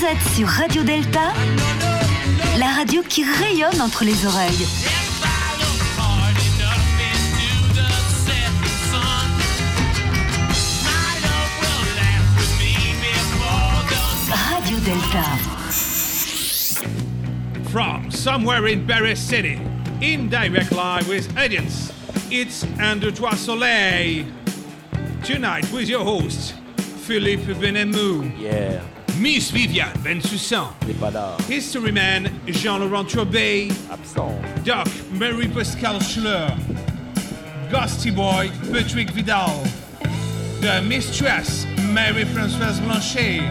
Vous 0.00 0.06
êtes 0.06 0.34
sur 0.34 0.48
Radio 0.48 0.82
Delta, 0.82 1.34
la 2.58 2.68
radio 2.68 3.02
qui 3.06 3.22
rayonne 3.22 3.82
entre 3.82 4.02
les 4.02 4.24
oreilles. 4.24 4.66
Radio 14.30 14.78
Delta. 14.78 15.24
From 17.70 18.10
somewhere 18.10 18.68
in 18.68 18.86
Paris 18.86 19.16
City, 19.20 19.60
in 20.00 20.30
direct 20.30 20.72
live 20.72 21.06
with 21.08 21.28
audience, 21.36 21.92
it's 22.30 22.64
Under 22.80 23.10
Trois 23.10 23.36
Soleil. 23.36 24.24
Tonight 25.24 25.70
with 25.72 25.90
your 25.90 26.04
host, 26.04 26.54
Philippe 27.04 27.52
Benemou, 27.54 28.32
Yeah, 28.38 28.80
Miss 29.20 29.50
Viviane 29.50 29.92
Bensoussan, 30.02 30.72
n'est 30.86 30.94
pas 30.94 31.10
là, 31.10 31.36
History 31.50 31.92
Man 31.92 32.30
Jean-Laurent 32.48 33.04
Trobet, 33.04 33.68
absent. 33.92 34.34
Doc 34.64 34.88
Mary-Pascal 35.12 36.00
Schler, 36.00 36.48
Ghosty 37.70 38.10
Boy 38.10 38.50
Patrick 38.72 39.10
Vidal, 39.10 39.62
The 40.62 40.82
Mistress 40.88 41.66
Mary-Françoise 41.92 42.80
Blanchet, 42.82 43.42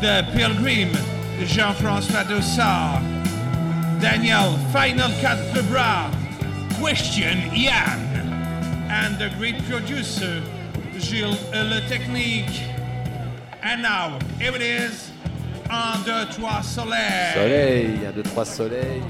The 0.00 0.24
Pilgrim 0.34 0.90
Jean-François 1.46 2.24
Dossard, 2.24 3.00
Daniel 4.00 4.58
Final 4.72 5.10
Cut 5.20 5.38
Lebras, 5.54 6.10
Question 6.80 7.38
Yann, 7.54 8.00
and 8.90 9.16
the 9.20 9.30
great 9.38 9.56
producer 9.68 10.42
Gilles 10.98 11.38
Le 11.52 11.80
Technique. 11.88 12.69
And 13.62 13.82
now, 13.82 14.18
here 14.38 14.56
it 14.56 14.62
is, 14.62 15.10
Under 15.68 16.24
Trois 16.32 16.62
Soleils. 16.62 17.34
Soleil, 17.34 18.06
un, 18.06 18.12
deux, 18.12 18.22
trois 18.22 18.46
soleils. 18.46 19.02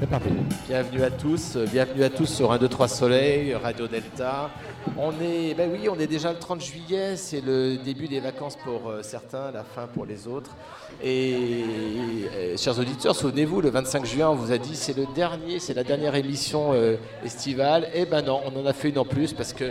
C'est 0.00 0.08
parti. 0.08 0.30
Bienvenue 0.66 1.02
à 1.02 1.10
tous, 1.10 1.58
bienvenue 1.70 2.02
à 2.02 2.08
tous 2.08 2.24
sur 2.24 2.50
1, 2.50 2.56
2, 2.56 2.68
3 2.68 2.88
Soleil, 2.88 3.54
Radio 3.54 3.86
Delta. 3.86 4.48
On 4.96 5.12
est, 5.20 5.52
ben 5.52 5.70
oui, 5.70 5.90
on 5.90 5.98
est 6.00 6.06
déjà 6.06 6.32
le 6.32 6.38
30 6.38 6.62
juillet, 6.62 7.18
c'est 7.18 7.44
le 7.44 7.76
début 7.76 8.08
des 8.08 8.20
vacances 8.20 8.56
pour 8.56 8.88
euh, 8.88 9.02
certains, 9.02 9.50
la 9.50 9.62
fin 9.62 9.86
pour 9.86 10.06
les 10.06 10.26
autres. 10.26 10.56
Et, 11.04 12.56
chers 12.56 12.78
auditeurs, 12.78 13.14
souvenez-vous, 13.14 13.60
le 13.60 13.68
25 13.68 14.06
juin, 14.06 14.30
on 14.30 14.34
vous 14.34 14.52
a 14.52 14.56
dit 14.56 14.74
c'est 14.74 14.96
le 14.96 15.04
dernier, 15.14 15.58
c'est 15.58 15.74
la 15.74 15.84
dernière 15.84 16.14
émission 16.14 16.72
euh, 16.72 16.96
estivale. 17.22 17.88
Eh 17.92 18.06
ben 18.06 18.22
non, 18.22 18.40
on 18.46 18.58
en 18.58 18.64
a 18.64 18.72
fait 18.72 18.88
une 18.88 18.98
en 18.98 19.04
plus 19.04 19.34
parce 19.34 19.52
que, 19.52 19.70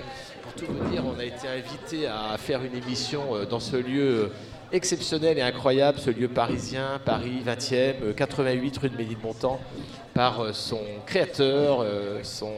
vous 0.65 0.89
dire, 0.89 1.03
on 1.05 1.19
a 1.19 1.25
été 1.25 1.47
invité 1.47 2.07
à 2.07 2.38
faire 2.38 2.63
une 2.63 2.75
émission 2.75 3.35
euh, 3.35 3.45
dans 3.45 3.59
ce 3.59 3.75
lieu. 3.75 4.02
euh, 4.02 4.27
exceptionnel 4.71 5.38
et 5.38 5.41
incroyable, 5.41 5.99
ce 5.99 6.09
lieu 6.09 6.27
parisien, 6.27 6.99
Paris 7.03 7.41
20e, 7.45 7.95
euh, 8.03 8.13
88 8.13 8.77
rue 8.77 8.89
de 8.89 8.97
Ménilmontant, 8.97 9.59
par 10.13 10.41
euh, 10.41 10.53
son 10.53 10.81
créateur, 11.05 11.81
euh, 11.81 12.19
son, 12.23 12.53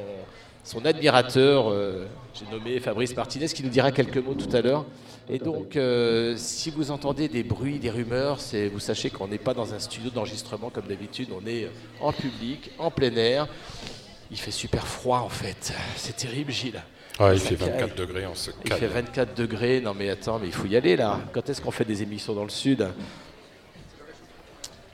son 0.64 0.86
admirateur, 0.86 1.70
euh, 1.70 2.06
j'ai 2.34 2.46
nommé 2.52 2.80
Fabrice 2.80 3.16
Martinez, 3.16 3.48
qui 3.48 3.64
nous 3.64 3.70
dira 3.70 3.92
quelques 3.92 4.18
mots 4.18 4.34
tout 4.34 4.54
à 4.56 4.62
l'heure. 4.62 4.86
Et 5.30 5.40
donc, 5.40 5.76
euh, 5.78 6.34
si 6.36 6.72
vous 6.72 6.92
entendez 6.92 7.30
des 7.30 7.44
bruits, 7.44 7.80
des 7.80 7.90
rumeurs, 7.92 8.40
vous 8.74 8.80
sachez 8.80 9.10
qu'on 9.10 9.28
n'est 9.28 9.38
pas 9.38 9.54
dans 9.54 9.74
un 9.74 9.80
studio 9.80 10.10
d'enregistrement 10.10 10.70
comme 10.70 10.88
d'habitude, 10.88 11.30
on 11.32 11.48
est 11.48 11.70
en 12.02 12.12
public, 12.12 12.72
en 12.78 12.92
plein 12.92 13.16
air. 13.16 13.48
Il 14.32 14.38
fait 14.38 14.52
super 14.52 14.86
froid 14.88 15.20
en 15.20 15.30
fait, 15.30 15.74
c'est 15.96 16.16
terrible 16.16 16.52
Gilles. 16.52 16.82
Ouais, 17.22 17.36
il 17.36 17.40
fait 17.40 17.56
caille. 17.56 17.70
24 17.70 17.96
degrés, 17.96 18.26
on 18.28 18.36
se 18.36 18.52
Il 18.66 18.74
fait 18.74 18.80
calme. 18.80 18.94
24 18.94 19.36
degrés. 19.36 19.82
Non 19.82 19.94
mais 19.94 20.10
attends, 20.10 20.40
mais 20.40 20.48
il 20.48 20.54
faut 20.54 20.68
y 20.68 20.76
aller 20.76 20.96
là. 20.96 21.20
Quand 21.34 21.48
est-ce 21.50 21.62
qu'on 21.62 21.72
fait 21.72 21.86
des 21.86 22.02
émissions 22.02 22.34
dans 22.34 22.44
le 22.44 22.50
sud? 22.50 22.88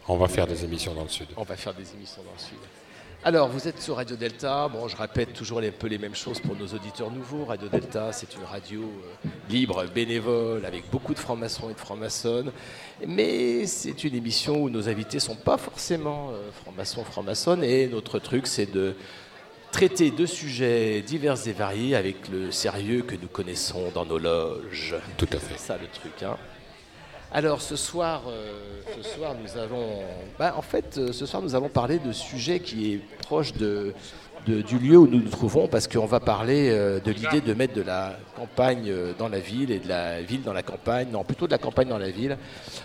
On 0.09 0.18
va 0.18 0.28
faire 0.28 0.47
des 0.47 0.63
émissions 0.63 0.94
dans 0.94 1.03
le 1.03 1.09
sud. 1.09 1.28
On 1.35 1.44
va 1.44 1.56
faire 1.56 1.74
des 1.74 1.94
émissions 1.94 2.22
dans 2.24 2.34
le 2.34 2.40
sud. 2.40 2.57
Alors, 3.24 3.50
vous 3.50 3.68
êtes 3.68 3.81
sur 3.81 3.96
Radio 3.97 4.16
Delta. 4.16 4.69
Bon, 4.69 4.88
je 4.88 4.96
répète 4.96 5.34
toujours 5.34 5.59
un 5.59 5.72
peu 5.72 5.88
les 5.88 5.97
mêmes 5.97 6.16
choses 6.16 6.40
pour 6.40 6.56
nos 6.56 6.68
auditeurs 6.68 7.12
nouveaux. 7.12 7.46
Radio 7.46 7.68
Delta, 7.68 8.13
c'est 8.13 8.35
une 8.35 8.44
radio 8.44 8.84
euh, 8.84 9.29
libre, 9.50 9.84
bénévole, 9.94 10.66
avec 10.66 10.90
beaucoup 10.91 11.13
de 11.13 11.19
francs-maçons 11.19 11.69
et 11.69 11.73
de 11.73 11.79
francs-maçonnes. 11.79 12.52
Mais 13.06 13.66
c'est 13.66 14.03
une 14.03 14.16
émission 14.16 14.62
où 14.62 14.69
nos 14.69 14.88
invités 14.88 15.19
sont 15.19 15.35
pas 15.35 15.57
forcément 15.57 16.29
euh, 16.29 16.52
francs-maçons, 16.62 17.03
francs-maçonnes. 17.03 17.63
Et 17.63 17.88
notre 17.88 18.19
truc, 18.19 18.47
c'est 18.47 18.72
de 18.72 18.96
traiter 19.72 20.11
de 20.11 20.25
sujets 20.25 21.01
divers 21.01 21.47
et 21.47 21.51
variés 21.53 21.95
avec 21.95 22.28
le 22.29 22.51
sérieux 22.51 23.01
que 23.03 23.16
nous 23.16 23.28
connaissons 23.28 23.91
dans 23.94 24.05
nos 24.05 24.17
loges. 24.17 24.95
Tout 25.17 25.28
à 25.31 25.38
fait. 25.38 25.53
C'est 25.57 25.59
ça 25.67 25.78
le 25.78 25.88
truc. 25.88 26.23
Hein. 26.23 26.38
Alors 27.31 27.61
ce 27.61 27.75
soir, 27.75 28.23
euh, 28.29 28.81
ce 29.01 29.09
soir 29.09 29.35
nous 29.41 29.59
allons, 29.59 30.01
bah, 30.39 30.53
en 30.57 30.61
fait, 30.61 30.97
euh, 30.97 31.11
ce 31.11 31.25
soir 31.25 31.41
nous 31.44 31.55
allons 31.55 31.67
parler 31.69 32.00
de 32.00 32.13
sujet 32.13 32.61
qui 32.61 32.94
est 32.94 32.97
proche 33.19 33.51
de, 33.51 33.94
de- 34.47 34.61
du 34.61 34.79
lieu 34.79 34.95
où 34.95 35.07
nous 35.07 35.19
nous 35.22 35.29
trouvons, 35.29 35.67
parce 35.67 35.89
qu'on 35.89 36.05
va 36.05 36.22
parler 36.22 36.69
euh, 36.72 37.01
de 37.01 37.11
l'idée 37.11 37.41
de 37.41 37.53
mettre 37.53 37.73
de 37.73 37.81
la 37.81 38.17
campagne 38.38 38.89
dans 39.19 39.28
la 39.28 39.39
ville 39.39 39.72
et 39.72 39.79
de 39.79 39.89
la 39.89 40.22
ville 40.22 40.41
dans 40.41 40.53
la 40.53 40.63
campagne, 40.63 41.09
non 41.11 41.25
plutôt 41.25 41.47
de 41.47 41.51
la 41.51 41.57
campagne 41.57 41.89
dans 41.89 41.97
la 41.97 42.11
ville. 42.11 42.38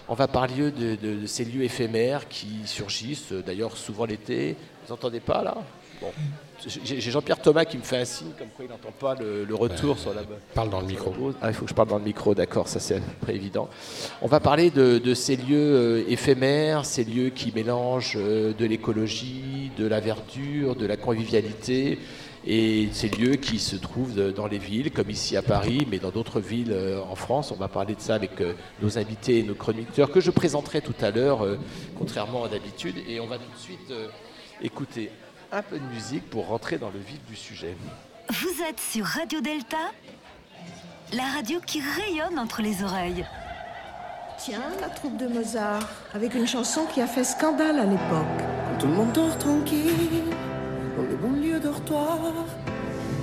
On 0.08 0.14
va 0.14 0.26
parler 0.26 0.72
de, 0.72 0.96
de- 0.96 1.20
de 1.20 1.26
ces 1.26 1.44
lieux 1.44 1.62
éphémères 1.62 2.26
qui 2.28 2.48
surgissent, 2.66 3.32
d'ailleurs 3.32 3.76
souvent 3.76 4.06
l'été. 4.06 4.56
Vous 4.88 4.92
entendez 4.92 5.20
pas 5.20 5.44
là? 5.44 5.56
Bon. 6.00 6.10
J'ai 6.66 7.00
Jean-Pierre 7.00 7.40
Thomas 7.40 7.64
qui 7.64 7.76
me 7.76 7.82
fait 7.82 7.98
un 7.98 8.04
signe 8.04 8.30
comme 8.38 8.48
quoi 8.48 8.64
il 8.64 8.70
n'entend 8.70 8.92
pas 8.92 9.14
le, 9.14 9.44
le 9.44 9.54
retour 9.54 9.98
sur 9.98 10.14
la. 10.14 10.22
Parle 10.54 10.70
dans 10.70 10.80
le 10.80 10.86
micro. 10.86 11.12
Ah, 11.40 11.48
il 11.48 11.54
faut 11.54 11.64
que 11.64 11.70
je 11.70 11.74
parle 11.74 11.88
dans 11.88 11.98
le 11.98 12.04
micro, 12.04 12.34
d'accord, 12.34 12.68
ça 12.68 12.80
c'est 12.80 13.00
près 13.20 13.34
évident. 13.34 13.68
On 14.20 14.28
va 14.28 14.40
parler 14.40 14.70
de, 14.70 14.98
de 14.98 15.14
ces 15.14 15.36
lieux 15.36 15.74
euh, 15.74 16.04
éphémères, 16.08 16.84
ces 16.84 17.04
lieux 17.04 17.30
qui 17.30 17.52
mélangent 17.52 18.16
euh, 18.16 18.52
de 18.52 18.64
l'écologie, 18.64 19.70
de 19.76 19.86
la 19.86 20.00
verdure, 20.00 20.76
de 20.76 20.86
la 20.86 20.96
convivialité, 20.96 21.98
et 22.46 22.88
ces 22.92 23.08
lieux 23.08 23.36
qui 23.36 23.58
se 23.58 23.76
trouvent 23.76 24.32
dans 24.32 24.46
les 24.46 24.58
villes, 24.58 24.90
comme 24.90 25.10
ici 25.10 25.36
à 25.36 25.42
Paris, 25.42 25.86
mais 25.90 25.98
dans 25.98 26.10
d'autres 26.10 26.40
villes 26.40 26.72
euh, 26.72 27.00
en 27.00 27.14
France. 27.14 27.52
On 27.52 27.56
va 27.56 27.68
parler 27.68 27.94
de 27.94 28.00
ça 28.00 28.14
avec 28.14 28.40
euh, 28.40 28.54
nos 28.80 28.98
invités 28.98 29.38
et 29.38 29.42
nos 29.42 29.54
chroniqueurs 29.54 30.10
que 30.10 30.20
je 30.20 30.30
présenterai 30.30 30.80
tout 30.80 30.94
à 31.00 31.10
l'heure, 31.10 31.44
euh, 31.44 31.56
contrairement 31.98 32.44
à 32.44 32.48
d'habitude, 32.48 32.96
et 33.08 33.20
on 33.20 33.26
va 33.26 33.38
tout 33.38 33.50
de 33.52 33.60
suite 33.60 33.90
euh, 33.90 34.08
écouter 34.60 35.10
un 35.52 35.62
peu 35.62 35.78
de 35.78 35.84
musique 35.84 36.28
pour 36.30 36.48
rentrer 36.48 36.78
dans 36.78 36.90
le 36.90 36.98
vif 36.98 37.22
du 37.26 37.36
sujet. 37.36 37.76
Vous 38.30 38.62
êtes 38.68 38.80
sur 38.80 39.04
Radio 39.04 39.40
Delta, 39.42 39.92
la 41.12 41.24
radio 41.24 41.60
qui 41.60 41.80
rayonne 41.80 42.38
entre 42.38 42.62
les 42.62 42.82
oreilles. 42.82 43.26
Tiens, 44.38 44.62
la 44.80 44.88
troupe 44.88 45.18
de 45.18 45.26
Mozart, 45.26 45.86
avec 46.14 46.34
une 46.34 46.46
chanson 46.46 46.86
qui 46.86 47.02
a 47.02 47.06
fait 47.06 47.24
scandale 47.24 47.78
à 47.78 47.84
l'époque. 47.84 48.38
Quand 48.38 48.78
tout 48.80 48.86
le 48.86 48.94
monde 48.94 49.12
dort 49.12 49.36
tranquille, 49.36 50.24
dans 50.96 51.02
les 51.02 51.16
bons 51.16 51.38
lieux 51.38 51.60
dortoirs, 51.60 52.46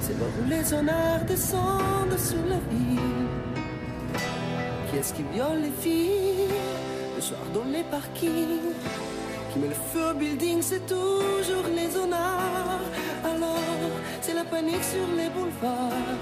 c'est 0.01 0.18
l'heure 0.19 0.29
où 0.39 0.50
les 0.50 0.73
honneurs 0.73 1.22
descendent 1.25 2.18
sur 2.18 2.45
la 2.45 2.59
ville. 2.69 3.00
Qui 4.89 4.97
est-ce 4.97 5.13
qui 5.13 5.23
viole 5.34 5.62
les 5.62 5.72
filles 5.72 6.47
le 7.16 7.22
soir 7.22 7.41
dans 7.53 7.66
les 7.66 7.84
parkings 7.84 8.73
Qui 9.51 9.59
met 9.59 9.67
le 9.67 9.73
feu 9.73 10.11
au 10.11 10.13
building, 10.13 10.61
c'est 10.61 10.85
toujours 10.85 11.65
les 11.75 11.97
honneurs. 11.97 12.81
Alors, 13.23 13.89
c'est 14.21 14.35
la 14.35 14.43
panique 14.43 14.83
sur 14.83 15.07
les 15.17 15.29
boulevards 15.29 16.17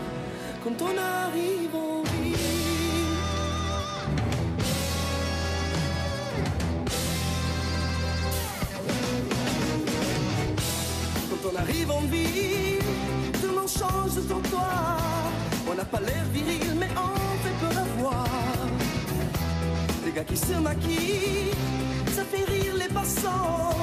quand 0.64 0.82
on 0.82 0.98
arrive 0.98 1.76
en 1.76 2.04
ville. 2.04 2.36
Quand 11.30 11.50
on 11.52 11.56
arrive 11.58 11.92
en 11.92 12.02
ville, 12.02 12.80
tout 13.42 13.48
le 13.48 13.56
monde 13.56 13.70
change 13.70 14.16
de 14.16 14.22
trottoir. 14.22 15.00
On 15.70 15.76
n'a 15.76 15.86
pas 15.86 16.00
l'air 16.00 16.24
viril, 16.34 16.76
mais 16.80 16.90
on 16.96 17.38
fait 17.44 17.80
à 17.80 17.84
voir. 18.00 18.28
Les 20.06 20.12
gars 20.12 20.24
qui 20.24 20.38
se 20.38 20.54
maquillent, 20.54 21.52
ça 22.18 22.24
fait 22.24 22.46
rire 22.52 22.74
les 22.76 22.92
passants. 22.92 23.78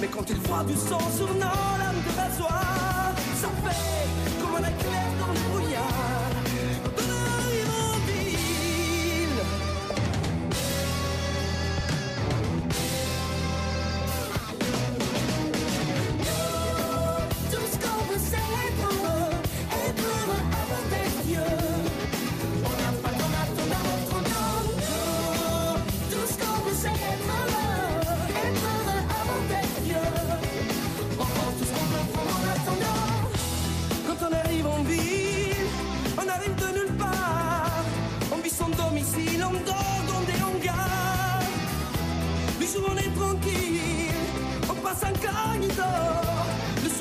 Mais 0.00 0.06
quand 0.06 0.24
ils 0.30 0.40
voient 0.46 0.62
du 0.62 0.74
sang 0.74 1.04
sur 1.18 1.34
nos 1.34 1.66
lames 1.80 2.02
de 2.06 2.12
rasoir, 2.20 3.12
ça 3.34 3.48
fait 3.64 3.91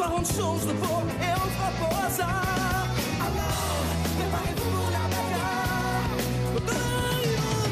soir 0.02 0.12
on 0.16 0.24
change 0.24 0.66
de 0.66 0.74
peau 0.74 1.02
et 1.22 1.34
on 1.36 1.48
frappe 1.56 1.82
au 1.82 1.92
hasard. 2.06 2.88
Alors, 3.28 3.86
préparez-vous 4.18 4.70
pour 4.76 4.90
la 4.98 5.06
bagarre. 5.14 6.12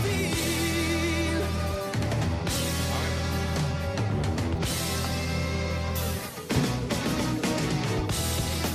Villes. 0.04 1.46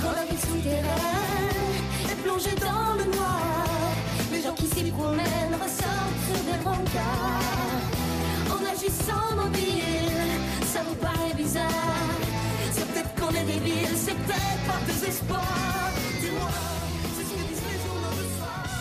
Quand 0.01 0.13
la 0.19 0.25
ville 0.25 0.39
souterraine 0.39 1.75
est 2.11 2.19
plongée 2.23 2.55
dans 2.59 2.93
le 2.99 3.05
noir, 3.15 3.41
les 4.31 4.41
gens 4.41 4.53
qui 4.53 4.67
s'y 4.67 4.83
promènent 4.91 5.55
ressortent 5.63 6.43
des 6.49 6.59
brancards. 6.63 7.85
En 8.51 8.61
agissant 8.73 9.35
mobile, 9.35 10.14
bizarre. 11.45 11.71
C'est 12.71 12.87
peut-être 12.91 13.15
qu'on 13.15 13.29
est 13.29 13.45
débiles, 13.45 13.95
c'est 13.95 14.15
peut-être 14.15 14.65
par 14.67 14.81
désespoir. 14.87 15.65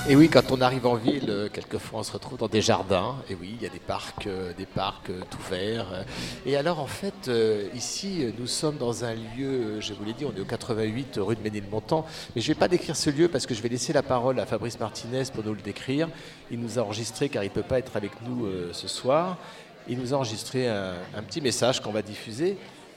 Et 0.07 0.17
oui, 0.17 0.29
quand 0.29 0.53
on 0.53 0.61
arrive 0.61 0.87
en 0.87 0.97
ville, 0.97 1.31
euh, 1.31 1.49
quelquefois 1.51 2.01
on 2.01 2.03
se 2.03 2.13
retrouve 2.13 2.37
dans 2.37 2.47
des 2.47 2.61
jardins. 2.61 3.17
Et 3.31 3.35
oui, 3.35 3.55
il 3.57 3.63
y 3.63 3.67
a 3.67 3.71
des 3.71 3.79
parcs, 3.79 4.27
euh, 4.27 4.53
des 4.53 4.67
parcs 4.67 5.09
euh, 5.09 5.23
tout 5.31 5.41
verts. 5.49 6.05
Et 6.45 6.59
alors 6.59 6.79
en 6.79 6.87
fait, 6.87 7.31
ici, 7.75 8.27
nous 8.39 8.47
sommes 8.47 8.77
dans 8.77 9.07
un 9.07 9.15
lieu, 9.15 9.81
je 9.81 9.95
vous 9.95 10.05
l'ai 10.05 10.13
dit, 10.13 10.27
on 10.27 10.37
est 10.37 10.41
au 10.41 10.45
88 10.45 11.19
rue 11.23 11.37
de 11.37 11.41
Ménilmontant. 11.41 12.05
Mais 12.37 12.43
je 12.43 12.51
ne 12.51 12.55
vais 12.55 12.59
pas 12.59 12.69
décrire 12.69 12.97
ce 12.97 13.09
lieu 13.09 13.29
parce 13.29 13.47
que 13.47 13.55
je 13.55 13.63
vais 13.63 13.71
laisser 13.71 13.95
la 13.95 14.03
parole 14.03 14.39
à 14.41 14.45
Fabrice 14.45 14.79
Martinez 14.79 15.23
pour 15.33 15.43
nous 15.43 15.55
le 15.55 15.63
décrire. 15.63 16.11
Il 16.51 16.61
nous 16.61 16.79
a 16.79 16.83
enregistré 16.83 17.31
car 17.31 17.43
il 17.43 17.49
ne 17.49 17.55
peut 17.55 17.63
pas 17.63 17.79
être 17.79 17.97
avec 17.97 18.13
nous 18.29 18.47
ce 18.73 18.89
soir. 18.89 19.39
Il 19.89 19.99
nous 19.99 20.15
a 20.15 20.17
enregistré 20.17 20.69
un, 20.69 20.95
un 21.15 21.23
petit 21.23 21.41
message 21.41 21.81
qu'on 21.81 21.93
va 21.93 22.03
diffuser. 22.03 22.57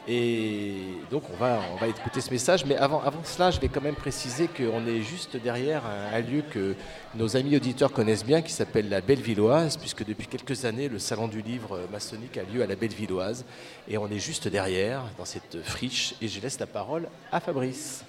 Et 0.09 0.77
donc 1.11 1.23
on 1.33 1.35
va, 1.35 1.59
on 1.73 1.75
va 1.75 1.87
écouter 1.87 2.21
ce 2.21 2.31
message, 2.31 2.63
mais 2.65 2.77
avant, 2.77 3.01
avant 3.01 3.21
cela, 3.25 3.51
je 3.51 3.59
vais 3.59 3.67
quand 3.67 3.81
même 3.81 3.95
préciser 3.95 4.47
qu'on 4.47 4.87
est 4.87 5.01
juste 5.01 5.35
derrière 5.35 5.83
un, 5.85 6.15
un 6.15 6.21
lieu 6.21 6.43
que 6.49 6.75
nos 7.13 7.35
amis 7.35 7.57
auditeurs 7.57 7.91
connaissent 7.91 8.23
bien, 8.23 8.41
qui 8.41 8.53
s'appelle 8.53 8.87
la 8.87 9.01
Bellevilloise, 9.01 9.75
puisque 9.75 10.05
depuis 10.05 10.27
quelques 10.27 10.63
années, 10.63 10.87
le 10.87 10.97
Salon 10.97 11.27
du 11.27 11.41
Livre 11.41 11.81
maçonnique 11.91 12.37
a 12.37 12.43
lieu 12.43 12.63
à 12.63 12.67
la 12.67 12.77
Bellevilloise, 12.77 13.43
et 13.89 13.97
on 13.97 14.07
est 14.09 14.19
juste 14.19 14.47
derrière, 14.47 15.03
dans 15.17 15.25
cette 15.25 15.61
friche, 15.61 16.15
et 16.21 16.29
je 16.29 16.39
laisse 16.39 16.57
la 16.57 16.67
parole 16.67 17.09
à 17.29 17.41
Fabrice. 17.41 18.05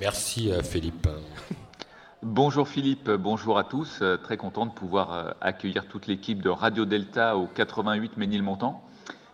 Merci 0.00 0.50
euh, 0.50 0.62
Philippe. 0.62 1.06
Bonjour 2.24 2.68
Philippe, 2.68 3.10
bonjour 3.10 3.58
à 3.58 3.64
tous. 3.64 3.98
Euh, 4.00 4.16
Très 4.16 4.36
content 4.36 4.64
de 4.64 4.70
pouvoir 4.70 5.12
euh, 5.12 5.30
accueillir 5.40 5.88
toute 5.88 6.06
l'équipe 6.06 6.40
de 6.40 6.50
Radio 6.50 6.84
Delta 6.84 7.36
au 7.36 7.48
88 7.48 8.16
Ménilmontant, 8.16 8.80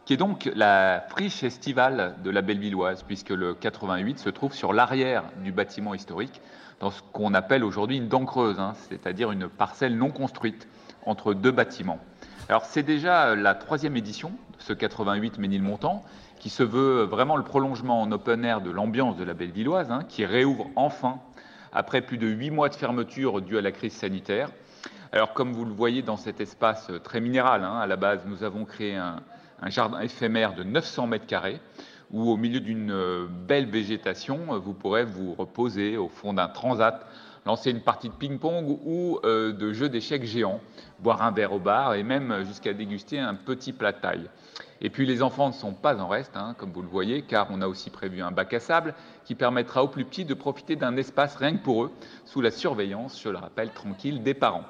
qui 0.07 0.15
est 0.15 0.17
donc 0.17 0.51
la 0.55 1.05
friche 1.11 1.45
estivale 1.45 2.15
de 2.25 2.31
la 2.31 2.41
Bellevilloise, 2.41 3.03
puisque 3.03 3.29
le 3.29 3.53
88 3.53 4.19
se 4.19 4.31
trouve 4.31 4.55
sur 4.55 4.73
l'arrière 4.73 5.25
du 5.45 5.53
bâtiment 5.53 5.93
historique, 5.93 6.41
dans 6.81 6.91
ce 6.91 7.03
qu'on 7.13 7.35
appelle 7.35 7.63
aujourd'hui 7.63 7.99
une 7.99 8.09
dent 8.09 8.25
creuse, 8.25 8.59
hein, 8.59 8.73
c'est-à-dire 8.89 9.33
une 9.33 9.51
parcelle 9.51 9.99
non 9.99 10.09
construite 10.09 10.67
entre 11.05 11.35
deux 11.35 11.53
bâtiments. 11.53 11.99
Alors 12.49 12.65
c'est 12.65 12.83
déjà 12.83 13.37
la 13.37 13.55
troisième 13.55 13.99
édition 13.99 14.31
de 14.31 14.63
ce 14.63 14.73
88 14.73 15.37
Ménilmontant, 15.37 16.07
qui 16.39 16.49
se 16.49 16.63
veut 16.63 17.03
vraiment 17.03 17.37
le 17.37 17.45
prolongement 17.45 18.01
en 18.01 18.11
open 18.13 18.47
air 18.47 18.63
de 18.63 18.71
l'ambiance 18.71 19.19
de 19.19 19.25
la 19.25 19.35
Bellevilloise, 19.35 19.91
hein, 19.91 20.05
qui 20.09 20.25
réouvre 20.25 20.71
enfin 20.75 21.21
après 21.79 22.01
plus 22.01 22.19
de 22.19 22.27
huit 22.27 22.51
mois 22.51 22.69
de 22.69 22.75
fermeture 22.75 23.41
due 23.41 23.57
à 23.57 23.61
la 23.61 23.71
crise 23.71 23.93
sanitaire. 23.93 24.51
Alors, 25.13 25.33
comme 25.33 25.53
vous 25.53 25.65
le 25.65 25.73
voyez 25.73 26.03
dans 26.03 26.17
cet 26.17 26.41
espace 26.41 26.91
très 27.05 27.21
minéral, 27.21 27.63
hein, 27.63 27.79
à 27.79 27.87
la 27.87 27.95
base, 27.95 28.27
nous 28.27 28.43
avons 28.43 28.65
créé 28.65 28.97
un, 28.97 29.21
jardin 29.67 30.01
éphémère 30.01 30.57
de 30.57 30.65
900 30.65 31.07
mètres 31.07 31.27
carrés, 31.27 31.61
où 32.11 32.31
au 32.31 32.37
milieu 32.37 32.59
d'une 32.59 32.91
euh, 32.91 33.29
belle 33.31 33.67
végétation, 33.67 34.55
euh, 34.55 34.59
vous 34.59 34.75
pourrez 34.75 35.05
vous 35.05 35.35
reposer 35.35 35.97
au 35.97 36.09
fond 36.09 36.35
d'un 36.35 36.49
transat, 36.49 37.07
lancer 37.47 37.71
une 37.71 37.83
partie 37.83 38.09
de 38.09 38.15
ping-pong 38.15 38.81
ou 38.85 39.21
euh, 39.23 39.53
de 39.53 39.73
jeux 39.73 39.89
d'échecs 39.89 40.25
géants, 40.25 40.61
boire 40.99 41.23
un 41.23 41.31
verre 41.31 41.53
au 41.53 41.61
bar 41.61 41.95
et 41.95 42.03
même 42.03 42.45
jusqu'à 42.45 42.73
déguster 42.73 43.21
un 43.21 43.37
petit 43.37 43.73
plat 43.73 43.93
de 43.93 44.01
taille. 44.01 44.29
Et 44.81 44.91
puis 44.91 45.07
les 45.07 45.23
enfants 45.23 45.49
ne 45.49 45.53
sont 45.53 45.75
pas 45.75 45.97
en 46.01 46.09
reste, 46.09 46.37
hein, 46.37 46.55
comme 46.59 46.73
vous 46.73 46.83
le 46.83 46.89
voyez, 46.89 47.23
car 47.23 47.49
on 47.51 47.61
a 47.63 47.69
aussi 47.69 47.91
prévu 47.91 48.21
un 48.21 48.31
bac 48.31 48.53
à 48.53 48.61
sable 48.61 48.95
qui 49.29 49.35
permettra 49.35 49.85
aux 49.85 49.89
plus 49.89 50.07
petits 50.07 50.25
de 50.25 50.33
profiter 50.33 50.75
d'un 50.75 50.97
espace 50.97 51.37
rien 51.37 51.55
que 51.55 51.63
pour 51.63 51.85
eux, 51.85 51.91
sous 52.25 52.41
la 52.41 52.51
surveillance, 52.51 53.21
je 53.23 53.29
le 53.29 53.37
rappelle, 53.37 53.69
tranquille 53.75 54.23
des 54.23 54.33
parents. 54.33 54.65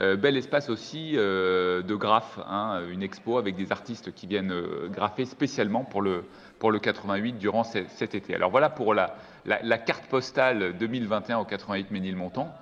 Euh, 0.00 0.16
bel 0.16 0.36
espace 0.36 0.68
aussi 0.70 1.12
euh, 1.14 1.82
de 1.82 1.94
graphes, 1.94 2.40
hein, 2.48 2.82
une 2.90 3.00
expo 3.04 3.38
avec 3.38 3.54
des 3.54 3.70
artistes 3.70 4.12
qui 4.12 4.26
viennent 4.26 4.50
euh, 4.50 4.88
graffer 4.88 5.24
spécialement 5.24 5.84
pour 5.84 6.02
le, 6.02 6.24
pour 6.58 6.72
le 6.72 6.80
88 6.80 7.34
durant 7.38 7.62
ce- 7.62 7.86
cet 7.90 8.16
été. 8.16 8.34
Alors 8.34 8.50
voilà 8.50 8.70
pour 8.70 8.92
la, 8.92 9.14
la- 9.44 9.62
la 9.62 9.78
carte 9.78 10.06
postale 10.06 10.76
2021 10.76 11.38
au 11.38 11.44
88 11.44 11.92
Ménilmontant. 11.92 12.52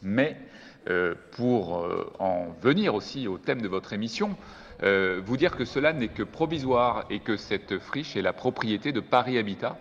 Mais 0.00 0.38
pour 1.32 1.86
en 2.20 2.46
venir 2.62 2.94
aussi 2.94 3.26
au 3.28 3.38
thème 3.38 3.60
de 3.60 3.66
votre 3.68 3.92
émission, 3.92 4.36
vous 4.82 5.36
dire 5.36 5.56
que 5.56 5.64
cela 5.64 5.92
n'est 5.92 6.08
que 6.08 6.22
provisoire 6.22 7.06
et 7.10 7.18
que 7.20 7.36
cette 7.36 7.78
friche 7.78 8.14
est 8.16 8.22
la 8.22 8.32
propriété 8.32 8.92
de 8.92 9.00
Paris 9.00 9.36
Habitat 9.38 9.76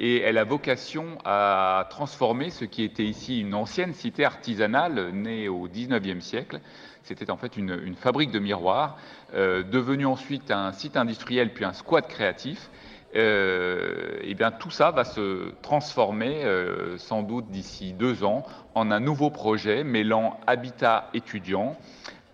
et 0.00 0.22
elle 0.22 0.38
a 0.38 0.44
vocation 0.44 1.18
à 1.26 1.86
transformer 1.90 2.48
ce 2.48 2.64
qui 2.64 2.82
était 2.82 3.04
ici 3.04 3.42
une 3.42 3.54
ancienne 3.54 3.92
cité 3.92 4.24
artisanale 4.24 5.10
née 5.12 5.46
au 5.46 5.68
19e 5.68 6.20
siècle. 6.20 6.60
C'était 7.02 7.30
en 7.30 7.36
fait 7.36 7.58
une, 7.58 7.94
fabrique 7.96 8.30
de 8.30 8.38
miroirs, 8.38 8.96
euh, 9.34 9.62
devenue 9.62 10.06
ensuite 10.06 10.50
un 10.50 10.72
site 10.72 10.96
industriel 10.96 11.52
puis 11.52 11.66
un 11.66 11.74
squat 11.74 12.08
créatif. 12.08 12.70
Euh, 13.14 14.18
et 14.22 14.34
bien 14.34 14.52
tout 14.52 14.70
ça 14.70 14.90
va 14.90 15.04
se 15.04 15.52
transformer 15.62 16.44
euh, 16.44 16.96
sans 16.96 17.22
doute 17.22 17.50
d'ici 17.50 17.92
deux 17.92 18.24
ans 18.24 18.46
en 18.74 18.90
un 18.92 19.00
nouveau 19.00 19.30
projet 19.30 19.84
mêlant 19.84 20.38
habitat 20.46 21.10
étudiant, 21.12 21.76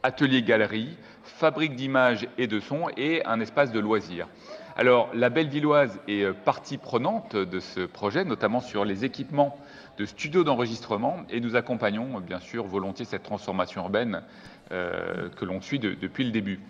atelier 0.04 0.42
galerie, 0.42 0.96
fabrique 1.24 1.74
d'images 1.74 2.28
et 2.38 2.46
de 2.46 2.60
sons 2.60 2.88
et 2.96 3.24
un 3.24 3.40
espace 3.40 3.72
de 3.72 3.80
loisirs. 3.80 4.28
Alors 4.78 5.08
la 5.14 5.30
Bellevilloise 5.30 5.98
est 6.06 6.22
euh, 6.22 6.34
partie 6.34 6.76
prenante 6.76 7.34
de 7.34 7.60
ce 7.60 7.80
projet, 7.80 8.26
notamment 8.26 8.60
sur 8.60 8.84
les 8.84 9.06
équipements 9.06 9.56
de 9.96 10.04
studios 10.04 10.44
d'enregistrement 10.44 11.20
et 11.30 11.40
nous 11.40 11.56
accompagnons 11.56 12.18
euh, 12.18 12.20
bien 12.20 12.40
sûr 12.40 12.66
volontiers 12.66 13.06
cette 13.06 13.22
transformation 13.22 13.80
urbaine 13.82 14.22
euh, 14.72 15.30
que 15.30 15.46
l'on 15.46 15.62
suit 15.62 15.78
de- 15.78 15.94
depuis 15.94 16.24
le 16.24 16.30
début. 16.30 16.60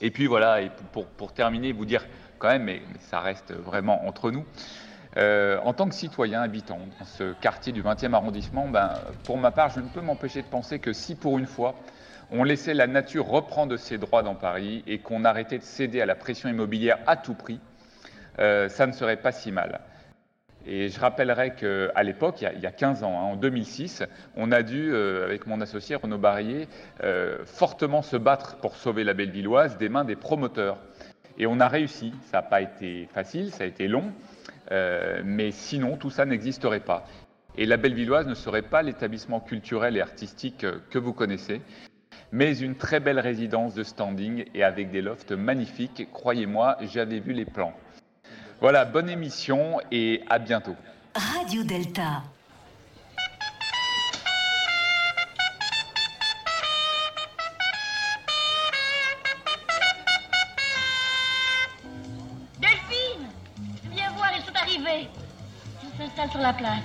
Et 0.00 0.12
puis 0.12 0.26
voilà, 0.26 0.60
pour, 0.92 1.32
terminer, 1.32 1.72
vous 1.72 1.84
dire 1.84 2.06
quand 2.38 2.46
même, 2.50 2.62
mais 2.62 2.82
ça 3.00 3.18
reste 3.18 3.52
vraiment 3.52 4.06
entre 4.06 4.30
nous, 4.30 4.44
en 5.16 5.72
tant 5.72 5.88
que 5.88 5.94
citoyen 5.96 6.40
habitant 6.40 6.78
dans 7.00 7.04
ce 7.04 7.32
quartier 7.32 7.72
du 7.72 7.82
20e 7.82 8.14
arrondissement, 8.14 8.68
ben, 8.68 8.92
pour 9.24 9.38
ma 9.38 9.50
part, 9.50 9.70
je 9.70 9.80
ne 9.80 9.88
peux 9.88 10.00
m'empêcher 10.00 10.42
de 10.42 10.46
penser 10.46 10.78
que 10.78 10.92
si 10.92 11.16
pour 11.16 11.36
une 11.36 11.48
fois, 11.48 11.74
on 12.30 12.44
laissait 12.44 12.74
la 12.74 12.86
nature 12.86 13.26
reprendre 13.26 13.76
ses 13.76 13.98
droits 13.98 14.22
dans 14.22 14.34
Paris 14.34 14.82
et 14.86 14.98
qu'on 14.98 15.24
arrêtait 15.24 15.58
de 15.58 15.62
céder 15.62 16.00
à 16.00 16.06
la 16.06 16.14
pression 16.14 16.48
immobilière 16.48 16.98
à 17.06 17.16
tout 17.16 17.34
prix, 17.34 17.60
euh, 18.38 18.68
ça 18.68 18.86
ne 18.86 18.92
serait 18.92 19.16
pas 19.16 19.32
si 19.32 19.50
mal. 19.52 19.80
Et 20.66 20.90
je 20.90 21.00
rappellerai 21.00 21.54
qu'à 21.54 22.02
l'époque, 22.02 22.40
il, 22.42 22.44
y 22.44 22.46
a- 22.46 22.52
il 22.52 22.60
y 22.60 22.66
a 22.66 22.70
15 22.72 23.02
ans, 23.02 23.18
hein, 23.18 23.22
en 23.32 23.36
2006, 23.36 24.02
on 24.36 24.52
a 24.52 24.62
dû, 24.62 24.92
euh, 24.92 25.24
avec 25.24 25.46
mon 25.46 25.60
associé 25.62 25.96
Renaud 25.96 26.18
Barrier, 26.18 26.68
euh, 27.02 27.38
fortement 27.46 28.02
se 28.02 28.16
battre 28.18 28.56
pour 28.56 28.76
sauver 28.76 29.04
la 29.04 29.14
Bellevilloise 29.14 29.78
des 29.78 29.88
mains 29.88 30.04
des 30.04 30.16
promoteurs. 30.16 30.78
Et 31.38 31.46
on 31.46 31.60
a 31.60 31.68
réussi. 31.68 32.12
Ça 32.26 32.38
n'a 32.38 32.42
pas 32.42 32.60
été 32.60 33.08
facile, 33.14 33.50
ça 33.52 33.64
a 33.64 33.66
été 33.66 33.86
long, 33.88 34.12
mais 35.24 35.50
sinon, 35.52 35.96
tout 35.96 36.10
ça 36.10 36.26
n'existerait 36.26 36.80
pas. 36.80 37.06
Et 37.56 37.64
la 37.64 37.76
Bellevilloise 37.76 38.26
ne 38.26 38.34
serait 38.34 38.62
pas 38.62 38.82
l'établissement 38.82 39.40
culturel 39.40 39.96
et 39.96 40.00
artistique 40.00 40.66
que 40.90 40.98
vous 40.98 41.12
connaissez, 41.12 41.62
mais 42.32 42.58
une 42.58 42.76
très 42.76 43.00
belle 43.00 43.18
résidence 43.18 43.74
de 43.74 43.82
standing 43.82 44.44
et 44.54 44.62
avec 44.62 44.90
des 44.90 45.02
lofts 45.02 45.32
magnifiques. 45.32 46.08
Croyez-moi, 46.12 46.76
j'avais 46.82 47.20
vu 47.20 47.32
les 47.32 47.44
plans. 47.44 47.72
Voilà, 48.60 48.84
bonne 48.84 49.08
émission 49.08 49.80
et 49.90 50.22
à 50.28 50.38
bientôt. 50.38 50.76
Radio 51.14 51.62
Delta. 51.62 52.22
Delphine 62.60 63.28
Viens 63.92 64.10
voir, 64.16 64.30
ils 64.36 64.42
sont 64.42 64.54
arrivés. 64.54 65.08
Ils 65.82 65.98
s'installent 65.98 66.30
sur 66.30 66.40
la 66.40 66.52
place. 66.52 66.82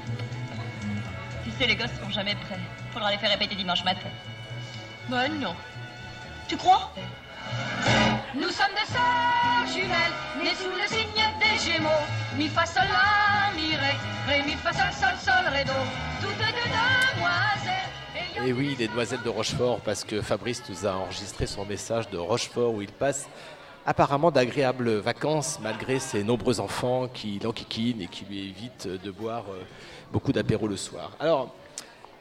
Tu 1.43 1.51
sais, 1.51 1.67
les 1.67 1.75
gosses 1.75 1.91
sont 2.01 2.09
jamais 2.11 2.35
prêts. 2.35 2.59
Faudra 2.91 3.11
les 3.11 3.17
faire 3.17 3.31
répéter 3.31 3.55
dimanche 3.55 3.83
matin. 3.83 4.09
Ben 5.09 5.39
non. 5.39 5.55
Tu 6.47 6.55
crois? 6.57 6.91
Nous 8.35 8.49
sommes 8.49 8.73
des 8.73 8.85
sœurs 8.91 9.67
jumelles, 9.67 10.13
nées 10.41 10.55
sous 10.55 10.69
le 10.69 10.87
signe 10.87 11.23
des 11.39 11.59
Gémeaux. 11.59 11.89
Mi 12.37 12.47
fa 12.47 12.65
sol 12.65 12.87
la 12.87 13.51
mi 13.55 13.75
ré, 13.75 13.95
ré 14.27 14.41
mi 14.43 14.53
fa 14.53 14.71
sol 14.71 14.91
sol 14.91 15.17
sol 15.19 15.45
ré 15.51 15.65
do. 15.65 15.73
Toutes 16.21 16.37
deux 16.37 16.45
demoiselles. 16.45 18.47
Et 18.47 18.53
oui, 18.53 18.75
les 18.79 18.87
demoiselles 18.87 19.21
de 19.23 19.29
Rochefort, 19.29 19.81
parce 19.81 20.03
que 20.03 20.21
Fabrice 20.21 20.63
nous 20.69 20.85
a 20.87 20.93
enregistré 20.93 21.47
son 21.47 21.65
message 21.65 22.09
de 22.09 22.17
Rochefort 22.17 22.73
où 22.73 22.81
il 22.81 22.91
passe 22.91 23.27
apparemment 23.85 24.31
d'agréables 24.31 24.97
vacances 24.97 25.59
malgré 25.61 25.99
ses 25.99 26.23
nombreux 26.23 26.59
enfants 26.59 27.07
qui 27.07 27.39
l'enquiquinent 27.39 28.01
et 28.01 28.07
qui 28.07 28.25
lui 28.25 28.49
évitent 28.49 28.87
de 28.87 29.11
boire 29.11 29.45
euh, 29.49 29.61
beaucoup 30.11 30.31
d'apéro 30.31 30.67
le 30.67 30.77
soir. 30.77 31.11
Alors, 31.19 31.53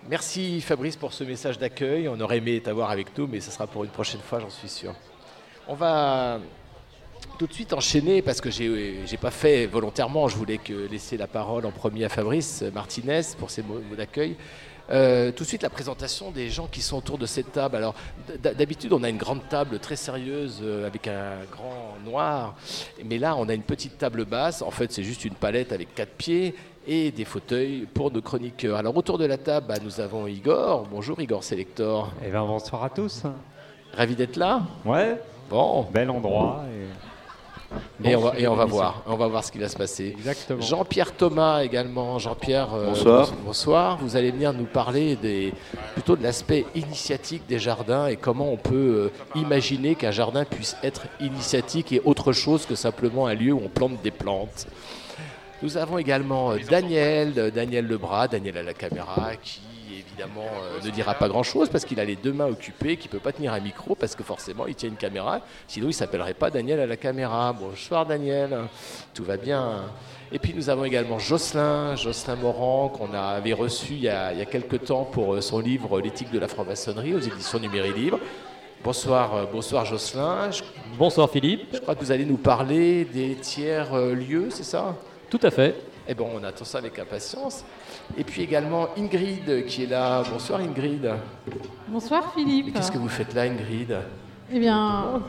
merci 0.09 0.61
Fabrice 0.61 0.97
pour 0.97 1.13
ce 1.13 1.25
message 1.25 1.59
d'accueil. 1.59 2.09
On 2.09 2.19
aurait 2.21 2.39
aimé 2.39 2.61
t'avoir 2.61 2.91
avec 2.91 3.17
nous, 3.17 3.27
mais 3.27 3.41
ce 3.41 3.51
sera 3.51 3.67
pour 3.67 3.85
une 3.85 3.91
prochaine 3.91 4.21
fois, 4.21 4.41
j'en 4.41 4.51
suis 4.51 4.69
sûr. 4.69 4.95
On 5.69 5.75
va 5.75 6.39
tout 7.39 7.47
de 7.47 7.53
suite 7.53 7.73
enchaîner 7.73 8.23
parce 8.23 8.41
que 8.41 8.51
j'ai 8.51 8.69
n'ai 8.69 9.17
pas 9.17 9.31
fait 9.31 9.67
volontairement. 9.67 10.29
Je 10.29 10.37
voulais 10.37 10.59
que 10.59 10.89
laisser 10.91 11.17
la 11.17 11.27
parole 11.27 11.67
en 11.67 11.73
premier 11.73 12.05
à 12.05 12.09
Fabrice 12.09 12.63
Martinez 12.75 13.23
pour 13.39 13.51
ses 13.51 13.63
mots 13.63 13.81
d'accueil. 13.97 14.37
Euh, 14.91 15.31
tout 15.31 15.45
de 15.45 15.49
suite 15.49 15.63
la 15.63 15.71
présentation 15.71 16.33
des 16.33 16.51
gens 16.51 16.67
qui 16.67 16.83
sont 16.83 16.99
autour 16.99 17.17
de 17.17 17.27
cette 17.27 17.53
table. 17.53 17.77
Alors 17.77 17.95
d'habitude 18.43 18.93
on 18.93 19.03
a 19.05 19.09
une 19.09 19.17
grande 19.17 19.49
table 19.49 19.79
très 19.79 19.97
sérieuse 19.97 20.59
euh, 20.63 20.87
avec 20.87 21.07
un 21.07 21.45
grand 21.51 21.97
noir, 22.05 22.57
mais 23.05 23.19
là 23.19 23.37
on 23.37 23.49
a 23.49 23.55
une 23.55 23.63
petite 23.63 23.97
table 23.97 24.25
basse. 24.25 24.61
En 24.61 24.71
fait 24.71 24.93
c'est 24.93 25.05
juste 25.05 25.25
une 25.25 25.35
palette 25.35 25.73
avec 25.73 25.95
quatre 25.95 26.13
pieds 26.13 26.55
et 26.87 27.11
des 27.11 27.25
fauteuils 27.25 27.87
pour 27.93 28.11
nos 28.11 28.21
chroniqueurs. 28.21 28.77
Alors 28.77 28.97
autour 28.97 29.19
de 29.19 29.25
la 29.25 29.39
table 29.39 29.67
bah, 29.69 29.75
nous 29.83 30.01
avons 30.01 30.27
Igor. 30.27 30.87
Bonjour 30.91 31.21
Igor 31.21 31.45
Selector. 31.45 32.13
Et 32.23 32.27
eh 32.27 32.31
bien 32.31 32.45
bonsoir 32.45 32.85
à 32.85 32.91
tous. 32.91 33.23
Ravi 33.95 34.15
d'être 34.15 34.37
là. 34.37 34.63
Ouais. 34.85 35.21
Bon. 35.51 35.87
Bel 35.93 36.11
endroit. 36.11 36.65
Et... 36.75 36.87
Et, 38.05 38.17
on 38.17 38.21
va, 38.21 38.39
et 38.39 38.47
on 38.47 38.55
va 38.55 38.65
voir, 38.65 39.03
on 39.07 39.17
va 39.17 39.29
voir 39.29 39.45
ce 39.45 39.53
qui 39.53 39.59
va 39.59 39.69
se 39.69 39.77
passer. 39.77 40.17
Jean-Pierre 40.59 41.13
Thomas 41.13 41.63
également. 41.63 42.19
Jean-Pierre, 42.19 42.75
euh, 42.75 42.87
bonsoir. 42.87 43.33
bonsoir. 43.45 43.99
Vous 43.99 44.17
allez 44.17 44.31
venir 44.31 44.53
nous 44.53 44.65
parler 44.65 45.17
des, 45.17 45.53
plutôt 45.95 46.17
de 46.17 46.23
l'aspect 46.23 46.67
initiatique 46.75 47.45
des 47.49 47.59
jardins 47.59 48.09
et 48.09 48.17
comment 48.17 48.53
on 48.53 48.57
peut 48.57 49.13
euh, 49.35 49.39
imaginer 49.39 49.95
qu'un 49.95 50.11
jardin 50.11 50.45
puisse 50.45 50.77
être 50.83 51.03
initiatique 51.21 51.93
et 51.93 52.03
autre 52.05 52.33
chose 52.33 52.67
que 52.67 52.75
simplement 52.75 53.27
un 53.27 53.35
lieu 53.35 53.53
où 53.53 53.61
on 53.65 53.69
plante 53.69 54.03
des 54.03 54.11
plantes. 54.11 54.67
Nous 55.63 55.77
avons 55.77 55.97
également 55.97 56.51
euh, 56.51 56.59
Daniel, 56.69 57.53
Daniel 57.55 57.87
Lebras, 57.87 58.27
Daniel 58.27 58.59
à 58.59 58.63
la 58.65 58.75
caméra, 58.75 59.31
qui 59.41 59.61
évidemment 59.97 60.49
euh, 60.61 60.85
ne 60.85 60.91
dira 60.91 61.15
pas 61.15 61.29
grand-chose 61.29 61.69
parce 61.69 61.85
qu'il 61.85 62.01
a 62.01 62.05
les 62.05 62.17
deux 62.17 62.33
mains 62.33 62.49
occupées, 62.49 62.97
qu'il 62.97 63.09
ne 63.09 63.13
peut 63.13 63.21
pas 63.23 63.31
tenir 63.31 63.53
un 63.53 63.61
micro 63.61 63.95
parce 63.95 64.17
que 64.17 64.25
forcément 64.25 64.67
il 64.67 64.75
tient 64.75 64.89
une 64.89 64.97
caméra, 64.97 65.41
sinon 65.69 65.87
il 65.87 65.91
ne 65.91 65.95
s'appellerait 65.95 66.35
pas 66.35 66.51
Daniel 66.51 66.81
à 66.81 66.87
la 66.87 66.97
caméra. 66.97 67.53
Bonsoir 67.53 68.07
Daniel, 68.07 68.59
tout 69.15 69.23
va 69.23 69.37
bien. 69.37 69.83
Et 70.33 70.41
puis 70.41 70.53
nous 70.53 70.69
avons 70.69 70.85
également 70.85 71.21
Jocelyn, 71.21 71.95
Jocelyn 71.95 72.37
Morand, 72.37 72.89
qu'on 72.89 73.15
avait 73.15 73.53
reçu 73.53 73.93
il 73.93 74.03
y 74.03 74.09
a, 74.09 74.33
quelques 74.47 74.87
temps 74.87 75.05
pour 75.05 75.35
euh, 75.35 75.41
son 75.41 75.61
livre 75.61 76.01
L'éthique 76.01 76.33
de 76.33 76.41
la 76.41 76.49
franc-maçonnerie 76.49 77.15
aux 77.15 77.21
éditions 77.21 77.61
Numéri 77.61 77.93
Libre. 77.93 78.19
Bonsoir, 78.83 79.47
bonsoir 79.53 79.85
Jocelyn. 79.85 80.51
bonsoir 80.99 81.31
Philippe. 81.31 81.69
Je 81.73 81.79
crois 81.79 81.95
que 81.95 82.01
vous 82.01 82.11
allez 82.11 82.25
nous 82.25 82.37
parler 82.37 83.05
des 83.05 83.37
tiers 83.37 83.95
lieux, 83.97 84.49
c'est 84.51 84.65
ça? 84.65 84.97
Tout 85.33 85.41
à 85.45 85.51
fait. 85.51 85.75
Eh 86.07 86.13
bien, 86.13 86.27
on 86.31 86.45
attend 86.45 86.67
ça 86.67 86.77
avec 86.77 86.99
impatience. 86.99 87.65
Et 88.19 88.23
puis 88.23 88.43
également 88.43 88.89
Ingrid 88.99 89.65
qui 89.65 89.85
est 89.85 89.87
là. 89.87 90.23
Bonsoir 90.31 90.61
Ingrid. 90.61 91.11
Bonsoir 91.89 92.35
Philippe. 92.35 92.75
Qu'est-ce 92.75 92.93
que 92.93 92.99
vous 92.99 93.09
faites 93.09 93.33
là 93.33 93.45
Ingrid? 93.45 93.97
Eh 94.53 94.59
bien, 94.59 95.23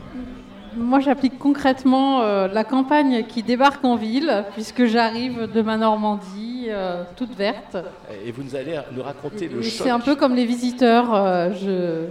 moi 0.76 1.00
j'applique 1.00 1.38
concrètement 1.38 2.20
euh, 2.20 2.48
la 2.48 2.64
campagne 2.64 3.24
qui 3.24 3.42
débarque 3.42 3.82
en 3.82 3.96
ville, 3.96 4.44
puisque 4.52 4.84
j'arrive 4.84 5.50
de 5.50 5.62
ma 5.62 5.78
Normandie, 5.78 6.66
euh, 6.68 7.04
toute 7.16 7.34
verte. 7.34 7.78
Et 8.26 8.30
vous 8.30 8.42
nous 8.42 8.56
allez 8.56 8.78
nous 8.92 9.02
raconter 9.02 9.48
le 9.48 9.62
choc. 9.62 9.84
C'est 9.84 9.90
un 9.90 10.00
peu 10.00 10.16
comme 10.16 10.34
les 10.34 10.44
visiteurs. 10.44 11.14
Euh, 11.14 11.50
je 11.54 12.08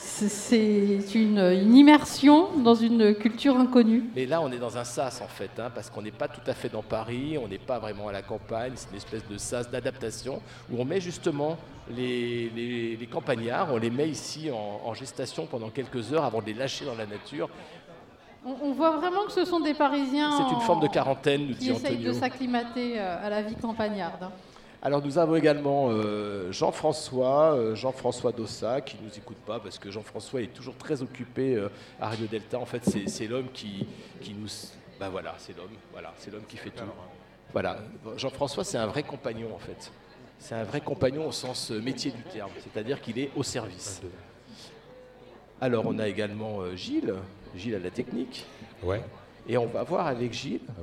c'est 0.00 1.14
une, 1.14 1.74
immersion 1.74 2.48
dans 2.58 2.74
une 2.74 3.14
culture 3.14 3.56
inconnue. 3.56 4.04
Mais 4.14 4.26
là, 4.26 4.40
on 4.40 4.50
est 4.52 4.58
dans 4.58 4.78
un 4.78 4.84
sas 4.84 5.20
en 5.20 5.26
fait, 5.26 5.50
hein, 5.58 5.70
parce 5.74 5.90
qu'on 5.90 6.02
n'est 6.02 6.12
pas 6.12 6.28
tout 6.28 6.40
à 6.46 6.54
fait 6.54 6.68
dans 6.68 6.82
Paris, 6.82 7.36
on 7.42 7.48
n'est 7.48 7.58
pas 7.58 7.78
vraiment 7.78 8.08
à 8.08 8.12
la 8.12 8.22
campagne, 8.22 8.72
c'est 8.76 8.90
une 8.90 8.96
espèce 8.96 9.26
de 9.28 9.36
sas 9.36 9.70
d'adaptation 9.70 10.40
où 10.70 10.80
on 10.80 10.84
met 10.84 11.00
justement 11.00 11.58
les, 11.90 13.08
campagnards, 13.10 13.72
on 13.72 13.78
les 13.78 13.90
met 13.90 14.08
ici 14.08 14.50
en, 14.50 14.94
gestation 14.94 15.46
pendant 15.46 15.70
quelques 15.70 16.12
heures 16.12 16.24
avant 16.24 16.40
de 16.40 16.46
les 16.46 16.54
lâcher 16.54 16.84
dans 16.84 16.94
la 16.94 17.06
nature. 17.06 17.48
On, 18.44 18.72
voit 18.72 18.96
vraiment 18.96 19.24
que 19.26 19.32
ce 19.32 19.44
sont 19.44 19.60
des 19.60 19.74
Parisiens. 19.74 20.30
C'est 20.38 20.54
une 20.54 20.60
forme 20.60 20.80
de 20.80 20.86
quarantaine, 20.86 21.48
nous 21.48 21.54
qui 21.54 21.70
essayent 21.70 21.98
de 21.98 22.12
s'acclimater 22.12 22.98
euh, 22.98 23.26
à 23.26 23.28
la 23.28 23.42
vie 23.42 23.56
campagnarde. 23.56 24.30
Alors 24.80 25.04
nous 25.04 25.18
avons 25.18 25.34
également 25.34 25.88
euh, 25.90 26.52
Jean-François, 26.52 27.54
euh, 27.54 27.74
Jean-François 27.74 28.30
Dossa, 28.30 28.80
qui 28.80 28.96
ne 28.96 29.08
nous 29.08 29.16
écoute 29.16 29.38
pas 29.38 29.58
parce 29.58 29.76
que 29.76 29.90
Jean-François 29.90 30.42
est 30.42 30.54
toujours 30.54 30.76
très 30.76 31.02
occupé 31.02 31.56
euh, 31.56 31.68
à 32.00 32.10
Radio 32.10 32.26
Delta. 32.26 32.60
En 32.60 32.64
fait, 32.64 32.82
c'est 32.84 33.26
l'homme 33.26 33.48
qui, 33.52 33.86
qui, 34.20 34.34
nous... 34.34 34.46
Ben 35.00 35.08
voilà, 35.08 35.34
c'est 35.38 35.56
l'homme, 35.56 35.74
voilà, 35.92 36.14
c'est 36.18 36.30
l'homme 36.32 36.44
qui 36.48 36.56
fait 36.56 36.70
tout. 36.70 36.84
Voilà, 37.52 37.78
Jean-François, 38.16 38.62
c'est 38.62 38.78
un 38.78 38.86
vrai 38.86 39.02
compagnon 39.02 39.52
en 39.54 39.58
fait. 39.58 39.90
C'est 40.38 40.54
un 40.54 40.64
vrai 40.64 40.80
compagnon 40.80 41.26
au 41.26 41.32
sens 41.32 41.70
métier 41.70 42.12
du 42.12 42.22
terme, 42.22 42.50
c'est-à-dire 42.62 43.00
qu'il 43.00 43.18
est 43.18 43.30
au 43.34 43.42
service. 43.42 44.00
Alors 45.60 45.86
on 45.86 45.98
a 45.98 46.06
également 46.06 46.76
Gilles, 46.76 47.14
Gilles 47.56 47.74
à 47.74 47.80
la 47.80 47.90
technique. 47.90 48.46
Ouais. 48.82 49.02
Et 49.48 49.56
on 49.56 49.66
va 49.66 49.82
voir 49.82 50.06
avec 50.06 50.32
Gilles. 50.32 50.60
Ah 50.68 50.82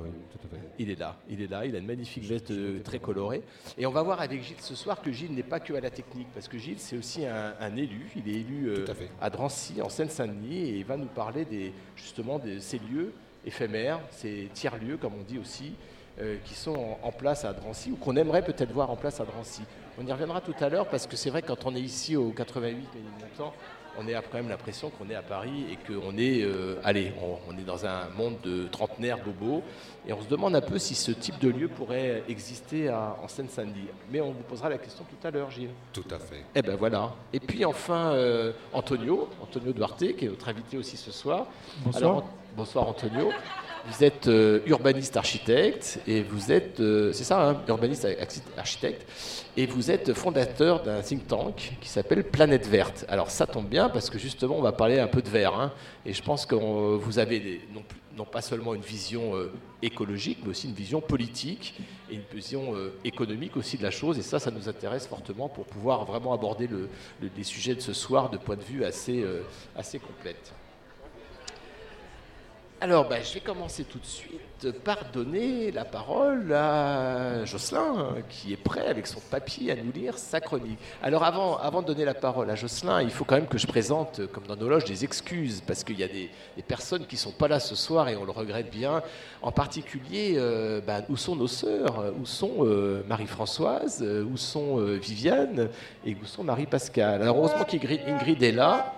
il 0.78 0.90
est 0.90 0.98
là, 0.98 1.16
il 1.28 1.40
est 1.40 1.50
là, 1.50 1.64
il 1.64 1.74
a 1.74 1.78
une 1.78 1.86
magnifique 1.86 2.24
veste 2.24 2.50
euh, 2.50 2.80
très 2.82 2.98
colorée. 2.98 3.42
Et 3.78 3.86
on 3.86 3.90
va 3.90 4.02
voir 4.02 4.20
avec 4.20 4.42
Gilles 4.42 4.56
ce 4.60 4.74
soir 4.74 5.00
que 5.00 5.10
Gilles 5.10 5.32
n'est 5.32 5.42
pas 5.42 5.60
que 5.60 5.72
à 5.72 5.80
la 5.80 5.90
technique, 5.90 6.28
parce 6.34 6.48
que 6.48 6.58
Gilles, 6.58 6.78
c'est 6.78 6.98
aussi 6.98 7.24
un, 7.24 7.76
élu. 7.76 8.10
Il 8.16 8.28
est 8.28 8.40
élu 8.40 8.68
euh, 8.68 8.84
à, 9.20 9.30
Drancy, 9.30 9.80
en 9.80 9.88
Seine-Saint-Denis, 9.88 10.58
et 10.58 10.78
il 10.78 10.84
va 10.84 10.96
nous 10.96 11.06
parler 11.06 11.44
des, 11.44 11.72
justement 11.96 12.38
de 12.38 12.58
ces 12.58 12.78
lieux 12.78 13.12
éphémères, 13.46 14.00
ces 14.10 14.50
tiers-lieux, 14.52 14.96
comme 14.96 15.14
on 15.14 15.22
dit 15.22 15.38
aussi, 15.38 15.72
euh, 16.20 16.36
qui 16.44 16.54
sont 16.54 16.96
en, 17.02 17.12
place 17.12 17.44
à 17.44 17.52
Drancy, 17.52 17.92
ou 17.92 17.96
qu'on 17.96 18.16
aimerait 18.16 18.44
peut-être 18.44 18.72
voir 18.72 18.90
en 18.90 18.96
place 18.96 19.20
à 19.20 19.24
Drancy. 19.24 19.62
On 19.98 20.06
y 20.06 20.12
reviendra 20.12 20.40
tout 20.40 20.54
à 20.60 20.68
l'heure, 20.68 20.88
parce 20.88 21.06
que 21.06 21.16
c'est 21.16 21.30
vrai, 21.30 21.42
quand 21.42 21.64
on 21.66 21.74
est 21.74 21.80
ici 21.80 22.16
au 22.16 22.30
88 22.30 22.76
Montant, 23.20 23.54
on 23.98 24.08
a 24.08 24.22
quand 24.22 24.34
même 24.34 24.48
l'impression 24.48 24.90
qu'on 24.90 25.08
est 25.10 25.14
à 25.14 25.22
Paris 25.22 25.66
et 25.70 25.76
qu'on 25.76 26.16
est, 26.16 26.42
euh, 26.42 26.80
allez, 26.84 27.12
on, 27.48 27.56
est 27.58 27.64
dans 27.64 27.86
un 27.86 28.08
monde 28.16 28.36
de 28.42 28.66
trentenaires 28.68 29.18
bobos, 29.22 29.62
et 30.06 30.12
on 30.12 30.22
se 30.22 30.28
demande 30.28 30.54
un 30.54 30.60
peu 30.60 30.78
si 30.78 30.94
ce 30.94 31.10
type 31.10 31.38
de 31.40 31.48
lieu 31.48 31.68
pourrait 31.68 32.22
exister 32.28 32.90
en 32.90 33.26
Seine-Saint-Denis. 33.26 33.88
Mais 34.10 34.20
on 34.20 34.30
vous 34.32 34.42
posera 34.42 34.68
la 34.68 34.78
question 34.78 35.04
tout 35.04 35.26
à 35.26 35.30
l'heure, 35.30 35.50
Gilles. 35.50 35.70
Tout 35.92 36.04
à 36.10 36.18
fait. 36.18 36.44
Eh 36.54 36.62
ben 36.62 36.76
voilà. 36.76 37.14
Et 37.32 37.40
puis 37.40 37.64
enfin, 37.64 38.12
euh, 38.12 38.52
Antonio, 38.72 39.28
Antonio 39.42 39.72
Duarte, 39.72 40.16
qui 40.16 40.24
est 40.24 40.28
notre 40.28 40.48
invité 40.48 40.76
aussi 40.78 40.96
ce 40.96 41.10
soir. 41.10 41.46
Bonsoir. 41.84 42.24
bonsoir 42.56 42.88
Antonio. 42.88 43.30
Vous 43.88 44.02
êtes 44.02 44.26
euh, 44.26 44.60
urbaniste 44.66 45.16
architecte 45.16 46.00
et 46.08 46.22
vous 46.22 46.50
êtes, 46.50 46.80
euh, 46.80 47.12
c'est 47.12 47.22
ça, 47.22 47.50
hein, 47.50 47.62
urbaniste 47.68 48.06
architecte, 48.56 49.06
et 49.56 49.66
vous 49.66 49.92
êtes 49.92 50.12
fondateur 50.12 50.82
d'un 50.82 51.00
think 51.02 51.28
tank 51.28 51.76
qui 51.80 51.88
s'appelle 51.88 52.24
Planète 52.24 52.66
Verte. 52.66 53.04
Alors 53.08 53.30
ça 53.30 53.46
tombe 53.46 53.68
bien 53.68 53.88
parce 53.88 54.10
que 54.10 54.18
justement 54.18 54.56
on 54.56 54.62
va 54.62 54.72
parler 54.72 54.98
un 54.98 55.06
peu 55.06 55.22
de 55.22 55.28
vert, 55.28 55.54
hein, 55.54 55.72
et 56.04 56.12
je 56.12 56.22
pense 56.22 56.46
que 56.46 56.56
vous 56.56 57.18
avez 57.20 57.60
non, 58.16 58.24
pas 58.24 58.42
seulement 58.42 58.74
une 58.74 58.82
vision 58.82 59.36
euh, 59.36 59.52
écologique, 59.82 60.38
mais 60.42 60.50
aussi 60.50 60.66
une 60.66 60.74
vision 60.74 61.00
politique 61.00 61.78
et 62.10 62.14
une 62.14 62.24
vision 62.34 62.74
économique 63.04 63.56
aussi 63.56 63.78
de 63.78 63.84
la 63.84 63.92
chose, 63.92 64.18
et 64.18 64.22
ça, 64.22 64.40
ça 64.40 64.50
nous 64.50 64.68
intéresse 64.68 65.06
fortement 65.06 65.48
pour 65.48 65.64
pouvoir 65.64 66.04
vraiment 66.06 66.32
aborder 66.32 66.66
le, 66.66 66.88
les 67.36 67.44
sujets 67.44 67.76
de 67.76 67.80
ce 67.80 67.92
soir 67.92 68.30
de 68.30 68.36
point 68.36 68.56
de 68.56 68.64
vue 68.64 68.84
assez, 68.84 69.24
assez 69.76 70.00
complète. 70.00 70.55
Alors, 72.78 73.08
ben, 73.08 73.22
je 73.24 73.32
vais 73.32 73.40
commencer 73.40 73.84
tout 73.84 73.98
de 73.98 74.04
suite 74.04 74.70
par 74.84 75.10
donner 75.10 75.72
la 75.72 75.86
parole 75.86 76.52
à 76.52 77.42
Jocelyn, 77.46 78.16
qui 78.28 78.52
est 78.52 78.58
prêt 78.58 78.86
avec 78.86 79.06
son 79.06 79.18
papier 79.18 79.72
à 79.72 79.76
nous 79.76 79.90
lire 79.92 80.18
sa 80.18 80.40
chronique. 80.40 80.78
Alors, 81.02 81.24
avant, 81.24 81.80
de 81.80 81.86
donner 81.86 82.04
la 82.04 82.12
parole 82.12 82.50
à 82.50 82.54
Jocelyn, 82.54 83.00
il 83.00 83.08
faut 83.08 83.24
quand 83.24 83.36
même 83.36 83.46
que 83.46 83.56
je 83.56 83.66
présente, 83.66 84.26
comme 84.26 84.46
dans 84.46 84.56
nos 84.56 84.68
loges, 84.68 84.84
des 84.84 85.04
excuses, 85.04 85.62
parce 85.66 85.84
qu'il 85.84 85.98
y 85.98 86.04
a 86.04 86.08
des, 86.08 86.30
personnes 86.68 87.06
qui 87.06 87.14
ne 87.14 87.20
sont 87.20 87.32
pas 87.32 87.48
là 87.48 87.60
ce 87.60 87.74
soir 87.74 88.10
et 88.10 88.16
on 88.16 88.26
le 88.26 88.30
regrette 88.30 88.70
bien. 88.70 89.02
En 89.40 89.52
particulier, 89.52 90.34
euh, 90.36 90.82
ben, 90.86 91.02
où 91.08 91.16
sont 91.16 91.34
nos 91.34 91.48
sœurs? 91.48 92.12
Où 92.20 92.26
sont 92.26 92.56
euh, 92.60 93.02
Marie-Françoise? 93.08 94.02
Où 94.02 94.36
sont 94.36 94.80
euh, 94.80 94.96
Viviane? 94.96 95.70
Et 96.04 96.14
où 96.14 96.26
sont 96.26 96.44
Marie-Pascale? 96.44 97.22
Alors, 97.22 97.38
heureusement 97.38 97.64
qu'Ingrid 97.64 98.42
est 98.42 98.52
là 98.52 98.92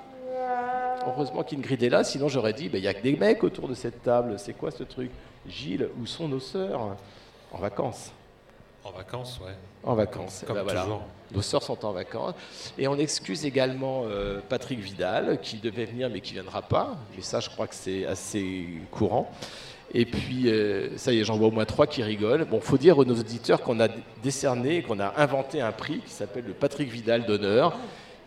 heureusement 1.06 1.42
qu'Ingrid 1.42 1.82
est 1.82 1.88
là, 1.88 2.04
sinon 2.04 2.28
j'aurais 2.28 2.52
dit, 2.52 2.68
ben, 2.68 2.78
il 2.78 2.82
n'y 2.82 2.88
a 2.88 2.94
que 2.94 3.02
des 3.02 3.16
mecs 3.16 3.42
autour 3.44 3.68
de 3.68 3.74
cette 3.74 4.02
table, 4.02 4.38
c'est 4.38 4.54
quoi 4.54 4.70
ce 4.70 4.82
truc? 4.84 5.10
Gilles, 5.46 5.88
où 6.00 6.06
sont 6.06 6.28
nos 6.28 6.40
sœurs? 6.40 6.96
En 7.52 7.58
vacances. 7.58 8.12
En 8.84 8.90
vacances, 8.90 9.40
ouais. 9.44 9.54
En 9.84 9.94
vacances. 9.94 10.44
Comme 10.46 10.56
ben, 10.56 10.62
voilà. 10.62 10.82
toujours. 10.82 11.02
Nos 11.32 11.42
sœurs 11.42 11.62
sont 11.62 11.84
en 11.84 11.92
vacances. 11.92 12.34
Et 12.78 12.88
on 12.88 12.96
excuse 12.96 13.44
également 13.44 14.04
euh, 14.06 14.40
Patrick 14.48 14.80
Vidal, 14.80 15.40
qui 15.42 15.58
devait 15.58 15.84
venir 15.84 16.08
mais 16.10 16.20
qui 16.20 16.34
ne 16.34 16.40
viendra 16.40 16.62
pas. 16.62 16.96
Mais 17.14 17.22
ça, 17.22 17.40
je 17.40 17.50
crois 17.50 17.66
que 17.66 17.74
c'est 17.74 18.06
assez 18.06 18.66
courant. 18.90 19.30
Et 19.94 20.04
puis, 20.04 20.50
euh, 20.50 20.96
ça 20.98 21.12
y 21.12 21.20
est, 21.20 21.24
j'en 21.24 21.36
vois 21.36 21.48
au 21.48 21.50
moins 21.50 21.64
trois 21.64 21.86
qui 21.86 22.02
rigolent. 22.02 22.44
Bon, 22.44 22.60
faut 22.60 22.78
dire 22.78 22.98
aux 22.98 23.04
nos 23.04 23.18
auditeurs 23.18 23.62
qu'on 23.62 23.80
a 23.80 23.88
décerné, 24.22 24.82
qu'on 24.82 25.00
a 25.00 25.14
inventé 25.16 25.60
un 25.60 25.72
prix 25.72 26.00
qui 26.00 26.12
s'appelle 26.12 26.44
le 26.46 26.52
Patrick 26.52 26.90
Vidal 26.90 27.24
d'honneur, 27.24 27.76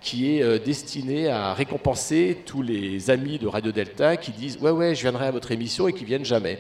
qui 0.02 0.36
est 0.36 0.44
euh, 0.44 0.58
destiné 0.58 1.30
à 1.30 1.54
récompenser 1.54 2.40
tous 2.46 2.64
les 2.64 3.10
amis 3.12 3.38
de 3.38 3.48
Radio 3.48 3.72
Delta 3.72 4.18
qui 4.18 4.32
disent 4.32 4.58
Ouais, 4.60 4.72
ouais, 4.72 4.96
je 4.96 5.02
viendrai 5.02 5.28
à 5.28 5.32
votre 5.32 5.52
émission 5.52 5.88
et 5.88 5.94
qui 5.94 6.04
viennent 6.04 6.26
jamais. 6.26 6.60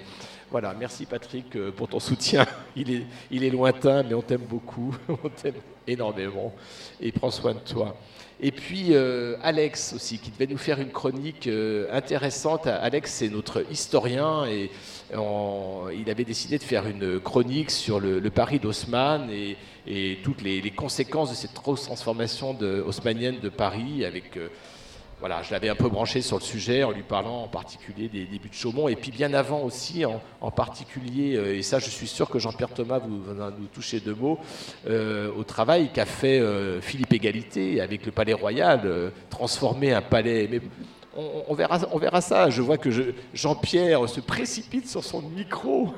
Voilà, 0.52 0.76
merci 0.78 1.06
Patrick 1.06 1.56
euh, 1.56 1.72
pour 1.72 1.88
ton 1.88 2.00
soutien. 2.00 2.46
Il 2.76 2.92
est, 2.92 3.04
il 3.32 3.44
est 3.44 3.50
lointain, 3.50 4.04
mais 4.04 4.14
on 4.14 4.22
t'aime 4.22 4.46
beaucoup, 4.48 4.96
on 5.10 5.30
t'aime 5.30 5.56
énormément 5.88 6.54
et 7.02 7.12
prends 7.12 7.32
soin 7.32 7.54
de 7.54 7.60
toi. 7.60 7.98
Et 8.40 8.52
puis 8.52 8.88
euh, 8.92 9.36
Alex 9.42 9.94
aussi, 9.94 10.20
qui 10.20 10.32
devait 10.32 10.48
nous 10.48 10.58
faire 10.58 10.80
une 10.80 10.92
chronique 10.92 11.50
intéressante. 11.92 12.68
Alex, 12.68 13.12
c'est 13.12 13.30
notre 13.30 13.66
historien 13.72 14.46
et 14.46 14.72
il 15.14 16.10
avait 16.10 16.24
décidé 16.24 16.58
de 16.58 16.64
faire 16.64 16.88
une 16.88 17.20
chronique 17.20 17.72
sur 17.72 18.00
le, 18.00 18.20
le 18.20 18.30
Paris 18.30 18.60
d'Haussmann 18.60 19.30
et, 19.30 19.58
toutes 20.24 20.42
les, 20.42 20.72
conséquences 20.72 21.32
de 21.32 21.36
cette 21.36 21.54
transformation 21.54 22.54
de, 22.54 22.84
haussmannienne 22.86 23.40
de 23.40 23.50
Paris 23.50 24.06
avec... 24.06 24.38
euh, 24.38 24.50
voilà, 25.20 25.44
je 25.44 25.52
l'avais 25.52 25.70
un 25.70 25.76
peu 25.76 25.88
branché 25.88 26.24
sur 26.24 26.38
le 26.38 26.44
sujet 26.44 26.84
en 26.84 26.90
lui 26.90 27.04
parlant 27.04 27.44
en 27.44 27.48
particulier 27.48 28.08
des 28.08 28.26
débuts 28.26 28.50
de 28.50 28.56
Chaumont 28.56 28.88
et 28.88 28.96
puis 28.96 29.12
bien 29.12 29.36
avant 29.36 29.62
aussi 29.62 30.04
en, 30.04 30.52
particulier, 30.52 31.36
euh, 31.36 31.56
et 31.56 31.62
ça 31.62 31.78
je 31.78 31.92
suis 31.92 32.08
sûr 32.08 32.28
que 32.28 32.40
Jean-Pierre 32.40 32.74
Thomas 32.74 32.98
vous 32.98 33.22
va 33.22 33.52
nous 33.56 33.68
toucher 33.68 34.00
deux 34.00 34.16
mots, 34.16 34.40
euh, 34.88 35.32
au 35.38 35.44
travail 35.44 35.92
qu'a 35.94 36.08
fait 36.08 36.42
Philippe 36.82 37.14
Égalité 37.14 37.82
avec 37.82 38.06
le 38.06 38.12
Palais 38.12 38.34
Royal, 38.34 39.12
transformer 39.30 39.94
un 39.94 40.02
palais. 40.02 40.50
On, 41.16 41.44
on 41.50 41.54
verra, 41.54 41.80
on 41.92 41.98
verra 41.98 42.22
ça, 42.22 42.50
je 42.50 42.62
vois 42.62 42.78
que 42.78 42.92
je- 42.92 43.12
Jean-Pierre 43.34 44.08
se 44.08 44.20
précipite 44.22 44.88
sur 44.88 45.04
son 45.04 45.22
micro. 45.22 45.94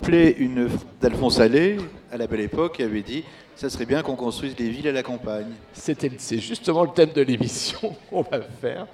rappelé 0.00 0.34
une 0.38 0.68
d'Alphonse 1.00 1.40
Allais, 1.40 1.78
à 2.12 2.16
la 2.16 2.26
belle 2.26 2.40
époque, 2.40 2.76
qui 2.76 2.82
avait 2.82 3.02
dit 3.02 3.24
Ça 3.54 3.70
serait 3.70 3.86
bien 3.86 4.02
qu'on 4.02 4.16
construise 4.16 4.54
des 4.54 4.68
villes 4.68 4.88
à 4.88 4.92
la 4.92 5.02
campagne. 5.02 5.52
C'est 5.72 6.38
justement 6.38 6.84
le 6.84 6.90
thème 6.90 7.12
de 7.12 7.22
l'émission 7.22 7.96
qu'on 8.10 8.22
va 8.22 8.40
faire. 8.42 8.86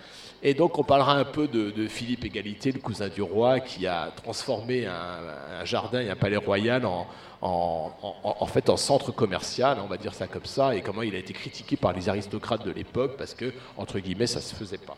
Et 0.44 0.54
donc, 0.54 0.76
on 0.78 0.82
parlera 0.82 1.14
un 1.14 1.24
peu 1.24 1.46
de, 1.46 1.86
Philippe 1.86 2.24
Égalité, 2.24 2.72
le 2.72 2.80
cousin 2.80 3.08
du 3.08 3.22
roi, 3.22 3.60
qui 3.60 3.86
a 3.86 4.10
transformé 4.16 4.86
un, 4.86 5.64
jardin 5.64 6.00
et 6.00 6.10
un 6.10 6.16
palais 6.16 6.36
royal 6.36 6.84
en, 6.84 8.46
fait 8.46 8.68
en 8.68 8.76
centre 8.76 9.12
commercial, 9.12 9.78
on 9.82 9.86
va 9.86 9.96
dire 9.96 10.14
ça 10.14 10.26
comme 10.26 10.44
ça, 10.44 10.74
et 10.74 10.82
comment 10.82 11.02
il 11.02 11.14
a 11.14 11.18
été 11.18 11.32
critiqué 11.32 11.76
par 11.76 11.92
les 11.92 12.08
aristocrates 12.08 12.66
de 12.66 12.72
l'époque 12.72 13.16
parce 13.16 13.34
que, 13.34 13.52
entre 13.76 14.00
guillemets, 14.00 14.26
ça 14.26 14.40
se 14.40 14.54
faisait 14.54 14.78
pas. 14.78 14.96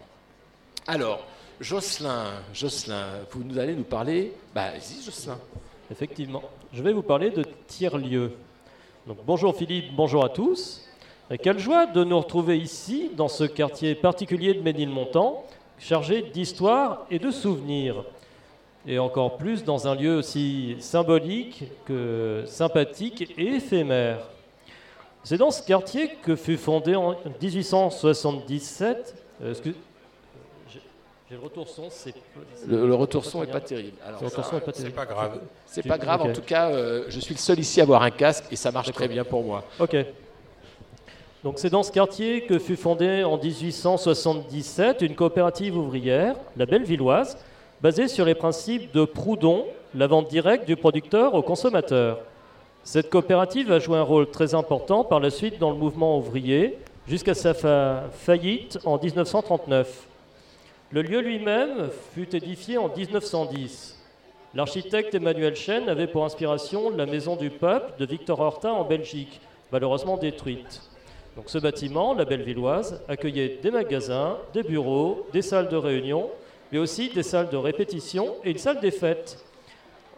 Alors, 0.87 1.27
Jocelyn, 1.61 2.25
Jocelyn, 2.55 3.05
vous 3.31 3.45
nous 3.45 3.59
allez 3.59 3.75
nous 3.75 3.85
parler? 3.85 4.33
Bah, 4.55 4.71
vas-y, 4.71 5.05
Jocelyn. 5.05 5.39
Effectivement. 5.91 6.43
Je 6.73 6.83
vais 6.83 6.95
vous 6.95 7.03
parler 7.03 7.31
de 7.31 7.45
tiers-lieux. 7.67 8.33
Donc, 9.07 9.19
bonjour 9.27 9.55
Philippe, 9.55 9.95
bonjour 9.95 10.25
à 10.25 10.31
tous. 10.31 10.81
Et 11.31 11.39
quelle 11.39 11.59
joie 11.59 11.87
de 11.87 12.05
nous 12.05 12.19
retrouver 12.19 12.59
ici, 12.59 13.11
dans 13.17 13.29
ce 13.29 13.45
quartier 13.45 13.95
particulier 13.95 14.55
de 14.55 14.61
Ménilmontant, 14.61 15.45
chargé 15.79 16.23
d'histoire 16.23 17.07
et 17.11 17.19
de 17.19 17.31
souvenirs. 17.31 18.05
Et 18.87 18.99
encore 18.99 19.39
plus 19.39 19.65
dans 19.65 19.89
un 19.89 19.95
lieu 19.95 20.17
aussi 20.19 20.77
symbolique 20.81 21.65
que 21.87 22.45
sympathique 22.47 23.33
et 23.39 23.47
éphémère. 23.57 24.19
C'est 25.23 25.39
dans 25.39 25.51
ce 25.51 25.63
quartier 25.63 26.11
que 26.23 26.37
fut 26.37 26.59
fondé 26.59 26.95
en 26.95 27.17
1877. 27.41 29.15
euh, 29.43 29.51
excuse- 29.53 29.75
j'ai 31.31 31.37
le 31.37 31.43
retour 31.43 31.67
son, 31.67 31.89
c'est 31.89 32.13
Le, 32.69 32.87
le 32.87 32.95
retour 32.95 33.25
son 33.25 33.41
n'est 33.41 33.47
pas 33.47 33.61
terrible. 33.61 33.97
Alors, 34.07 34.21
Le 34.21 34.27
retour 34.27 34.45
ça, 34.45 34.51
son 34.51 34.57
est 34.59 34.61
pas 34.61 34.73
c'est 34.75 34.83
terrible. 34.83 34.95
pas 34.97 35.07
grave. 35.07 35.41
C'est 35.65 35.83
pas 35.89 35.97
grave, 35.97 36.21
en 36.23 36.33
tout 36.35 36.43
cas, 36.43 36.69
euh, 36.69 37.07
je 37.09 37.19
suis 37.19 37.33
le 37.35 37.41
seul 37.41 37.59
ici 37.59 37.81
à 37.81 37.85
avoir 37.85 38.03
un 38.03 38.11
casque 38.11 38.45
et 38.51 38.57
ça 38.57 38.71
marche 38.71 38.93
très 38.93 39.09
bien 39.09 39.25
pour 39.25 39.43
moi. 39.43 39.65
Ok. 39.81 39.97
C'est 41.57 41.71
dans 41.71 41.83
ce 41.83 41.93
quartier 41.93 42.43
que 42.43 42.59
fut 42.59 42.77
fondée 42.77 43.23
en 43.23 43.37
1877 43.37 45.03
une 45.03 45.15
coopérative 45.15 45.77
ouvrière, 45.77 46.37
la 46.57 46.65
Bellevilloise, 46.67 47.37
basée 47.83 48.09
sur 48.09 48.25
les 48.25 48.35
principes 48.35 48.93
de 48.93 49.05
Proudhon, 49.05 49.67
la 49.95 50.07
vente 50.07 50.29
directe 50.29 50.67
du 50.67 50.75
producteur 50.77 51.35
au 51.35 51.43
consommateur. 51.43 52.21
Cette 52.83 53.11
coopérative 53.11 53.71
a 53.73 53.79
joué 53.79 53.99
un 53.99 54.03
rôle 54.03 54.31
très 54.31 54.55
important 54.55 55.05
par 55.05 55.21
la 55.21 55.31
suite 55.31 55.59
dans 55.59 55.71
le 55.71 55.77
mouvement 55.77 56.19
ouvrier, 56.19 56.79
jusqu'à 57.07 57.35
sa 57.35 57.53
fa- 57.55 58.05
faillite 58.13 58.79
en 58.85 58.99
1939. 58.99 60.07
Le 60.91 61.03
lieu 61.03 61.21
lui-même 61.21 61.89
fut 62.15 62.35
édifié 62.35 62.79
en 62.79 62.89
1910. 62.95 64.01
L'architecte 64.55 65.15
Emmanuel 65.15 65.57
Chen 65.57 65.89
avait 65.89 66.07
pour 66.07 66.25
inspiration 66.25 66.91
la 66.91 67.07
Maison 67.07 67.37
du 67.37 67.51
Peuple 67.51 67.93
de 67.99 68.07
Victor 68.07 68.41
Horta 68.41 68.73
en 68.73 68.85
Belgique, 68.85 69.41
malheureusement 69.73 70.17
détruite. 70.17 70.83
Donc 71.37 71.47
ce 71.47 71.59
bâtiment, 71.59 72.15
la 72.15 72.25
Bellevilloise, 72.25 73.03
accueillait 73.09 73.59
des 73.63 73.71
magasins, 73.71 74.39
des 74.53 74.63
bureaux, 74.63 75.27
des 75.33 75.43
salles 75.43 75.69
de 75.69 75.77
réunion, 75.77 76.31
mais 76.71 76.79
aussi 76.79 77.09
des 77.09 77.25
salles 77.25 77.51
de 77.51 77.57
répétition 77.57 78.35
et 78.45 78.51
une 78.53 78.59
salle 78.59 78.81
des 78.81 78.93
fêtes. 78.93 79.45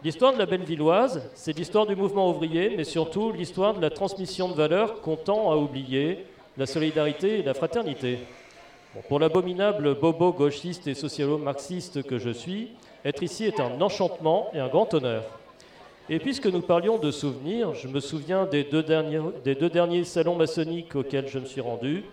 L'histoire 0.03 0.33
de 0.33 0.37
la 0.37 0.45
Bellevilloise, 0.45 1.27
c'est 1.33 1.57
l'histoire 1.57 1.87
du 1.87 1.95
mouvement 1.95 2.29
ouvrier, 2.29 2.75
mais 2.77 2.83
surtout 2.83 3.31
l'histoire 3.31 3.73
de 3.73 3.81
la 3.81 3.89
transmission 3.89 4.47
de 4.47 4.53
valeurs 4.53 5.01
qu'on 5.01 5.15
tend 5.15 5.51
à 5.51 5.55
oublier, 5.55 6.25
la 6.55 6.67
solidarité 6.67 7.39
et 7.39 7.43
la 7.43 7.55
fraternité. 7.55 8.19
Pour 9.07 9.19
l'abominable 9.19 9.95
bobo 9.95 10.33
gauchiste 10.33 10.87
et 10.87 10.93
socialo-marxiste 10.93 12.03
que 12.03 12.19
je 12.19 12.29
suis, 12.29 12.71
être 13.03 13.23
ici 13.23 13.45
est 13.45 13.59
un 13.59 13.81
enchantement 13.81 14.49
et 14.53 14.59
un 14.59 14.67
grand 14.67 14.93
honneur. 14.93 15.23
Et 16.09 16.19
puisque 16.19 16.47
nous 16.47 16.61
parlions 16.61 16.97
de 16.97 17.11
souvenirs, 17.11 17.73
je 17.73 17.89
me 17.89 17.99
souviens 17.99 18.45
des 18.45 18.63
deux 18.63 18.81
derniers, 18.81 20.03
salons 20.05 20.35
maçonniques 20.35 20.95
auxquels 20.95 21.27
je 21.27 21.37
me 21.37 21.45
suis 21.45 21.59
rendu. 21.59 22.05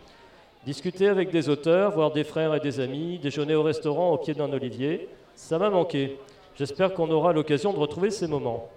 Discuter 0.67 1.07
avec 1.09 1.31
des 1.31 1.49
auteurs, 1.49 1.93
voir 1.93 2.11
des 2.11 2.25
frères 2.25 2.57
et 2.57 2.61
des 2.61 2.81
amis, 2.81 3.19
déjeuner 3.19 3.55
au 3.55 3.63
restaurant 3.63 4.13
au 4.13 4.19
pied 4.19 4.35
d'un 4.35 4.53
olivier, 4.53 5.09
ça 5.37 5.59
m'a 5.59 5.71
manqué. 5.71 6.19
J'espère 6.57 6.93
qu'on 6.93 7.11
aura 7.11 7.33
l'occasion 7.33 7.73
de 7.73 7.79
retrouver 7.79 8.11
ces 8.11 8.27
moments. 8.27 8.69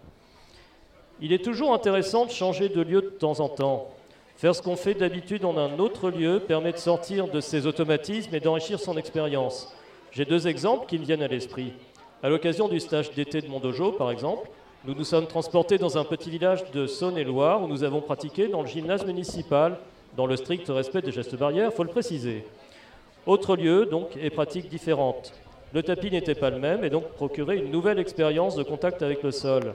Il 1.19 1.33
est 1.33 1.43
toujours 1.43 1.73
intéressant 1.73 2.25
de 2.25 2.31
changer 2.31 2.69
de 2.69 2.81
lieu 2.81 3.01
de 3.01 3.09
temps 3.09 3.39
en 3.39 3.49
temps. 3.49 3.89
Faire 4.35 4.53
ce 4.53 4.61
qu'on 4.61 4.75
fait 4.75 4.93
d'habitude 4.93 5.45
en 5.45 5.57
un 5.57 5.79
autre 5.79 6.11
lieu 6.11 6.39
permet 6.39 6.73
de 6.73 6.77
sortir 6.77 7.27
de 7.27 7.41
ses 7.41 7.65
automatismes 7.65 8.35
et 8.35 8.39
d'enrichir 8.39 8.79
son 8.79 8.97
expérience. 8.97 9.73
J'ai 10.11 10.25
deux 10.25 10.47
exemples 10.47 10.85
qui 10.85 10.99
me 10.99 11.05
viennent 11.05 11.23
à 11.23 11.27
l'esprit. 11.27 11.73
À 12.21 12.29
l'occasion 12.29 12.67
du 12.67 12.79
stage 12.79 13.11
d'été 13.13 13.41
de 13.41 13.47
mon 13.47 13.59
dojo, 13.59 13.93
par 13.93 14.11
exemple, 14.11 14.47
nous 14.85 14.93
nous 14.93 15.03
sommes 15.03 15.27
transportés 15.27 15.77
dans 15.77 15.97
un 15.97 16.03
petit 16.03 16.29
village 16.29 16.69
de 16.71 16.87
Saône-et-Loire 16.87 17.63
où 17.63 17.67
nous 17.67 17.83
avons 17.83 18.01
pratiqué 18.01 18.47
dans 18.47 18.61
le 18.61 18.67
gymnase 18.67 19.05
municipal, 19.05 19.77
dans 20.15 20.25
le 20.25 20.35
strict 20.35 20.67
respect 20.69 21.01
des 21.01 21.11
gestes 21.11 21.35
barrières, 21.35 21.73
faut 21.73 21.83
le 21.83 21.89
préciser. 21.89 22.45
Autre 23.25 23.55
lieu, 23.55 23.85
donc, 23.85 24.15
et 24.15 24.29
pratique 24.29 24.69
différente. 24.69 25.33
Le 25.73 25.83
tapis 25.83 26.11
n'était 26.11 26.35
pas 26.35 26.49
le 26.49 26.59
même 26.59 26.83
et 26.85 26.89
donc 26.89 27.09
procurait 27.09 27.57
une 27.57 27.71
nouvelle 27.71 27.99
expérience 27.99 28.55
de 28.55 28.63
contact 28.63 29.01
avec 29.01 29.23
le 29.23 29.31
sol. 29.31 29.73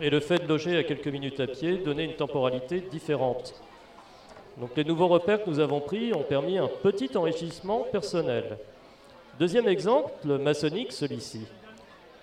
Et 0.00 0.08
le 0.08 0.20
fait 0.20 0.38
de 0.38 0.48
loger 0.48 0.78
à 0.78 0.84
quelques 0.84 1.08
minutes 1.08 1.40
à 1.40 1.46
pied 1.46 1.76
donnait 1.78 2.06
une 2.06 2.14
temporalité 2.14 2.80
différente. 2.80 3.54
Donc 4.58 4.70
les 4.76 4.84
nouveaux 4.84 5.08
repères 5.08 5.44
que 5.44 5.50
nous 5.50 5.60
avons 5.60 5.80
pris 5.80 6.14
ont 6.14 6.22
permis 6.22 6.58
un 6.58 6.68
petit 6.68 7.14
enrichissement 7.16 7.86
personnel. 7.92 8.56
Deuxième 9.38 9.68
exemple, 9.68 10.38
maçonnique, 10.38 10.92
celui-ci. 10.92 11.46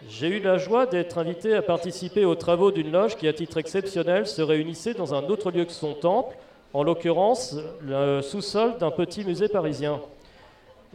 J'ai 0.07 0.27
eu 0.29 0.39
la 0.39 0.57
joie 0.57 0.85
d'être 0.85 1.17
invité 1.17 1.53
à 1.53 1.61
participer 1.61 2.23
aux 2.23 2.35
travaux 2.35 2.71
d'une 2.71 2.89
loge 2.89 3.17
qui, 3.17 3.27
à 3.27 3.33
titre 3.33 3.57
exceptionnel, 3.57 4.27
se 4.27 4.41
réunissait 4.41 4.93
dans 4.93 5.13
un 5.13 5.23
autre 5.27 5.51
lieu 5.51 5.65
que 5.65 5.73
son 5.73 5.93
temple, 5.93 6.37
en 6.73 6.83
l'occurrence 6.83 7.57
le 7.81 8.21
sous-sol 8.21 8.77
d'un 8.77 8.91
petit 8.91 9.25
musée 9.25 9.49
parisien. 9.49 9.99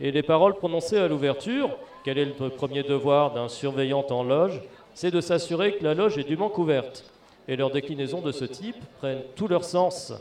Et 0.00 0.10
les 0.10 0.22
paroles 0.22 0.54
prononcées 0.54 0.96
à 0.96 1.06
l'ouverture, 1.06 1.76
quel 2.02 2.16
est 2.16 2.24
le 2.24 2.48
premier 2.48 2.82
devoir 2.82 3.34
d'un 3.34 3.48
surveillant 3.48 4.06
en 4.08 4.22
loge 4.22 4.62
C'est 4.94 5.10
de 5.10 5.20
s'assurer 5.20 5.74
que 5.74 5.84
la 5.84 5.92
loge 5.92 6.16
est 6.16 6.24
dûment 6.24 6.48
couverte. 6.48 7.04
Et 7.46 7.56
leurs 7.56 7.70
déclinaisons 7.70 8.22
de 8.22 8.32
ce 8.32 8.46
type 8.46 8.82
prennent 9.00 9.22
tout 9.36 9.48
leur 9.48 9.64
sens. 9.64 10.14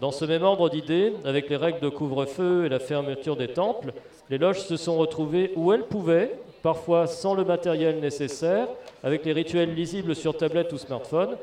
Dans 0.00 0.10
ce 0.10 0.24
même 0.24 0.42
ordre 0.42 0.68
d'idées, 0.68 1.12
avec 1.24 1.48
les 1.48 1.56
règles 1.56 1.78
de 1.78 1.88
couvre-feu 1.90 2.64
et 2.64 2.68
la 2.68 2.80
fermeture 2.80 3.36
des 3.36 3.48
temples, 3.48 3.92
les 4.30 4.38
loges 4.38 4.62
se 4.62 4.76
sont 4.76 4.98
retrouvées 4.98 5.52
où 5.54 5.72
elles 5.72 5.84
pouvaient, 5.84 6.36
parfois 6.64 7.06
sans 7.06 7.34
le 7.34 7.44
matériel 7.44 8.00
nécessaire, 8.00 8.68
avec 9.02 9.26
les 9.26 9.34
rituels 9.34 9.74
lisibles 9.74 10.16
sur 10.16 10.34
tablette 10.34 10.72
ou 10.72 10.78
smartphone. 10.78 11.36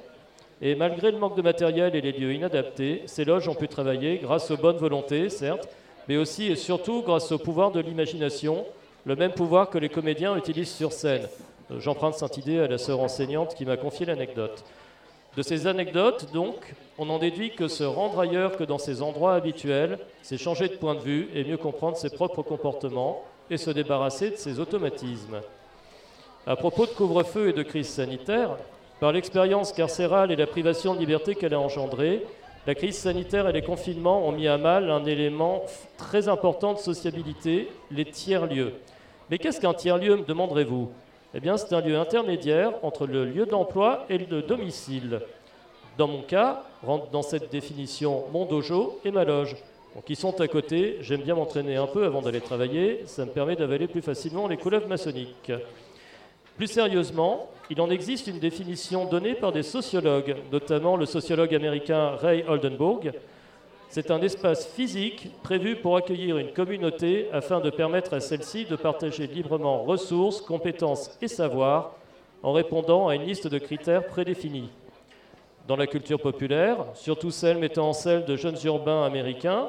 Et 0.63 0.73
malgré 0.73 1.11
le 1.11 1.19
manque 1.19 1.37
de 1.37 1.43
matériel 1.43 1.95
et 1.95 2.01
les 2.01 2.11
lieux 2.11 2.33
inadaptés, 2.33 3.03
ces 3.05 3.23
loges 3.23 3.47
ont 3.47 3.53
pu 3.53 3.67
travailler 3.67 4.17
grâce 4.17 4.49
aux 4.49 4.57
bonnes 4.57 4.77
volontés, 4.77 5.29
certes, 5.29 5.69
mais 6.07 6.17
aussi 6.17 6.47
et 6.47 6.55
surtout 6.55 7.03
grâce 7.03 7.31
au 7.31 7.37
pouvoir 7.37 7.71
de 7.71 7.79
l'imagination, 7.79 8.65
le 9.05 9.15
même 9.15 9.33
pouvoir 9.33 9.69
que 9.69 9.77
les 9.77 9.89
comédiens 9.89 10.35
utilisent 10.35 10.73
sur 10.73 10.91
scène. 10.91 11.27
J'emprunte 11.77 12.15
cette 12.15 12.37
idée 12.37 12.59
à 12.59 12.67
la 12.67 12.79
sœur 12.79 12.99
enseignante 12.99 13.53
qui 13.53 13.63
m'a 13.63 13.77
confié 13.77 14.07
l'anecdote. 14.07 14.63
De 15.37 15.43
ces 15.43 15.67
anecdotes, 15.67 16.33
donc, 16.33 16.73
on 16.97 17.07
en 17.11 17.19
déduit 17.19 17.51
que 17.51 17.67
se 17.67 17.83
rendre 17.83 18.19
ailleurs 18.19 18.57
que 18.57 18.63
dans 18.63 18.79
ses 18.79 19.03
endroits 19.03 19.35
habituels, 19.35 19.99
c'est 20.23 20.39
changer 20.39 20.67
de 20.67 20.77
point 20.77 20.95
de 20.95 20.99
vue 20.99 21.29
et 21.35 21.43
mieux 21.43 21.57
comprendre 21.57 21.95
ses 21.95 22.09
propres 22.09 22.41
comportements 22.41 23.23
et 23.51 23.57
se 23.57 23.69
débarrasser 23.69 24.31
de 24.31 24.35
ses 24.37 24.59
automatismes. 24.59 25.41
À 26.47 26.55
propos 26.55 26.85
de 26.85 26.91
couvre-feu 26.91 27.49
et 27.49 27.53
de 27.53 27.63
crise 27.63 27.89
sanitaire, 27.89 28.57
par 28.99 29.11
l'expérience 29.11 29.73
carcérale 29.73 30.31
et 30.31 30.35
la 30.35 30.47
privation 30.47 30.95
de 30.95 30.99
liberté 30.99 31.35
qu'elle 31.35 31.53
a 31.53 31.59
engendrée, 31.59 32.23
La 32.67 32.75
crise 32.75 32.97
sanitaire 32.97 33.49
et 33.49 33.53
les 33.53 33.63
confinements 33.63 34.27
ont 34.27 34.31
mis 34.31 34.47
à 34.47 34.59
mal 34.59 34.91
un 34.91 35.03
élément 35.05 35.63
très 35.97 36.27
important 36.27 36.73
de 36.73 36.77
sociabilité, 36.77 37.69
les 37.89 38.05
tiers-lieux. 38.05 38.73
Mais 39.31 39.39
qu'est-ce 39.39 39.59
qu'un 39.59 39.73
tiers-lieu, 39.73 40.17
me 40.17 40.25
demanderez-vous? 40.25 40.91
Eh 41.33 41.39
bien, 41.39 41.57
c'est 41.57 41.73
un 41.73 41.81
lieu 41.81 41.97
intermédiaire 41.97 42.73
entre 42.83 43.07
le 43.07 43.25
lieu 43.25 43.47
d'emploi 43.47 44.05
et 44.09 44.19
le 44.19 44.43
domicile. 44.43 45.21
Dans 45.97 46.07
mon 46.07 46.21
cas, 46.21 46.61
rentre 46.83 47.09
dans 47.09 47.23
cette 47.23 47.51
définition 47.51 48.25
mon 48.31 48.45
dojo 48.45 48.99
et 49.05 49.11
ma 49.11 49.23
loge. 49.23 49.55
Donc 49.95 50.05
ils 50.07 50.15
sont 50.15 50.39
à 50.39 50.47
côté, 50.47 50.97
j'aime 51.01 51.21
bien 51.21 51.35
m'entraîner 51.35 51.75
un 51.75 51.87
peu 51.87 52.05
avant 52.05 52.21
d'aller 52.21 52.39
travailler, 52.39 53.01
ça 53.05 53.25
me 53.25 53.31
permet 53.31 53.55
d'avaler 53.55 53.87
plus 53.87 54.01
facilement 54.01 54.47
les 54.47 54.57
couleuvres 54.57 54.87
maçonniques. 54.87 55.51
Plus 56.55 56.67
sérieusement, 56.67 57.49
il 57.69 57.81
en 57.81 57.89
existe 57.89 58.27
une 58.27 58.39
définition 58.39 59.05
donnée 59.05 59.33
par 59.33 59.51
des 59.51 59.63
sociologues, 59.63 60.35
notamment 60.51 60.95
le 60.95 61.05
sociologue 61.05 61.53
américain 61.53 62.15
Ray 62.15 62.43
Oldenburg. 62.47 63.11
C'est 63.89 64.11
un 64.11 64.21
espace 64.21 64.67
physique 64.67 65.29
prévu 65.43 65.75
pour 65.75 65.97
accueillir 65.97 66.37
une 66.37 66.53
communauté 66.53 67.27
afin 67.33 67.59
de 67.59 67.69
permettre 67.69 68.13
à 68.13 68.21
celle-ci 68.21 68.65
de 68.65 68.77
partager 68.77 69.27
librement 69.27 69.83
ressources, 69.83 70.39
compétences 70.39 71.17
et 71.21 71.27
savoirs 71.27 71.95
en 72.43 72.53
répondant 72.53 73.09
à 73.09 73.15
une 73.15 73.23
liste 73.23 73.47
de 73.47 73.57
critères 73.57 74.07
prédéfinis. 74.07 74.69
Dans 75.67 75.75
la 75.75 75.87
culture 75.87 76.19
populaire, 76.19 76.77
surtout 76.95 77.31
celle 77.31 77.57
mettant 77.57 77.89
en 77.89 77.93
scène 77.93 78.25
de 78.25 78.35
jeunes 78.35 78.57
urbains 78.63 79.03
américains, 79.03 79.67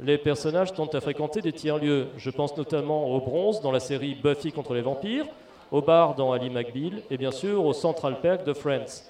les 0.00 0.18
personnages 0.18 0.72
tentent 0.72 0.94
à 0.94 1.00
fréquenter 1.00 1.40
des 1.40 1.52
tiers-lieux. 1.52 2.08
Je 2.16 2.30
pense 2.30 2.56
notamment 2.56 3.06
au 3.08 3.20
bronze 3.20 3.60
dans 3.60 3.72
la 3.72 3.80
série 3.80 4.14
Buffy 4.14 4.52
contre 4.52 4.74
les 4.74 4.82
vampires, 4.82 5.26
au 5.70 5.82
bar 5.82 6.14
dans 6.14 6.32
Ali 6.32 6.50
McBeal 6.50 7.02
et 7.10 7.16
bien 7.16 7.30
sûr 7.30 7.64
au 7.64 7.72
Central 7.72 8.20
Park 8.20 8.44
de 8.44 8.52
Friends. 8.52 9.04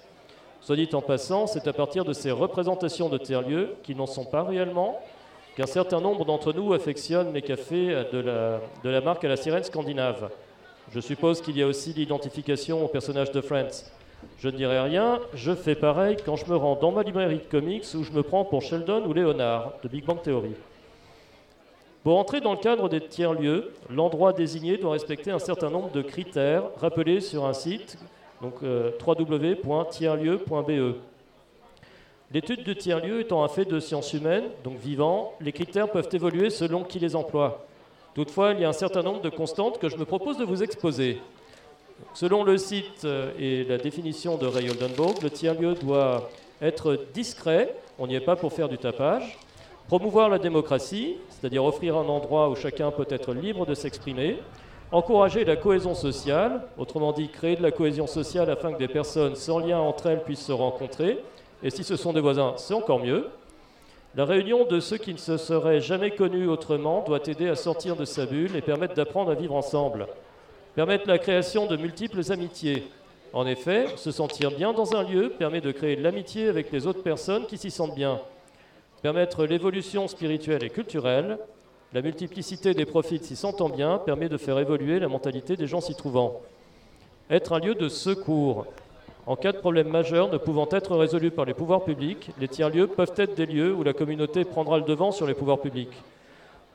Soit 0.60 0.76
dit 0.76 0.88
en 0.94 1.00
passant, 1.00 1.46
c'est 1.46 1.68
à 1.68 1.72
partir 1.72 2.04
de 2.04 2.12
ces 2.12 2.30
représentations 2.30 3.08
de 3.08 3.18
tiers-lieux, 3.18 3.76
qui 3.82 3.94
n'en 3.94 4.06
sont 4.06 4.24
pas 4.24 4.42
réellement, 4.42 5.00
qu'un 5.56 5.66
certain 5.66 6.00
nombre 6.00 6.24
d'entre 6.24 6.52
nous 6.52 6.72
affectionnent 6.72 7.32
les 7.32 7.42
cafés 7.42 8.04
de 8.12 8.90
la, 8.90 9.00
marque 9.00 9.24
à 9.24 9.28
la 9.28 9.36
sirène 9.36 9.62
scandinave. 9.62 10.30
Je 10.92 11.00
suppose 11.00 11.40
qu'il 11.40 11.56
y 11.56 11.62
a 11.62 11.66
aussi 11.66 11.92
l'identification 11.92 12.84
au 12.84 12.88
personnage 12.88 13.30
de 13.32 13.40
Friends. 13.40 13.84
Je 14.38 14.48
ne 14.48 14.56
dirai 14.56 14.80
rien, 14.80 15.20
je 15.34 15.54
fais 15.54 15.74
pareil 15.74 16.16
quand 16.24 16.36
je 16.36 16.46
me 16.46 16.56
rends 16.56 16.76
dans 16.76 16.92
ma 16.92 17.02
librairie 17.02 17.38
de 17.38 17.50
comics 17.50 17.86
où 17.94 18.04
je 18.04 18.12
me 18.12 18.22
prends 18.22 18.44
pour 18.44 18.62
Sheldon 18.62 19.04
ou 19.06 19.12
Leonard 19.12 19.72
de 19.82 19.88
Big 19.88 20.04
Bang 20.04 20.20
Theory. 20.22 20.52
Pour 22.04 22.18
entrer 22.18 22.40
dans 22.40 22.52
le 22.52 22.58
cadre 22.58 22.88
des 22.88 23.00
tiers-lieux, 23.00 23.72
l'endroit 23.90 24.32
désigné 24.32 24.76
doit 24.76 24.92
respecter 24.92 25.30
un 25.32 25.40
certain 25.40 25.70
nombre 25.70 25.90
de 25.90 26.02
critères 26.02 26.62
rappelés 26.76 27.20
sur 27.20 27.46
un 27.46 27.52
site, 27.52 27.98
donc 28.40 28.54
euh, 28.62 28.92
www.tierlieu.be. 29.04 30.96
L'étude 32.32 32.64
de 32.64 32.72
tiers-lieux 32.74 33.20
étant 33.20 33.42
un 33.42 33.48
fait 33.48 33.64
de 33.64 33.80
sciences 33.80 34.12
humaines, 34.12 34.44
donc 34.62 34.78
vivant, 34.78 35.34
les 35.40 35.52
critères 35.52 35.90
peuvent 35.90 36.08
évoluer 36.12 36.50
selon 36.50 36.84
qui 36.84 36.98
les 36.98 37.16
emploie. 37.16 37.66
Toutefois, 38.14 38.52
il 38.52 38.60
y 38.60 38.64
a 38.64 38.68
un 38.68 38.72
certain 38.72 39.02
nombre 39.02 39.20
de 39.20 39.28
constantes 39.28 39.78
que 39.78 39.88
je 39.88 39.96
me 39.96 40.04
propose 40.04 40.38
de 40.38 40.44
vous 40.44 40.62
exposer. 40.62 41.20
Selon 42.16 42.44
le 42.44 42.56
site 42.56 43.04
euh, 43.04 43.30
et 43.38 43.64
la 43.64 43.76
définition 43.76 44.38
de 44.38 44.46
Ray 44.46 44.70
Oldenburg, 44.70 45.16
le 45.22 45.28
tiers-lieu 45.28 45.74
doit 45.74 46.30
être 46.62 46.98
discret, 47.12 47.76
on 47.98 48.06
n'y 48.06 48.14
est 48.14 48.20
pas 48.20 48.36
pour 48.36 48.54
faire 48.54 48.70
du 48.70 48.78
tapage, 48.78 49.38
promouvoir 49.86 50.30
la 50.30 50.38
démocratie, 50.38 51.18
c'est-à-dire 51.28 51.62
offrir 51.62 51.94
un 51.94 52.08
endroit 52.08 52.48
où 52.48 52.56
chacun 52.56 52.90
peut 52.90 53.04
être 53.10 53.34
libre 53.34 53.66
de 53.66 53.74
s'exprimer, 53.74 54.38
encourager 54.92 55.44
la 55.44 55.56
cohésion 55.56 55.94
sociale, 55.94 56.62
autrement 56.78 57.12
dit 57.12 57.28
créer 57.28 57.56
de 57.56 57.62
la 57.62 57.70
cohésion 57.70 58.06
sociale 58.06 58.48
afin 58.48 58.72
que 58.72 58.78
des 58.78 58.88
personnes 58.88 59.36
sans 59.36 59.58
lien 59.58 59.78
entre 59.78 60.06
elles 60.06 60.22
puissent 60.22 60.46
se 60.46 60.52
rencontrer, 60.52 61.18
et 61.62 61.68
si 61.68 61.84
ce 61.84 61.96
sont 61.96 62.14
des 62.14 62.22
voisins, 62.22 62.54
c'est 62.56 62.72
encore 62.72 63.00
mieux. 63.00 63.28
La 64.14 64.24
réunion 64.24 64.64
de 64.64 64.80
ceux 64.80 64.96
qui 64.96 65.12
ne 65.12 65.18
se 65.18 65.36
seraient 65.36 65.82
jamais 65.82 66.12
connus 66.12 66.48
autrement 66.48 67.04
doit 67.06 67.20
aider 67.26 67.50
à 67.50 67.56
sortir 67.56 67.94
de 67.94 68.06
sa 68.06 68.24
bulle 68.24 68.56
et 68.56 68.62
permettre 68.62 68.94
d'apprendre 68.94 69.32
à 69.32 69.34
vivre 69.34 69.54
ensemble 69.54 70.06
permettre 70.76 71.08
la 71.08 71.16
création 71.16 71.66
de 71.66 71.78
multiples 71.78 72.30
amitiés. 72.30 72.84
En 73.32 73.46
effet, 73.46 73.86
se 73.96 74.10
sentir 74.10 74.50
bien 74.50 74.74
dans 74.74 74.94
un 74.94 75.02
lieu 75.02 75.30
permet 75.30 75.62
de 75.62 75.72
créer 75.72 75.96
de 75.96 76.02
l'amitié 76.02 76.48
avec 76.48 76.70
les 76.70 76.86
autres 76.86 77.02
personnes 77.02 77.46
qui 77.46 77.56
s'y 77.56 77.70
sentent 77.70 77.94
bien. 77.94 78.20
Permettre 79.00 79.46
l'évolution 79.46 80.06
spirituelle 80.06 80.62
et 80.62 80.68
culturelle, 80.68 81.38
la 81.94 82.02
multiplicité 82.02 82.74
des 82.74 82.84
profits 82.84 83.24
s'y 83.24 83.36
sentant 83.36 83.70
bien 83.70 83.96
permet 83.96 84.28
de 84.28 84.36
faire 84.36 84.58
évoluer 84.58 84.98
la 84.98 85.08
mentalité 85.08 85.56
des 85.56 85.66
gens 85.66 85.80
s'y 85.80 85.94
trouvant. 85.94 86.42
Être 87.30 87.54
un 87.54 87.58
lieu 87.58 87.74
de 87.74 87.88
secours. 87.88 88.66
En 89.26 89.34
cas 89.34 89.52
de 89.52 89.58
problème 89.58 89.88
majeur 89.88 90.30
ne 90.30 90.36
pouvant 90.36 90.68
être 90.70 90.94
résolu 90.94 91.30
par 91.30 91.46
les 91.46 91.54
pouvoirs 91.54 91.84
publics, 91.84 92.32
les 92.38 92.48
tiers-lieux 92.48 92.86
peuvent 92.86 93.14
être 93.16 93.34
des 93.34 93.46
lieux 93.46 93.74
où 93.74 93.82
la 93.82 93.94
communauté 93.94 94.44
prendra 94.44 94.76
le 94.76 94.84
devant 94.84 95.10
sur 95.10 95.26
les 95.26 95.34
pouvoirs 95.34 95.60
publics. 95.60 95.96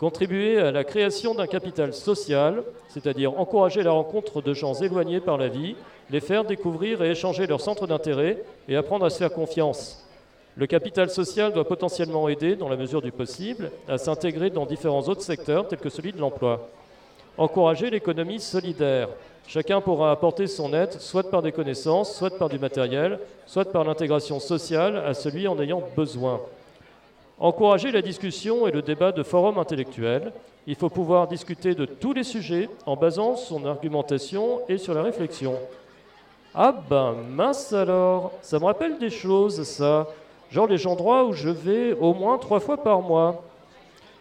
Contribuer 0.01 0.57
à 0.57 0.71
la 0.71 0.83
création 0.83 1.35
d'un 1.35 1.45
capital 1.45 1.93
social, 1.93 2.63
c'est-à-dire 2.87 3.39
encourager 3.39 3.83
la 3.83 3.91
rencontre 3.91 4.41
de 4.41 4.51
gens 4.51 4.73
éloignés 4.73 5.19
par 5.19 5.37
la 5.37 5.47
vie, 5.47 5.75
les 6.09 6.21
faire 6.21 6.43
découvrir 6.43 7.03
et 7.03 7.11
échanger 7.11 7.45
leurs 7.45 7.61
centres 7.61 7.85
d'intérêt 7.85 8.43
et 8.67 8.75
apprendre 8.75 9.05
à 9.05 9.11
se 9.11 9.19
faire 9.19 9.31
confiance. 9.31 10.03
Le 10.55 10.65
capital 10.65 11.11
social 11.11 11.53
doit 11.53 11.67
potentiellement 11.67 12.27
aider, 12.29 12.55
dans 12.55 12.67
la 12.67 12.77
mesure 12.77 13.03
du 13.03 13.11
possible, 13.11 13.69
à 13.87 13.99
s'intégrer 13.99 14.49
dans 14.49 14.65
différents 14.65 15.07
autres 15.07 15.21
secteurs 15.21 15.67
tels 15.67 15.77
que 15.77 15.89
celui 15.89 16.13
de 16.13 16.19
l'emploi. 16.19 16.67
Encourager 17.37 17.91
l'économie 17.91 18.39
solidaire. 18.39 19.07
Chacun 19.45 19.81
pourra 19.81 20.09
apporter 20.09 20.47
son 20.47 20.73
aide, 20.73 20.93
soit 20.93 21.29
par 21.29 21.43
des 21.43 21.51
connaissances, 21.51 22.17
soit 22.17 22.35
par 22.39 22.49
du 22.49 22.57
matériel, 22.57 23.19
soit 23.45 23.71
par 23.71 23.83
l'intégration 23.83 24.39
sociale 24.39 24.97
à 24.97 25.13
celui 25.13 25.47
en 25.47 25.59
ayant 25.59 25.83
besoin. 25.95 26.41
Encourager 27.43 27.89
la 27.91 28.03
discussion 28.03 28.67
et 28.67 28.71
le 28.71 28.83
débat 28.83 29.11
de 29.11 29.23
forums 29.23 29.57
intellectuels. 29.57 30.31
Il 30.67 30.75
faut 30.75 30.89
pouvoir 30.89 31.27
discuter 31.27 31.73
de 31.73 31.85
tous 31.85 32.13
les 32.13 32.23
sujets 32.23 32.69
en 32.85 32.95
basant 32.95 33.35
son 33.35 33.65
argumentation 33.65 34.59
et 34.69 34.77
sur 34.77 34.93
la 34.93 35.01
réflexion. 35.01 35.55
Ah 36.53 36.71
ben 36.87 37.15
mince 37.31 37.73
alors, 37.73 38.31
ça 38.43 38.59
me 38.59 38.65
rappelle 38.65 38.99
des 38.99 39.09
choses 39.09 39.63
ça, 39.63 40.07
genre 40.51 40.67
les 40.67 40.85
endroits 40.85 41.25
où 41.25 41.33
je 41.33 41.49
vais 41.49 41.93
au 41.93 42.13
moins 42.13 42.37
trois 42.37 42.59
fois 42.59 42.77
par 42.77 43.01
mois. 43.01 43.43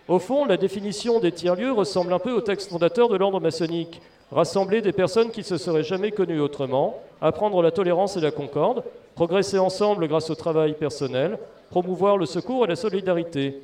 Au 0.08 0.18
fond, 0.18 0.46
la 0.46 0.56
définition 0.56 1.20
des 1.20 1.32
tiers-lieux 1.32 1.72
ressemble 1.72 2.14
un 2.14 2.18
peu 2.18 2.32
au 2.32 2.40
texte 2.40 2.70
fondateur 2.70 3.10
de 3.10 3.18
l'ordre 3.18 3.38
maçonnique. 3.38 4.00
Rassembler 4.32 4.80
des 4.80 4.92
personnes 4.92 5.30
qui 5.30 5.40
ne 5.40 5.44
se 5.44 5.58
seraient 5.58 5.82
jamais 5.82 6.10
connues 6.10 6.40
autrement, 6.40 6.98
apprendre 7.20 7.60
la 7.60 7.70
tolérance 7.70 8.16
et 8.16 8.20
la 8.20 8.30
concorde, 8.30 8.82
progresser 9.14 9.58
ensemble 9.58 10.08
grâce 10.08 10.30
au 10.30 10.34
travail 10.34 10.72
personnel, 10.72 11.38
promouvoir 11.70 12.18
le 12.18 12.26
secours 12.26 12.64
et 12.64 12.68
la 12.68 12.76
solidarité. 12.76 13.62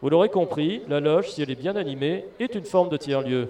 Vous 0.00 0.08
l'aurez 0.08 0.28
compris, 0.28 0.80
la 0.88 1.00
loge, 1.00 1.30
si 1.30 1.42
elle 1.42 1.50
est 1.50 1.60
bien 1.60 1.74
animée, 1.76 2.24
est 2.38 2.54
une 2.54 2.64
forme 2.64 2.88
de 2.88 2.96
tiers-lieu. 2.96 3.48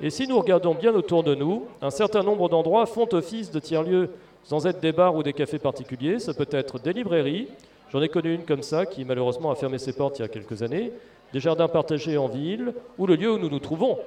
Et 0.00 0.10
si 0.10 0.26
nous 0.26 0.38
regardons 0.38 0.74
bien 0.74 0.94
autour 0.94 1.22
de 1.22 1.34
nous, 1.34 1.66
un 1.82 1.90
certain 1.90 2.22
nombre 2.22 2.48
d'endroits 2.48 2.86
font 2.86 3.08
office 3.12 3.50
de 3.50 3.60
tiers-lieu, 3.60 4.10
sans 4.42 4.66
être 4.66 4.80
des 4.80 4.92
bars 4.92 5.14
ou 5.14 5.22
des 5.22 5.32
cafés 5.32 5.58
particuliers. 5.58 6.18
Ça 6.18 6.32
peut 6.32 6.48
être 6.50 6.78
des 6.78 6.92
librairies. 6.92 7.48
J'en 7.92 8.02
ai 8.02 8.08
connu 8.08 8.34
une 8.34 8.44
comme 8.44 8.62
ça 8.62 8.86
qui 8.86 9.04
malheureusement 9.04 9.50
a 9.50 9.54
fermé 9.54 9.78
ses 9.78 9.92
portes 9.92 10.18
il 10.18 10.22
y 10.22 10.24
a 10.24 10.28
quelques 10.28 10.62
années. 10.62 10.92
Des 11.32 11.40
jardins 11.40 11.68
partagés 11.68 12.16
en 12.16 12.28
ville 12.28 12.72
ou 12.98 13.06
le 13.06 13.16
lieu 13.16 13.32
où 13.32 13.38
nous 13.38 13.50
nous 13.50 13.58
trouvons. 13.58 13.98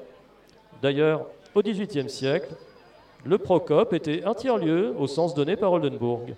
D'ailleurs, 0.81 1.25
au 1.53 1.61
XVIIIe 1.61 2.09
siècle, 2.09 2.55
le 3.25 3.37
Procope 3.37 3.93
était 3.93 4.23
un 4.23 4.33
tiers-lieu 4.33 4.95
au 4.97 5.07
sens 5.07 5.35
donné 5.35 5.55
par 5.55 5.73
Oldenburg. 5.73 6.35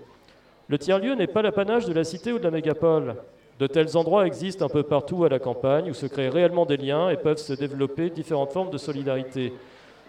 Le 0.71 0.77
tiers-lieu 0.77 1.15
n'est 1.15 1.27
pas 1.27 1.41
l'apanage 1.41 1.83
de 1.83 1.91
la 1.91 2.05
cité 2.05 2.31
ou 2.31 2.39
de 2.39 2.45
la 2.45 2.49
mégapole. 2.49 3.17
De 3.59 3.67
tels 3.67 3.97
endroits 3.97 4.25
existent 4.25 4.63
un 4.63 4.69
peu 4.69 4.83
partout 4.83 5.25
à 5.25 5.29
la 5.29 5.37
campagne 5.37 5.91
où 5.91 5.93
se 5.93 6.05
créent 6.05 6.29
réellement 6.29 6.65
des 6.65 6.77
liens 6.77 7.09
et 7.09 7.17
peuvent 7.17 7.39
se 7.39 7.51
développer 7.51 8.09
différentes 8.09 8.53
formes 8.53 8.69
de 8.69 8.77
solidarité. 8.77 9.51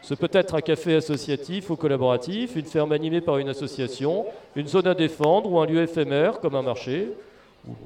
Ce 0.03 0.15
peut 0.15 0.31
être 0.31 0.55
un 0.55 0.61
café 0.61 0.95
associatif 0.95 1.69
ou 1.71 1.75
collaboratif, 1.75 2.55
une 2.55 2.67
ferme 2.67 2.93
animée 2.93 3.21
par 3.21 3.39
une 3.39 3.49
association, 3.49 4.25
une 4.55 4.69
zone 4.69 4.87
à 4.87 4.95
défendre 4.95 5.51
ou 5.51 5.59
un 5.59 5.67
lieu 5.67 5.83
éphémère 5.83 6.39
comme 6.39 6.55
un 6.55 6.63
marché, 6.63 7.09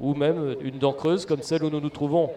ou 0.02 0.12
même 0.12 0.56
une 0.60 0.76
dent 0.76 0.92
creuse 0.92 1.24
comme 1.24 1.40
celle 1.40 1.64
où 1.64 1.70
nous 1.70 1.80
nous 1.80 1.88
trouvons. 1.88 2.28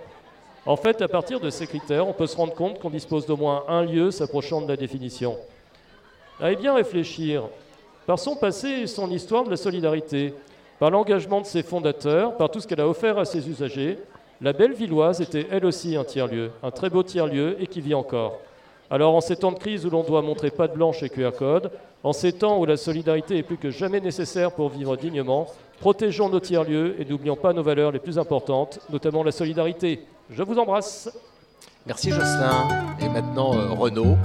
En 0.66 0.78
fait, 0.78 1.02
à 1.02 1.10
partir 1.10 1.42
de 1.42 1.50
ces 1.50 1.68
critères, 1.68 2.08
on 2.08 2.14
peut 2.14 2.28
se 2.28 2.38
rendre 2.38 2.54
compte 2.54 2.80
qu'on 2.80 2.90
dispose 2.90 3.26
d'au 3.26 3.36
moins 3.36 3.66
un 3.68 3.84
lieu 3.84 4.10
s'approchant 4.10 4.62
de 4.62 4.70
la 4.70 4.78
définition. 4.78 5.36
Allez 6.40 6.56
bien 6.56 6.76
réfléchir 6.76 7.44
par 8.10 8.18
son 8.18 8.36
passé 8.36 8.68
et 8.70 8.88
son 8.88 9.12
histoire 9.12 9.44
de 9.44 9.52
la 9.52 9.56
solidarité, 9.56 10.34
par 10.80 10.90
l'engagement 10.90 11.42
de 11.42 11.46
ses 11.46 11.62
fondateurs, 11.62 12.38
par 12.38 12.50
tout 12.50 12.60
ce 12.60 12.66
qu'elle 12.66 12.82
a 12.82 12.88
offert 12.88 13.20
à 13.20 13.24
ses 13.24 13.48
usagers, 13.48 14.00
la 14.42 14.52
belle 14.52 14.74
villoise 14.74 15.22
était 15.22 15.46
elle 15.52 15.64
aussi 15.64 15.96
un 15.96 16.04
tiers-lieu, 16.04 16.50
un 16.64 16.72
très 16.72 16.90
beau 16.90 17.04
tiers-lieu 17.04 17.56
et 17.60 17.68
qui 17.68 17.82
vit 17.82 17.94
encore. 17.94 18.40
Alors 18.90 19.14
en 19.14 19.22
ces 19.22 19.36
temps 19.36 19.52
de 19.52 19.60
crise 19.60 19.86
où 19.86 19.92
l'on 19.92 20.02
doit 20.02 20.24
montrer 20.24 20.50
pas 20.50 20.68
de 20.68 20.74
blanche 20.74 21.04
et 21.04 21.10
QR 21.10 21.34
code, 21.38 21.70
en 22.04 22.12
ces 22.12 22.34
temps 22.34 22.58
où 22.60 22.66
la 22.66 22.78
solidarité 22.78 23.38
est 23.38 23.44
plus 23.44 23.58
que 23.58 23.70
jamais 23.70 24.00
nécessaire 24.00 24.54
pour 24.54 24.70
vivre 24.70 24.98
dignement, 24.98 25.46
protégeons 25.80 26.30
nos 26.30 26.40
tiers-lieux 26.40 26.96
et 27.00 27.06
n'oublions 27.06 27.36
pas 27.36 27.54
nos 27.54 27.62
valeurs 27.62 27.92
les 27.92 28.00
plus 28.00 28.18
importantes, 28.18 28.80
notamment 28.90 29.22
la 29.22 29.32
solidarité. 29.32 30.04
Je 30.32 30.42
vous 30.42 30.58
embrasse. 30.58 31.16
Merci 31.86 32.10
Jocelyn. 32.10 32.70
Et 33.02 33.08
maintenant 33.08 33.54
euh, 33.54 33.70
Renaud, 33.70 34.18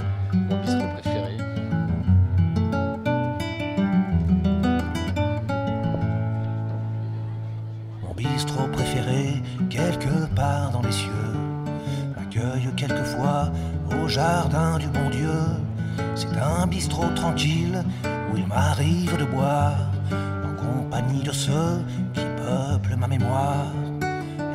quelquefois 12.87 13.51
au 13.99 14.07
jardin 14.07 14.77
du 14.77 14.87
bon 14.87 15.09
Dieu. 15.09 15.39
C'est 16.15 16.37
un 16.37 16.67
bistrot 16.67 17.09
tranquille 17.15 17.83
où 18.31 18.37
il 18.37 18.45
m'arrive 18.45 19.17
de 19.17 19.25
boire 19.25 19.91
en 20.47 20.53
compagnie 20.65 21.23
de 21.23 21.31
ceux 21.31 21.81
qui 22.13 22.21
peuplent 22.21 22.97
ma 22.97 23.07
mémoire. 23.07 23.71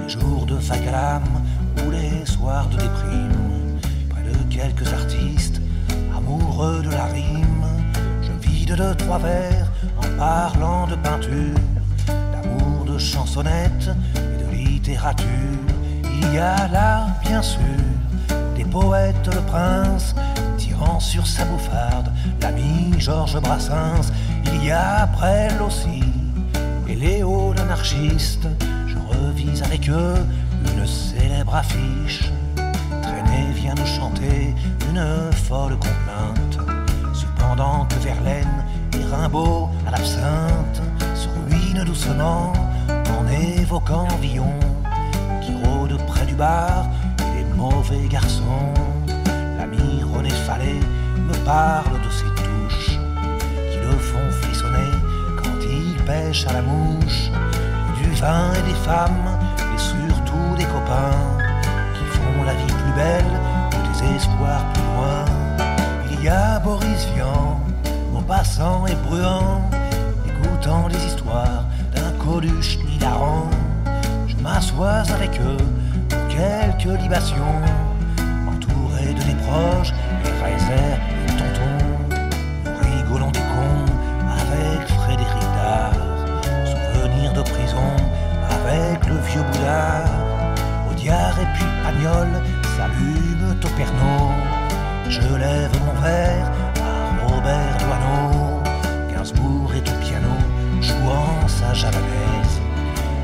Les 0.00 0.08
jours 0.08 0.46
de 0.46 0.56
l'âme 0.90 1.42
ou 1.84 1.90
les 1.90 2.24
soirs 2.24 2.68
de 2.68 2.76
déprime, 2.76 3.78
près 4.08 4.22
de 4.22 4.54
quelques 4.54 4.92
artistes 4.92 5.60
amoureux 6.16 6.82
de 6.82 6.90
la 6.90 7.06
rime, 7.06 7.66
je 8.22 8.48
vide 8.48 8.74
de 8.76 8.94
trois 8.94 9.18
verres 9.18 9.70
en 9.98 10.18
parlant 10.18 10.86
de 10.86 10.94
peinture, 10.96 11.60
d'amour, 12.06 12.84
de 12.86 12.98
chansonnettes 12.98 13.90
et 14.16 14.44
de 14.44 14.50
littérature. 14.50 15.26
Il 16.04 16.34
y 16.34 16.38
a 16.38 16.68
là, 16.68 17.06
bien 17.22 17.42
sûr, 17.42 17.80
des 18.70 18.78
poètes, 18.78 19.26
le 19.34 19.40
prince, 19.42 20.14
tirant 20.56 21.00
sur 21.00 21.26
sa 21.26 21.44
bouffarde 21.44 22.12
l'ami 22.40 22.92
Georges 22.98 23.40
Brassens. 23.40 24.12
Il 24.44 24.64
y 24.64 24.70
a 24.70 25.06
Brel 25.06 25.60
aussi, 25.62 26.02
et 26.88 26.94
Léo 26.94 27.52
l'anarchiste. 27.56 28.46
Je 28.86 28.96
revise 28.96 29.62
avec 29.62 29.88
eux 29.88 30.16
une 30.72 30.86
célèbre 30.86 31.54
affiche. 31.54 32.30
Traîné 33.02 33.52
vient 33.54 33.74
nous 33.74 33.86
chanter 33.86 34.54
une 34.88 35.32
folle 35.32 35.76
complainte. 35.76 36.58
Cependant 37.12 37.86
que 37.86 37.96
Verlaine 37.96 38.64
et 38.94 39.04
Rimbaud 39.04 39.68
à 39.86 39.90
l'absinthe 39.90 40.82
se 41.14 41.28
ruinent 41.28 41.84
doucement 41.84 42.52
en 42.88 43.28
évoquant 43.28 44.08
Villon 44.20 44.54
qui 45.42 45.52
rôde 45.64 45.96
près 46.06 46.26
du 46.26 46.34
bar 46.34 46.86
mauvais 47.60 48.08
garçons. 48.08 48.72
L'ami 49.58 50.02
René 50.02 50.30
Fallet 50.46 50.80
me 51.28 51.36
parle 51.44 51.96
de 52.06 52.10
ses 52.18 52.30
touches 52.40 52.96
qui 53.70 53.78
le 53.86 53.96
font 54.10 54.30
frissonner 54.40 54.92
quand 55.36 55.58
il 55.62 56.02
pêche 56.04 56.46
à 56.46 56.54
la 56.54 56.62
mouche. 56.62 57.30
Du 57.98 58.10
vin 58.12 58.50
et 58.58 58.64
des 58.70 58.78
femmes 58.88 59.28
et 59.74 59.78
surtout 59.78 60.48
des 60.56 60.64
copains 60.64 61.20
qui 61.96 62.06
font 62.16 62.42
la 62.46 62.54
vie 62.54 62.72
plus 62.82 62.94
belle 63.02 63.34
et 63.76 63.82
des 63.88 64.16
espoirs 64.16 64.64
plus 64.72 64.88
loin. 64.92 65.24
Il 66.12 66.24
y 66.24 66.28
a 66.28 66.58
Boris 66.60 67.06
Vian, 67.14 67.60
mon 68.12 68.22
passant 68.22 68.86
et 68.86 68.96
bruyant, 69.06 69.60
écoutant 70.26 70.88
les 70.88 71.02
histoires 71.08 71.64
d'un 71.94 72.10
Coluche 72.24 72.78
hilarant. 72.90 73.50
Je 74.28 74.36
m'assois 74.42 75.02
avec 75.14 75.38
eux 75.40 75.64
quelques 76.40 77.00
libations, 77.00 77.60
entouré 78.48 79.12
de 79.18 79.22
mes 79.28 79.38
proches, 79.46 79.92
les 80.24 80.30
Reiser 80.42 80.92
et 81.26 81.32
Tonton. 81.38 81.76
Nous 82.64 82.96
rigolons 82.96 83.30
des 83.30 83.46
cons 83.52 83.84
avec 84.42 84.88
Frédéric 85.00 85.46
Dard, 85.56 85.92
souvenir 86.72 87.32
de 87.32 87.42
prison 87.42 87.90
avec 88.58 89.06
le 89.06 89.16
vieux 89.28 89.44
boudard. 89.52 90.08
Audiard 90.90 91.36
et 91.40 91.48
puis 91.54 91.66
Pagnol 91.82 92.28
s'allument 92.76 93.54
au. 93.60 94.32
Je 95.08 95.20
lève 95.20 95.72
mon 95.84 96.00
verre 96.00 96.50
à 96.88 97.26
Robert 97.26 97.76
Doisneau. 97.80 98.62
Gainsbourg 99.12 99.72
est 99.74 99.88
au 99.88 99.96
piano, 100.06 100.34
jouant 100.80 101.48
sa 101.48 101.74
javanaise. 101.74 102.56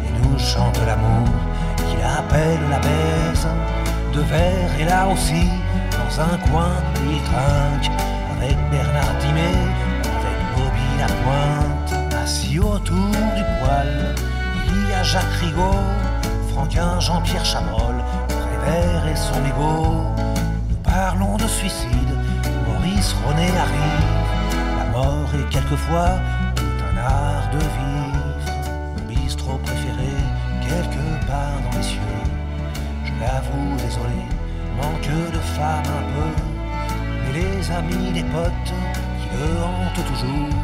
Et 0.05 0.13
nous 0.23 0.39
chante 0.39 0.79
l'amour 0.87 1.29
qu'il 2.07 2.19
appelle 2.19 2.61
la 2.71 2.79
baise. 2.79 3.49
De 4.13 4.21
verre 4.21 4.71
et 4.81 4.85
là 4.85 5.09
aussi, 5.09 5.49
dans 5.93 6.21
un 6.21 6.37
coin, 6.49 6.73
il 7.09 7.21
trinque 7.23 7.91
avec 8.37 8.57
Bernard 8.71 9.15
Dimet, 9.21 9.61
avec 10.19 10.39
Bobby 10.55 10.89
Lapointe. 10.99 12.15
Assis 12.23 12.59
autour 12.59 13.11
du 13.37 13.45
poêle, 13.59 14.15
il 14.67 14.91
y 14.91 14.95
a 14.95 15.03
Jacques 15.03 15.37
Rigaud, 15.41 15.85
Franquin, 16.53 16.99
Jean-Pierre 16.99 17.45
Chabrol, 17.45 17.97
Prévert 18.29 19.07
et 19.09 19.17
son 19.17 19.45
égo. 19.45 20.03
Nous 20.71 20.77
parlons 20.83 21.37
de 21.37 21.47
suicide, 21.47 22.13
Maurice 22.67 23.15
René 23.27 23.49
arrive. 23.65 24.11
La 24.79 24.99
mort 24.99 25.29
est 25.35 25.49
quelquefois 25.51 26.13
tout 26.55 26.77
un 26.91 26.97
art 26.99 27.49
de 27.53 27.59
vivre. 27.59 28.17
Mon 28.97 29.05
bistrot 29.09 29.61
préféré, 29.63 30.16
quelque 30.77 31.27
part 31.27 31.59
dans 31.65 31.77
les 31.77 31.83
cieux. 31.83 32.25
Je 33.05 33.13
l'avoue, 33.21 33.77
désolé, 33.85 34.23
manque 34.81 35.33
de 35.37 35.43
femme 35.57 35.91
un 36.01 36.05
peu. 36.15 36.31
Mais 37.23 37.33
les 37.41 37.71
amis, 37.71 38.13
les 38.13 38.27
potes 38.35 38.75
qui 39.19 39.29
le 39.37 39.49
hantent 39.67 40.05
toujours 40.11 40.55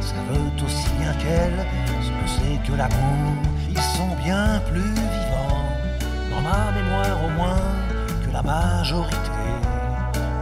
savent 0.00 0.64
aussi 0.64 0.90
bien 1.00 1.12
qu'elle 1.22 1.60
ce 2.02 2.10
que 2.18 2.26
c'est 2.34 2.58
que 2.66 2.76
l'amour. 2.76 3.32
Ils 3.70 3.86
sont 3.96 4.14
bien 4.24 4.60
plus 4.70 4.92
vivants, 5.16 5.66
dans 6.30 6.42
ma 6.48 6.62
mémoire 6.76 7.18
au 7.26 7.30
moins, 7.38 7.68
que 8.22 8.30
la 8.32 8.42
majorité 8.42 9.48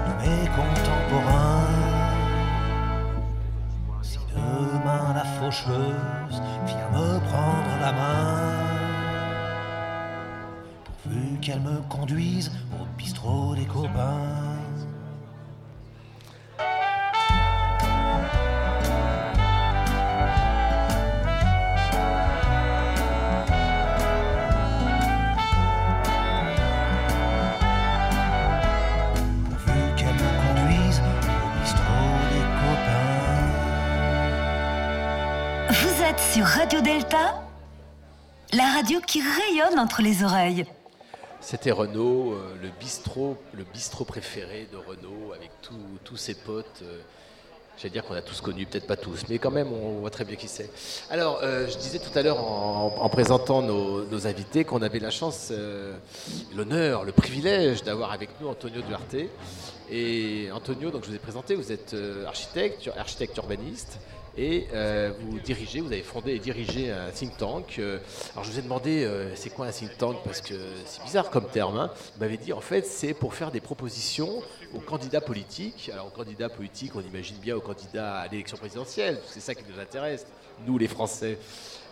de 0.06 0.12
mes 0.22 0.46
contemporains. 0.58 1.70
Si 4.02 4.18
demain 4.34 5.06
la 5.14 5.24
faucheuse 5.36 6.38
vient 6.66 6.90
me 6.92 7.18
prendre 7.30 7.72
la 7.80 7.92
main, 7.92 8.63
qu'elle 11.44 11.60
me 11.60 11.76
conduise 11.90 12.50
au 12.72 12.86
bistrot 12.96 13.54
des 13.54 13.66
copains. 13.66 14.22
Vous 35.68 36.02
êtes 36.02 36.20
sur 36.20 36.46
Radio 36.46 36.80
Delta, 36.80 37.34
la 38.52 38.64
radio 38.72 38.98
qui 39.06 39.20
rayonne 39.20 39.78
entre 39.78 40.00
les 40.00 40.24
oreilles. 40.24 40.64
C'était 41.46 41.72
Renault, 41.72 42.32
euh, 42.32 42.54
le 42.62 42.70
bistrot, 42.80 43.36
le 43.52 43.64
bistrot 43.64 44.06
préféré 44.06 44.66
de 44.72 44.78
Renault, 44.78 45.32
avec 45.34 45.50
tous- 45.60 46.16
ses 46.16 46.34
potes. 46.34 46.80
euh, 46.82 47.00
J'allais 47.76 47.90
dire 47.90 48.04
qu'on 48.04 48.14
a 48.14 48.22
tous 48.22 48.40
connu, 48.40 48.64
peut-être 48.66 48.86
pas 48.86 48.96
tous, 48.96 49.24
mais 49.28 49.38
quand 49.38 49.50
même, 49.50 49.72
on 49.72 49.98
voit 49.98 50.08
très 50.08 50.24
bien 50.24 50.36
qui 50.36 50.46
c'est. 50.46 50.70
Alors, 51.10 51.40
euh, 51.42 51.66
je 51.68 51.76
disais 51.76 51.98
tout 51.98 52.16
à 52.16 52.22
l'heure 52.22 52.38
en, 52.38 52.94
en 53.00 53.08
présentant 53.08 53.62
nos, 53.62 54.26
invités 54.28 54.64
qu'on 54.64 54.80
avait 54.80 55.00
la 55.00 55.10
chance, 55.10 55.52
l'honneur, 56.56 57.02
le 57.04 57.10
privilège 57.12 57.82
d'avoir 57.82 58.12
avec 58.12 58.30
nous 58.40 58.46
Antonio 58.48 58.80
Duarte. 58.80 59.16
Et 59.90 60.48
Antonio, 60.52 60.90
donc 60.92 61.02
je 61.04 61.10
vous 61.10 61.16
ai 61.16 61.18
présenté, 61.18 61.56
vous 61.56 61.72
êtes 61.72 61.96
architecte, 62.26 62.88
architecte 62.96 63.36
urbaniste. 63.36 63.98
Et 64.36 64.66
euh, 64.72 65.12
vous 65.20 65.38
dirigez, 65.38 65.80
vous 65.80 65.92
avez 65.92 66.02
fondé 66.02 66.32
et 66.32 66.38
dirigé 66.40 66.90
un 66.90 67.10
think 67.10 67.36
tank. 67.36 67.76
Euh, 67.78 68.00
alors 68.32 68.44
je 68.44 68.50
vous 68.50 68.58
ai 68.58 68.62
demandé, 68.62 69.04
euh, 69.04 69.34
c'est 69.36 69.50
quoi 69.50 69.66
un 69.66 69.70
think 69.70 69.96
tank? 69.96 70.16
Parce 70.24 70.40
que 70.40 70.54
c'est 70.86 71.02
bizarre 71.04 71.30
comme 71.30 71.48
terme. 71.48 71.76
hein. 71.78 71.90
Vous 72.14 72.20
m'avez 72.20 72.36
dit, 72.36 72.52
en 72.52 72.60
fait, 72.60 72.84
c'est 72.84 73.14
pour 73.14 73.34
faire 73.34 73.52
des 73.52 73.60
propositions 73.60 74.42
aux 74.74 74.80
candidats 74.80 75.20
politiques. 75.20 75.88
Alors 75.92 76.06
aux 76.06 76.10
candidats 76.10 76.48
politiques, 76.48 76.96
on 76.96 77.00
imagine 77.00 77.36
bien 77.36 77.54
aux 77.54 77.60
candidats 77.60 78.16
à 78.16 78.28
l'élection 78.28 78.56
présidentielle. 78.56 79.20
C'est 79.28 79.40
ça 79.40 79.54
qui 79.54 79.62
nous 79.72 79.80
intéresse, 79.80 80.26
nous 80.66 80.78
les 80.78 80.88
Français. 80.88 81.38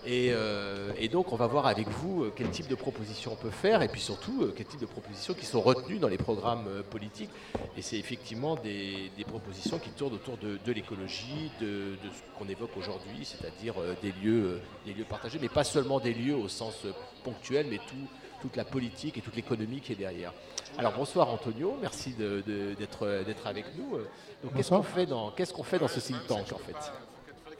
Et, 0.04 0.30
euh, 0.32 0.90
et 0.98 1.08
donc 1.08 1.32
on 1.32 1.36
va 1.36 1.46
voir 1.46 1.66
avec 1.66 1.88
vous 1.88 2.24
euh, 2.24 2.32
quel 2.34 2.50
type 2.50 2.66
de 2.66 2.74
propositions 2.74 3.34
on 3.34 3.36
peut 3.36 3.50
faire 3.50 3.82
et 3.82 3.88
puis 3.88 4.00
surtout 4.00 4.42
euh, 4.42 4.52
quel 4.56 4.66
type 4.66 4.80
de 4.80 4.86
propositions 4.86 5.32
qui 5.32 5.46
sont 5.46 5.60
retenues 5.60 6.00
dans 6.00 6.08
les 6.08 6.18
programmes 6.18 6.82
politiques. 6.90 7.30
Et 7.76 7.82
c'est 7.82 7.98
effectivement 7.98 8.56
des, 8.56 9.12
des 9.16 9.24
propositions 9.24 9.78
qui 9.78 9.90
tournent 9.90 10.14
autour 10.14 10.38
de, 10.38 10.58
de 10.64 10.72
l'écologie, 10.72 11.52
de, 11.60 11.66
de 11.66 12.10
ce 12.12 12.36
qu'on 12.38 12.48
évoque 12.48 12.76
aujourd'hui, 12.76 13.24
c'est-à-dire 13.24 13.74
des 14.02 14.10
lieux, 14.10 14.60
des 14.84 14.92
lieux 14.92 15.04
partagés, 15.04 15.38
mais 15.40 15.48
pas 15.48 15.64
seulement 15.64 16.00
des 16.00 16.14
lieux 16.14 16.36
au 16.36 16.48
sens 16.48 16.84
ponctuel, 17.22 17.66
mais 17.70 17.78
tout, 17.78 18.08
toute 18.40 18.56
la 18.56 18.64
politique 18.64 19.18
et 19.18 19.20
toute 19.20 19.36
l'économie 19.36 19.80
qui 19.80 19.92
est 19.92 19.96
derrière. 19.96 20.32
Alors 20.78 20.94
bonsoir 20.94 21.28
Antonio, 21.30 21.76
merci 21.80 22.14
d'être 22.14 23.46
avec 23.46 23.66
nous. 23.78 23.98
Donc 24.42 24.56
qu'est-ce 24.56 24.70
qu'on 24.70 24.82
fait 24.82 25.06
dans 25.06 25.30
qu'est-ce 25.30 25.52
qu'on 25.52 25.62
fait 25.62 25.78
dans 25.78 25.88
ce 25.88 26.00
think 26.00 26.26
tank 26.26 26.52
en 26.52 26.58
fait? 26.58 26.92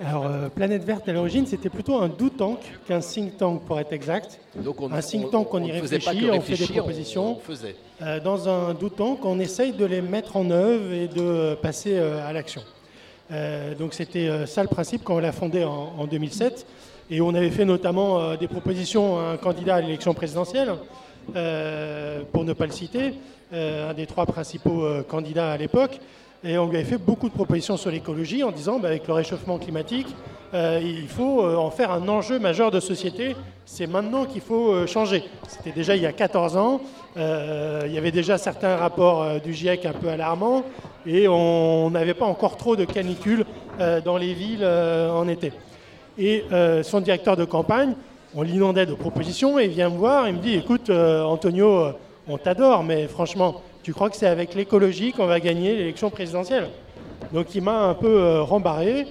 Alors, 0.04 0.26
euh, 0.26 0.48
Planète 0.48 0.84
Verte, 0.84 1.08
à 1.08 1.12
l'origine, 1.12 1.46
c'était 1.46 1.68
plutôt 1.68 1.96
un 1.98 2.08
do 2.08 2.28
tank 2.28 2.58
qu'un 2.88 3.00
think 3.00 3.36
tank, 3.36 3.62
pour 3.64 3.78
être 3.78 3.92
exact. 3.92 4.40
Donc 4.56 4.80
on- 4.80 4.90
un 4.92 5.00
think 5.00 5.30
tank, 5.30 5.52
on, 5.54 5.58
on 5.62 5.64
y 5.64 5.70
réfléchit, 5.70 6.28
on 6.30 6.40
fait 6.40 6.56
des 6.56 6.66
propositions. 6.66 7.38
faisait. 7.46 7.76
Euh, 8.02 8.18
dans 8.18 8.48
un 8.48 8.74
do 8.74 8.88
tank, 8.88 9.24
on 9.24 9.38
essaye 9.38 9.72
de 9.72 9.84
les 9.84 10.00
mettre 10.02 10.36
en 10.36 10.50
œuvre 10.50 10.92
et 10.92 11.06
de 11.06 11.54
passer 11.62 11.94
euh, 11.96 12.26
à 12.28 12.32
l'action. 12.32 12.62
Donc 13.78 13.94
c'était 13.94 14.46
ça 14.46 14.60
le 14.62 14.68
principe 14.68 15.04
quand 15.04 15.14
on 15.14 15.18
l'a 15.18 15.32
fondé 15.32 15.64
en, 15.64 15.94
en 15.98 16.06
2007. 16.06 16.66
Et 17.10 17.22
on 17.22 17.34
avait 17.34 17.48
fait 17.48 17.64
notamment 17.64 18.34
des 18.36 18.46
propositions 18.46 19.18
à 19.18 19.22
un 19.32 19.36
candidat 19.38 19.76
à 19.76 19.80
l'élection 19.80 20.12
présidentielle, 20.12 20.74
pour 22.32 22.44
ne 22.44 22.52
pas 22.52 22.66
le 22.66 22.72
citer, 22.72 23.14
un 23.54 23.94
des 23.94 24.04
trois 24.06 24.26
principaux 24.26 24.84
candidats 25.08 25.50
à 25.52 25.56
l'époque. 25.56 25.98
Et 26.44 26.58
on 26.58 26.68
lui 26.68 26.76
avait 26.76 26.84
fait 26.84 26.98
beaucoup 26.98 27.28
de 27.28 27.34
propositions 27.34 27.76
sur 27.76 27.90
l'écologie 27.90 28.42
en 28.42 28.50
disant, 28.50 28.80
bah, 28.80 28.88
avec 28.88 29.06
le 29.06 29.14
réchauffement 29.14 29.58
climatique, 29.58 30.08
euh, 30.54 30.80
il 30.82 31.08
faut 31.08 31.42
euh, 31.42 31.54
en 31.56 31.70
faire 31.70 31.92
un 31.92 32.08
enjeu 32.08 32.40
majeur 32.40 32.72
de 32.72 32.80
société. 32.80 33.36
C'est 33.64 33.86
maintenant 33.86 34.24
qu'il 34.24 34.40
faut 34.40 34.72
euh, 34.72 34.86
changer. 34.88 35.22
C'était 35.46 35.70
déjà 35.70 35.94
il 35.94 36.02
y 36.02 36.06
a 36.06 36.12
14 36.12 36.56
ans. 36.56 36.80
Il 37.14 37.92
y 37.92 37.98
avait 37.98 38.10
déjà 38.10 38.38
certains 38.38 38.76
rapports 38.76 39.38
du 39.42 39.52
GIEC 39.52 39.84
un 39.84 39.92
peu 39.92 40.08
alarmants 40.08 40.64
et 41.04 41.28
on 41.28 41.90
n'avait 41.90 42.14
pas 42.14 42.24
encore 42.24 42.56
trop 42.56 42.74
de 42.74 42.86
canicules 42.86 43.44
dans 44.02 44.16
les 44.16 44.32
villes 44.32 44.64
en 44.64 45.28
été. 45.28 45.52
Et 46.16 46.42
son 46.82 47.00
directeur 47.00 47.36
de 47.36 47.44
campagne, 47.44 47.92
on 48.34 48.40
l'inondait 48.40 48.86
de 48.86 48.94
propositions 48.94 49.58
et 49.58 49.66
il 49.66 49.72
vient 49.72 49.90
me 49.90 49.98
voir 49.98 50.26
et 50.26 50.32
me 50.32 50.38
dit 50.38 50.54
écoute, 50.54 50.88
Antonio, 50.88 51.88
on 52.26 52.38
t'adore, 52.38 52.82
mais 52.82 53.08
franchement, 53.08 53.60
tu 53.82 53.92
crois 53.92 54.10
que 54.10 54.16
c'est 54.16 54.26
avec 54.26 54.54
l'écologie 54.54 55.12
qu'on 55.12 55.26
va 55.26 55.40
gagner 55.40 55.74
l'élection 55.74 56.10
présidentielle? 56.10 56.68
Donc 57.32 57.54
il 57.54 57.62
m'a 57.62 57.88
un 57.88 57.94
peu 57.94 58.20
euh, 58.20 58.42
rembarré 58.42 59.06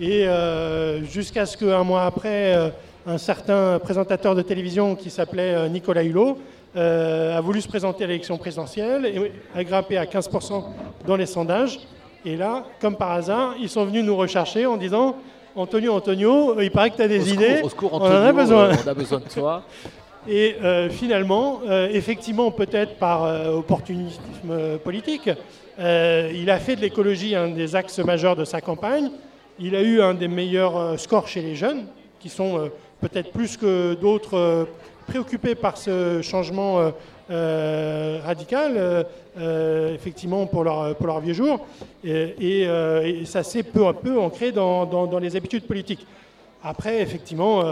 et 0.00 0.26
euh, 0.26 1.02
jusqu'à 1.04 1.46
ce 1.46 1.56
qu'un 1.56 1.84
mois 1.84 2.04
après, 2.04 2.54
euh, 2.54 2.68
un 3.06 3.18
certain 3.18 3.78
présentateur 3.78 4.34
de 4.34 4.42
télévision 4.42 4.94
qui 4.96 5.10
s'appelait 5.10 5.68
Nicolas 5.68 6.02
Hulot 6.02 6.38
a 6.74 7.40
voulu 7.40 7.60
se 7.62 7.68
présenter 7.68 8.04
à 8.04 8.06
l'élection 8.08 8.36
présidentielle 8.36 9.06
et 9.06 9.32
a 9.54 9.64
grimpé 9.64 9.96
à 9.96 10.04
15% 10.04 10.64
dans 11.06 11.16
les 11.16 11.24
sondages. 11.24 11.78
Et 12.24 12.36
là, 12.36 12.64
comme 12.80 12.96
par 12.96 13.12
hasard, 13.12 13.54
ils 13.60 13.68
sont 13.68 13.84
venus 13.86 14.04
nous 14.04 14.16
rechercher 14.16 14.66
en 14.66 14.76
disant 14.76 15.16
Antonio, 15.54 15.94
Antonio, 15.94 16.60
il 16.60 16.70
paraît 16.70 16.90
que 16.90 16.96
tu 16.96 17.02
as 17.02 17.08
des 17.08 17.20
Au 17.20 17.24
secours, 17.24 17.34
idées. 17.42 17.60
au 17.62 17.68
secours, 17.70 17.92
on 17.94 17.96
en 17.98 18.04
a 18.04 18.08
Antonio, 18.18 18.32
besoin. 18.34 18.70
on 18.84 18.88
a 18.88 18.94
besoin 18.94 19.18
de 19.20 19.24
toi. 19.32 19.62
Et 20.28 20.56
euh, 20.62 20.88
finalement, 20.90 21.60
euh, 21.68 21.88
effectivement, 21.92 22.50
peut-être 22.50 22.96
par 22.96 23.24
euh, 23.24 23.52
opportunisme 23.52 24.78
politique, 24.82 25.30
il 25.78 26.50
a 26.50 26.58
fait 26.58 26.74
de 26.74 26.80
l'écologie 26.80 27.34
un 27.36 27.48
des 27.48 27.76
axes 27.76 27.98
majeurs 27.98 28.34
de 28.34 28.46
sa 28.46 28.62
campagne. 28.62 29.10
Il 29.58 29.76
a 29.76 29.82
eu 29.82 30.00
un 30.00 30.14
des 30.14 30.26
meilleurs 30.26 30.98
scores 30.98 31.28
chez 31.28 31.42
les 31.42 31.54
jeunes, 31.54 31.84
qui 32.18 32.30
sont 32.30 32.70
peut-être 33.02 33.30
plus 33.30 33.58
que 33.58 33.92
d'autres 33.92 34.68
préoccupés 35.06 35.54
par 35.54 35.76
ce 35.76 36.22
changement 36.22 36.92
radical, 37.28 39.04
effectivement, 39.94 40.46
pour 40.46 40.64
leur, 40.64 40.94
pour 40.94 41.08
leur 41.08 41.20
vieux 41.20 41.34
jour. 41.34 41.66
Et, 42.02 42.66
ça 43.26 43.42
s'est 43.42 43.62
peu 43.62 43.86
à 43.86 43.92
peu 43.92 44.18
ancré 44.18 44.52
dans, 44.52 44.86
dans- 44.86 45.18
les 45.18 45.36
habitudes 45.36 45.66
politiques. 45.66 46.06
Après, 46.64 47.02
effectivement, 47.02 47.62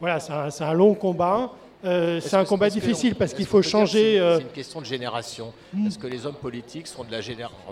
voilà, 0.00 0.20
c'est 0.20 0.34
un, 0.62 0.68
un 0.68 0.74
long 0.74 0.92
combat. 0.92 1.50
Euh, 1.84 2.18
c'est 2.20 2.36
un 2.36 2.44
combat 2.44 2.70
difficile 2.70 3.14
parce 3.14 3.34
qu'il 3.34 3.46
faut 3.46 3.60
changer. 3.60 4.14
C'est 4.14 4.20
euh, 4.20 4.36
c'est 4.38 4.42
une 4.42 4.48
question 4.48 4.80
de 4.80 4.86
génération. 4.86 5.52
Est-ce 5.86 5.98
que 5.98 6.06
les 6.06 6.24
hommes 6.24 6.34
politiques 6.34 6.86
sont 6.86 7.04
de 7.04 7.12
la 7.12 7.20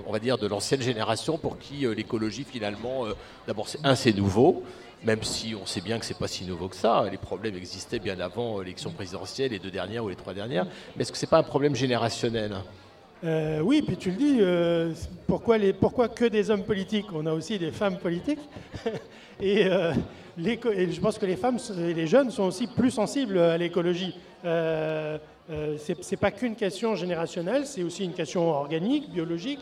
on 0.07 0.13
va 0.13 0.19
dire, 0.19 0.37
de 0.39 0.47
l'ancienne 0.47 0.83
génération 0.83 1.39
pour 1.39 1.59
qui 1.59 1.87
euh, 1.87 1.95
l'écologie 1.95 2.45
finalement, 2.45 3.07
euh, 3.07 3.15
d'abord, 3.47 3.69
c'est- 3.69 3.79
un, 3.85 3.95
c'est 3.95 4.13
nouveau, 4.13 4.65
même 5.03 5.23
si 5.23 5.55
on 5.61 5.65
sait 5.65 5.81
bien 5.81 5.99
que 5.99 6.05
c'est 6.05 6.19
pas 6.19 6.29
si 6.29 6.45
nouveau 6.45 6.69
que 6.69 6.77
ça. 6.77 7.07
Les 7.11 7.17
problèmes 7.17 7.57
existaient 7.57 7.99
bien 7.99 8.19
avant 8.21 8.61
l'élection 8.61 8.91
présidentielle, 8.91 9.53
les 9.53 9.59
deux 9.59 9.71
dernières 9.71 10.05
ou 10.05 10.09
les 10.09 10.17
trois 10.17 10.35
dernières. 10.35 10.67
Mais 10.97 11.03
est-ce 11.03 11.13
que 11.13 11.19
c'est 11.19 11.27
pas 11.27 11.39
un 11.39 11.43
problème 11.43 11.75
générationnel? 11.75 12.55
Oui, 13.63 13.83
puis 13.83 13.97
tu 13.97 14.11
le 14.11 14.17
dis, 14.17 14.97
pourquoi, 15.29 15.57
les, 15.57 15.73
pourquoi 15.73 16.09
que 16.09 16.25
des 16.25 16.51
hommes 16.51 16.65
politiques? 16.65 17.07
On 17.15 17.25
a 17.27 17.33
aussi 17.33 17.57
des 17.57 17.71
femmes 17.71 17.99
politiques. 17.99 18.41
et, 19.41 19.65
je 20.39 21.01
pense 21.01 21.19
que 21.19 21.27
les 21.27 21.37
femmes 21.37 21.59
et 21.79 21.95
les 21.95 22.07
jeunes 22.07 22.31
sont 22.31 22.45
aussi 22.45 22.67
plus 22.67 22.91
sensibles 22.91 23.39
à 23.39 23.59
l'écologie. 23.59 24.15
Euh, 24.45 25.19
euh, 25.51 25.77
c'est 25.79 26.17
pas 26.17 26.31
qu'une 26.31 26.55
question 26.55 26.95
générationnelle, 26.95 27.67
c'est 27.67 27.83
aussi 27.83 28.05
une 28.05 28.13
question 28.13 28.51
organique, 28.51 29.11
biologique, 29.11 29.61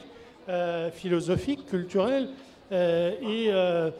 euh, 0.50 0.90
philosophique, 0.90 1.66
culturelle. 1.66 2.28
Euh, 2.72 3.12
et 3.22 3.48
euh, 3.50 3.90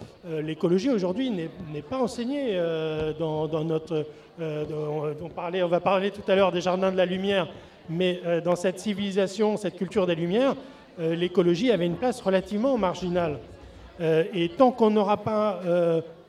l'écologie 0.43 0.91
aujourd'hui 0.91 1.31
n'est 1.31 1.83
pas 1.83 1.99
enseignée 1.99 2.59
dans, 3.19 3.65
notre. 3.65 4.07
on, 4.41 5.69
va 5.69 5.81
parler 5.81 6.11
tout 6.11 6.29
à 6.29 6.35
l'heure 6.35 6.51
des 6.51 6.61
jardins 6.61 6.91
de 6.91 6.97
la 6.97 7.07
lumière, 7.07 7.47
mais 7.89 8.21
dans 8.45 8.57
cette 8.57 8.81
civilisation, 8.81 9.57
cette 9.57 9.77
culture 9.77 10.07
des 10.07 10.15
Lumières, 10.15 10.57
l'écologie 10.99 11.71
avait 11.71 11.87
une 11.87 11.97
place 11.97 12.21
relativement 12.21 12.77
marginale. 12.79 13.39
Et 14.01 14.51
tant 14.57 14.73
qu'on 14.73 14.91
n'aura 14.91 15.19
pas 15.19 15.61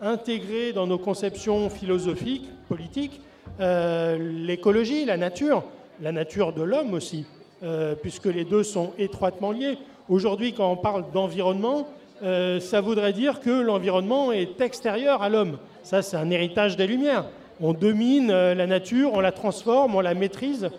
intégré 0.01 0.73
dans 0.73 0.87
nos 0.87 0.97
conceptions 0.97 1.69
philosophiques, 1.69 2.49
politiques, 2.67 3.21
euh, 3.59 4.17
l'écologie, 4.19 5.05
la 5.05 5.17
nature, 5.17 5.63
la 6.01 6.11
nature 6.11 6.53
de 6.53 6.63
l'homme 6.63 6.93
aussi, 6.93 7.25
euh, 7.63 7.93
puisque 7.95 8.25
les 8.25 8.43
deux 8.43 8.63
sont 8.63 8.93
étroitement 8.97 9.51
liés. 9.51 9.77
Aujourd'hui, 10.09 10.53
quand 10.53 10.71
on 10.71 10.77
parle 10.77 11.05
d'environnement, 11.13 11.87
euh, 12.23 12.59
ça 12.59 12.81
voudrait 12.81 13.13
dire 13.13 13.39
que 13.39 13.49
l'environnement 13.49 14.31
est 14.31 14.59
extérieur 14.59 15.21
à 15.21 15.29
l'homme. 15.29 15.57
Ça, 15.83 16.01
c'est 16.01 16.17
un 16.17 16.29
héritage 16.31 16.75
des 16.75 16.87
Lumières. 16.87 17.25
On 17.59 17.73
domine 17.73 18.31
la 18.31 18.65
nature, 18.65 19.11
on 19.13 19.19
la 19.19 19.31
transforme, 19.31 19.93
on 19.93 20.01
la 20.01 20.15
maîtrise, 20.15 20.69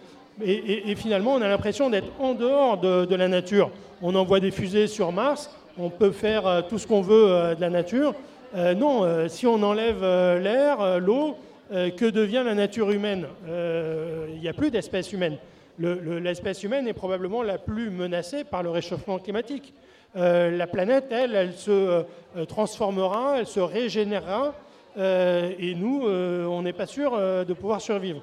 et, 0.45 0.95
finalement, 0.97 1.35
on 1.35 1.43
a 1.43 1.47
l'impression 1.47 1.91
d'être 1.91 2.09
en 2.19 2.35
dehors 2.35 2.79
de, 2.79 3.05
de 3.05 3.15
la 3.15 3.29
nature. 3.29 3.71
On 4.01 4.17
envoie 4.17 4.41
des 4.41 4.51
fusées 4.51 4.89
sur 4.89 5.13
Mars, 5.13 5.49
on 5.79 5.91
peut 5.91 6.11
faire 6.11 6.65
tout 6.69 6.79
ce 6.79 6.89
qu'on 6.89 7.03
veut 7.03 7.55
de 7.55 7.61
la 7.61 7.71
nature. 7.71 8.15
Euh, 8.55 8.75
non, 8.75 9.05
euh, 9.05 9.29
si 9.29 9.47
on 9.47 9.63
enlève 9.63 10.03
euh, 10.03 10.39
l'air, 10.39 11.01
l'eau, 11.01 11.37
que 11.71 12.11
devient 12.11 12.43
la 12.45 12.55
nature 12.55 12.91
humaine? 12.91 13.25
Il 13.49 14.39
n'y 14.41 14.49
a 14.49 14.53
plus 14.53 14.71
d'espèce 14.71 15.11
humaine. 15.15 15.39
Le- 15.79 15.95
le- 15.95 16.19
L'espèce 16.19 16.63
humaine 16.65 16.87
est 16.87 16.93
probablement 16.93 17.43
la 17.43 17.57
plus 17.57 17.89
menacée 17.89 18.45
par 18.45 18.63
le 18.63 18.69
réchauffement 18.69 19.19
climatique. 19.19 19.73
La 20.15 20.67
planète, 20.67 21.07
elle, 21.11 21.35
elle 21.35 21.55
se 21.55 22.05
transformera, 22.47 23.39
elle 23.39 23.47
se 23.47 23.61
régénérera, 23.61 24.53
et 24.99 25.75
nous, 25.75 26.03
on 26.07 26.61
n'est 26.61 26.75
pas 26.75 26.85
sûr 26.85 27.13
de 27.17 27.53
pouvoir 27.55 27.81
survivre. 27.81 28.21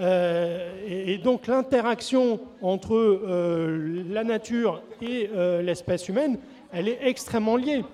Et, 0.00 1.18
donc 1.22 1.46
l'interaction 1.46 2.40
entre 2.62 3.20
la 4.10 4.24
nature 4.24 4.82
et 5.00 5.30
l'espèce 5.62 6.08
humaine, 6.08 6.36
elle 6.72 6.88
est 6.88 6.98
extrêmement 7.02 7.56
liée. 7.56 7.84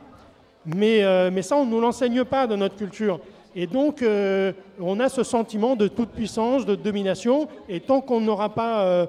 Mais, 0.66 1.02
euh, 1.02 1.30
mais 1.32 1.42
ça, 1.42 1.56
on 1.56 1.66
ne 1.66 1.70
nous 1.70 1.80
l'enseigne 1.80 2.24
pas 2.24 2.46
dans 2.46 2.56
notre 2.56 2.76
culture. 2.76 3.20
Et 3.56 3.66
donc, 3.66 4.02
euh, 4.02 4.52
on 4.80 4.98
a 4.98 5.08
ce 5.08 5.22
sentiment 5.22 5.76
de 5.76 5.86
toute 5.86 6.10
puissance, 6.10 6.66
de 6.66 6.74
domination. 6.74 7.48
Et 7.68 7.80
tant 7.80 8.00
qu'on 8.00 8.20
n'aura 8.20 8.54
pas 8.54 8.84
euh, 8.84 9.06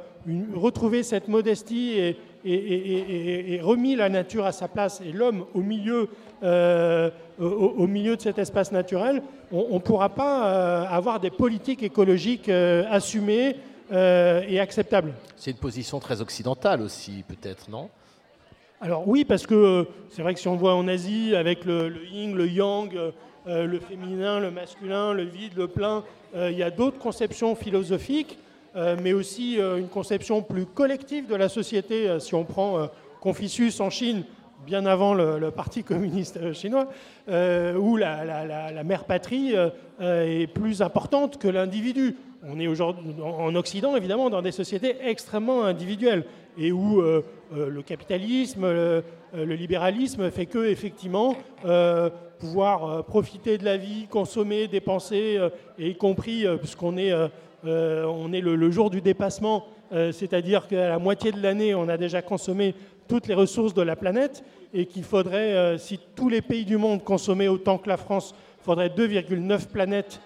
retrouvé 0.54 1.04
cette 1.04 1.28
modestie 1.28 1.98
et, 1.98 3.60
remis 3.64 3.96
la 3.96 4.08
nature 4.10 4.46
à 4.46 4.52
sa 4.52 4.68
place 4.68 5.02
et 5.02 5.12
l'homme 5.12 5.46
au 5.56 5.62
milieu, 5.62 6.10
au, 6.44 7.88
milieu 7.88 8.16
de 8.16 8.22
cet 8.22 8.38
espace 8.38 8.72
naturel, 8.72 9.24
on 9.52 9.74
ne 9.74 9.80
pourra 9.80 10.10
pas 10.10 10.84
avoir 10.88 11.20
des 11.20 11.32
politiques 11.32 11.82
écologiques 11.82 12.48
assumées 12.50 13.56
et 13.92 14.60
acceptables. 14.60 15.14
C'est 15.36 15.52
une 15.52 15.58
position 15.58 16.00
très 16.00 16.22
occidentale 16.22 16.84
aussi, 16.84 17.24
peut-être, 17.28 17.68
non? 17.68 17.90
Alors 18.86 19.08
oui, 19.08 19.26
parce 19.26 19.48
que 19.48 19.56
euh, 19.56 19.84
c'est 20.10 20.22
vrai 20.22 20.36
que 20.36 20.40
si 20.40 20.48
on 20.48 20.58
voit 20.58 20.76
en 20.76 20.88
Asie, 20.88 21.36
avec 21.36 21.66
le, 21.66 21.92
yin, 22.12 22.36
le 22.36 22.48
yang, 22.48 22.96
euh, 22.96 23.10
euh, 23.48 23.66
le 23.66 23.80
féminin, 23.80 24.40
le 24.40 24.52
masculin, 24.52 25.12
le 25.12 25.24
vide, 25.24 25.54
le 25.58 25.68
plein, 25.68 26.04
il 26.36 26.56
y 26.56 26.62
a 26.62 26.70
d'autres 26.70 27.00
conceptions 27.00 27.56
philosophiques, 27.56 28.38
mais 28.76 29.14
aussi 29.14 29.56
une 29.56 29.88
conception 29.88 30.42
plus 30.42 30.66
collective 30.66 31.28
de 31.28 31.36
la 31.36 31.48
société. 31.48 32.20
Si 32.20 32.36
on 32.36 32.44
prend 32.44 32.90
Confucius 33.22 33.80
en 33.80 33.90
Chine, 33.90 34.24
bien 34.66 34.86
avant 34.86 35.14
le, 35.14 35.50
Parti 35.50 35.82
communiste 35.86 36.52
chinois, 36.52 36.90
où 37.30 37.96
la, 37.96 38.26
la- 38.26 38.84
mère 38.84 39.06
patrie 39.06 39.54
est 40.02 40.48
plus 40.54 40.82
importante 40.82 41.38
que 41.38 41.48
l'individu. 41.48 42.18
On 42.44 42.60
est 42.60 42.68
aujourd'hui 42.68 43.16
en 43.24 43.56
Occident, 43.56 43.96
évidemment, 43.96 44.30
dans 44.30 44.42
des 44.42 44.52
sociétés 44.52 44.98
extrêmement 45.06 45.64
individuelles 45.64 46.26
et 46.58 46.72
où 46.72 47.02
euh, 47.02 47.24
euh, 47.56 47.70
le 47.70 47.82
capitalisme, 47.82 48.62
le, 48.64 49.04
euh, 49.36 49.46
le 49.46 49.56
libéralisme 49.56 50.30
fait 50.32 50.46
que, 50.46 50.66
effectivement, 50.66 51.36
pouvoir 52.40 53.06
profiter 53.06 53.58
de 53.58 53.66
la 53.66 53.78
vie, 53.78 54.08
consommer, 54.10 54.68
dépenser, 54.68 55.40
et 55.80 55.90
y 55.90 55.96
compris 55.96 56.46
puisqu'on 56.60 56.98
est, 56.98 57.12
on 57.64 58.34
est 58.34 58.42
le, 58.42 58.56
le 58.56 58.72
jour 58.72 58.90
du 58.90 59.02
dépassement, 59.02 59.66
c'est-à-dire 59.90 60.68
qu'à 60.68 60.90
la 60.90 61.00
moitié 61.00 61.32
de 61.32 61.42
l'année, 61.42 61.74
on 61.74 61.88
a 61.88 61.98
déjà 61.98 62.22
consommé 62.22 62.76
toutes 63.08 63.28
les 63.28 63.34
ressources 63.34 63.74
de 63.74 63.82
la 63.82 63.96
planète 63.96 64.44
et 64.74 64.86
qu'il 64.86 65.04
faudrait, 65.04 65.78
si 65.80 66.00
tous 66.16 66.30
les 66.30 66.42
pays 66.42 66.66
du 66.66 66.78
monde 66.78 67.04
consommaient 67.04 67.48
autant 67.48 67.78
que 67.78 67.90
la 67.90 67.98
France, 67.98 68.36
il 68.62 68.64
faudrait 68.66 68.90
2,9 68.90 69.68
planètes 69.68 70.20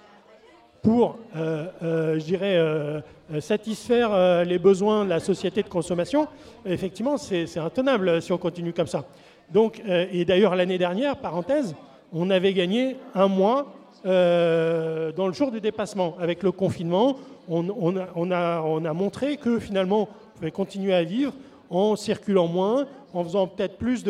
pour, 0.82 1.17
euh, 1.36 1.65
euh, 1.84 2.19
je 2.19 2.23
dirais, 2.25 2.55
euh, 2.57 3.01
satisfaire 3.39 4.43
les 4.45 4.57
besoins 4.59 5.05
de 5.05 5.09
la 5.09 5.19
société 5.19 5.61
de 5.61 5.67
consommation, 5.69 6.27
effectivement, 6.65 7.17
c'est 7.17 7.57
intenable 7.57 8.21
si 8.21 8.32
on 8.32 8.38
continue 8.38 8.73
comme 8.73 8.88
ça. 8.88 9.05
Donc, 9.51 9.82
et 9.88 10.25
d'ailleurs, 10.25 10.55
l'année 10.55 10.77
dernière, 10.77 11.15
parenthèse, 11.17 11.75
on 12.11 12.30
avait 12.32 12.53
gagné 12.53 12.95
un 13.13 13.27
mois 13.27 13.67
dans 14.03 15.27
le 15.27 15.34
jour 15.34 15.51
du 15.51 15.61
dépassement. 15.61 16.15
Avec 16.19 16.41
le 16.43 16.51
confinement, 16.51 17.17
on, 17.47 17.69
a, 17.97 18.07
on 18.15 18.32
a- 18.32 18.61
on 18.61 18.84
a 18.86 18.93
montré 18.93 19.38
que 19.38 19.59
finalement, 19.59 20.01
on 20.09 20.38
pouvait 20.38 20.51
continuer 20.51 20.93
à 20.93 21.03
vivre 21.03 21.34
en 21.69 21.95
circulant 21.95 22.47
moins, 22.47 22.88
en 23.13 23.23
faisant 23.23 23.45
peut-être 23.47 23.77
plus 23.77 24.03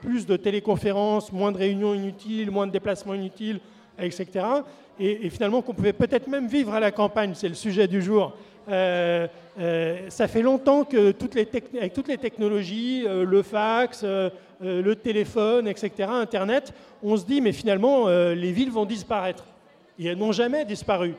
plus 0.00 0.26
de 0.26 0.36
téléconférences, 0.36 1.32
moins 1.32 1.52
de 1.52 1.58
réunions 1.58 1.92
inutiles, 1.94 2.50
moins 2.50 2.66
de 2.66 2.72
déplacements 2.72 3.14
inutiles, 3.14 3.60
etc. 4.00 4.26
Et, 5.00 5.30
finalement 5.30 5.62
qu'on 5.62 5.74
pouvait 5.74 5.92
peut-être 5.92 6.26
même 6.26 6.48
vivre 6.48 6.74
à 6.74 6.80
la 6.80 6.90
campagne, 6.90 7.32
c'est 7.34 7.48
le 7.48 7.54
sujet 7.54 7.86
du 7.86 8.02
jour. 8.02 8.34
Euh, 8.68 9.26
euh, 9.58 9.96
ça 10.10 10.28
fait 10.28 10.42
longtemps 10.42 10.84
que 10.84 11.12
toutes 11.12 11.34
les 11.34 11.48
avec 11.78 11.94
toutes 11.94 12.08
les 12.08 12.18
technologies, 12.18 13.04
euh, 13.06 13.24
le 13.24 13.42
fax, 13.42 14.04
le 14.60 14.94
téléphone, 14.94 15.68
etc., 15.68 15.90
Internet, 16.10 16.72
on 17.02 17.16
se 17.16 17.24
dit 17.24 17.40
mais 17.40 17.52
finalement 17.52 18.08
les 18.08 18.52
villes 18.52 18.70
vont 18.70 18.84
disparaître. 18.84 19.44
Et 19.98 20.06
elles 20.06 20.18
n'ont 20.18 20.32
jamais 20.32 20.64
disparu. 20.64 21.14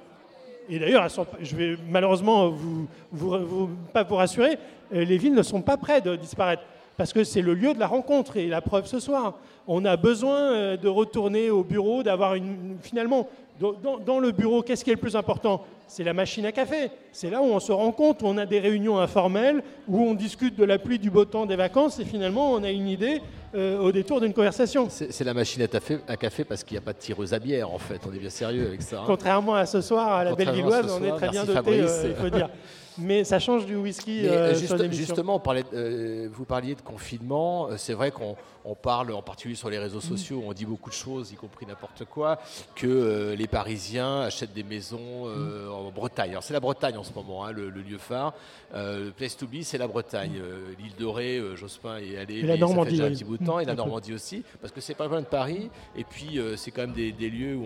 Et 0.70 0.78
d'ailleurs, 0.78 1.08
je 1.42 1.56
vais 1.56 1.78
malheureusement 1.90 2.50
vous, 2.50 2.88
vous- 3.12 3.70
pas 3.92 4.04
vous 4.04 4.16
rassurer, 4.16 4.58
les 4.92 5.18
villes 5.18 5.34
ne 5.34 5.42
sont 5.42 5.62
pas 5.62 5.78
près 5.78 6.02
de 6.02 6.16
disparaître. 6.16 6.64
Parce 7.00 7.14
que 7.14 7.24
c'est 7.24 7.42
le 7.42 7.54
lieu 7.54 7.74
de 7.74 7.80
la 7.80 7.88
rencontre 7.88 8.36
et 8.36 8.48
la 8.48 8.60
preuve 8.60 8.86
ce 8.86 9.00
soir. 9.00 9.36
On 9.68 9.86
a 9.86 9.96
besoin 9.96 10.52
euh, 10.52 10.76
de 10.76 10.90
retourner 10.90 11.50
au 11.50 11.64
bureau, 11.64 12.04
d'avoir 12.04 12.36
une. 12.36 12.76
Finalement, 12.82 13.30
dans, 13.58 14.20
le 14.20 14.32
bureau, 14.32 14.64
qu'est-ce 14.64 14.84
qui 14.84 14.90
est 14.90 14.96
le 14.96 15.00
plus 15.00 15.16
important? 15.16 15.64
C'est 15.88 16.04
la 16.04 16.14
machine 16.14 16.46
à 16.46 16.52
café. 16.52 16.92
C'est 17.14 17.30
là 17.30 17.42
où 17.42 17.46
on 17.46 17.62
se 17.62 17.72
rend 17.72 17.94
compte, 17.94 18.22
où 18.22 18.26
on 18.26 18.38
a 18.38 18.46
des 18.46 18.60
réunions 18.60 19.00
informelles, 19.00 19.64
où 19.88 20.02
on 20.02 20.14
discute 20.14 20.58
de 20.58 20.66
la 20.66 20.78
pluie, 20.78 21.00
du 21.00 21.10
beau 21.10 21.24
temps, 21.24 21.46
des 21.46 21.56
vacances, 21.56 22.00
et 22.00 22.06
finalement, 22.06 22.52
on 22.52 22.64
a 22.64 22.70
une 22.70 22.90
idée 22.90 23.22
euh, 23.56 23.80
au 23.80 23.94
détour 23.94 24.20
d'une 24.20 24.34
conversation. 24.34 24.90
C'est 24.90 25.24
la 25.24 25.34
machine 25.34 25.62
à 25.62 25.68
café, 25.70 26.00
à 26.06 26.18
café 26.18 26.44
parce 26.44 26.66
qu'il 26.66 26.76
n'y 26.76 26.80
a 26.80 26.86
pas 26.86 26.94
de 26.94 27.00
tireuse 27.00 27.34
à 27.34 27.40
bière 27.40 27.72
en 27.72 27.80
fait. 27.80 28.02
On 28.06 28.14
est 28.14 28.20
bien 28.20 28.30
sérieux 28.30 28.68
avec 28.68 28.82
ça. 28.82 29.00
hein. 29.00 29.04
Contrairement 29.08 29.56
à 29.56 29.66
ce 29.66 29.80
soir, 29.80 30.12
à 30.12 30.26
la 30.26 30.36
Bellevilloise, 30.36 31.00
on 31.00 31.04
est 31.06 31.16
très 31.16 31.30
bien 31.30 31.46
doté, 31.46 31.80
euh, 31.82 32.10
il 32.10 32.16
faut 32.16 32.30
dire. 32.30 32.50
Mais 32.98 33.24
ça 33.24 33.40
change 33.40 33.66
du 33.66 33.76
whisky 33.76 34.22
Mais, 34.24 34.30
euh, 34.30 34.52
euh, 34.52 34.56
sur 34.56 34.78
justement, 34.92 35.36
on 35.36 35.40
parlait 35.40 35.64
de- 35.64 35.68
euh, 35.74 36.30
vous 36.32 36.46
parliez 36.46 36.76
de 36.76 36.82
confinement. 36.82 37.70
C'est 37.78 37.94
vrai 37.94 38.12
qu'on 38.12 38.36
on 38.66 38.76
parle, 38.76 39.12
en 39.14 39.22
particulier 39.22 39.56
sur 39.56 39.70
les 39.70 39.78
Mm. 39.78 39.82
réseaux 39.82 40.02
sociaux, 40.02 40.44
on 40.46 40.54
dit 40.54 40.66
beaucoup 40.66 40.90
de 40.90 40.96
choses, 40.96 41.32
y 41.32 41.36
compris 41.36 41.66
n'importe 41.66 42.06
quoi, 42.06 42.40
que 42.76 42.88
euh, 42.88 43.36
les 43.36 43.48
Parisiens 43.48 44.22
achètent 44.22 44.54
des 44.54 44.64
maisons 44.64 45.28
euh, 45.28 45.68
Mm. 45.68 45.72
en 45.72 45.92
Bretagne. 45.92 46.32
Alors 46.32 46.44
c'est 46.44 46.54
la 46.54 46.60
Bretagne 46.60 46.98
en 46.98 47.04
ce 47.04 47.14
moment, 47.14 47.46
hein, 47.46 47.52
le, 47.52 47.70
le 47.70 47.82
lieu 47.82 47.98
phare. 47.98 48.34
Euh, 48.76 49.10
place 49.12 49.36
to 49.38 49.48
be, 49.48 49.62
c'est 49.64 49.78
la 49.78 49.88
Bretagne. 49.88 50.40
Euh, 50.40 50.74
L'île 50.80 50.96
Dorée, 51.00 51.42
Jospin 51.56 51.98
est 51.98 52.18
allé, 52.18 52.42
Mm. 52.42 52.46
Et 52.46 52.48
la 52.48 52.48
ça 52.48 52.54
fait 52.54 52.60
Normandie, 52.60 52.92
déjà 52.92 53.06
un 53.06 53.10
petit 53.12 53.24
bout 53.24 53.38
de 53.38 53.46
temps, 53.46 53.60
et 53.60 53.66
la. 53.66 53.76
Normandie 53.76 54.14
aussi, 54.14 54.44
parce 54.62 54.74
que 54.74 54.82
c'est 54.82 54.94
pas 54.96 55.08
loin 55.08 55.22
de 55.22 55.26
Paris. 55.26 55.70
Et 55.96 56.04
puis 56.04 56.40
c'est 56.58 56.72
quand 56.72 56.82
même 56.82 56.94
des, 56.94 57.12
des 57.12 57.30
lieux 57.30 57.56
où 57.56 57.66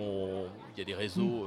il 0.76 0.80
y 0.80 0.82
a 0.82 0.86
des 0.86 0.94
réseaux, 0.94 1.46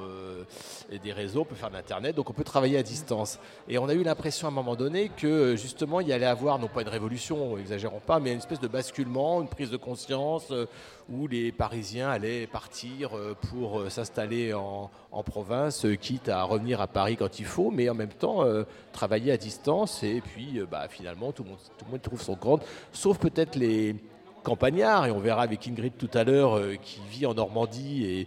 et 0.91 0.99
des 0.99 1.13
réseaux, 1.13 1.41
on 1.43 1.45
peut 1.45 1.55
faire 1.55 1.71
de 1.71 1.75
l'internet, 1.75 2.15
donc 2.17 2.29
on 2.31 2.33
peut 2.33 2.45
travailler 2.45 2.79
à 2.79 2.83
distance. 2.83 3.39
Et 3.69 3.79
on 3.79 3.89
a 3.89 3.95
eu 3.95 4.03
l'impression 4.03 4.49
à 4.49 4.51
un 4.51 4.55
moment 4.55 4.75
donné 4.77 5.09
que 5.17 5.57
justement 5.57 6.01
il 6.01 6.09
y 6.09 6.13
allait 6.13 6.27
avoir 6.27 6.59
non 6.59 6.69
pas 6.69 6.83
une 6.83 6.89
révolution, 6.89 7.57
exagérons 7.59 8.01
pas, 8.05 8.19
mais 8.21 8.33
une 8.33 8.39
espèce 8.39 8.61
de 8.61 8.69
basculement, 8.69 9.36
une 9.41 9.49
prise 9.49 9.71
de 9.71 9.77
conscience 9.77 10.49
euh, 10.51 10.67
où 11.09 11.27
les 11.27 11.53
Parisiens 11.53 12.09
allaient 12.09 12.47
partir 12.47 13.17
euh, 13.17 13.37
pour 13.51 13.81
euh, 13.81 13.91
s'installer 13.91 14.53
en, 14.55 14.91
en 15.13 15.23
province, 15.23 15.87
quitte 16.01 16.29
à 16.29 16.43
revenir 16.43 16.81
à 16.81 16.87
Paris 16.87 17.17
quand 17.17 17.39
il 17.39 17.45
faut, 17.45 17.71
mais 17.71 17.89
en 17.89 17.95
même 17.95 18.13
temps 18.13 18.45
travailler 18.93 19.33
à 19.33 19.37
distance. 19.37 20.03
Et 20.03 20.21
puis 20.21 20.61
bah, 20.71 20.87
finalement 20.89 21.33
tout 21.33 21.43
le, 21.45 21.51
monde, 21.51 21.59
tout 21.79 21.85
le 21.87 21.93
monde 21.93 22.03
trouve 22.03 22.23
son 22.23 22.35
compte, 22.35 22.63
sauf 22.93 23.19
peut-être 23.19 23.57
les 23.57 23.97
campagnards, 24.43 25.07
et 25.07 25.11
on 25.11 25.19
verra 25.19 25.43
avec 25.43 25.67
Ingrid 25.67 25.95
tout 25.97 26.11
à 26.15 26.25
l'heure, 26.25 26.61
qui 26.83 27.01
vit 27.11 27.27
en 27.27 27.35
Normandie 27.35 28.05
et 28.05 28.27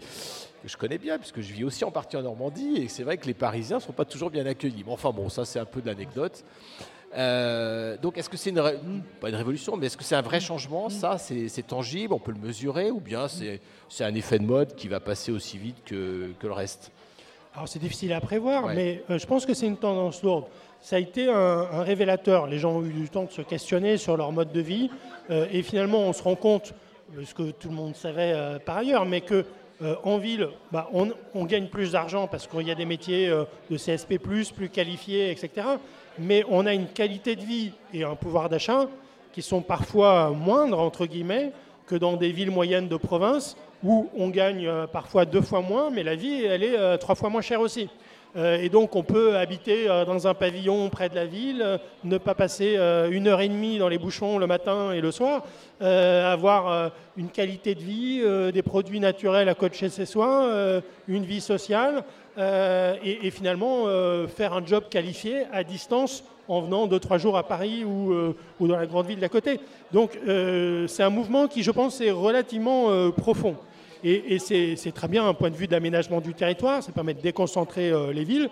que 0.61 0.67
je 0.67 0.77
connais 0.77 0.97
bien, 0.97 1.17
puisque 1.17 1.41
je 1.41 1.53
vis 1.53 1.63
aussi 1.63 1.83
en 1.85 1.91
partie 1.91 2.17
en 2.17 2.23
Normandie, 2.23 2.77
et 2.77 2.87
c'est 2.87 3.03
vrai 3.03 3.17
que 3.17 3.25
les 3.25 3.33
Parisiens 3.33 3.77
ne 3.77 3.81
sont 3.81 3.93
pas 3.93 4.05
toujours 4.05 4.29
bien 4.29 4.45
accueillis. 4.45 4.83
Mais 4.85 4.91
enfin 4.91 5.11
bon, 5.11 5.29
ça 5.29 5.45
c'est 5.45 5.59
un 5.59 5.65
peu 5.65 5.81
de 5.81 5.87
l'anecdote. 5.87 6.43
Euh, 7.17 7.97
donc 7.97 8.17
est-ce 8.17 8.29
que 8.29 8.37
c'est 8.37 8.51
une, 8.51 8.59
ré- 8.59 8.77
pas 9.19 9.29
une 9.29 9.35
révolution, 9.35 9.75
mais 9.77 9.87
est-ce 9.87 9.97
que 9.97 10.03
c'est 10.03 10.15
un 10.15 10.21
vrai 10.21 10.39
changement 10.39 10.89
Ça, 10.89 11.17
c'est 11.17 11.65
tangible, 11.67 12.13
on 12.13 12.19
peut 12.19 12.31
le 12.31 12.39
mesurer, 12.39 12.91
ou 12.91 12.99
bien 12.99 13.27
c'est 13.27 14.03
un 14.03 14.13
effet 14.15 14.37
de 14.39 14.45
mode 14.45 14.75
qui 14.75 14.87
va 14.87 14.99
passer 14.99 15.31
aussi 15.31 15.57
vite 15.57 15.77
que, 15.85 16.31
que 16.39 16.47
le 16.47 16.53
reste? 16.53 16.91
Alors 17.55 17.67
c'est 17.67 17.79
difficile 17.79 18.13
à 18.13 18.21
prévoir, 18.21 18.65
Ouais. 18.65 18.75
mais 18.75 19.03
euh, 19.09 19.17
je 19.17 19.25
pense 19.25 19.45
que 19.45 19.53
c'est 19.55 19.65
une 19.65 19.77
tendance 19.77 20.21
lourde. 20.21 20.45
Ça 20.81 20.95
a 20.97 20.99
été 20.99 21.27
un, 21.27 21.33
un 21.71 21.81
révélateur. 21.81 22.45
Les 22.47 22.59
gens 22.59 22.73
ont 22.73 22.85
eu 22.85 22.93
du 22.93 23.09
temps 23.09 23.23
de 23.25 23.31
se 23.31 23.41
questionner 23.41 23.97
sur 23.97 24.15
leur 24.15 24.31
mode 24.31 24.51
de 24.51 24.61
vie. 24.61 24.89
euh, 25.31 25.47
et 25.51 25.63
finalement, 25.63 25.99
on 25.99 26.13
se 26.13 26.21
rend 26.23 26.35
compte, 26.35 26.73
ce 27.25 27.33
que 27.33 27.49
tout 27.51 27.69
le 27.69 27.75
monde 27.75 27.95
savait 27.95 28.35
par 28.65 28.77
ailleurs, 28.77 29.03
mais 29.05 29.21
que 29.21 29.43
euh, 29.81 29.95
en 30.03 30.19
ville, 30.19 30.47
bah, 30.71 30.87
on, 30.93 31.09
on 31.33 31.45
gagne 31.45 31.67
plus 31.69 31.93
d'argent 31.93 32.27
parce 32.27 32.45
qu'il 32.45 32.67
y 32.67 32.71
a 32.71 32.75
des 32.75 32.85
métiers 32.85 33.27
euh, 33.29 33.45
de 33.71 33.77
CSP+, 33.77 34.19
plus 34.19 34.69
qualifiés, 34.69 35.31
etc. 35.31 35.49
Mais 36.19 36.43
on 36.49 36.65
a 36.65 36.73
une 36.73 36.87
qualité 36.87 37.35
de 37.35 37.41
vie 37.41 37.71
et 37.93 38.03
un 38.03 38.15
pouvoir 38.15 38.49
d'achat 38.49 38.87
qui 39.31 39.41
sont 39.41 39.61
parfois 39.61 40.31
moindres, 40.31 40.79
entre 40.79 41.05
guillemets, 41.05 41.51
que 41.87 41.95
dans 41.95 42.17
des 42.17 42.31
villes 42.31 42.51
moyennes 42.51 42.87
de 42.87 42.97
province 42.97 43.57
où 43.83 44.09
on 44.17 44.29
gagne 44.29 44.67
euh, 44.67 44.87
parfois 44.87 45.25
deux 45.25 45.41
fois 45.41 45.61
moins, 45.61 45.89
mais 45.89 46.03
la 46.03 46.15
vie, 46.15 46.43
elle 46.43 46.63
est 46.63 46.77
euh, 46.77 46.97
trois 46.97 47.15
fois 47.15 47.29
moins 47.29 47.41
chère 47.41 47.61
aussi. 47.61 47.89
Euh, 48.35 48.57
et 48.57 48.69
donc, 48.69 48.95
on 48.95 49.01
peut 49.01 49.37
habiter 49.37 49.87
dans 49.87 50.27
un 50.27 50.35
pavillon 50.35 50.89
près 50.89 51.09
de 51.09 51.15
la 51.15 51.25
ville, 51.25 51.79
ne 52.03 52.17
pas 52.19 52.35
passer 52.35 52.77
une 53.09 53.27
heure 53.27 53.41
et 53.41 53.49
demie 53.49 53.79
dans 53.79 53.89
les 53.89 53.97
bouchons 53.97 54.37
le 54.37 54.45
matin 54.45 54.91
et 54.91 55.01
le 55.01 55.11
soir, 55.11 55.47
avoir 55.81 56.91
une 57.17 57.29
qualité 57.29 57.73
de 57.73 57.81
vie, 57.81 58.21
des 58.53 58.61
produits 58.61 58.99
naturels 58.99 59.49
à 59.49 59.55
côté 59.55 59.69
de 59.69 59.75
chez 59.75 59.89
ses 59.89 60.05
soins, 60.05 60.45
euh, 60.45 60.81
une 61.07 61.25
vie 61.25 61.41
sociale, 61.41 62.03
euh, 62.39 62.95
et, 63.03 63.31
finalement 63.31 63.83
euh, 63.87 64.25
faire 64.25 64.53
un 64.53 64.65
job 64.65 64.85
qualifié 64.89 65.43
à 65.51 65.65
distance 65.65 66.23
en 66.47 66.61
venant 66.61 66.87
deux, 66.87 66.99
trois 66.99 67.17
jours 67.17 67.37
à 67.37 67.43
Paris 67.45 67.83
ou, 67.83 68.13
euh, 68.13 68.33
ou 68.61 68.67
dans 68.67 68.77
la 68.77 68.85
grande 68.85 69.07
ville 69.07 69.19
d'à 69.19 69.27
côté. 69.27 69.59
Donc, 69.91 70.17
c'est 70.87 71.03
un 71.03 71.09
mouvement 71.09 71.47
qui, 71.47 71.63
je 71.63 71.71
pense, 71.71 71.99
est 71.99 72.11
relativement 72.11 73.11
profond. 73.11 73.55
Et, 74.03 74.39
c'est 74.39 74.91
très 74.93 75.07
bien 75.07 75.27
un 75.27 75.33
point 75.33 75.49
de 75.49 75.55
vue 75.55 75.67
d'aménagement 75.67 76.21
du 76.21 76.33
territoire, 76.33 76.81
ça 76.81 76.91
permet 76.91 77.13
de 77.13 77.21
déconcentrer 77.21 77.91
les 78.13 78.23
villes. 78.23 78.49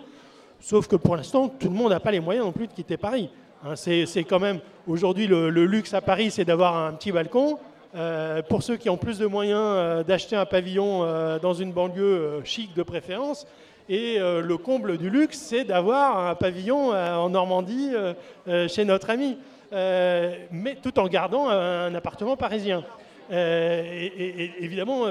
Sauf 0.60 0.88
que 0.88 0.96
pour 0.96 1.16
l'instant, 1.16 1.48
tout 1.48 1.70
le 1.70 1.76
monde 1.76 1.92
n'a 1.92 2.00
pas 2.00 2.12
les 2.12 2.20
moyens 2.20 2.46
non 2.46 2.52
plus 2.52 2.68
de 2.68 2.74
quitter 2.74 2.98
Paris. 2.98 3.30
Hein, 3.64 3.76
c'est 3.76 4.26
quand 4.28 4.40
même, 4.40 4.60
aujourd'hui, 4.88 5.28
le, 5.28 5.50
luxe 5.50 5.94
à 5.94 6.02
Paris, 6.02 6.30
c'est 6.32 6.46
d'avoir 6.46 6.76
un 6.76 6.94
petit 6.94 7.12
balcon. 7.12 7.58
Pour 8.50 8.62
ceux 8.62 8.78
qui 8.78 8.90
ont 8.90 8.98
plus 8.98 9.18
de 9.18 9.26
moyens, 9.26 10.06
d'acheter 10.06 10.36
un 10.36 10.46
pavillon 10.46 11.02
dans 11.42 11.54
une 11.54 11.72
banlieue 11.72 12.42
chic 12.44 12.76
de 12.76 12.84
préférence. 12.84 13.48
Et 13.90 14.20
euh, 14.20 14.42
le 14.42 14.58
comble 14.58 14.98
du 14.98 15.10
luxe, 15.10 15.38
c'est 15.38 15.64
d'avoir 15.64 16.28
un 16.28 16.36
pavillon 16.36 16.94
euh, 16.94 17.16
en 17.16 17.30
Normandie 17.30 17.92
euh, 17.96 18.68
chez 18.68 18.84
notre 18.84 19.10
ami. 19.10 19.38
Mais 19.72 20.78
tout 20.82 20.98
en 21.00 21.08
gardant 21.08 21.50
un, 21.50 21.94
appartement 21.94 22.38
parisien. 22.38 22.84
Et, 23.30 24.52
évidemment, 24.62 25.04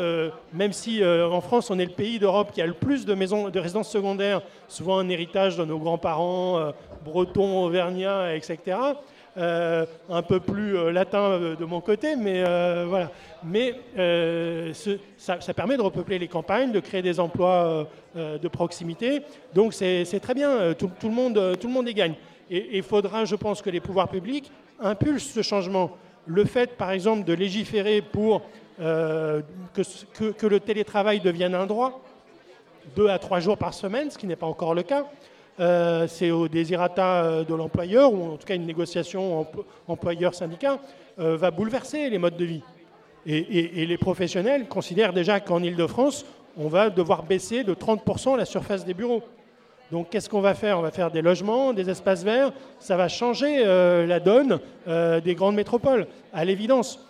même 0.55 0.73
si 0.73 1.05
en 1.05 1.43
France 1.43 1.71
on 1.71 1.79
est 1.79 1.85
le 1.85 1.93
pays 1.93 2.19
d'Europe 2.19 2.53
qui 2.55 2.63
a 2.63 2.67
le 2.67 2.73
plus 2.73 3.05
de 3.05 3.13
maisons 3.13 3.51
de 3.51 3.61
résidences 3.61 3.91
secondaires, 3.91 4.41
souvent 4.67 4.99
un 4.99 5.11
héritage 5.11 5.59
de 5.59 5.67
nos 5.67 5.79
grands-parents 5.79 6.73
bretons, 7.05 7.65
auvergnats, 7.65 8.35
etc. 8.35 8.79
euh, 9.39 9.85
un 10.09 10.23
peu 10.23 10.41
plus 10.41 10.79
euh, 10.79 10.91
latin 10.91 11.19
euh, 11.19 11.57
de 11.57 11.67
mon 11.67 11.83
côté, 11.83 12.17
mais 12.17 12.43
voilà. 12.87 13.11
Mais 13.45 13.75
ça, 15.19 15.55
permet 15.55 15.77
de 15.77 15.83
repeupler 15.83 16.19
les 16.19 16.29
campagnes, 16.29 16.73
de 16.73 16.81
créer 16.81 17.03
des 17.03 17.21
emplois 17.21 17.87
de 18.15 18.49
proximité. 18.49 19.23
Donc 19.55 19.75
c'est 19.75 20.21
très 20.21 20.35
bien. 20.35 20.73
Tout, 20.75 20.91
le 21.03 21.11
monde, 21.11 21.57
tout 21.61 21.67
le 21.67 21.73
monde 21.73 21.89
y 21.89 21.95
gagne. 21.95 22.15
Et 22.51 22.79
il 22.79 22.83
faudra, 22.83 23.25
je 23.25 23.37
pense, 23.37 23.61
que 23.61 23.71
les 23.71 23.81
pouvoirs 23.81 24.09
publics 24.09 24.51
impulsent 24.81 25.33
ce 25.33 25.43
changement. 25.43 25.91
Le 26.27 26.45
fait, 26.45 26.77
par 26.77 26.91
exemple, 26.91 27.25
de 27.25 27.33
légiférer 27.35 28.01
pour 28.01 28.43
que 28.79 30.47
le 30.47 30.61
télétravail 30.61 31.21
devienne 31.21 31.55
un 31.55 31.67
droit, 31.67 32.03
deux 32.97 33.09
à 33.09 33.19
trois 33.19 33.41
jours 33.41 33.59
par 33.59 33.75
semaine, 33.75 34.11
ce 34.11 34.19
qui 34.19 34.27
n'est 34.27 34.37
pas 34.37 34.47
encore 34.47 34.75
le 34.75 34.83
cas. 34.83 35.05
Euh, 35.59 36.07
c'est 36.07 36.31
au 36.31 36.49
désirata 36.49 37.25
euh, 37.25 37.45
de 37.45 37.55
l'employeur, 37.55 38.13
ou 38.13 38.33
en 38.33 38.37
tout 38.37 38.47
cas 38.47 38.55
une 38.55 38.67
négociation 38.67 39.47
employeur-syndicat, 39.89 40.79
euh, 41.19 41.37
va 41.37 41.51
bouleverser 41.51 42.11
les 42.11 42.19
modes 42.19 42.37
de 42.37 42.45
vie. 42.45 42.63
Et, 43.29 43.87
les 43.87 43.99
professionnels 43.99 44.69
considèrent 44.69 45.13
déjà 45.13 45.41
qu'en 45.41 45.61
Ile-de-France, 45.61 46.25
on 46.57 46.69
va 46.69 46.91
devoir 46.91 47.25
baisser 47.25 47.65
de 47.65 47.75
30% 47.75 48.37
la 48.37 48.45
surface 48.45 48.85
des 48.85 48.95
bureaux. 48.95 49.23
Donc 49.91 50.11
qu'est-ce 50.11 50.29
qu'on 50.29 50.41
va 50.41 50.55
faire? 50.55 50.79
On 50.79 50.83
va 50.83 50.93
faire 50.93 51.11
des 51.11 51.23
logements, 51.23 51.73
des 51.73 51.91
espaces 51.91 52.23
verts. 52.23 52.53
Ça 52.79 52.97
va 52.97 53.09
changer 53.09 53.65
la 53.65 54.21
donne 54.21 54.61
des 54.87 55.35
grandes 55.35 55.57
métropoles, 55.57 56.07
à 56.33 56.45
l'évidence. 56.45 57.05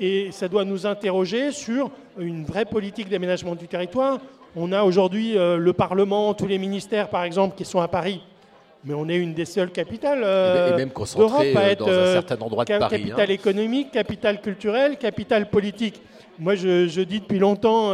Et 0.00 0.28
ça 0.30 0.46
doit 0.46 0.64
nous 0.64 0.86
interroger 0.86 1.50
sur 1.50 1.90
une 2.18 2.44
vraie 2.44 2.64
politique 2.64 3.08
d'aménagement 3.08 3.56
du 3.56 3.66
territoire. 3.66 4.20
On 4.54 4.72
a 4.72 4.82
aujourd'hui 4.82 5.38
euh, 5.38 5.56
le 5.56 5.72
Parlement, 5.72 6.34
tous 6.34 6.46
les 6.46 6.58
ministères, 6.58 7.08
par 7.08 7.24
exemple, 7.24 7.56
qui 7.56 7.64
sont 7.64 7.80
à 7.80 7.88
Paris. 7.88 8.20
Mais 8.84 8.94
on 8.94 9.08
est 9.08 9.16
une 9.16 9.32
des 9.32 9.44
seules 9.44 9.70
capitales 9.70 10.22
euh, 10.24 10.74
Et 10.74 10.76
même 10.76 10.90
concentré, 10.90 11.52
d'Europe 11.52 11.56
à 11.56 11.60
euh, 11.60 11.70
être 11.70 11.78
dans 11.78 11.86
un 11.86 11.90
euh, 11.90 12.12
certain 12.14 12.38
endroit 12.40 12.64
de 12.64 12.78
Paris, 12.78 12.84
hein. 12.84 12.98
Capitale 12.98 13.30
économique, 13.30 13.90
capitale 13.92 14.40
culturelle, 14.40 14.96
capitale 14.96 15.48
politique. 15.48 16.02
Moi, 16.38 16.56
je, 16.56 16.88
je 16.88 17.00
dis 17.02 17.20
depuis 17.20 17.38
longtemps, 17.38 17.92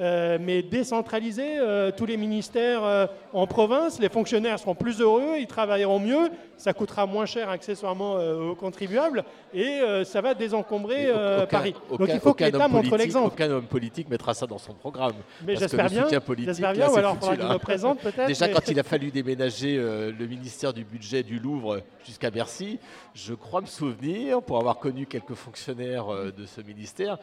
euh, 0.00 0.38
mais 0.40 0.62
décentraliser 0.62 1.58
euh, 1.58 1.90
tous 1.94 2.06
les 2.06 2.16
ministères 2.16 2.82
euh, 2.84 3.06
en 3.32 3.46
province. 3.46 4.00
Les 4.00 4.08
fonctionnaires 4.08 4.58
seront 4.58 4.74
plus 4.74 5.00
heureux, 5.00 5.36
ils 5.38 5.46
travailleront 5.46 5.98
mieux, 5.98 6.30
ça 6.56 6.72
coûtera 6.72 7.06
moins 7.06 7.26
cher 7.26 7.48
accessoirement 7.50 8.14
aux 8.14 8.54
contribuables 8.54 9.24
et 9.54 9.80
ça 10.04 10.20
va 10.20 10.34
désencombrer 10.34 11.10
Aucun- 11.10 11.46
Paris. 11.46 11.74
aucun- 11.90 12.04
Donc 12.04 12.14
il 12.14 12.20
faut 12.20 12.34
que 12.34 12.44
l'État 12.44 12.58
homme 12.66 12.72
montre 12.72 12.88
politique- 12.90 12.98
l'exemple. 12.98 13.26
Aucun 13.34 13.50
homme 13.50 13.66
politique 13.66 14.08
mettra 14.10 14.34
ça 14.34 14.46
dans 14.46 14.58
son 14.58 14.74
programme. 14.74 15.12
Mais 15.46 15.56
j'espère 15.56 15.88
bien, 15.88 16.02
soutien 16.02 16.20
politique, 16.20 16.48
j'espère 16.48 16.70
là, 16.70 16.74
bien, 16.74 16.88
ou 16.88 16.92
c'est 16.92 16.98
alors 16.98 17.14
foutu, 17.16 17.30
faudra 17.36 17.52
là. 17.54 17.58
présente 17.58 17.98
peut-être, 18.02 18.26
Déjà, 18.26 18.46
mais- 18.46 18.52
quand 18.52 18.68
il 18.68 18.78
a 18.78 18.82
fallu 18.82 19.10
déménager 19.10 19.76
le 19.76 20.26
ministère 20.26 20.72
du 20.72 20.84
budget 20.84 21.22
du 21.22 21.38
Louvre 21.38 21.80
jusqu'à 22.04 22.30
Bercy, 22.30 22.78
je 23.14 23.32
crois 23.34 23.60
me 23.62 23.66
souvenir, 23.66 24.42
pour 24.42 24.58
avoir 24.58 24.78
connu 24.78 25.06
quelques 25.06 25.34
fonctionnaires 25.34 26.06
de 26.36 26.44
ce 26.46 26.60
ministère, 26.60 27.18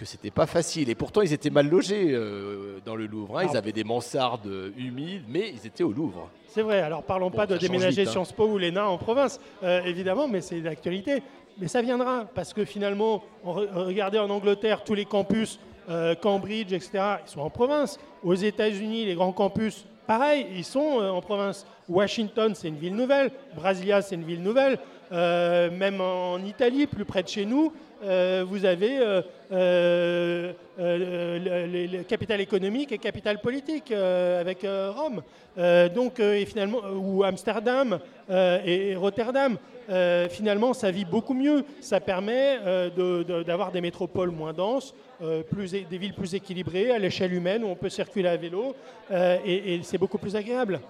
que 0.00 0.06
c'était 0.06 0.30
pas 0.30 0.46
facile. 0.46 0.88
Et 0.88 0.94
pourtant, 0.94 1.20
ils 1.20 1.34
étaient 1.34 1.50
mal 1.50 1.68
logés 1.68 2.06
euh, 2.12 2.78
dans 2.86 2.96
le 2.96 3.04
Louvre. 3.06 3.38
hein. 3.38 3.42
Ils 3.44 3.54
Ah. 3.54 3.58
avaient 3.58 3.70
des 3.72 3.84
mansardes 3.84 4.46
euh, 4.46 4.70
humides, 4.78 5.24
mais 5.28 5.50
ils 5.54 5.66
étaient 5.66 5.84
au 5.84 5.92
Louvre. 5.92 6.30
C'est 6.48 6.62
vrai, 6.62 6.80
alors 6.80 7.02
parlons 7.02 7.28
Bon, 7.28 7.36
pas 7.36 7.46
de 7.46 7.58
déménager 7.58 8.00
vite, 8.02 8.08
hein. 8.08 8.12
Sciences 8.12 8.32
Po 8.32 8.46
ou 8.46 8.56
l'ENA 8.56 8.88
en 8.88 8.96
province, 8.96 9.38
euh, 9.62 9.82
évidemment, 9.84 10.26
mais 10.26 10.40
c'est 10.40 10.62
d'actualité. 10.62 11.22
Mais 11.58 11.68
ça 11.68 11.82
viendra, 11.82 12.24
parce 12.34 12.54
que 12.54 12.64
finalement, 12.64 13.22
on 13.44 13.52
re- 13.54 13.68
regardez 13.74 14.18
en 14.18 14.30
Angleterre, 14.30 14.82
tous 14.84 14.94
les 14.94 15.04
campus, 15.04 15.60
euh, 15.90 16.14
Cambridge, 16.14 16.72
etc., 16.72 16.90
ils 17.26 17.30
sont 17.30 17.40
en 17.42 17.50
province. 17.50 17.98
Aux 18.24 18.34
États-Unis, 18.34 19.04
les 19.04 19.14
grands 19.14 19.32
campus, 19.32 19.84
pareil, 20.06 20.46
ils 20.56 20.64
sont 20.64 20.80
en 21.02 21.20
province. 21.20 21.66
Washington, 21.90 22.54
c'est 22.54 22.68
une 22.68 22.76
ville 22.78 22.96
nouvelle. 22.96 23.30
Brasilia, 23.54 24.00
c'est 24.00 24.14
une 24.14 24.24
ville 24.24 24.42
nouvelle. 24.42 24.78
Même 25.10 26.00
en 26.00 26.38
Italie, 26.38 26.86
plus 26.86 27.04
près 27.04 27.22
de 27.22 27.28
chez 27.28 27.44
nous, 27.44 27.72
euh, 28.02 28.44
vous 28.46 28.64
avez 28.64 28.98
euh, 28.98 29.22
euh, 29.52 30.52
euh, 30.78 31.38
le, 31.38 31.66
le- 31.66 31.98
le 31.98 32.02
capital 32.04 32.40
économique 32.40 32.92
et 32.92 32.98
capital 32.98 33.40
politique 33.40 33.90
euh, 33.90 34.40
avec 34.40 34.64
euh, 34.64 34.92
Rome. 34.96 35.22
Euh, 35.58 35.88
donc, 35.88 36.20
euh, 36.20 36.34
et 36.34 36.46
finalement, 36.46 36.78
euh, 36.84 36.94
ou 36.94 37.24
Amsterdam 37.24 37.98
euh, 38.30 38.58
et, 38.64 38.90
et 38.90 38.96
Rotterdam. 38.96 39.56
Euh, 39.90 40.28
finalement, 40.28 40.72
ça 40.72 40.90
vit 40.92 41.04
beaucoup 41.04 41.34
mieux. 41.34 41.64
Ça 41.80 41.98
permet 42.00 42.58
euh, 42.64 42.90
de- 42.90 43.22
de- 43.24 43.42
d'avoir 43.42 43.72
des 43.72 43.80
métropoles 43.80 44.30
moins 44.30 44.52
denses, 44.52 44.94
euh, 45.20 45.42
plus, 45.42 45.72
des 45.72 45.98
villes 45.98 46.14
plus 46.14 46.34
équilibrées 46.34 46.92
à 46.92 46.98
l'échelle 46.98 47.34
humaine 47.34 47.64
où 47.64 47.68
on 47.68 47.74
peut 47.74 47.88
circuler 47.88 48.28
à 48.28 48.36
vélo 48.36 48.76
euh, 49.10 49.36
et, 49.44 49.74
et 49.74 49.80
c'est 49.82 49.98
beaucoup 49.98 50.18
plus 50.18 50.36
agréable. 50.36 50.80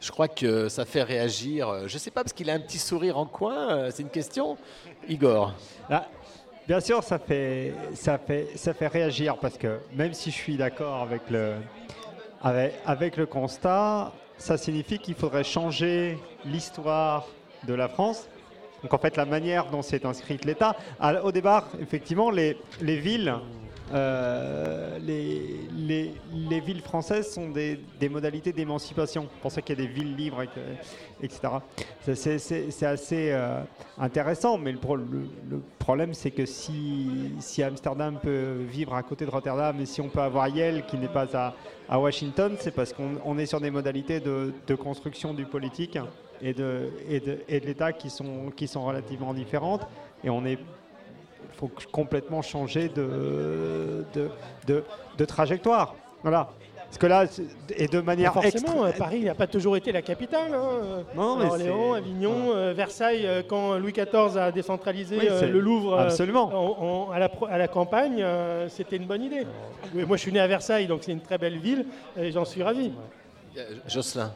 Je 0.00 0.10
crois 0.10 0.28
que 0.28 0.70
ça 0.70 0.86
fait 0.86 1.02
réagir. 1.02 1.86
Je 1.86 1.98
sais 1.98 2.10
pas, 2.10 2.22
parce 2.22 2.32
qu'il 2.32 2.48
a 2.48 2.54
un 2.54 2.60
petit 2.60 2.78
sourire 2.78 3.18
en 3.18 3.26
coin. 3.26 3.90
C'est 3.90 4.02
une 4.02 4.08
question 4.08 4.56
Igor. 5.06 5.52
Ah, 5.90 6.06
bien 6.70 6.78
sûr, 6.78 7.02
ça 7.02 7.18
fait, 7.18 7.74
réagir 8.80 9.38
parce 9.38 9.58
que 9.58 9.80
même 9.92 10.14
si 10.14 10.30
je 10.30 10.36
suis 10.36 10.56
d'accord 10.56 11.02
avec 11.02 11.22
le, 11.28 11.54
avec, 12.40 12.74
avec 12.86 13.16
le 13.16 13.26
constat, 13.26 14.12
ça 14.38 14.56
signifie 14.56 15.00
qu'il 15.00 15.16
faudrait 15.16 15.42
changer 15.42 16.16
l'histoire 16.44 17.26
de 17.66 17.74
la 17.74 17.88
France. 17.88 18.28
Donc 18.84 18.94
en 18.94 18.98
fait, 18.98 19.16
la 19.16 19.24
manière 19.24 19.66
dont 19.66 19.82
s'est 19.82 20.06
inscrite 20.06 20.44
l'État. 20.44 20.76
Au 21.24 21.32
départ, 21.32 21.66
effectivement, 21.80 22.30
les, 22.30 22.56
les 22.80 22.98
villes, 22.98 23.34
euh, 23.92 24.98
les, 25.00 25.60
les, 25.76 26.14
les 26.32 26.60
villes 26.60 26.80
françaises 26.80 27.32
sont 27.32 27.48
des, 27.48 27.80
modalités 28.08 28.52
d'émancipation. 28.52 29.26
C'est 29.32 29.40
pour 29.40 29.50
ça 29.52 29.62
qu'il 29.62 29.78
y 29.78 29.82
a 29.82 29.86
des 29.86 29.92
villes 29.92 30.14
libres, 30.14 30.42
etc. 31.22 31.40
C'est- 32.14 32.84
assez 32.84 33.30
euh, 33.32 33.60
intéressant, 33.98 34.58
mais 34.58 34.72
le, 34.72 34.78
pro- 34.78 34.96
le- 34.96 35.28
le 35.50 35.60
problème, 35.78 36.14
c'est 36.14 36.30
que 36.30 36.46
si, 36.46 37.62
Amsterdam 37.62 38.18
peut 38.22 38.58
vivre 38.68 38.94
à 38.94 39.02
côté 39.02 39.26
de 39.26 39.30
Rotterdam 39.30 39.78
et 39.80 39.86
si 39.86 40.00
on 40.00 40.08
peut 40.08 40.20
avoir 40.20 40.48
Yale 40.48 40.86
qui 40.86 40.96
n'est 40.96 41.08
pas 41.08 41.26
à, 41.88 41.98
Washington, 41.98 42.54
c'est 42.60 42.74
parce 42.74 42.92
qu'on 42.92 43.16
on 43.24 43.38
est 43.38 43.46
sur 43.46 43.60
des 43.60 43.70
modalités 43.70 44.20
de, 44.20 44.52
construction 44.76 45.34
du 45.34 45.44
politique 45.44 45.98
et 46.40 46.54
de, 46.54 46.90
l'État 47.48 47.92
qui 47.92 48.08
sont, 48.08 48.52
relativement 48.76 49.34
différentes. 49.34 49.86
Et 50.22 50.30
on 50.30 50.44
est 50.46 50.58
il 50.58 50.79
faut 51.60 51.70
complètement 51.92 52.40
changer 52.42 52.88
de, 52.88 54.04
de, 54.14 54.30
de, 54.66 54.82
de 55.18 55.24
trajectoire. 55.24 55.94
Voilà. 56.22 56.48
Parce 56.86 56.98
que 56.98 57.06
là, 57.06 57.24
et 57.76 57.86
de 57.86 58.00
manière 58.00 58.32
Pas 58.32 58.42
forcément, 58.42 58.84
extra- 58.86 58.88
euh, 58.88 58.92
Paris 58.98 59.20
n'a 59.20 59.34
pas 59.34 59.46
toujours 59.46 59.76
été 59.76 59.92
la 59.92 60.02
capitale. 60.02 60.52
hein. 60.52 61.04
Non, 61.14 61.36
mais 61.36 61.44
Orléans, 61.44 61.92
Avignon, 61.92 62.50
euh, 62.56 62.72
Versailles, 62.72 63.26
euh, 63.26 63.42
quand 63.46 63.78
Louis 63.78 63.92
XIV 63.92 64.36
a 64.36 64.50
décentralisé 64.50 65.16
Oui, 65.20 65.26
euh, 65.30 65.46
le 65.48 65.60
Louvre 65.60 65.94
euh, 65.94 66.04
absolument. 66.06 66.46
en- 66.52 67.08
en- 67.08 67.10
à, 67.12 67.18
la, 67.20 67.28
pro- 67.28 67.46
à 67.46 67.58
la 67.58 67.68
campagne, 67.68 68.20
euh, 68.20 68.68
c'était 68.68 68.96
une 68.96 69.06
bonne 69.06 69.22
idée. 69.22 69.46
Oui, 69.94 70.04
moi, 70.04 70.16
je 70.16 70.22
suis 70.22 70.32
né 70.32 70.40
à 70.40 70.48
Versailles, 70.48 70.88
donc 70.88 71.02
c'est 71.04 71.12
une 71.12 71.20
très 71.20 71.38
belle 71.38 71.58
ville, 71.58 71.86
et 72.18 72.32
j'en 72.32 72.44
suis 72.44 72.62
ravi. 72.62 72.90
Jocelyn. 73.86 74.32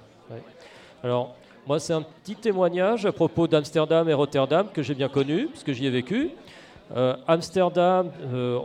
Alors, 1.02 1.34
moi, 1.66 1.80
c'est 1.80 1.92
un 1.92 2.02
petit 2.02 2.36
témoignage 2.36 3.04
à 3.06 3.10
propos 3.12 3.46
d'Amsterdam 3.48 4.08
et 4.08 4.14
Rotterdam 4.14 4.68
que 4.72 4.82
j'ai 4.82 4.94
bien 4.94 5.08
connu, 5.08 5.46
parce 5.46 5.64
que 5.64 5.72
j'y 5.72 5.86
ai 5.86 5.90
vécu. 5.90 6.30
Euh, 6.92 7.16
Amsterdam, 7.26 8.10
euh, 8.32 8.58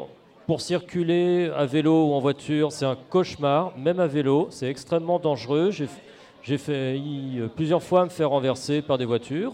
pour 0.45 0.61
circuler 0.61 1.49
à 1.55 1.65
vélo 1.65 2.09
ou 2.09 2.13
en 2.13 2.19
voiture, 2.19 2.71
c'est 2.71 2.85
un 2.85 2.97
cauchemar, 3.09 3.71
même 3.77 3.99
à 3.99 4.07
vélo, 4.07 4.47
c'est 4.51 4.69
extrêmement 4.69 5.19
dangereux. 5.19 5.71
J'ai 5.71 6.57
failli 6.57 7.39
euh, 7.39 7.47
plusieurs 7.47 7.81
fois 7.81 8.03
me 8.03 8.09
faire 8.09 8.29
renverser 8.29 8.81
par 8.81 8.97
des 8.97 9.05
voitures. 9.05 9.53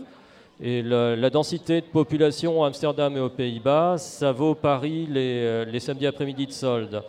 Et 0.61 0.81
la, 0.81 1.29
densité 1.29 1.81
de 1.81 1.85
population 1.85 2.63
à 2.63 2.67
Amsterdam 2.67 3.15
et 3.17 3.19
aux 3.19 3.29
Pays-Bas, 3.29 3.97
ça 3.97 4.31
vaut 4.31 4.55
Paris 4.55 5.05
les, 5.09 5.65
les 5.65 5.79
samedis 5.81 6.07
après-midi 6.07 6.47
de 6.47 6.53
solde. 6.53 7.03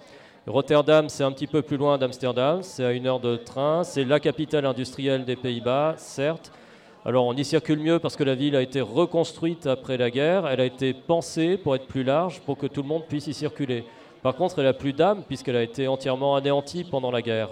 Rotterdam, 0.48 1.08
c'est 1.08 1.22
un 1.22 1.30
petit 1.30 1.46
peu 1.46 1.62
plus 1.62 1.76
loin 1.76 1.96
d'Amsterdam, 1.96 2.62
c'est 2.62 2.84
à 2.84 2.90
une 2.90 3.06
heure 3.06 3.20
de 3.20 3.36
train, 3.36 3.84
c'est 3.84 4.04
la 4.04 4.18
capitale 4.18 4.66
industrielle 4.66 5.24
des 5.24 5.36
Pays-Bas, 5.36 5.94
certes. 5.96 6.50
Alors 7.06 7.24
on 7.26 7.34
y 7.34 7.44
circule 7.44 7.78
mieux 7.78 8.00
parce 8.00 8.16
que 8.16 8.24
la 8.24 8.34
ville 8.34 8.56
a 8.56 8.62
été 8.62 8.80
reconstruite 8.80 9.68
après 9.68 9.96
la 9.96 10.10
guerre, 10.10 10.48
elle 10.48 10.60
a 10.60 10.64
été 10.64 10.92
pensée 10.92 11.56
pour 11.56 11.76
être 11.76 11.86
plus 11.86 12.02
large, 12.02 12.40
pour 12.40 12.58
que 12.58 12.66
tout 12.66 12.82
le 12.82 12.88
monde 12.88 13.04
puisse 13.08 13.28
y 13.28 13.32
circuler. 13.34 13.84
Par 14.24 14.34
contre, 14.34 14.58
elle 14.58 14.64
n'a 14.64 14.72
plus 14.72 14.92
d'âme 14.92 15.22
puisqu'elle 15.26 15.54
a 15.54 15.62
été 15.62 15.86
entièrement 15.86 16.34
anéantie 16.34 16.82
pendant 16.82 17.12
la 17.12 17.22
guerre. 17.22 17.50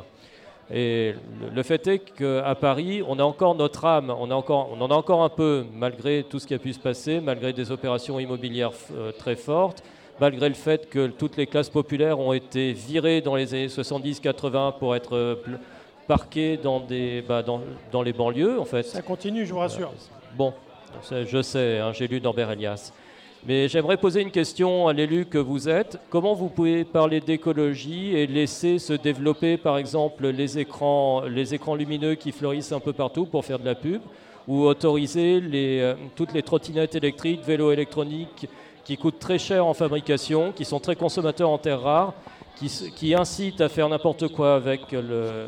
Et 0.73 1.15
le- 1.41 1.51
le 1.55 1.63
fait 1.63 1.87
est 1.87 1.99
qu'à 2.01 2.55
Paris, 2.57 3.03
on 3.07 3.17
a 3.21 3.23
encore 3.23 3.55
notre 3.55 3.85
âme, 3.85 4.13
on, 4.19 4.29
a 4.33 4.35
encore, 4.35 4.71
on 4.77 4.81
en 4.81 4.91
a 4.91 4.95
encore 4.95 5.23
un 5.23 5.29
peu, 5.29 5.65
malgré 5.73 6.25
tout 6.29 6.41
ce 6.41 6.49
qui 6.49 6.55
a 6.55 6.59
pu 6.59 6.73
se 6.73 6.81
passer, 6.81 7.21
malgré 7.21 7.53
des 7.53 7.71
opérations 7.71 8.19
immobilières 8.19 8.73
euh, 8.97 9.13
très 9.13 9.37
fortes, 9.37 9.85
malgré 10.21 10.49
le 10.49 10.55
fait 10.57 10.89
que 10.89 11.07
toutes 11.09 11.37
les 11.37 11.47
classes 11.47 11.69
populaires 11.71 12.19
ont 12.19 12.33
été 12.33 12.73
virées 12.73 13.21
dans 13.21 13.37
les 13.37 13.55
années 13.55 13.69
70-80 13.69 14.79
pour 14.79 14.97
être 14.97 15.15
euh, 15.15 15.37
parquées 16.07 16.57
dans, 16.57 16.81
des, 16.81 17.23
bah, 17.23 17.43
dans, 17.43 17.61
dans 17.93 18.03
les 18.03 18.13
banlieues, 18.13 18.59
en 18.59 18.65
fait. 18.65 18.83
Ça 18.83 19.03
continue, 19.03 19.47
je 19.47 19.53
vous 19.53 19.61
rassure. 19.61 19.93
Bon, 20.37 20.53
je 21.11 21.43
sais, 21.43 21.79
hein, 21.79 21.93
j'ai 21.93 22.09
lu 22.09 22.21
Norbert 22.21 22.51
Elias. 22.51 22.93
Mais 23.47 23.69
j'aimerais 23.69 23.99
poser 23.99 24.23
une 24.23 24.31
question 24.31 24.89
à 24.89 24.95
l'élu 24.95 25.27
que 25.27 25.37
vous 25.37 25.69
êtes. 25.69 25.99
Comment 26.09 26.33
vous 26.33 26.49
pouvez 26.49 26.85
parler 26.85 27.21
d'écologie 27.21 28.17
et 28.17 28.27
laisser 28.27 28.79
se 28.79 28.95
développer, 28.95 29.59
par 29.59 29.77
exemple, 29.77 30.29
les 30.29 30.59
écrans, 30.59 31.23
les 31.23 31.53
écrans 31.53 31.75
lumineux 31.75 32.15
qui 32.15 32.33
fleurissent 32.33 32.73
un 32.73 32.81
peu 32.81 32.95
partout 32.95 33.27
pour 33.27 33.45
faire 33.45 33.59
de 33.59 33.67
la 33.67 33.75
pub 33.75 34.01
ou 34.49 34.63
autoriser 34.65 35.41
les, 35.41 35.81
euh, 35.81 35.95
toutes 36.17 36.33
les 36.33 36.43
trottinettes 36.43 36.95
électriques, 36.95 37.43
vélos 37.45 37.73
électroniques 37.73 38.49
qui 38.85 38.97
coûtent 38.97 39.19
très 39.19 39.39
cher 39.39 39.67
en 39.67 39.75
fabrication, 39.75 40.53
qui 40.53 40.65
sont 40.65 40.81
très 40.81 40.97
consommateurs 40.97 41.51
en 41.51 41.59
terres 41.59 41.81
rares, 41.81 42.15
qui, 42.57 42.69
qui 42.95 43.15
incitent 43.15 43.61
à 43.61 43.69
faire 43.69 43.89
n'importe 43.89 44.29
quoi 44.29 44.55
avec, 44.55 44.93
le, 44.93 45.47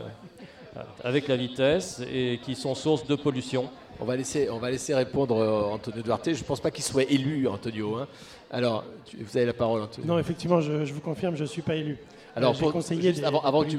avec 1.05 1.29
la 1.29 1.37
vitesse 1.37 2.01
et 2.13 2.39
qui 2.45 2.55
sont 2.55 2.75
source 2.75 3.07
de 3.07 3.15
pollution 3.17 3.69
On 4.01 4.05
va 4.05 4.17
laisser, 4.17 4.49
on 4.51 4.59
va 4.59 4.71
laisser 4.71 4.95
répondre 4.95 5.37
euh, 5.39 5.63
Antonio 5.75 6.03
Duarte. 6.03 6.33
Je 6.35 6.39
ne 6.41 6.45
pense 6.45 6.61
pas 6.61 6.71
qu'il 6.71 6.85
soit 6.85 7.05
élu, 7.11 7.49
Antonio. 7.49 7.97
hein. 7.97 8.07
Alors, 8.51 8.85
tu- 9.07 9.17
vous 9.17 9.37
avez 9.37 9.47
la 9.47 9.53
parole, 9.55 9.83
Antonio. 9.83 10.07
Non, 10.07 10.19
effectivement, 10.19 10.61
je, 10.61 10.85
je 10.85 10.93
vous 10.93 11.01
confirme, 11.01 11.35
je 11.37 11.43
ne 11.43 11.49
suis 11.49 11.63
pas 11.63 11.75
élu. 11.77 11.97
Alors, 12.37 12.55
Euh, 12.55 12.59
pour- 12.59 12.83
juste 12.83 13.25
avant, 13.25 13.41
avant 13.41 13.65
que 13.65 13.71
tu, 13.71 13.79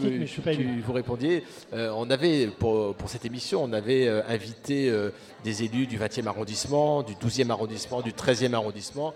vous 0.82 0.94
répondiez, 0.94 1.44
euh, 1.74 1.92
on 1.96 2.10
avait, 2.10 2.48
pour, 2.48 2.96
pour 2.96 3.08
cette 3.10 3.24
émission, 3.26 3.64
on 3.64 3.72
avait 3.74 4.08
euh, 4.08 4.22
invité 4.28 4.90
euh, 4.90 5.12
des 5.44 5.64
élus 5.64 5.86
du 5.86 5.98
20e 6.00 6.26
arrondissement, 6.28 7.04
du 7.04 7.14
12e 7.14 7.52
arrondissement, 7.52 8.02
du 8.02 8.12
13e 8.14 8.56
arrondissement. 8.56 9.14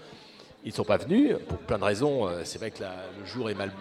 Ils 0.64 0.70
ne 0.70 0.74
sont 0.76 0.84
pas 0.84 0.97
venus 0.97 1.36
pour 1.47 1.57
plein 1.57 1.80
de 1.80 1.84
raisons. 1.84 2.28
Euh, 2.28 2.41
C'est 2.43 2.59
vrai 2.59 2.70
que 2.70 2.84
le 2.84 3.26
jour 3.26 3.49
est 3.49 3.55
mal, 3.55 3.72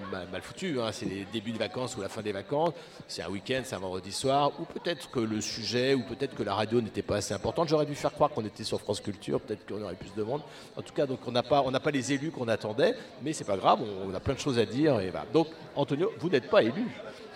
foutu. 0.41 0.81
hein. 0.81 0.93
C'est 0.93 1.05
les 1.05 1.26
débuts 1.31 1.53
de 1.53 1.59
vacances 1.59 1.95
ou 1.97 2.01
la 2.01 2.09
fin 2.09 2.22
des 2.22 2.33
vacances. 2.33 2.72
C'est 3.07 3.22
un 3.22 3.28
week-end, 3.28 3.61
c'est 3.64 3.74
un 3.74 3.81
vendredi 3.81 4.11
soir. 4.12 4.53
Ou 4.59 4.64
peut-être 4.64 5.11
que 5.11 5.20
le 5.20 5.43
sujet, 5.43 5.93
ou 5.93 6.03
peut-être 6.03 6.35
que 6.35 6.43
la 6.43 6.55
radio 6.55 6.81
n'était 6.81 7.03
pas 7.03 7.16
assez 7.16 7.35
importante. 7.35 7.68
J'aurais 7.68 7.85
dû 7.85 7.95
faire 7.95 8.12
croire 8.12 8.31
qu'on 8.31 8.45
était 8.47 8.64
sur 8.64 8.81
France 8.81 9.01
Culture. 9.03 9.41
Peut-être 9.43 9.66
qu'on 9.66 9.83
aurait 9.83 9.95
plus 9.95 10.14
de 10.16 10.22
monde. 10.22 10.41
En 10.74 10.81
tout 10.81 10.95
cas, 10.95 11.05
donc 11.05 11.18
on 11.26 11.33
n'a 11.33 11.43
pas, 11.43 11.91
les 11.93 12.12
élus 12.14 12.31
qu'on 12.31 12.49
attendait. 12.49 12.95
Mais 13.22 13.35
c'est 13.35 13.45
pas 13.45 13.59
grave. 13.59 13.81
On, 14.07 14.14
a 14.14 14.20
plein 14.20 14.35
de 14.35 14.41
choses 14.41 14.59
à 14.59 14.64
dire. 14.64 14.99
Donc, 15.35 15.49
Antonio, 15.76 16.11
vous 16.18 16.31
n'êtes 16.31 16.49
pas 16.49 16.62
élu. 16.62 16.87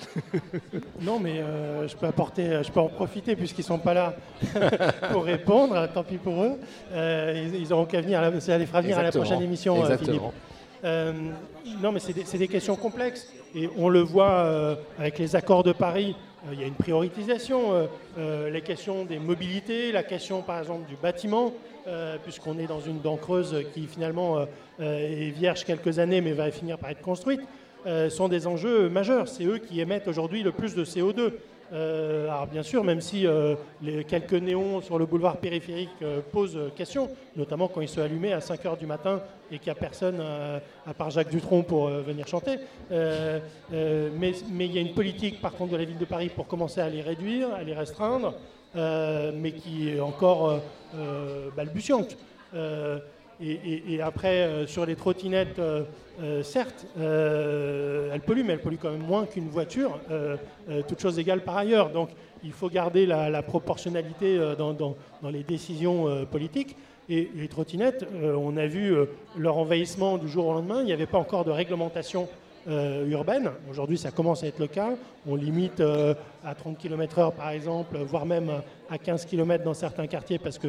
Non, 1.00 1.18
mais 1.18 1.38
euh, 1.38 1.86
je 1.88 1.96
peux 1.96 2.06
apporter, 2.06 2.62
je 2.62 2.70
peux 2.70 2.80
en 2.80 2.88
profiter 2.88 3.36
puisqu'ils 3.36 3.64
sont 3.64 3.78
pas 3.78 3.94
là 3.94 4.14
pour 5.12 5.24
répondre. 5.24 5.88
Tant 5.92 6.02
pis 6.02 6.16
pour 6.16 6.42
eux. 6.42 6.58
Euh, 6.92 7.48
ils, 7.52 7.60
ils 7.62 7.72
auront 7.72 7.84
qu'à 7.84 8.00
venir. 8.00 8.20
à 8.20 8.30
la- 8.30 8.40
Ça 8.40 8.58
les 8.58 8.66
fera 8.66 8.80
venir 8.80 8.98
à 8.98 9.02
la 9.02 9.12
prochaine 9.12 9.42
émission, 9.42 9.76
euh, 9.76 9.82
Exactement. 9.82 10.12
Philippe. 10.18 10.32
Euh, 10.84 11.12
non, 11.82 11.92
mais 11.92 12.00
c'est 12.00 12.38
des, 12.38 12.48
questions 12.48 12.76
complexes. 12.76 13.32
Et 13.54 13.68
on 13.76 13.88
le 13.88 14.00
voit 14.00 14.76
avec 14.98 15.18
les 15.18 15.34
accords 15.36 15.62
de 15.62 15.72
Paris, 15.72 16.14
il 16.52 16.60
y 16.60 16.64
a 16.64 16.66
une 16.66 16.74
prioritisation. 16.74 17.88
les 18.18 18.60
questions 18.60 19.04
des 19.04 19.18
mobilités, 19.18 19.92
la 19.92 20.02
question 20.02 20.42
par 20.42 20.58
exemple 20.58 20.86
du 20.88 20.96
bâtiment, 20.96 21.52
euh, 21.86 22.16
puisqu'on 22.22 22.58
est 22.58 22.66
dans 22.66 22.80
une 22.80 23.00
dent 23.00 23.18
creuse 23.18 23.54
qui 23.74 23.86
finalement 23.86 24.38
euh, 24.80 25.26
est 25.26 25.28
vierge 25.28 25.64
quelques 25.66 25.98
années 25.98 26.22
mais 26.22 26.32
va 26.32 26.50
finir 26.50 26.78
par 26.78 26.88
être 26.88 27.02
construite, 27.02 27.42
euh, 27.86 28.08
sont 28.08 28.28
des 28.28 28.46
enjeux 28.46 28.88
majeurs. 28.88 29.28
C'est 29.28 29.44
eux 29.44 29.58
qui 29.58 29.80
émettent 29.80 30.08
aujourd'hui 30.08 30.42
le 30.42 30.52
plus 30.52 30.74
de 30.74 30.84
CO2. 30.84 31.32
Euh, 31.72 32.28
alors 32.28 32.46
bien 32.46 32.62
sûr, 32.62 32.84
même 32.84 33.00
si 33.00 33.26
euh, 33.26 33.54
les 33.82 34.04
quelques 34.04 34.34
néons 34.34 34.80
sur 34.80 34.98
le 34.98 35.06
boulevard 35.06 35.38
périphérique 35.38 35.90
posent 36.32 36.58
question, 36.76 37.10
notamment 37.36 37.68
quand 37.68 37.80
ils 37.80 37.88
sont 37.88 38.00
allumés 38.02 38.32
à 38.32 38.40
5 38.40 38.62
h 38.64 38.78
du 38.78 38.86
matin 38.86 39.20
et 39.50 39.58
qu'il 39.58 39.72
n'y 39.72 39.76
a 39.78 39.80
personne 39.80 40.20
à 40.86 40.94
part 40.94 41.10
Jacques 41.10 41.30
Dutronc 41.30 41.62
pour 41.62 41.88
venir 41.88 42.26
chanter. 42.26 42.58
Mais 42.90 44.32
il 44.60 44.72
y 44.72 44.78
a 44.78 44.80
une 44.80 44.94
politique 44.94 45.40
par 45.40 45.52
contre 45.52 45.72
de 45.72 45.76
la 45.76 45.84
ville 45.84 45.98
de 45.98 46.04
Paris 46.04 46.30
pour 46.34 46.46
commencer 46.46 46.80
à 46.80 46.88
les 46.88 47.02
réduire, 47.02 47.52
à 47.54 47.62
les 47.62 47.74
restreindre, 47.74 48.34
mais 48.74 49.52
qui 49.52 49.90
est 49.90 50.00
encore 50.00 50.60
balbutiante. 51.56 52.16
Et, 53.40 53.94
et- 53.94 54.00
après, 54.02 54.66
sur 54.66 54.86
les 54.86 54.96
trottinettes, 54.96 55.60
euh, 56.22 56.42
certes, 56.42 56.86
euh, 56.98 58.10
elles 58.12 58.20
polluent, 58.20 58.44
mais 58.44 58.52
elles 58.52 58.60
polluent 58.60 58.78
quand 58.78 58.90
même 58.90 59.02
moins 59.02 59.26
qu'une 59.26 59.48
voiture, 59.48 59.98
euh, 60.10 60.36
toutes 60.86 61.00
choses 61.00 61.18
égales 61.18 61.42
par 61.42 61.56
ailleurs. 61.56 61.90
Donc 61.90 62.10
il 62.44 62.52
faut 62.52 62.68
garder 62.68 63.06
la, 63.06 63.42
proportionnalité 63.42 64.38
dans, 64.58 64.96
les 65.30 65.42
décisions 65.42 66.26
politiques. 66.30 66.76
Et 67.08 67.30
les 67.34 67.48
trottinettes, 67.48 68.06
on 68.22 68.56
a 68.56 68.66
vu 68.66 68.94
leur 69.36 69.58
envahissement 69.58 70.18
du 70.18 70.28
jour 70.28 70.46
au 70.46 70.52
lendemain. 70.52 70.80
Il 70.80 70.86
n'y 70.86 70.92
avait 70.92 71.06
pas 71.06 71.18
encore 71.18 71.44
de 71.44 71.50
réglementation 71.50 72.28
urbaine. 72.66 73.50
Aujourd'hui, 73.70 73.96
ça 73.96 74.10
commence 74.10 74.44
à 74.44 74.46
être 74.48 74.58
le 74.58 74.66
cas. 74.66 74.90
On 75.26 75.36
limite 75.36 75.82
à 76.44 76.54
30 76.54 76.76
km/h, 76.76 77.32
par 77.32 77.48
exemple, 77.48 77.96
voire 77.98 78.26
même 78.26 78.50
à 78.90 78.98
15 78.98 79.24
km 79.24 79.64
dans 79.64 79.74
certains 79.74 80.06
quartiers, 80.06 80.38
parce 80.38 80.58
que 80.58 80.68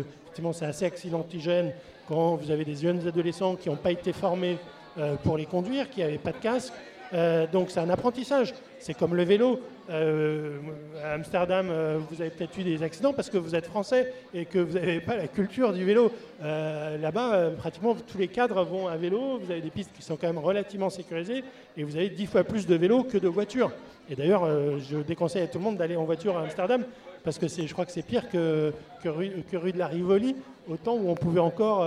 c'est 0.54 0.66
assez 0.66 0.86
accidentigène 0.86 1.74
quand 2.08 2.36
vous 2.36 2.52
avez 2.52 2.64
des 2.64 2.76
jeunes 2.76 3.06
adolescents 3.06 3.56
qui 3.56 3.70
n'ont 3.70 3.76
pas 3.76 3.92
été 3.92 4.14
formés 4.14 4.58
euh, 4.98 5.16
pour 5.16 5.38
les 5.38 5.46
conduire, 5.46 5.90
qui 5.90 6.00
n'avaient 6.00 6.18
pas 6.18 6.32
de 6.32 6.38
casque. 6.38 6.72
Euh, 7.14 7.46
donc 7.52 7.70
c'est 7.70 7.82
un 7.82 7.90
apprentissage. 7.90 8.54
C'est 8.80 8.94
comme 8.94 9.14
le 9.14 9.24
vélo. 9.24 9.60
Euh, 9.90 10.58
à 11.04 11.14
Amsterdam, 11.14 11.68
vous 12.10 12.22
avez 12.22 12.30
peut-être 12.30 12.58
eu 12.58 12.64
des 12.64 12.82
accidents 12.82 13.12
parce 13.12 13.30
que 13.30 13.38
vous 13.38 13.56
êtes 13.56 13.66
français 13.66 14.14
et 14.34 14.46
que 14.46 14.58
vous 14.58 14.76
n'avez 14.76 15.02
pas 15.02 15.18
la 15.18 15.28
culture 15.28 15.74
du 15.74 15.84
vélo. 15.84 16.12
Là-bas, 16.42 17.52
pratiquement 17.58 17.94
tous 17.96 18.18
les 18.18 18.30
cadres 18.30 18.64
vont 18.64 18.88
à 18.88 18.96
vélo. 18.96 19.40
Vous 19.44 19.52
avez 19.52 19.62
des 19.62 19.70
pistes 19.70 19.92
qui 19.94 20.02
sont 20.02 20.16
quand 20.16 20.28
même 20.28 20.38
relativement 20.38 20.90
sécurisées 20.90 21.44
et 21.76 21.84
vous 21.84 21.98
avez 21.98 22.10
dix 22.10 22.26
fois 22.26 22.44
plus 22.44 22.66
de 22.66 22.76
vélos 22.76 23.04
que 23.04 23.18
de 23.18 23.28
voitures. 23.28 23.72
Et 24.10 24.16
d'ailleurs, 24.16 24.48
je 24.80 24.98
déconseille 24.98 25.44
à 25.44 25.48
tout 25.48 25.58
le 25.58 25.64
monde 25.64 25.78
d'aller 25.78 25.98
en 25.98 26.06
voiture 26.06 26.38
à 26.38 26.42
Amsterdam 26.42 26.84
parce 27.24 27.38
que 27.38 27.48
je 27.48 27.72
crois 27.74 27.86
que 27.86 27.92
c'est 27.92 28.06
pire 28.06 28.30
que, 28.30 28.72
que, 29.04 29.10
rue, 29.10 29.72
de 29.72 29.78
la 29.78 29.88
Rivoli, 29.88 30.36
au 30.70 30.78
temps 30.78 30.96
où 30.96 31.10
on 31.10 31.16
pouvait 31.16 31.40
encore 31.40 31.84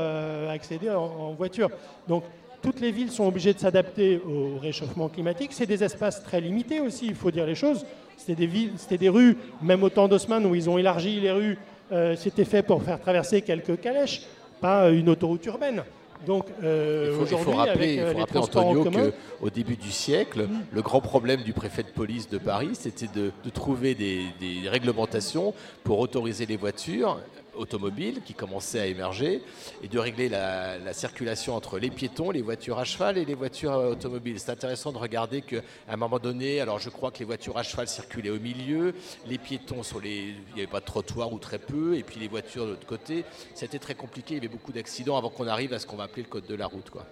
accéder 0.49 0.91
en, 0.91 1.03
en 1.03 1.33
voiture. 1.33 1.71
Donc 2.07 2.23
toutes 2.63 2.81
les 2.81 2.91
villes 2.91 3.11
sont 3.11 3.27
obligées 3.27 3.55
de 3.55 3.59
s'adapter 3.59 4.21
au 4.27 4.59
réchauffement 4.59 5.09
climatique. 5.09 5.51
C'est 5.53 5.67
des 5.67 5.85
espaces 5.85 6.23
très 6.23 6.41
limités 6.41 6.81
aussi, 6.81 7.07
il 7.07 7.15
faut 7.15 7.31
dire 7.31 7.47
les 7.47 7.55
choses. 7.55 7.85
C'était 8.17 8.35
des, 8.35 8.47
villes, 8.47 8.73
c'était 8.77 8.99
des 8.99 9.09
rues, 9.09 9.37
même 9.63 9.83
au 9.83 9.91
temps 9.91 10.09
d'Haussmann, 10.09 10.45
où 10.45 10.55
ils 10.55 10.69
ont 10.69 10.77
élargi 10.77 11.21
les 11.21 11.31
rues, 11.31 11.57
euh, 11.93 12.17
c'était 12.17 12.45
fait 12.45 12.63
pour 12.63 12.83
faire 12.83 13.01
traverser 13.01 13.43
quelques 13.43 13.81
calèches, 13.81 14.23
pas 14.61 14.91
une 14.91 15.09
autoroute 15.09 15.45
urbaine. 15.47 15.83
Donc 16.27 16.47
euh, 16.65 17.11
Il 17.11 17.17
faut, 17.17 17.23
il 17.23 17.29
faut 17.29 17.51
aujourd'hui, 17.51 17.55
rappeler, 17.55 17.95
il 17.95 18.01
euh, 18.01 18.13
faut 18.13 18.19
rappeler, 18.19 18.41
Antonio, 18.41 18.91
qu'au 19.41 19.51
début 19.51 19.77
du 19.77 19.91
siècle, 19.93 20.49
le 20.73 20.83
grand 20.83 21.01
problème 21.01 21.43
du 21.43 21.53
préfet 21.53 21.85
de 21.85 21.89
police 21.89 22.29
de 22.29 22.39
Paris, 22.39 22.71
c'était 22.73 23.07
de, 23.07 23.31
de 23.45 23.51
trouver 23.51 23.95
des, 23.95 24.25
des 24.41 24.69
réglementations 24.69 25.55
pour 25.85 26.01
autoriser 26.01 26.45
les 26.45 26.57
voitures 26.57 27.21
automobiles 27.59 28.23
qui 28.25 28.35
commençaient 28.35 28.81
à 28.81 28.87
émerger 28.87 29.43
et 29.83 29.89
de 29.89 29.99
régler 29.99 30.29
la, 30.29 30.79
la 30.79 30.93
circulation 30.93 31.55
entre 31.55 31.79
les 31.79 31.91
piétons, 31.91 32.31
les 32.31 32.43
voitures 32.43 32.79
à 32.79 32.85
cheval 32.85 33.19
et 33.19 33.25
les 33.25 33.35
voitures 33.35 33.73
euh, 33.75 33.93
automobiles. 33.93 34.39
C'est 34.39 34.51
intéressant 34.51 34.93
de 34.93 34.99
regarder 34.99 35.43
qu'à 35.43 35.59
un 35.89 35.97
moment 35.97 36.19
donné, 36.19 36.61
alors 36.61 36.79
je 36.79 36.91
crois 36.91 37.11
que 37.11 37.19
les 37.19 37.25
voitures 37.25 37.59
à 37.59 37.63
cheval 37.63 37.89
circulaient 37.89 38.31
au 38.31 38.39
milieu, 38.41 38.95
les 39.27 39.39
piétons 39.39 39.83
sur 39.83 40.01
les, 40.01 40.17
il 40.17 40.55
n'y 40.55 40.61
avait 40.61 40.67
pas 40.67 40.81
de 40.81 40.85
trottoir 40.87 41.33
ou 41.33 41.39
très 41.39 41.59
peu, 41.59 41.97
et 41.97 42.03
puis 42.03 42.19
les 42.21 42.29
voitures 42.29 42.65
de 42.65 42.71
l'autre 42.71 42.87
côté. 42.87 43.25
C'était 43.55 43.79
très 43.79 43.95
compliqué, 43.95 44.35
il 44.35 44.37
y 44.37 44.39
avait 44.39 44.49
beaucoup 44.49 44.73
d'accidents 44.73 45.17
avant 45.17 45.31
qu'on 45.31 45.47
arrive 45.47 45.73
à 45.73 45.79
ce 45.79 45.87
qu'on 45.87 45.97
va 45.97 46.05
appeler 46.05 46.23
le 46.23 46.29
code 46.29 46.47
de 46.47 46.55
la 46.55 46.67
route, 46.67 46.91
quoi. 46.91 47.05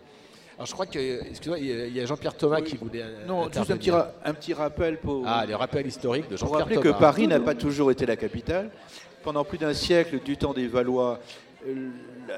Alors 0.59 0.67
je 0.67 0.73
crois 0.73 0.87
que, 0.87 1.21
excusez-moi, 1.29 1.59
il 1.59 1.95
y 1.95 2.01
a- 2.01 2.07
Jean-Pierre 2.07 2.35
Thomas 2.35 2.63
qui 2.63 2.79
voulait. 2.79 3.03
euh, 3.03 3.27
Non, 3.27 3.45
juste 3.53 3.71
un 3.71 3.77
petit, 3.77 3.91
un 3.91 4.33
petit 4.33 4.55
rappel 4.55 4.97
pour. 4.99 5.23
Ah, 5.27 5.45
les 5.45 5.55
rappels 5.55 5.87
historiques 5.87 6.31
de 6.31 6.37
Pour 6.37 6.49
Jean-Pierre 6.49 6.59
rappeler 6.61 6.77
Thomas. 6.77 6.95
que 6.95 6.99
Paris 6.99 7.27
n'a 7.27 7.41
pas 7.41 7.55
toujours 7.55 7.91
été 7.91 8.07
la 8.07 8.17
capitale. 8.17 8.71
Pendant 9.27 9.43
plus 9.43 9.59
d'un 9.59 9.75
siècle, 9.75 10.21
du 10.25 10.37
temps 10.37 10.55
des 10.55 10.69
Valois, 10.69 11.19
euh, 11.67 11.91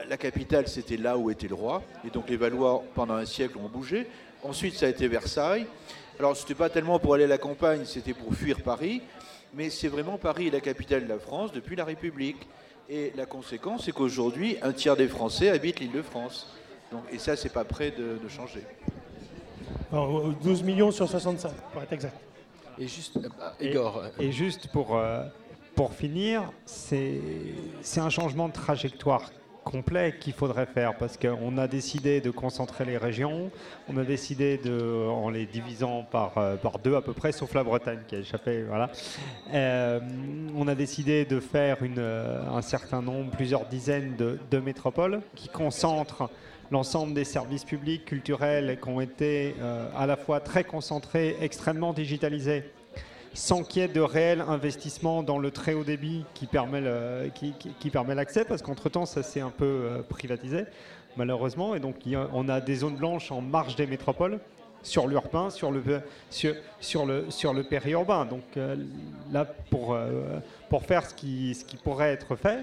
la, 0.09 0.17
capitale 0.17 0.69
c'était 0.69 0.97
là 0.97 1.19
où 1.19 1.29
était 1.29 1.47
le 1.47 1.55
roi. 1.55 1.83
Et 2.07 2.09
donc 2.09 2.31
les 2.31 2.39
Valois, 2.39 2.83
pendant 2.95 3.13
un 3.13 3.27
siècle, 3.27 3.59
ont 3.59 3.69
bougé. 3.69 4.07
Ensuite, 4.43 4.75
ça 4.75 4.87
a 4.87 4.89
été 4.89 5.07
Versailles. 5.07 5.67
Alors, 6.19 6.35
c'était 6.35 6.55
pas 6.55 6.71
tellement 6.71 6.99
pour 6.99 7.13
aller 7.13 7.25
à 7.25 7.27
la 7.27 7.37
campagne, 7.37 7.83
c'était 7.85 8.15
pour 8.15 8.35
fuir 8.35 8.63
Paris. 8.63 9.03
Mais 9.53 9.69
c'est 9.69 9.89
vraiment 9.89 10.17
Paris 10.17 10.51
la 10.51 10.61
capitale 10.61 11.05
de 11.05 11.11
la 11.11 11.19
France 11.19 11.53
depuis 11.53 11.77
la 11.77 11.85
République. 11.85 12.49
Et 12.89 13.13
la 13.17 13.27
conséquence, 13.27 13.85
c'est 13.85 13.93
qu'aujourd'hui, 13.93 14.57
un 14.63 14.73
tiers 14.73 14.97
des 14.97 15.09
Français 15.09 15.51
habitent 15.51 15.81
l'île 15.81 15.93
de 15.93 16.01
France. 16.01 16.57
Donc, 16.91 17.03
et 17.13 17.19
ça, 17.19 17.37
c'est 17.37 17.53
pas 17.53 17.65
prêt 17.65 17.91
de, 17.91 18.17
de 18.17 18.29
changer. 18.31 18.63
enfin, 19.93 20.35
12 20.43 20.63
millions 20.63 20.91
sur 20.91 21.07
65, 21.07 21.53
pour 21.71 21.83
être 21.83 21.93
exact. 21.93 22.17
Et 22.79 22.89
juste, 22.89 23.19
euh, 23.19 23.29
Et- 23.61 23.69
Igor. 23.73 24.05
Et, 24.19 24.33
juste 24.33 24.69
pour, 24.69 24.97
euh, 24.97 25.23
pour 25.79 25.95
finir, 25.95 26.51
c'est 26.67 27.21
un 27.99 28.11
changement 28.11 28.49
de 28.49 28.53
trajectoire 28.53 29.31
complet 29.63 30.17
qu'il 30.19 30.33
faudrait 30.33 30.67
faire 30.67 30.99
parce 30.99 31.17
qu'on 31.17 31.57
a 31.57 31.69
décidé 31.69 32.21
de 32.21 32.33
concentrer 32.33 32.85
les 32.85 32.97
régions, 32.97 33.53
on 33.89 33.97
a 33.97 34.03
décidé 34.03 34.59
de, 34.59 35.07
en 35.09 35.31
les 35.31 35.47
divisant 35.47 36.03
par, 36.03 36.37
euh, 36.37 36.57
deux 36.83 36.97
à 36.97 37.01
peu 37.01 37.13
près, 37.13 37.31
sauf 37.31 37.55
la 37.55 37.63
Bretagne 37.63 38.01
qui 38.09 38.17
a 38.17 38.19
échappé, 38.19 38.65
voilà. 38.65 38.91
Euh, 39.55 40.01
on 40.57 40.67
a 40.67 40.75
décidé 40.75 41.25
de 41.25 41.39
faire 41.39 41.77
euh, 41.81 42.43
un 42.51 42.63
certain 42.63 43.01
nombre, 43.01 43.31
plusieurs 43.31 43.67
dizaines 43.67 44.17
de, 44.17 44.59
métropoles 44.59 45.21
qui 45.37 45.49
concentrent 45.49 46.29
l'ensemble 46.73 47.15
des 47.15 47.23
services 47.23 47.65
publics 47.65 48.05
culturels 48.05 48.81
qui 48.83 48.89
ont 48.89 49.01
été 49.01 49.55
à 49.97 50.07
la 50.07 50.17
fois 50.17 50.41
très 50.41 50.65
concentrés, 50.65 51.37
extrêmement 51.41 51.93
digitalisés 51.93 52.65
sans 53.35 53.63
qu'il 53.63 53.83
y 53.83 53.85
ait 53.85 53.89
de 53.89 54.01
réel 54.01 54.41
investissement 54.47 55.23
dans 55.23 55.39
le 55.39 55.51
très 55.51 55.75
haut 55.75 55.85
débit 55.85 56.25
qui 56.35 56.47
permet 56.47 56.81
le- 56.81 57.31
qui, 57.35 57.55
l'accès, 58.15 58.45
parce 58.45 58.63
qu'entre-temps, 58.63 59.07
ça 59.07 59.23
s'est 59.23 59.41
un 59.41 59.51
peu 59.51 59.65
euh, 59.65 60.03
privatisé, 60.09 60.65
malheureusement. 61.17 61.75
Et 61.75 61.81
donc, 61.81 61.97
on 62.33 62.49
a 62.49 62.61
des 62.61 62.77
zones 62.77 62.97
blanches 62.97 63.31
en 63.31 63.41
marge 63.41 63.77
des 63.77 63.87
métropoles, 63.87 64.41
sur 64.83 65.09
l'urbain, 65.09 65.51
sur 65.51 65.73
le, 65.73 65.83
sur, 66.31 66.55
sur 66.81 67.05
le, 67.05 67.31
sur 67.31 67.53
le 67.53 67.65
périurbain. 67.65 68.25
Donc 68.25 68.45
euh, 68.57 68.77
là, 69.33 69.45
pour, 69.71 69.93
euh, 69.95 70.39
pour 70.69 70.85
faire 70.85 71.05
ce 71.05 71.15
qui, 71.15 71.55
ce 71.55 71.65
qui 71.65 71.77
pourrait 71.77 72.13
être 72.13 72.37
fait, 72.37 72.61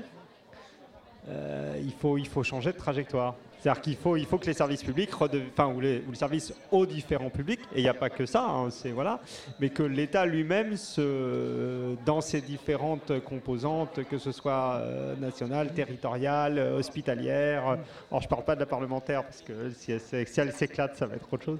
il, 1.28 1.92
faut, 2.00 2.18
il 2.18 2.28
faut 2.28 2.44
changer 2.44 2.72
de 2.72 2.78
trajectoire. 2.78 3.36
C'est-à-dire 3.66 3.82
qu'il 3.82 3.96
faut, 3.96 4.16
il 4.16 4.26
faut 4.28 4.38
que 4.38 4.46
les 4.46 4.54
services 4.54 4.84
publics, 4.84 5.10
enfin, 5.20 5.74
ou, 5.74 5.80
les, 5.80 6.04
ou 6.08 6.12
les 6.12 6.18
services 6.18 6.54
aux 6.72 6.86
différents 6.86 7.32
publics, 7.32 7.62
et 7.74 7.80
il 7.80 7.82
n'y 7.82 7.90
a 7.90 7.96
pas 7.96 8.12
que 8.12 8.28
ça, 8.28 8.46
hein, 8.48 8.70
c'est, 8.70 8.92
voilà, 8.92 9.20
mais 9.60 9.70
que 9.70 9.82
l'État 9.82 10.28
lui-même, 10.28 10.78
se, 10.78 11.96
dans 12.06 12.22
ses 12.22 12.42
différentes 12.42 13.20
composantes, 13.22 14.02
que 14.08 14.20
ce 14.20 14.32
soit 14.32 14.76
euh, 14.82 15.16
nationale, 15.16 15.70
territoriale, 15.74 16.60
euh, 16.60 16.78
hospitalière, 16.78 17.68
euh, 17.70 17.76
alors 18.12 18.22
je 18.22 18.28
ne 18.28 18.30
parle 18.30 18.44
pas 18.44 18.54
de 18.54 18.60
la 18.60 18.68
parlementaire, 18.68 19.24
parce 19.24 19.42
que 19.42 19.72
si 19.72 19.94
elle, 19.94 20.00
s'é- 20.00 20.26
si 20.28 20.40
elle 20.40 20.52
s'éclate, 20.52 20.96
ça 20.96 21.08
va 21.08 21.16
être 21.16 21.34
autre 21.34 21.46
chose, 21.46 21.60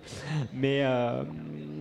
mais... 0.54 0.82
euh, 0.84 1.24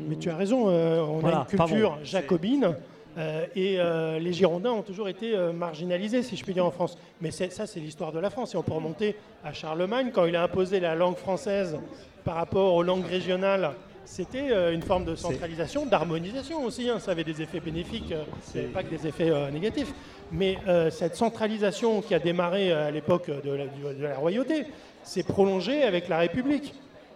Mais 0.08 0.16
tu 0.16 0.30
as 0.30 0.36
raison, 0.36 0.70
euh, 0.70 1.02
on 1.02 1.18
Voilà, 1.18 1.36
a 1.36 1.40
une 1.40 1.46
culture 1.58 1.90
pardon, 1.90 2.02
jacobine 2.02 2.74
euh, 3.16 3.46
et 3.54 3.76
euh, 3.78 4.18
les 4.18 4.32
Girondins 4.32 4.72
ont 4.72 4.82
toujours 4.82 5.08
été 5.08 5.36
euh, 5.36 5.52
marginalisés, 5.52 6.22
si 6.22 6.36
je 6.36 6.44
puis 6.44 6.54
dire, 6.54 6.66
en 6.66 6.70
France. 6.70 6.98
Mais 7.20 7.30
ça, 7.30 7.66
c'est 7.66 7.80
l'histoire 7.80 8.12
de 8.12 8.18
la 8.18 8.30
France. 8.30 8.54
Et 8.54 8.56
on 8.56 8.62
peut 8.62 8.72
remonter 8.72 9.16
à 9.44 9.52
Charlemagne, 9.52 10.10
quand 10.12 10.24
il 10.24 10.36
a 10.36 10.42
imposé 10.42 10.80
la 10.80 10.94
langue 10.94 11.16
française 11.16 11.78
par 12.24 12.36
rapport 12.36 12.74
aux 12.74 12.82
langues 12.82 13.06
régionales. 13.06 13.72
C'était 14.06 14.72
une 14.74 14.82
forme 14.82 15.06
de 15.06 15.14
centralisation, 15.14 15.86
d'harmonisation 15.86 16.62
aussi. 16.64 16.90
hein. 16.90 16.98
Ça 16.98 17.12
avait 17.12 17.24
des 17.24 17.40
effets 17.40 17.60
bénéfiques, 17.60 18.12
pas 18.74 18.82
que 18.82 18.90
des 18.90 19.06
effets 19.06 19.32
négatifs. 19.50 19.94
Mais 20.30 20.58
cette 20.90 21.16
centralisation 21.16 22.02
qui 22.02 22.14
a 22.14 22.18
démarré 22.18 22.70
à 22.70 22.90
l'époque 22.90 23.30
de 23.30 23.56
de 23.94 24.02
la 24.02 24.16
royauté 24.16 24.66
s'est 25.02 25.22
prolongée 25.22 25.82
avec 25.84 26.08
la 26.08 26.18
République 26.18 26.74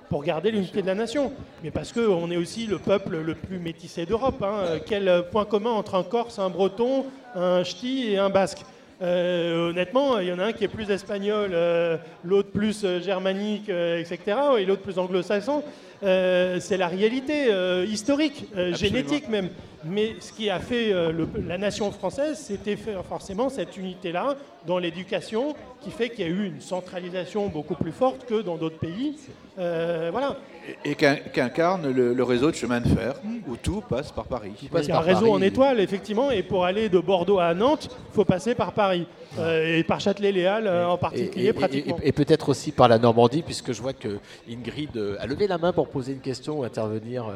pour 0.08 0.22
garder 0.24 0.50
l'unité 0.50 0.82
de 0.82 0.86
la 0.86 0.94
nation. 0.94 1.32
Mais 1.62 1.70
parce 1.70 1.92
qu'on 1.92 2.30
est 2.30 2.36
aussi 2.36 2.66
le 2.66 2.78
peuple 2.78 3.18
le 3.18 3.34
plus 3.34 3.58
métissé 3.58 4.06
d'Europe. 4.06 4.42
hein. 4.42 4.60
Euh, 4.64 4.78
Quel 4.84 5.24
point 5.30 5.44
commun 5.44 5.70
entre 5.70 5.94
un 5.94 6.02
Corse, 6.02 6.38
un 6.38 6.50
Breton, 6.50 7.06
un 7.34 7.62
Ch'ti 7.64 8.12
et 8.12 8.18
un 8.18 8.30
Basque? 8.30 8.64
Euh, 9.00 9.70
honnêtement, 9.70 10.18
il 10.18 10.26
y 10.26 10.32
en 10.32 10.40
a 10.40 10.46
un 10.46 10.52
qui 10.52 10.64
est 10.64 10.68
plus 10.68 10.90
espagnol, 10.90 11.50
euh, 11.52 11.96
l'autre 12.24 12.50
plus 12.50 12.82
euh, 12.84 13.00
germanique, 13.00 13.68
euh, 13.68 14.00
etc., 14.00 14.18
et 14.58 14.64
l'autre 14.64 14.82
plus 14.82 14.98
anglo-saxon. 14.98 15.62
Euh, 16.02 16.58
c'est 16.60 16.76
la 16.76 16.86
réalité 16.88 17.46
euh, 17.50 17.84
historique, 17.88 18.46
euh, 18.56 18.74
génétique 18.74 19.28
même. 19.28 19.48
Mais 19.84 20.16
ce 20.20 20.32
qui 20.32 20.50
a 20.50 20.58
fait 20.58 20.92
euh, 20.92 21.12
le- 21.12 21.28
la 21.46 21.56
nation 21.58 21.90
française, 21.92 22.38
c'était 22.38 22.76
forcément 23.08 23.48
cette 23.48 23.76
unité-là 23.76 24.36
dans 24.66 24.78
l'éducation, 24.78 25.54
qui 25.80 25.90
fait 25.90 26.10
qu'il 26.10 26.20
y 26.26 26.28
a 26.28 26.32
eu 26.32 26.46
une 26.46 26.60
centralisation 26.60 27.46
beaucoup 27.48 27.74
plus 27.76 27.92
forte 27.92 28.26
que 28.26 28.42
dans 28.42 28.56
d'autres 28.56 28.78
pays. 28.78 29.16
Euh, 29.58 30.08
voilà. 30.12 30.36
Et 30.84 30.94
qu'in- 30.94 31.16
qu'incarne 31.16 31.90
le, 31.90 32.12
le 32.12 32.22
réseau 32.24 32.50
de 32.50 32.56
chemin 32.56 32.80
de 32.80 32.88
fer, 32.88 33.14
où 33.48 33.56
tout 33.56 33.80
passe 33.88 34.10
par 34.12 34.24
Paris. 34.26 34.52
Il 34.60 34.84
y 34.88 34.90
a 34.92 34.98
un 34.98 35.00
réseau 35.00 35.32
en 35.32 35.40
étoile, 35.42 35.80
effectivement, 35.80 36.30
et 36.30 36.42
pour 36.42 36.64
aller 36.64 36.88
de 36.88 36.98
Bordeaux 36.98 37.38
à 37.38 37.54
Nantes, 37.54 37.88
il 38.12 38.14
faut 38.14 38.24
passer 38.24 38.54
par 38.54 38.72
Paris. 38.72 39.06
Euh, 39.38 39.76
et 39.78 39.84
par 39.84 40.00
Châtelet-Léal 40.00 40.66
euh, 40.66 40.88
en 40.88 40.96
particulier, 40.96 41.46
Et- 41.46 41.48
et- 41.48 41.52
pratiquement. 41.52 41.98
Et, 42.02 42.08
et 42.08 42.12
peut-être 42.12 42.48
aussi 42.48 42.72
par 42.72 42.88
la 42.88 42.98
Normandie, 42.98 43.42
puisque 43.42 43.72
je 43.72 43.82
vois 43.82 43.92
que 43.92 44.18
Ingrid 44.48 44.96
euh, 44.96 45.16
a 45.20 45.26
levé 45.26 45.46
la 45.46 45.58
main 45.58 45.72
pour 45.72 45.88
poser 45.88 46.12
une 46.12 46.20
question 46.20 46.60
ou 46.60 46.64
intervenir. 46.64 47.26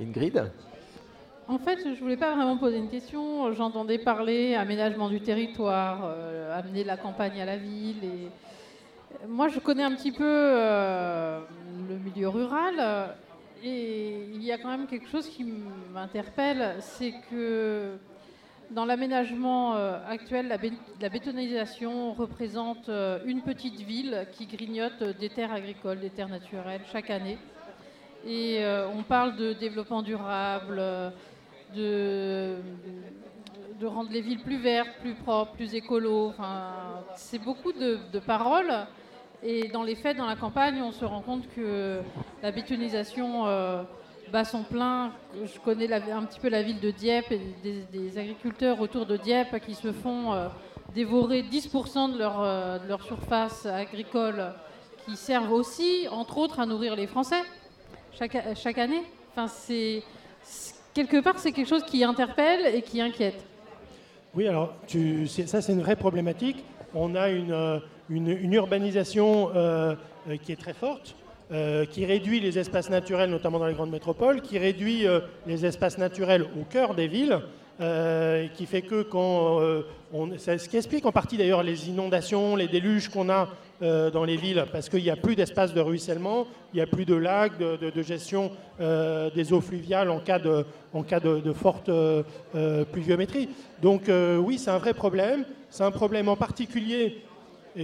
Ingrid 0.00 0.50
En 1.48 1.58
fait, 1.58 1.78
je 1.94 2.00
voulais 2.00 2.16
pas 2.16 2.34
vraiment 2.34 2.56
poser 2.56 2.78
une 2.78 2.88
question. 2.88 3.52
J'entendais 3.52 3.98
parler 3.98 4.54
aménagement 4.54 5.08
du 5.10 5.20
territoire, 5.20 6.00
euh, 6.04 6.58
amener 6.58 6.84
la 6.84 6.96
campagne 6.96 7.40
à 7.40 7.44
la 7.44 7.58
ville. 7.58 8.02
Et 8.02 9.26
moi, 9.28 9.48
je 9.48 9.58
connais 9.58 9.82
un 9.84 9.94
petit 9.94 10.12
peu 10.12 10.24
euh, 10.26 11.38
le 11.88 11.96
milieu 11.98 12.28
rural. 12.28 13.10
Et 13.64 14.26
il 14.34 14.42
y 14.42 14.50
a 14.50 14.58
quand 14.58 14.70
même 14.70 14.86
quelque 14.86 15.08
chose 15.08 15.28
qui 15.28 15.44
m'interpelle, 15.92 16.76
c'est 16.80 17.12
que 17.30 17.92
dans 18.72 18.84
l'aménagement 18.84 19.76
euh, 19.76 19.98
actuel, 20.08 20.48
la, 20.48 20.58
bé- 20.58 20.72
la 21.00 21.08
bétonisation 21.08 22.12
représente 22.12 22.88
euh, 22.88 23.20
une 23.26 23.42
petite 23.42 23.80
ville 23.80 24.26
qui 24.32 24.46
grignote 24.46 25.02
des 25.18 25.28
terres 25.28 25.52
agricoles, 25.52 26.00
des 26.00 26.10
terres 26.10 26.28
naturelles 26.28 26.80
chaque 26.90 27.10
année. 27.10 27.38
Et 28.24 28.58
euh, 28.60 28.88
on 28.88 29.02
parle 29.02 29.36
de 29.36 29.52
développement 29.52 30.02
durable, 30.02 30.76
euh, 30.78 31.10
de, 31.74 32.56
rendre 33.86 34.10
les 34.12 34.20
villes 34.20 34.40
plus 34.40 34.58
vertes, 34.58 34.90
plus 35.00 35.14
propres, 35.14 35.52
plus 35.52 35.74
écolo. 35.74 36.28
Enfin, 36.28 36.70
c'est 37.16 37.40
beaucoup 37.40 37.72
de, 37.72 38.18
paroles. 38.20 38.72
Et 39.42 39.68
dans 39.68 39.82
les 39.82 39.96
faits, 39.96 40.16
dans 40.16 40.26
la 40.26 40.36
campagne, 40.36 40.80
on 40.82 40.92
se 40.92 41.04
rend 41.04 41.20
compte 41.20 41.48
que 41.48 42.00
la 42.42 42.52
bétonisation 42.52 43.46
euh, 43.46 43.82
bat 44.32 44.44
son 44.44 44.62
plein. 44.62 45.12
Je 45.34 45.58
connais 45.60 45.92
un 45.92 46.24
petit 46.24 46.40
peu 46.40 46.48
la 46.48 46.62
ville 46.62 46.80
de 46.80 46.90
Dieppe 46.90 47.30
et 47.32 47.40
des, 47.92 48.18
agriculteurs 48.18 48.80
autour 48.80 49.06
de 49.06 49.16
Dieppe 49.16 49.60
qui 49.64 49.74
se 49.74 49.92
font 49.92 50.32
euh, 50.32 50.48
dévorer 50.94 51.42
10% 51.42 52.12
de 52.12 52.18
leur, 52.18 52.40
euh, 52.40 52.78
de 52.78 52.88
leur 52.88 53.02
surface 53.02 53.66
agricole 53.66 54.52
qui 55.04 55.16
servent 55.16 55.52
aussi, 55.52 56.06
entre 56.10 56.38
autres, 56.38 56.60
à 56.60 56.66
nourrir 56.66 56.96
les 56.96 57.06
Français 57.06 57.42
chaque, 58.18 58.36
chaque 58.56 58.78
année. 58.78 59.02
Enfin, 59.32 59.48
c'est 59.48 60.02
quelque 60.94 61.20
part, 61.20 61.38
c'est 61.38 61.52
quelque 61.52 61.68
chose 61.68 61.84
qui 61.84 62.02
interpelle 62.04 62.74
et 62.74 62.82
qui 62.82 63.00
inquiète. 63.00 63.44
Oui, 64.34 64.48
alors 64.48 64.74
tu, 64.86 65.26
ça 65.26 65.60
c'est 65.60 65.72
une 65.72 65.82
vraie 65.82 65.96
problématique. 65.96 66.64
On 66.94 67.14
a 67.14 67.30
une, 67.30 67.52
euh, 67.52 67.80
urbanisation 68.10 69.50
euh, 69.54 69.94
euh, 70.28 70.36
qui 70.36 70.52
est 70.52 70.60
très 70.60 70.74
forte, 70.74 71.14
euh, 71.52 71.84
qui 71.84 72.06
réduit 72.06 72.40
les 72.40 72.58
espaces 72.58 72.88
naturels, 72.88 73.28
notamment 73.28 73.58
dans 73.58 73.66
les 73.66 73.74
grandes 73.74 73.90
métropoles, 73.90 74.40
qui 74.40 74.58
réduit 74.58 75.06
euh, 75.06 75.20
les 75.46 75.66
espaces 75.66 75.98
naturels 75.98 76.46
au 76.58 76.64
cœur 76.64 76.94
des 76.94 77.08
villes, 77.08 77.40
euh, 77.82 78.46
qui 78.54 78.64
fait 78.64 78.80
que 78.80 79.02
quand 79.02 79.60
on, 80.14 80.30
ce 80.38 80.66
qui 80.66 80.78
explique 80.78 81.04
en 81.04 81.12
partie 81.12 81.36
d'ailleurs 81.36 81.62
les 81.62 81.90
inondations, 81.90 82.56
les 82.56 82.68
déluges 82.68 83.10
qu'on 83.10 83.28
a 83.28 83.50
dans 83.82 84.24
les 84.24 84.36
villes, 84.36 84.64
parce 84.72 84.88
qu'il 84.88 85.02
n'y 85.02 85.10
a 85.10 85.16
plus 85.16 85.34
d'espace 85.34 85.74
de 85.74 85.80
ruissellement, 85.80 86.46
il 86.72 86.76
n'y 86.76 86.82
a 86.82 86.86
plus 86.86 87.04
de 87.04 87.16
lacs, 87.16 87.58
de, 87.58 88.02
gestion 88.02 88.52
des 88.78 89.52
eaux 89.52 89.60
fluviales 89.60 90.08
en 90.08 90.20
cas 90.20 90.38
de, 90.38 90.64
en 90.94 91.02
cas 91.02 91.18
forte 91.52 91.90
pluviométrie. 92.92 93.48
Donc 93.82 94.02
oui, 94.38 94.58
c'est 94.58 94.70
un 94.70 94.78
vrai 94.78 94.94
problème. 94.94 95.44
C'est 95.68 95.82
un 95.82 95.90
problème 95.90 96.28
en 96.28 96.36
particulier 96.36 97.18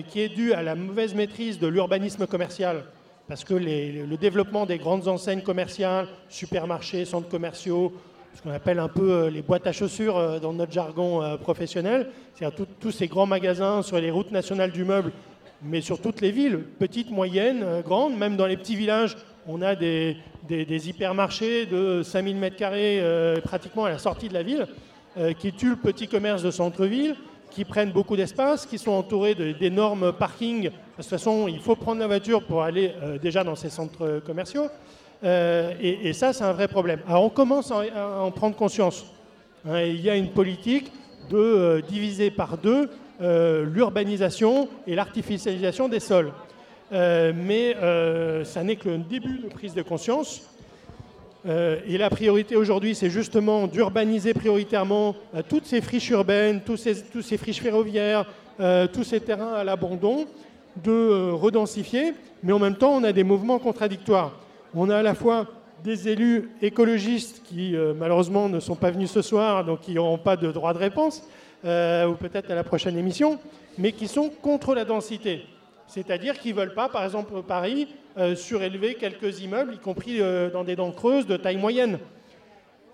qui 0.09 0.21
est 0.21 0.29
dû 0.29 0.53
à 0.53 0.63
la 0.63 0.77
mauvaise 0.77 1.15
maîtrise 1.15 1.59
de 1.59 1.67
l'urbanisme 1.67 2.29
commercial, 2.29 2.85
parce 3.29 3.45
que 3.45 3.55
le 3.55 4.17
développement 4.17 4.65
des 4.65 4.79
grandes 4.79 5.07
enseignes 5.07 5.43
commerciales, 5.43 6.09
supermarchés, 6.31 7.05
centres 7.05 7.29
commerciaux, 7.29 7.93
ce 8.35 8.43
qu'on 8.43 8.51
appelle 8.51 8.79
un 8.79 8.89
peu 8.89 9.11
euh, 9.11 9.31
les 9.31 9.43
boîtes 9.43 9.67
à 9.67 9.73
chaussures 9.73 10.17
euh, 10.17 10.39
dans 10.39 10.53
notre 10.53 10.73
jargon 10.73 11.23
euh, 11.23 11.37
professionnel, 11.37 12.09
c'est-à-dire 12.35 12.67
tous 12.81 12.91
ces 12.93 13.07
grands 13.09 13.27
magasins 13.27 13.83
sur 13.83 14.01
les 14.01 14.11
routes 14.11 14.31
nationales 14.31 14.71
du 14.71 14.85
meuble, 14.85 15.13
mais 15.63 15.81
sur 15.81 16.01
toutes 16.01 16.21
les 16.21 16.31
villes, 16.31 16.61
petites, 16.79 17.11
moyennes, 17.11 17.83
grandes, 17.85 18.17
même 18.17 18.37
dans 18.37 18.47
les 18.47 18.57
petits 18.57 18.77
villages, 18.77 19.17
on 19.47 19.61
a 19.61 19.75
des, 19.75 20.17
hypermarchés 20.49 21.67
de 21.67 22.03
5000 22.03 22.37
m2 22.37 22.63
euh, 22.63 23.41
pratiquement 23.41 23.87
à 23.87 23.91
la 23.91 23.99
sortie 23.99 24.29
de 24.29 24.35
la 24.35 24.43
ville, 24.43 24.67
qui 25.41 25.53
tuent 25.53 25.71
le 25.71 25.77
petit 25.77 26.07
commerce 26.07 26.45
de 26.45 26.53
centre-ville, 26.53 27.17
qui 27.59 27.65
prennent 27.65 27.91
beaucoup 27.91 28.15
d'espace, 28.15 28.67
qui 28.67 28.79
sont 28.79 28.93
entourés 28.93 29.35
d'énormes 29.35 30.13
parkings. 30.13 30.67
De 30.67 30.71
toute 30.97 31.07
façon, 31.07 31.49
il 31.49 31.59
faut 31.59 31.75
prendre 31.75 31.99
la 31.99 32.07
voiture 32.07 32.45
pour 32.45 32.63
aller 32.63 32.93
euh, 33.03 33.19
déjà 33.19 33.43
dans 33.43 33.57
ces 33.57 33.69
centres 33.69 34.07
euh, 34.07 34.21
commerciaux. 34.21 34.69
Euh, 35.25 35.75
et, 35.81 36.13
ça, 36.13 36.33
c'est 36.33 36.45
un 36.45 36.53
vrai 36.53 36.69
problème. 36.69 37.01
Alors, 37.09 37.25
on 37.25 37.31
commence 37.31 37.73
à, 37.73 38.23
en 38.23 38.31
prendre 38.31 38.55
conscience. 38.55 39.07
Hein, 39.69 39.81
il 39.81 40.01
y 40.01 40.09
a 40.09 40.15
une 40.15 40.31
politique 40.31 40.93
de 41.31 41.83
diviser 41.89 42.31
par 42.31 42.59
deux 42.59 42.91
l'urbanisation 43.21 44.69
et 44.87 44.95
l'artificialisation 44.95 45.89
des 45.89 45.99
sols. 45.99 46.31
Mais 46.93 47.75
ça 48.45 48.63
n'est 48.63 48.77
que 48.77 48.89
le 48.89 48.99
début 48.99 49.39
de 49.39 49.49
prise 49.49 49.75
de 49.75 49.83
conscience. 49.83 50.49
Euh, 51.49 51.81
et 51.87 51.97
la 51.97 52.11
priorité 52.11 52.57
aujourd'hui, 52.57 52.95
c'est 52.95 53.09
justement 53.09 53.67
d'urbaniser 53.67 54.35
prioritairement 54.35 55.17
euh, 55.35 55.43
toutes 55.49 55.65
ces 55.65 55.81
friches 55.81 56.11
urbaines, 56.11 56.61
tous 56.61 56.77
ces, 56.77 57.39
friches 57.39 57.61
ferroviaires, 57.61 58.27
euh, 58.61 58.87
tous 58.87 59.05
ces 59.05 59.21
terrains 59.21 59.55
à 59.55 59.65
l'abandon, 59.65 60.27
de 60.85 61.31
redensifier. 61.31 62.13
Mais 62.43 62.53
en 62.53 62.59
même 62.59 62.77
temps, 62.77 62.93
on 62.93 63.05
a 63.05 63.13
des 63.13 63.25
mouvements 63.25 63.59
contradictoires. 63.59 64.33
On 64.75 64.91
a 64.91 64.99
à 64.99 65.03
la 65.03 65.15
fois 65.15 65.47
des 65.83 66.09
élus 66.09 66.51
écologistes 66.61 67.43
qui, 67.45 67.75
malheureusement, 67.97 68.49
ne 68.49 68.61
sont 68.61 68.75
pas 68.75 68.91
venus 68.91 69.11
ce 69.11 69.23
soir, 69.23 69.65
donc 69.65 69.81
qui 69.81 69.95
n'auront 69.95 70.19
pas 70.19 70.37
de 70.37 70.51
droit 70.51 70.73
de 70.75 70.79
réponse, 70.79 71.23
ou 71.65 72.15
peut-être 72.15 72.51
à 72.51 72.55
la 72.55 72.65
prochaine 72.65 72.99
émission, 72.99 73.39
mais 73.79 73.93
qui 73.93 74.09
sont 74.09 74.29
contre 74.43 74.75
la 74.75 74.85
densité. 74.85 75.43
C'est-à-dire 75.89 76.39
qu'ils 76.39 76.55
ne 76.55 76.61
veulent 76.61 76.75
pas, 76.75 76.91
par 76.91 77.03
exemple, 77.03 77.33
Paris, 77.43 77.89
euh, 78.19 78.37
surélever 78.37 78.95
quelques 78.95 79.41
immeubles, 79.41 79.75
y 79.75 79.79
compris 79.79 80.21
euh, 80.21 80.51
dans 80.51 80.63
des 80.63 80.77
dents 80.77 80.93
creuses 80.93 81.27
de 81.27 81.37
taille 81.39 81.57
moyenne. 81.57 81.99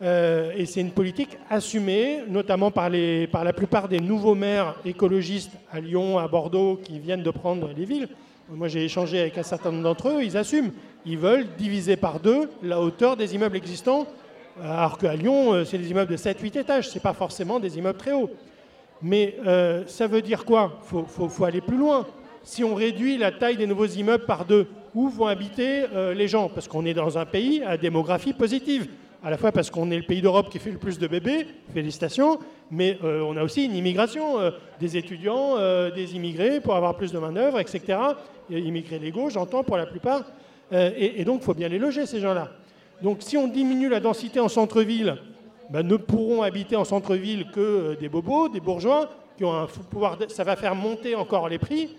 Euh, 0.01 0.53
et 0.57 0.65
c'est 0.65 0.81
une 0.81 0.93
politique 0.93 1.37
assumée, 1.51 2.21
notamment 2.29 2.71
par, 2.71 2.89
la 2.89 3.53
plupart 3.53 3.89
des 3.89 3.99
nouveaux 3.99 4.37
maires 4.37 4.77
écologistes 4.85 5.53
à 5.73 5.81
Lyon, 5.81 6.19
à 6.19 6.29
Bordeaux, 6.29 6.81
qui 6.83 7.01
viennent 7.01 7.25
de 7.25 7.31
prendre 7.31 7.69
les 7.77 7.85
villes. 7.85 8.09
Moi, 8.49 8.69
j'ai 8.69 8.85
échangé 8.85 9.21
avec 9.21 9.39
un 9.39 9.43
certain 9.43 9.73
nombre 9.73 9.85
d'entre 9.85 10.11
eux, 10.11 10.23
ils 10.23 10.37
assument. 10.37 10.71
Ils 11.05 11.19
veulent 11.19 11.47
diviser 11.59 11.97
par 11.97 12.21
deux 12.21 12.49
la 12.63 12.81
hauteur 12.81 13.17
des 13.17 13.35
immeubles 13.35 13.57
existants, 13.57 14.07
alors 14.63 14.99
qu'à 14.99 15.17
Lyon, 15.17 15.65
c'est 15.65 15.79
des 15.79 15.91
immeubles 15.91 16.13
de 16.13 16.17
7-8 16.17 16.59
étages, 16.61 16.91
ce 16.91 16.95
n'est 16.95 17.01
pas 17.01 17.13
forcément 17.13 17.59
des 17.59 17.77
immeubles 17.77 17.99
très 17.99 18.13
hauts. 18.13 18.31
Mais 19.03 19.37
ça 19.87 20.07
veut 20.07 20.23
dire 20.23 20.45
quoi? 20.45 20.81
Il 20.93 21.31
faut 21.31 21.45
aller 21.45 21.61
plus 21.61 21.79
loin. 21.79 22.07
Si 22.45 22.63
on 22.63 22.75
réduit 22.75 23.17
la 23.17 23.33
taille 23.33 23.57
des 23.57 23.67
nouveaux 23.67 23.87
immeubles 23.87 24.27
par 24.27 24.45
deux, 24.45 24.67
où 24.95 25.09
vont 25.09 25.27
habiter 25.27 25.85
euh, 25.95 26.13
les 26.13 26.29
gens? 26.29 26.51
Parce 26.51 26.69
qu'on 26.69 26.85
est 26.85 26.93
dans 26.93 27.17
un 27.17 27.25
pays 27.25 27.63
à 27.63 27.79
démographie 27.79 28.35
positive. 28.35 28.87
À 29.25 29.31
la 29.31 29.39
fois 29.39 29.51
parce 29.51 29.71
qu'on 29.71 29.91
est 29.91 29.97
le 29.97 30.03
pays 30.03 30.21
d'Europe 30.21 30.51
qui 30.51 30.59
fait 30.59 30.71
le 30.71 30.77
plus 30.77 30.99
de 30.99 31.07
bébés, 31.07 31.47
félicitations, 31.73 32.39
mais 32.71 32.99
euh, 33.03 33.23
on 33.23 33.39
a 33.39 33.43
aussi 33.43 33.65
une 33.65 33.75
immigration, 33.75 34.39
euh, 34.39 34.51
des 34.79 34.99
étudiants, 34.99 35.57
des 35.95 36.15
immigrés 36.15 36.61
pour 36.61 36.75
avoir 36.77 36.97
plus 36.97 37.13
de 37.13 37.19
main-d'œuvre, 37.19 37.59
etc. 37.61 37.99
Et 38.51 38.59
immigrés 38.59 38.99
légaux, 38.99 39.31
j'entends 39.31 39.65
pour 39.65 39.79
la 39.79 39.87
plupart. 39.87 40.25
Et, 40.71 41.25
donc, 41.25 41.41
il 41.43 41.45
faut 41.45 41.55
bien 41.55 41.69
les 41.69 41.79
loger, 41.79 42.05
ces 42.05 42.21
gens-là. 42.21 42.51
Donc, 43.01 43.19
si 43.21 43.37
on 43.37 43.49
diminue 43.49 43.89
la 43.89 44.01
densité 44.01 44.41
en 44.41 44.49
centre-ville, 44.49 45.17
ben, 45.71 45.87
ne 45.87 45.97
pourront 45.97 46.43
habiter 46.43 46.75
en 46.77 46.85
centre-ville 46.85 47.47
que 47.53 47.97
des 47.99 48.09
bobos, 48.09 48.49
des 48.49 48.61
bourgeois, 48.61 49.09
qui 49.37 49.45
ont 49.45 49.55
un 49.55 49.67
pouvoir. 49.67 50.19
Ça 50.29 50.45
va 50.45 50.57
faire 50.57 50.75
monter 50.75 51.15
encore 51.15 51.49
les 51.49 51.59
prix. 51.59 51.91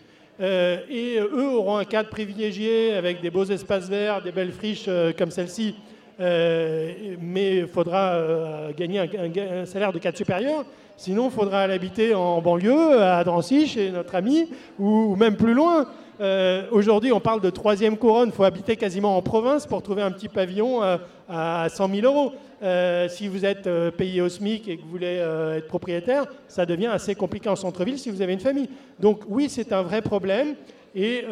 Euh, 0.42 0.80
et 0.90 1.18
euh, 1.18 1.30
eux 1.34 1.50
auront 1.56 1.78
un 1.78 1.86
cadre 1.86 2.10
privilégié 2.10 2.94
avec 2.94 3.22
des 3.22 3.30
beaux 3.30 3.46
espaces 3.46 3.88
verts, 3.88 4.22
des 4.22 4.32
belles 4.32 4.52
friches 4.52 4.86
euh, 4.88 5.14
comme 5.18 5.32
celle-ci. 5.32 5.76
Mais 6.20 7.58
il 7.58 7.68
faudra 7.68 8.72
gagner 8.78 9.00
un, 9.00 9.66
salaire 9.66 9.92
de 9.92 10.00
cadre 10.00 10.18
supérieur. 10.18 10.64
Sinon, 10.96 11.26
il 11.26 11.32
faudra 11.32 11.64
aller 11.64 11.74
habiter 11.74 12.14
en 12.16 12.42
banlieue, 12.42 13.02
à 13.02 13.22
Drancy, 13.26 13.68
chez 13.68 13.92
notre 13.92 14.16
ami, 14.16 14.48
ou, 14.80 15.18
même 15.18 15.36
plus 15.36 15.54
loin. 15.54 15.86
Aujourd'hui, 16.72 17.12
on 17.12 17.20
parle 17.20 17.42
de 17.42 17.50
troisième 17.50 17.98
couronne. 17.98 18.30
Il 18.30 18.34
faut 18.34 18.46
habiter 18.46 18.78
quasiment 18.78 19.18
en 19.18 19.22
province 19.22 19.68
pour 19.68 19.82
trouver 19.82 20.04
un 20.04 20.12
petit 20.12 20.30
pavillon 20.30 20.80
à 21.28 21.67
100 21.69 21.89
000 21.89 22.05
euros. 22.05 22.34
Euh, 22.63 23.09
si 23.09 23.28
vous 23.28 23.45
êtes 23.45 23.67
euh, 23.67 23.91
payé 23.91 24.21
au 24.21 24.30
SMIC 24.30 24.67
et 24.67 24.78
que 24.78 24.82
vous 24.82 24.89
voulez 24.89 25.17
euh, 25.19 25.57
être 25.57 25.67
propriétaire, 25.67 26.26
ça 26.47 26.65
devient 26.65 26.88
assez 26.88 27.13
compliqué 27.13 27.49
en 27.49 27.55
centre-ville 27.55 27.99
si 27.99 28.09
vous 28.09 28.21
avez 28.21 28.34
une 28.34 28.39
famille. 28.39 28.69
Donc 28.99 29.21
oui, 29.28 29.49
c'est 29.49 29.73
un 29.73 29.82
vrai 29.82 30.01
problème. 30.01 30.55
Et, 30.95 31.26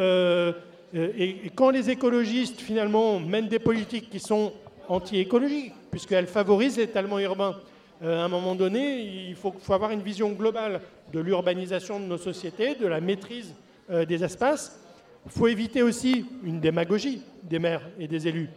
quand 1.56 1.70
les 1.70 1.90
écologistes, 1.90 2.60
finalement, 2.60 3.20
mènent 3.20 3.48
des 3.48 3.60
politiques 3.60 4.10
qui 4.10 4.20
sont 4.20 4.52
anti-écologiques, 4.90 5.72
puisqu'elles 5.90 6.28
favorisent 6.28 6.78
l'étalement 6.78 7.18
urbain, 7.20 7.56
à 8.04 8.24
un 8.24 8.28
moment 8.28 8.54
donné, 8.54 9.30
il 9.30 9.36
faut, 9.36 9.54
avoir 9.70 9.92
une 9.92 10.02
vision 10.02 10.32
globale 10.34 10.82
de 11.14 11.20
l'urbanisation 11.22 12.00
de 12.00 12.06
nos 12.06 12.18
sociétés, 12.18 12.76
de 12.76 12.86
la 12.86 13.00
maîtrise 13.00 13.56
des 13.90 14.24
espaces. 14.24 14.78
Il 15.26 15.32
faut 15.32 15.48
éviter 15.48 15.82
aussi 15.82 16.26
une 16.44 16.60
démagogie 16.60 17.22
des 17.42 17.60
maires 17.60 17.90
et 17.98 18.08
des 18.08 18.28
élus. 18.28 18.50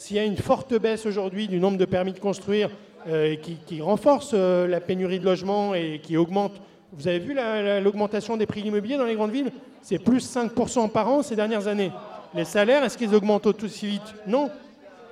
S'il 0.00 0.16
y 0.16 0.18
a 0.18 0.24
une 0.24 0.38
forte 0.38 0.72
baisse 0.80 1.04
aujourd'hui 1.04 1.46
du 1.46 1.60
nombre 1.60 1.76
de 1.76 1.84
permis 1.84 2.14
de 2.14 2.18
construire 2.18 2.70
euh, 3.06 3.36
qui, 3.36 3.82
renforce 3.82 4.30
euh, 4.32 4.66
la 4.66 4.80
pénurie 4.80 5.18
de 5.20 5.26
logements 5.26 5.74
et 5.74 6.00
qui 6.02 6.16
augmente, 6.16 6.54
vous 6.94 7.06
avez 7.06 7.18
vu 7.18 7.34
la- 7.34 7.60
la- 7.60 7.80
l'augmentation 7.80 8.38
des 8.38 8.46
prix 8.46 8.60
de 8.60 8.64
l'immobilier 8.64 8.96
dans 8.96 9.04
les 9.04 9.14
grandes 9.14 9.30
villes? 9.32 9.52
C'est 9.82 9.98
plus 9.98 10.20
5% 10.26 10.88
par 10.88 11.06
an 11.10 11.22
ces 11.22 11.36
dernières 11.36 11.68
années. 11.68 11.92
Les 12.34 12.46
salaires, 12.46 12.82
est-ce 12.82 12.96
qu'ils 12.96 13.14
augmentent 13.14 13.46
aussi 13.62 13.86
vite? 13.88 14.14
Non. 14.26 14.48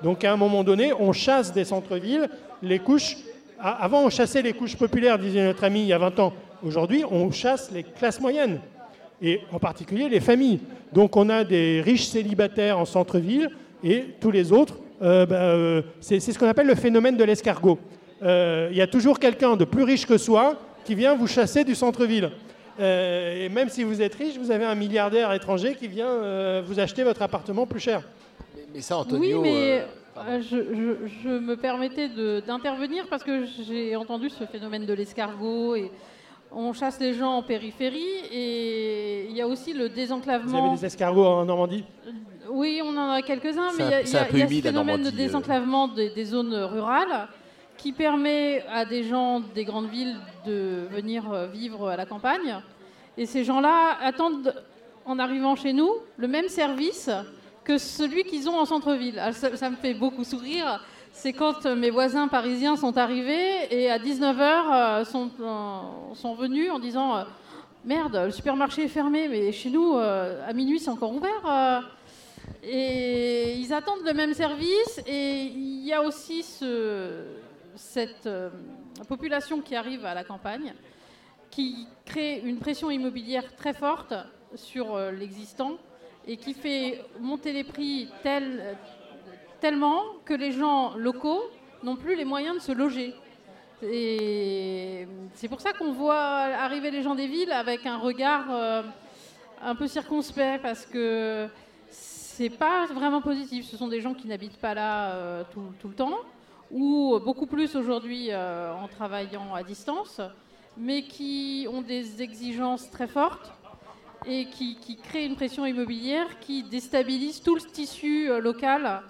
Donc 0.03 0.25
à 0.25 0.33
un 0.33 0.37
moment 0.39 0.65
donné, 0.65 0.95
on 0.99 1.13
chasse 1.13 1.53
des 1.53 1.67
centres-villes 1.67 2.31
les 2.63 2.79
couches. 2.79 3.19
Avant, 3.61 4.05
on 4.05 4.09
chassait 4.09 4.41
les 4.41 4.55
couches 4.55 4.77
populaires, 4.77 5.19
disait 5.19 5.45
notre 5.45 5.65
ami 5.65 5.81
il 5.83 5.87
y 5.89 5.93
a 5.93 5.99
20 5.99 6.19
ans. 6.19 6.33
Aujourd'hui, 6.65 7.05
on 7.11 7.31
chasse 7.31 7.71
les 7.73 7.83
classes 7.83 8.23
moyennes 8.23 8.59
et 9.21 9.43
en 9.53 9.59
particulier 9.59 10.09
les 10.09 10.21
familles. 10.21 10.61
Donc 10.95 11.15
on 11.15 11.29
a 11.29 11.45
des 11.45 11.83
riches 11.83 12.07
célibataires 12.07 12.79
en 12.79 12.87
centre-ville 12.87 13.51
et 13.85 14.05
tous 14.21 14.31
les 14.31 14.53
autres, 14.53 14.77
euh, 15.03 15.27
ben, 15.27 15.37
euh, 15.37 15.83
c'est 16.01 16.19
ce 16.21 16.39
qu'on 16.39 16.49
appelle 16.49 16.67
le 16.67 16.75
phénomène 16.75 17.17
de 17.17 17.25
l'escargot. 17.25 17.79
Euh, 18.23 18.69
Il 18.71 18.77
y 18.77 18.83
a 18.83 18.87
toujours 18.87 19.19
quelqu'un 19.19 19.57
de 19.57 19.65
plus 19.65 19.85
riche 19.85 20.07
que 20.07 20.19
soi 20.19 20.57
qui 20.85 20.95
vient 20.95 21.15
vous 21.15 21.27
chasser 21.27 21.65
du 21.65 21.75
centre-ville. 21.75 22.31
Euh, 22.81 23.45
et 23.45 23.49
même 23.49 23.69
si 23.69 23.83
vous 23.85 24.01
êtes 24.03 24.15
riche, 24.15 24.37
vous 24.39 24.51
avez 24.51 24.65
un 24.65 24.75
milliardaire 24.75 25.33
étranger 25.33 25.75
qui 25.75 25.89
vient 25.89 26.07
euh, 26.09 26.63
vous 26.65 26.79
acheter 26.81 27.03
votre 27.05 27.23
appartement 27.23 27.67
plus 27.67 27.81
cher. 27.81 28.03
Mais 28.75 28.81
ça, 28.81 29.01
Oui, 29.13 29.35
mais 29.41 29.85
euh, 30.17 30.41
je, 30.41 30.57
je- 30.57 31.09
je 31.25 31.29
me 31.29 31.57
permettais 31.57 32.09
d'intervenir 32.47 33.07
parce 33.09 33.23
que 33.25 33.45
j'ai 33.67 33.97
entendu 33.97 34.31
ce 34.31 34.45
phénomène 34.45 34.85
de 34.87 34.93
l'escargot 34.95 35.75
et 35.77 35.91
on 36.53 36.73
chasse 36.73 36.99
les 37.01 37.15
gens 37.15 37.33
en 37.33 37.43
périphérie 37.43 38.15
et 38.33 39.27
il 39.29 39.37
y 39.37 39.41
a 39.43 39.47
aussi 39.49 39.73
le 39.75 39.89
Vous 39.89 39.95
désenclavement. 39.95 40.67
avez 40.69 40.77
des 40.77 40.87
escargots 40.87 41.25
en 41.27 41.45
Normandie? 41.45 41.85
Oui, 42.51 42.81
on 42.85 42.97
en 42.97 43.11
a 43.13 43.23
quelques-uns, 43.23 43.73
mais 43.77 43.85
il 43.85 43.91
y 43.91 43.95
a, 43.95 44.01
y 44.01 44.17
a- 44.17 44.47
y 44.47 44.57
ce 44.57 44.63
phénomène 44.63 45.03
de 45.03 45.09
euh. 45.09 45.13
désenclavement 45.13 45.89
des, 45.89 46.11
des 46.11 46.25
zones 46.25 46.55
rurales 46.55 47.29
qui 47.77 47.93
permet 47.93 48.65
à 48.73 48.85
des 48.85 49.05
gens 49.05 49.41
des 49.41 49.65
grandes 49.65 49.89
villes 49.89 50.17
de 50.47 50.87
venir 50.91 51.31
euh, 51.33 51.47
vivre 51.47 51.89
à 51.89 51.97
la 51.97 52.07
campagne. 52.07 52.61
Et 53.17 53.27
ces 53.27 53.45
gens-là 53.45 53.97
attendent, 54.03 54.55
en 55.05 55.19
arrivant 55.19 55.57
chez 55.57 55.73
nous, 55.73 55.91
le 56.17 56.29
même 56.29 56.49
service 56.49 57.11
que 57.65 57.79
celui 57.79 58.25
qu'ils 58.25 58.49
ont 58.49 58.59
en 58.59 58.65
centre-ville. 58.65 59.19
Alors, 59.19 59.35
Ça, 59.35 59.57
ça 59.57 59.71
me 59.71 59.77
fait 59.77 59.95
beaucoup 59.95 60.25
sourire. 60.25 60.81
C'est 61.13 61.33
quand 61.33 61.67
euh, 61.67 61.75
mes 61.75 61.91
voisins 61.91 62.29
parisiens 62.29 62.77
sont 62.77 62.97
arrivés 62.97 63.67
et 63.71 63.91
à 63.91 63.99
19h 63.99 65.05
sont, 65.05 65.31
sont 66.15 66.35
venus 66.35 66.71
en 66.71 66.79
disant 66.79 67.25
Merde, 67.85 68.23
le 68.27 68.31
supermarché 68.31 68.85
est 68.85 68.89
fermé, 68.89 69.29
mais 69.29 69.53
chez 69.53 69.71
nous, 69.71 69.97
à 69.97 70.53
minuit, 70.53 70.79
c'est 70.81 70.91
encore 70.91 71.15
ouvert. 71.15 71.85
Et 72.63 73.55
ils 73.55 73.73
attendent 73.73 74.05
le 74.05 74.13
même 74.15 74.35
service. 74.35 75.01
Et 75.07 75.43
il 75.45 75.85
y 75.87 75.93
a 75.93 76.03
aussi 76.03 76.43
ce- 76.43 77.25
cette 77.75 78.27
euh, 78.27 78.51
population 79.09 79.61
qui 79.61 79.75
arrive 79.77 80.05
à 80.05 80.15
la 80.15 80.25
campagne, 80.25 80.75
qui 81.51 81.87
crée 82.05 82.41
une 82.45 82.59
pression 82.59 82.91
immobilière 82.91 83.55
très 83.57 83.73
forte 83.73 84.15
sur 84.55 84.95
euh, 84.97 85.11
l'existant 85.13 85.73
et 86.27 86.37
qui 86.37 86.53
fait 86.55 87.03
monter 87.21 87.53
les 87.53 87.65
prix 87.65 88.09
tel- 88.23 88.77
tellement 89.61 90.03
que 90.25 90.35
les 90.35 90.53
gens 90.53 90.95
locaux 90.97 91.43
n'ont 91.83 91.97
plus 91.97 92.17
les 92.17 92.25
moyens 92.25 92.57
de 92.57 92.61
se 92.61 92.73
loger. 92.73 93.15
Et 93.83 95.07
c'est 95.35 95.49
pour 95.49 95.61
ça 95.61 95.73
qu'on 95.73 95.93
voit 95.93 96.17
arriver 96.19 96.91
les 96.91 97.03
gens 97.03 97.15
des 97.15 97.29
villes 97.29 97.53
avec 97.53 97.87
un 97.87 97.97
regard 97.97 98.47
euh, 98.51 98.83
un 99.63 99.75
peu 99.77 99.87
circonspect 99.87 100.61
parce 100.63 100.85
que 100.85 101.47
c'est 102.39 102.51
pas 102.51 102.87
vraiment 102.87 103.21
positif. 103.21 103.67
Ce 103.67 103.77
sont 103.77 103.89
des 103.89 104.01
gens 104.01 104.15
qui 104.15 104.29
n'habitent 104.29 104.59
pas 104.59 104.73
là 104.73 105.11
euh, 105.11 105.43
tout, 105.53 105.89
le 105.89 105.95
temps 105.95 106.19
ou 106.71 107.19
beaucoup 107.25 107.47
plus 107.47 107.75
aujourd'hui 107.75 108.29
euh, 108.31 108.73
en 108.73 108.87
travaillant 108.87 109.55
à 109.55 109.65
distance, 109.65 110.21
mais 110.77 111.03
qui 111.03 111.67
ont 111.69 111.83
des 111.83 112.23
exigences 112.23 112.89
très 112.91 113.09
fortes 113.09 113.53
et 114.25 114.45
qui, 114.45 114.77
créent 115.03 115.27
une 115.27 115.35
pression 115.35 115.67
immobilière 115.67 116.39
qui 116.39 116.63
déstabilise 116.63 117.43
tout 117.43 117.57
le 117.57 117.61
tissu 117.61 118.31
euh, 118.31 118.39
local 118.41 119.03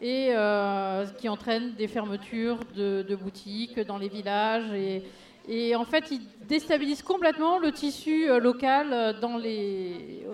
et 0.00 0.32
qui 1.18 1.28
entraîne 1.28 1.74
des 1.74 1.86
fermetures 1.86 2.60
de, 2.74 3.14
boutiques 3.22 3.78
dans 3.80 3.98
les 3.98 4.08
villages. 4.08 4.72
Et, 5.46 5.76
en 5.76 5.84
fait, 5.84 6.10
ils 6.10 6.22
déstabilisent 6.48 7.02
complètement 7.02 7.58
le 7.58 7.70
tissu 7.70 8.28
local 8.40 9.18
dans 9.20 9.36
les, 9.36 10.24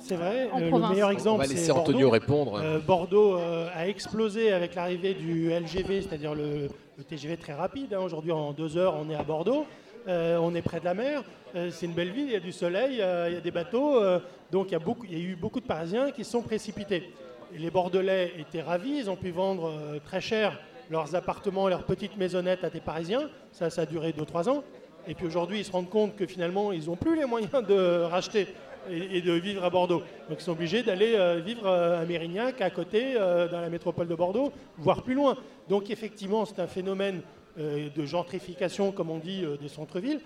C'est 0.00 0.16
vrai, 0.16 0.48
en 0.52 0.58
le 0.60 0.68
province. 0.70 0.90
meilleur 0.92 1.10
exemple, 1.10 1.44
c'est 1.46 1.66
Bordeaux. 1.68 1.80
Antonio 1.90 2.10
répondre. 2.10 2.60
Euh, 2.60 2.78
Bordeaux 2.78 3.36
euh, 3.36 3.68
a 3.74 3.86
explosé 3.86 4.52
avec 4.52 4.74
l'arrivée 4.74 5.14
du 5.14 5.50
LGV, 5.50 6.02
c'est-à-dire 6.02 6.34
le, 6.34 6.68
le 6.98 7.04
TGV 7.04 7.36
très 7.36 7.52
rapide. 7.52 7.92
hein. 7.94 8.00
Aujourd'hui, 8.00 8.32
en 8.32 8.52
deux 8.52 8.76
heures, 8.76 8.94
on 9.00 9.10
est 9.10 9.14
à 9.14 9.22
Bordeaux. 9.22 9.66
Euh, 10.08 10.38
on 10.40 10.54
est 10.54 10.62
près 10.62 10.80
de 10.80 10.86
la 10.86 10.94
mer. 10.94 11.22
Euh, 11.54 11.68
c'est 11.70 11.84
une 11.86 11.92
belle 11.92 12.10
ville, 12.10 12.26
il 12.28 12.32
y 12.32 12.36
a 12.36 12.40
du 12.40 12.52
soleil, 12.52 13.00
euh, 13.02 13.26
il 13.28 13.34
y 13.34 13.36
a 13.36 13.40
des 13.40 13.50
bateaux. 13.50 14.00
euh, 14.02 14.18
donc, 14.50 14.68
il 14.68 14.72
y, 14.72 14.76
a 14.76 14.78
beaucoup, 14.78 15.04
il 15.04 15.12
y 15.12 15.20
a 15.20 15.24
eu 15.24 15.36
beaucoup 15.36 15.60
de 15.60 15.66
Parisiens 15.66 16.10
qui 16.10 16.24
se 16.24 16.30
sont 16.32 16.42
précipités. 16.42 17.10
Et 17.54 17.58
les 17.58 17.70
Bordelais 17.70 18.32
étaient 18.38 18.62
ravis, 18.62 18.96
ils 18.98 19.10
ont 19.10 19.16
pu 19.16 19.30
vendre 19.30 19.68
euh, 19.68 19.98
très 20.04 20.20
cher 20.22 20.58
leurs 20.90 21.14
appartements, 21.14 21.68
leurs 21.68 21.84
petites 21.84 22.16
maisonnettes 22.16 22.64
à 22.64 22.70
des 22.70 22.80
Parisiens. 22.80 23.28
Ça, 23.52 23.68
ça 23.68 23.82
a 23.82 23.86
duré 23.86 24.12
2-3 24.12 24.48
ans. 24.48 24.64
Et 25.06 25.14
puis 25.14 25.26
aujourd'hui, 25.26 25.60
ils 25.60 25.64
se 25.64 25.72
rendent 25.72 25.88
compte 25.90 26.16
que 26.16 26.26
finalement, 26.26 26.72
ils 26.72 26.86
n'ont 26.86 26.96
plus 26.96 27.16
les 27.16 27.24
moyens 27.26 27.50
de 27.66 28.02
racheter 28.02 28.46
et, 28.88 29.20
de 29.20 29.32
vivre 29.32 29.64
à 29.64 29.70
Bordeaux. 29.70 30.02
Donc 30.28 30.40
ils 30.40 30.42
sont 30.42 30.52
obligés 30.52 30.82
d'aller 30.82 31.14
euh, 31.14 31.40
vivre 31.44 31.66
euh, 31.66 32.00
à 32.00 32.04
Mérignac, 32.04 32.60
à 32.60 32.70
côté, 32.70 33.14
euh, 33.16 33.48
dans 33.48 33.60
la 33.60 33.68
métropole 33.68 34.08
de 34.08 34.14
Bordeaux, 34.14 34.52
voire 34.78 35.02
plus 35.02 35.14
loin. 35.14 35.36
Donc 35.68 35.90
effectivement, 35.90 36.44
c'est 36.44 36.60
un 36.60 36.66
phénomène 36.66 37.22
de 37.58 38.06
gentrification, 38.06 38.90
comme 38.92 39.10
on 39.10 39.18
dit, 39.18 39.44
des 39.60 39.68
centres-villes, 39.68 40.20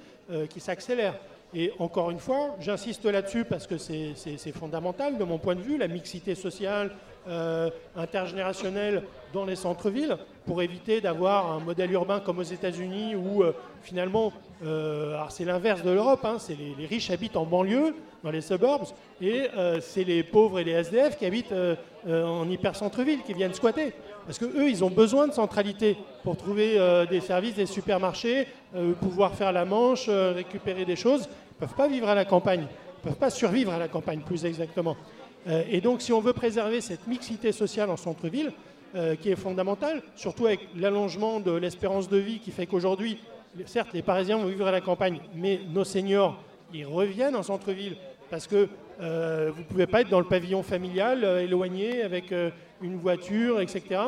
qui 0.50 0.60
s'accélère. 0.60 1.14
Et 1.54 1.72
encore 1.78 2.10
une 2.10 2.18
fois, 2.18 2.56
j'insiste 2.60 3.04
là-dessus 3.04 3.44
parce 3.44 3.66
que 3.66 3.78
c'est 3.78 4.52
fondamental 4.52 5.18
de 5.18 5.24
mon 5.24 5.38
point 5.38 5.54
de 5.54 5.60
vue, 5.60 5.78
la 5.78 5.88
mixité 5.88 6.34
sociale, 6.34 6.90
euh, 7.26 7.70
intergénérationnelle 7.96 9.04
dans 9.32 9.46
les 9.46 9.56
centres-villes, 9.56 10.18
pour 10.44 10.60
éviter 10.60 11.00
d'avoir 11.00 11.52
un 11.52 11.58
modèle 11.58 11.90
urbain 11.92 12.20
comme 12.20 12.38
aux 12.38 12.42
États-Unis 12.42 13.14
où 13.14 13.42
euh, 13.42 13.54
finalement, 13.80 14.30
euh, 14.62 15.16
c'est 15.30 15.46
l'inverse 15.46 15.82
de 15.82 15.90
l'Europe, 15.90 16.22
hein, 16.24 16.36
c'est 16.38 16.54
les, 16.54 16.74
les 16.78 16.84
riches 16.84 17.10
habitent 17.10 17.38
en 17.38 17.46
banlieue, 17.46 17.94
dans 18.22 18.30
les 18.30 18.42
suburbs, 18.42 18.88
et 19.20 19.48
c'est 19.82 20.04
les 20.04 20.22
pauvres 20.22 20.58
et 20.58 20.64
les 20.64 20.72
SDF 20.72 21.18
qui 21.18 21.26
habitent 21.26 21.52
en 22.08 22.48
hyper-centre-ville, 22.48 23.22
qui 23.22 23.34
viennent 23.34 23.52
squatter. 23.52 23.92
Parce 24.24 24.38
que 24.38 24.46
eux, 24.46 24.70
ils 24.70 24.82
ont 24.82 24.88
besoin 24.88 25.28
de 25.28 25.34
centralité 25.34 25.98
pour 26.22 26.34
trouver 26.38 26.78
des 27.10 27.20
services, 27.20 27.56
des 27.56 27.66
supermarchés, 27.66 28.48
pouvoir 29.02 29.34
faire 29.34 29.52
la 29.52 29.66
manche, 29.66 30.08
récupérer 30.08 30.86
des 30.86 30.96
choses. 30.96 31.28
Ne 31.64 31.68
peuvent 31.68 31.76
pas 31.78 31.88
vivre 31.88 32.10
à 32.10 32.14
la 32.14 32.26
campagne. 32.26 32.60
Ne 32.60 33.02
peuvent 33.02 33.18
pas 33.18 33.30
survivre 33.30 33.72
à 33.72 33.78
la 33.78 33.88
campagne, 33.88 34.20
plus 34.20 34.44
exactement. 34.44 34.98
Euh, 35.48 35.62
et 35.70 35.80
donc, 35.80 36.02
si 36.02 36.12
on 36.12 36.20
veut 36.20 36.34
préserver 36.34 36.82
cette 36.82 37.06
mixité 37.06 37.52
sociale 37.52 37.88
en 37.88 37.96
centre-ville, 37.96 38.52
euh, 38.94 39.16
qui 39.16 39.30
est 39.30 39.36
fondamentale, 39.36 40.02
surtout 40.14 40.44
avec 40.44 40.60
l'allongement 40.76 41.40
de 41.40 41.52
l'espérance 41.52 42.10
de 42.10 42.18
vie 42.18 42.38
qui 42.38 42.50
fait 42.50 42.66
qu'aujourd'hui, 42.66 43.18
certes, 43.64 43.94
les 43.94 44.02
Parisiens 44.02 44.36
vont 44.36 44.44
vivre 44.44 44.66
à 44.66 44.72
la 44.72 44.82
campagne, 44.82 45.20
mais 45.34 45.58
nos 45.72 45.84
seniors, 45.84 46.38
ils 46.74 46.84
reviennent 46.84 47.34
en 47.34 47.42
centre-ville 47.42 47.96
parce 48.28 48.46
que 48.46 48.68
euh, 49.00 49.50
vous 49.54 49.60
ne 49.60 49.66
pouvez 49.66 49.86
pas 49.86 50.02
être 50.02 50.10
dans 50.10 50.20
le 50.20 50.26
pavillon 50.26 50.62
familial, 50.62 51.24
éloigné, 51.40 52.02
avec 52.02 52.26
une 52.82 52.96
voiture, 52.98 53.62
etc. 53.62 54.00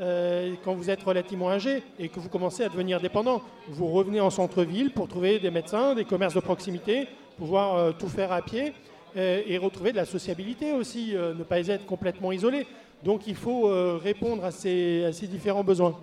euh, 0.00 0.54
quand 0.64 0.74
vous 0.74 0.90
êtes 0.90 1.04
relativement 1.04 1.50
âgé 1.50 1.84
et 2.00 2.08
que 2.08 2.18
vous 2.18 2.28
commencez 2.28 2.64
à 2.64 2.68
devenir 2.68 3.00
dépendant. 3.00 3.42
Vous 3.68 3.86
revenez 3.86 4.20
en 4.20 4.30
centre-ville 4.30 4.90
pour 4.90 5.06
trouver 5.06 5.38
des 5.38 5.52
médecins, 5.52 5.94
des 5.94 6.04
commerces 6.04 6.34
de 6.34 6.40
proximité, 6.40 7.06
pouvoir 7.38 7.76
euh, 7.76 7.92
tout 7.92 8.08
faire 8.08 8.32
à 8.32 8.42
pied 8.42 8.72
euh, 9.16 9.42
et 9.46 9.56
retrouver 9.56 9.92
de 9.92 9.96
la 9.96 10.04
sociabilité 10.04 10.72
aussi, 10.72 11.14
ne 11.14 11.44
pas 11.44 11.60
être 11.68 11.86
complètement 11.86 12.32
isolé. 12.32 12.66
Donc 13.04 13.28
il 13.28 13.36
faut 13.36 13.70
répondre 13.98 14.44
à 14.44 14.50
ces, 14.50 15.12
différents 15.30 15.62
besoins. 15.62 15.94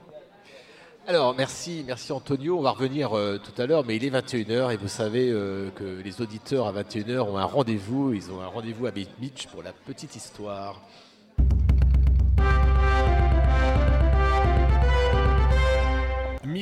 Alors, 1.07 1.35
merci, 1.35 1.83
merci 1.85 2.13
Antonio. 2.13 2.59
On 2.59 2.61
va 2.61 2.71
revenir 2.71 3.09
tout 3.09 3.59
à 3.59 3.65
l'heure, 3.65 3.83
mais 3.85 3.95
il 3.95 4.05
est 4.05 4.11
21h 4.11 4.71
et 4.71 4.77
vous 4.77 4.87
savez 4.87 5.29
que 5.75 5.99
les 6.03 6.21
auditeurs 6.21 6.67
à 6.67 6.83
21h 6.83 7.21
ont 7.21 7.37
un 7.37 7.45
rendez-vous. 7.45 8.13
Ils 8.13 8.31
ont 8.31 8.39
un 8.39 8.47
rendez-vous 8.47 8.85
à 8.85 8.91
Beach 8.91 9.47
pour 9.51 9.63
la 9.63 9.73
petite 9.73 10.15
histoire. 10.15 10.79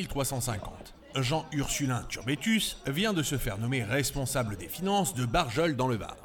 1350. 0.04 0.93
Jean 1.16 1.45
Ursulin 1.52 2.04
Turbétus 2.08 2.78
vient 2.88 3.14
de 3.14 3.24
se 3.24 3.38
faire 3.38 3.58
nommer 3.58 3.84
responsable 3.84 4.58
des 4.58 4.68
finances 4.68 5.14
de 5.14 5.26
Barjol 5.26 5.76
dans 5.76 5.88
le 5.88 5.95
Var. 5.95 6.18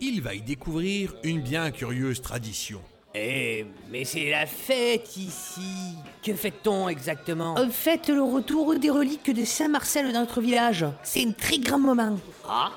Il 0.00 0.22
va 0.22 0.34
y 0.34 0.40
découvrir 0.40 1.14
une 1.22 1.40
bien 1.40 1.70
curieuse 1.70 2.20
tradition. 2.22 2.80
Eh, 3.16 3.64
mais 3.92 4.04
c'est 4.04 4.30
la 4.30 4.46
fête 4.46 5.16
ici. 5.16 5.94
Que 6.22 6.34
fête-t-on 6.34 6.88
exactement? 6.88 7.54
On 7.56 7.70
fête 7.70 8.08
le 8.08 8.22
retour 8.22 8.76
des 8.76 8.90
reliques 8.90 9.30
de 9.30 9.44
Saint-Marcel 9.44 10.12
dans 10.12 10.20
notre 10.20 10.40
village. 10.40 10.84
C'est 11.04 11.24
un 11.24 11.30
très 11.30 11.58
grand 11.58 11.78
moment. 11.78 12.18
Ah 12.48 12.72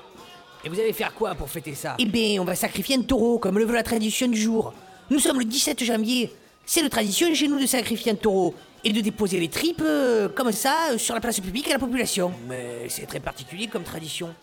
Et 0.64 0.68
vous 0.68 0.78
allez 0.78 0.92
faire 0.92 1.12
quoi 1.12 1.34
pour 1.34 1.50
fêter 1.50 1.74
ça? 1.74 1.96
Eh 1.98 2.06
bien, 2.06 2.40
on 2.40 2.44
va 2.44 2.54
sacrifier 2.54 2.96
un 2.96 3.02
taureau, 3.02 3.38
comme 3.38 3.58
le 3.58 3.64
veut 3.64 3.74
la 3.74 3.82
tradition 3.82 4.28
du 4.28 4.40
jour. 4.40 4.72
Nous 5.10 5.18
sommes 5.18 5.40
le 5.40 5.44
17 5.44 5.82
janvier. 5.82 6.32
C'est 6.64 6.82
la 6.82 6.90
tradition 6.90 7.34
chez 7.34 7.48
nous 7.48 7.58
de 7.58 7.66
sacrifier 7.66 8.12
un 8.12 8.16
taureau 8.16 8.54
et 8.88 8.92
de 8.92 9.02
déposer 9.02 9.38
les 9.38 9.48
tripes 9.48 9.82
euh, 9.84 10.30
comme 10.30 10.50
ça 10.50 10.96
sur 10.96 11.14
la 11.14 11.20
place 11.20 11.40
publique 11.40 11.68
à 11.68 11.74
la 11.74 11.78
population. 11.78 12.32
Mais 12.48 12.88
c'est 12.88 13.06
très 13.06 13.20
particulier 13.20 13.66
comme 13.66 13.82
tradition. 13.82 14.34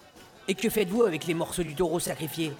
Et 0.47 0.53
que 0.53 0.69
faites-vous 0.69 1.01
avec 1.03 1.25
les 1.25 1.33
morceaux 1.33 1.63
du 1.63 1.73
taureau 1.73 1.99
sacrifiés? 1.99 2.51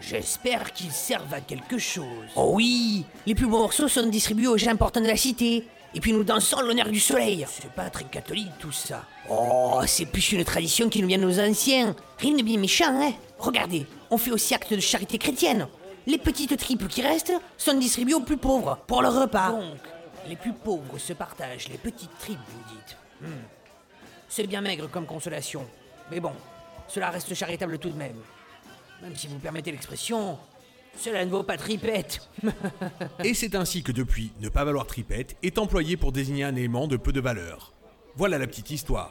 J'espère 0.00 0.72
qu'ils 0.72 0.92
servent 0.92 1.34
à 1.34 1.40
quelque 1.40 1.76
chose. 1.78 2.06
Oh 2.36 2.52
oui, 2.54 3.04
les 3.26 3.34
plus 3.34 3.46
beaux 3.46 3.58
morceaux 3.58 3.88
sont 3.88 4.06
distribués 4.06 4.46
aux 4.46 4.56
gens 4.56 4.70
importants 4.70 5.00
de 5.00 5.08
la 5.08 5.16
cité. 5.16 5.66
Et 5.92 6.00
puis 6.00 6.12
nous 6.12 6.22
dansons 6.22 6.60
l'honneur 6.60 6.88
du 6.88 7.00
soleil. 7.00 7.44
C'est 7.48 7.70
pas 7.70 7.90
très 7.90 8.04
catholique 8.04 8.52
tout 8.60 8.72
ça. 8.72 9.04
Oh, 9.28 9.80
c'est 9.88 10.06
plus 10.06 10.32
une 10.32 10.44
tradition 10.44 10.88
qui 10.88 11.02
nous 11.02 11.08
vient 11.08 11.18
de 11.18 11.24
nos 11.24 11.40
anciens. 11.40 11.96
Rien 12.18 12.36
de 12.36 12.42
bien 12.42 12.60
méchant, 12.60 12.90
hein 12.90 13.12
Regardez, 13.40 13.86
on 14.10 14.18
fait 14.18 14.30
aussi 14.30 14.54
acte 14.54 14.72
de 14.72 14.80
charité 14.80 15.18
chrétienne. 15.18 15.66
Les 16.06 16.18
petites 16.18 16.56
tripes 16.58 16.86
qui 16.86 17.02
restent 17.02 17.32
sont 17.56 17.74
distribuées 17.74 18.14
aux 18.14 18.20
plus 18.20 18.36
pauvres 18.36 18.78
pour 18.86 19.02
leur 19.02 19.20
repas. 19.20 19.50
Donc, 19.50 19.80
les 20.28 20.36
plus 20.36 20.52
pauvres 20.52 20.98
se 20.98 21.12
partagent 21.12 21.68
les 21.68 21.78
petites 21.78 22.16
tripes, 22.18 22.38
vous 22.48 22.74
dites. 22.74 22.96
Hmm. 23.20 23.42
C'est 24.28 24.46
bien 24.46 24.60
maigre 24.60 24.88
comme 24.90 25.06
consolation. 25.06 25.66
Mais 26.10 26.20
bon, 26.20 26.32
cela 26.88 27.10
reste 27.10 27.34
charitable 27.34 27.78
tout 27.78 27.90
de 27.90 27.96
même. 27.96 28.16
Même 29.02 29.16
si 29.16 29.26
vous 29.26 29.38
permettez 29.38 29.70
l'expression, 29.70 30.38
cela 30.96 31.24
ne 31.24 31.30
vaut 31.30 31.42
pas 31.42 31.56
tripette. 31.56 32.28
Et 33.24 33.34
c'est 33.34 33.54
ainsi 33.54 33.82
que 33.82 33.92
depuis, 33.92 34.32
ne 34.40 34.48
pas 34.48 34.64
valoir 34.64 34.86
tripette 34.86 35.36
est 35.42 35.58
employé 35.58 35.96
pour 35.96 36.12
désigner 36.12 36.44
un 36.44 36.56
élément 36.56 36.86
de 36.86 36.96
peu 36.96 37.12
de 37.12 37.20
valeur. 37.20 37.72
Voilà 38.16 38.38
la 38.38 38.46
petite 38.46 38.70
histoire. 38.70 39.10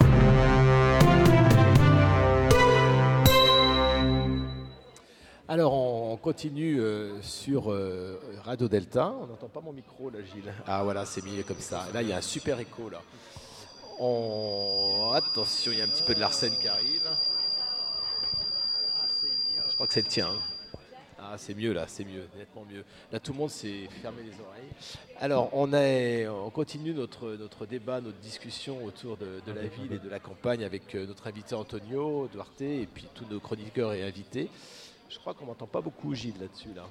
Alors 5.48 5.74
on 5.74 6.16
continue 6.16 6.80
euh, 6.80 7.22
sur 7.22 7.72
euh, 7.72 8.18
Radio 8.46 8.68
Delta. 8.70 9.14
On 9.22 9.28
n'entend 9.28 9.50
pas 9.50 9.60
mon 9.60 9.74
micro 9.74 10.10
là, 10.10 10.20
Gilles. 10.22 10.54
Ah 10.66 10.84
voilà, 10.84 11.06
c'est 11.06 11.24
mieux 11.26 11.44
comme 11.44 11.60
ça. 11.60 11.86
Là, 11.94 12.02
il 12.02 12.08
y 12.10 12.14
a 12.14 12.18
un 12.18 12.22
super 12.22 12.60
écho 12.60 12.90
là. 12.90 13.02
On... 14.00 15.12
Attention, 15.14 15.72
il 15.74 15.80
y 15.80 15.82
a 15.82 15.86
un 15.86 15.90
petit 15.90 16.04
peu 16.04 16.16
de 16.16 16.20
l'arsène 16.22 16.54
qui 16.62 16.68
arrive. 16.68 17.02
Je 19.68 19.74
crois 19.76 19.88
que 19.88 19.94
c'est 19.94 20.02
le 20.02 20.08
tien. 20.08 20.30
hein. 20.30 20.40
Ah, 21.26 21.36
c'est 21.38 21.54
mieux 21.56 21.72
là, 21.74 21.86
c'est 21.88 22.04
mieux, 22.04 22.28
nettement 22.38 22.66
mieux. 22.70 22.84
Là, 23.12 23.20
tout 23.20 23.32
le 23.32 23.38
monde 23.38 23.50
s'est 23.50 23.88
fermé 24.02 24.24
les 24.24 24.32
oreilles. 24.46 24.70
Alors, 25.22 25.50
on, 25.54 25.72
est, 25.74 26.28
on 26.28 26.50
continue 26.50 26.94
notre, 26.94 27.32
notre 27.36 27.66
débat, 27.66 28.02
notre 28.02 28.18
discussion 28.18 28.84
autour 28.84 29.16
de, 29.18 29.42
de 29.48 29.54
la 29.54 29.64
ville 29.64 29.94
et 29.94 30.00
de 30.00 30.10
la 30.10 30.20
campagne 30.20 30.66
avec 30.66 30.94
euh, 30.96 31.06
notre 31.08 31.28
invité 31.28 31.56
Antonio 31.56 32.28
Duarte 32.32 32.62
et 32.62 32.88
puis 32.94 33.08
tous 33.16 33.26
nos 33.30 33.40
chroniqueurs 33.40 33.94
et 33.94 34.04
invités. 34.04 34.50
Je 35.14 35.20
crois 35.20 35.36
qu'on 35.36 35.46
m'entend 35.46 35.68
pas 35.68 35.82
beaucoup, 35.82 36.16
Gilles, 36.16 36.40
là-dessus. 36.40 36.74
Là. 36.76 36.84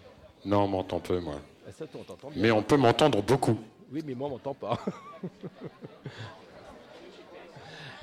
Non, 0.45 0.63
on 0.63 0.69
m'entend 0.69 1.01
peu, 1.01 1.19
moi. 1.19 1.41
Ah, 1.67 1.73
ça, 1.73 1.87
toi, 1.89 2.01
on 2.03 2.05
t'entend 2.05 2.31
bien. 2.31 2.41
Mais 2.41 2.51
on 2.53 2.63
peut 2.63 2.77
m'entendre 2.77 3.21
beaucoup. 3.21 3.59
Oui, 3.93 4.03
mais 4.07 4.15
moi, 4.15 4.29
on 4.29 4.33
m'entend 4.33 4.55
pas. 4.55 4.79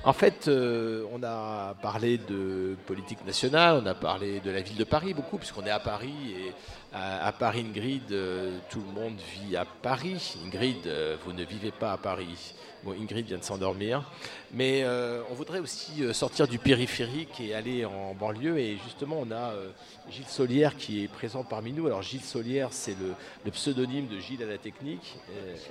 En 0.06 0.14
fait, 0.14 0.48
euh, 0.48 1.04
on 1.12 1.22
a 1.24 1.74
parlé 1.82 2.18
de 2.18 2.78
politique 2.88 3.26
nationale, 3.26 3.82
on 3.84 3.86
a 3.86 3.94
parlé 3.94 4.40
de 4.40 4.50
la 4.50 4.62
ville 4.62 4.78
de 4.78 4.86
Paris 4.86 5.14
beaucoup, 5.14 5.38
puisqu'on 5.38 5.66
est 5.66 5.70
à 5.72 5.80
Paris 5.80 6.14
et 6.38 6.54
à, 6.94 7.28
à 7.28 7.32
Paris, 7.34 7.66
Ingrid, 7.68 8.10
euh, 8.12 8.60
tout 8.70 8.80
le 8.80 8.94
monde 8.94 9.18
vit 9.36 9.58
à 9.58 9.66
Paris. 9.66 10.38
Ingrid, 10.46 10.88
euh, 10.88 11.18
vous 11.26 11.34
ne 11.34 11.44
vivez 11.44 11.72
pas 11.72 11.92
à 11.92 11.98
Paris. 11.98 12.54
Bon, 12.84 12.94
Ingrid 12.94 13.26
vient 13.26 13.38
de 13.38 13.44
s'endormir. 13.44 14.10
Mais 14.54 14.84
euh, 14.84 15.22
on 15.30 15.34
voudrait 15.34 15.60
aussi 15.60 16.02
euh, 16.02 16.14
sortir 16.14 16.48
du 16.48 16.60
périphérique 16.60 17.42
et 17.42 17.54
aller 17.54 17.84
en 17.84 18.14
banlieue. 18.14 18.58
Et 18.58 18.78
justement, 18.86 19.18
on 19.20 19.32
a 19.32 19.52
euh, 19.52 19.70
Gilles 20.10 20.28
Solière 20.28 20.78
qui 20.78 21.04
est 21.04 21.10
présent 21.10 21.44
parmi 21.44 21.74
nous. 21.74 21.88
Alors, 21.88 22.02
Gilles 22.02 22.24
Solière, 22.24 22.70
c'est 22.72 22.96
le, 23.00 23.52
pseudonyme 23.52 24.08
de 24.08 24.20
Gilles 24.20 24.44
à 24.44 24.46
la 24.46 24.58
technique. 24.58 25.18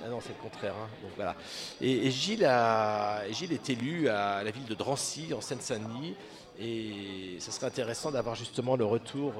Ah 0.05 0.09
non, 0.09 0.19
c'est 0.21 0.29
le 0.37 0.41
contraire. 0.41 0.75
hein. 1.19 1.33
Et, 1.81 2.11
Gilles, 2.11 2.43
est 2.43 3.69
élu 3.69 4.07
à 4.07 4.43
la 4.43 4.51
ville 4.51 4.65
de 4.65 4.75
Drancy, 4.75 5.33
en 5.33 5.41
Seine-Saint-Denis. 5.41 6.15
Et 6.61 7.37
ce 7.39 7.51
serait 7.51 7.67
intéressant 7.67 8.11
d'avoir 8.11 8.35
justement 8.35 8.75
le 8.75 8.83
retour 8.83 9.33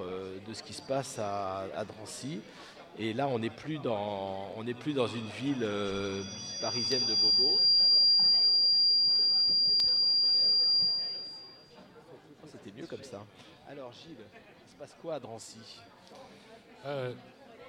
de 0.47 0.53
ce 0.53 0.63
qui 0.63 0.73
se 0.73 0.81
passe 0.81 1.19
à 1.19 1.85
Drancy. 1.85 2.39
Et 3.01 3.13
là, 3.13 3.29
on 3.29 3.39
n'est 3.39 3.49
plus 3.49 3.77
dans, 3.77 4.51
on 4.57 4.63
n'est 4.65 4.73
plus 4.73 4.91
dans 4.91 5.07
une 5.07 5.27
ville 5.41 5.63
euh, 5.63 6.21
parisienne 6.59 7.05
de 7.05 7.15
Bobo. 7.15 7.57
C'était 12.51 12.77
mieux 12.77 12.87
comme 12.87 13.03
ça. 13.03 13.25
Alors 13.69 13.93
Gilles, 13.93 14.17
il 14.19 14.71
se 14.71 14.75
passe 14.77 14.93
quoi 15.01 15.15
à 15.15 15.19
Drancy? 15.21 15.79
Euh, 16.85 17.13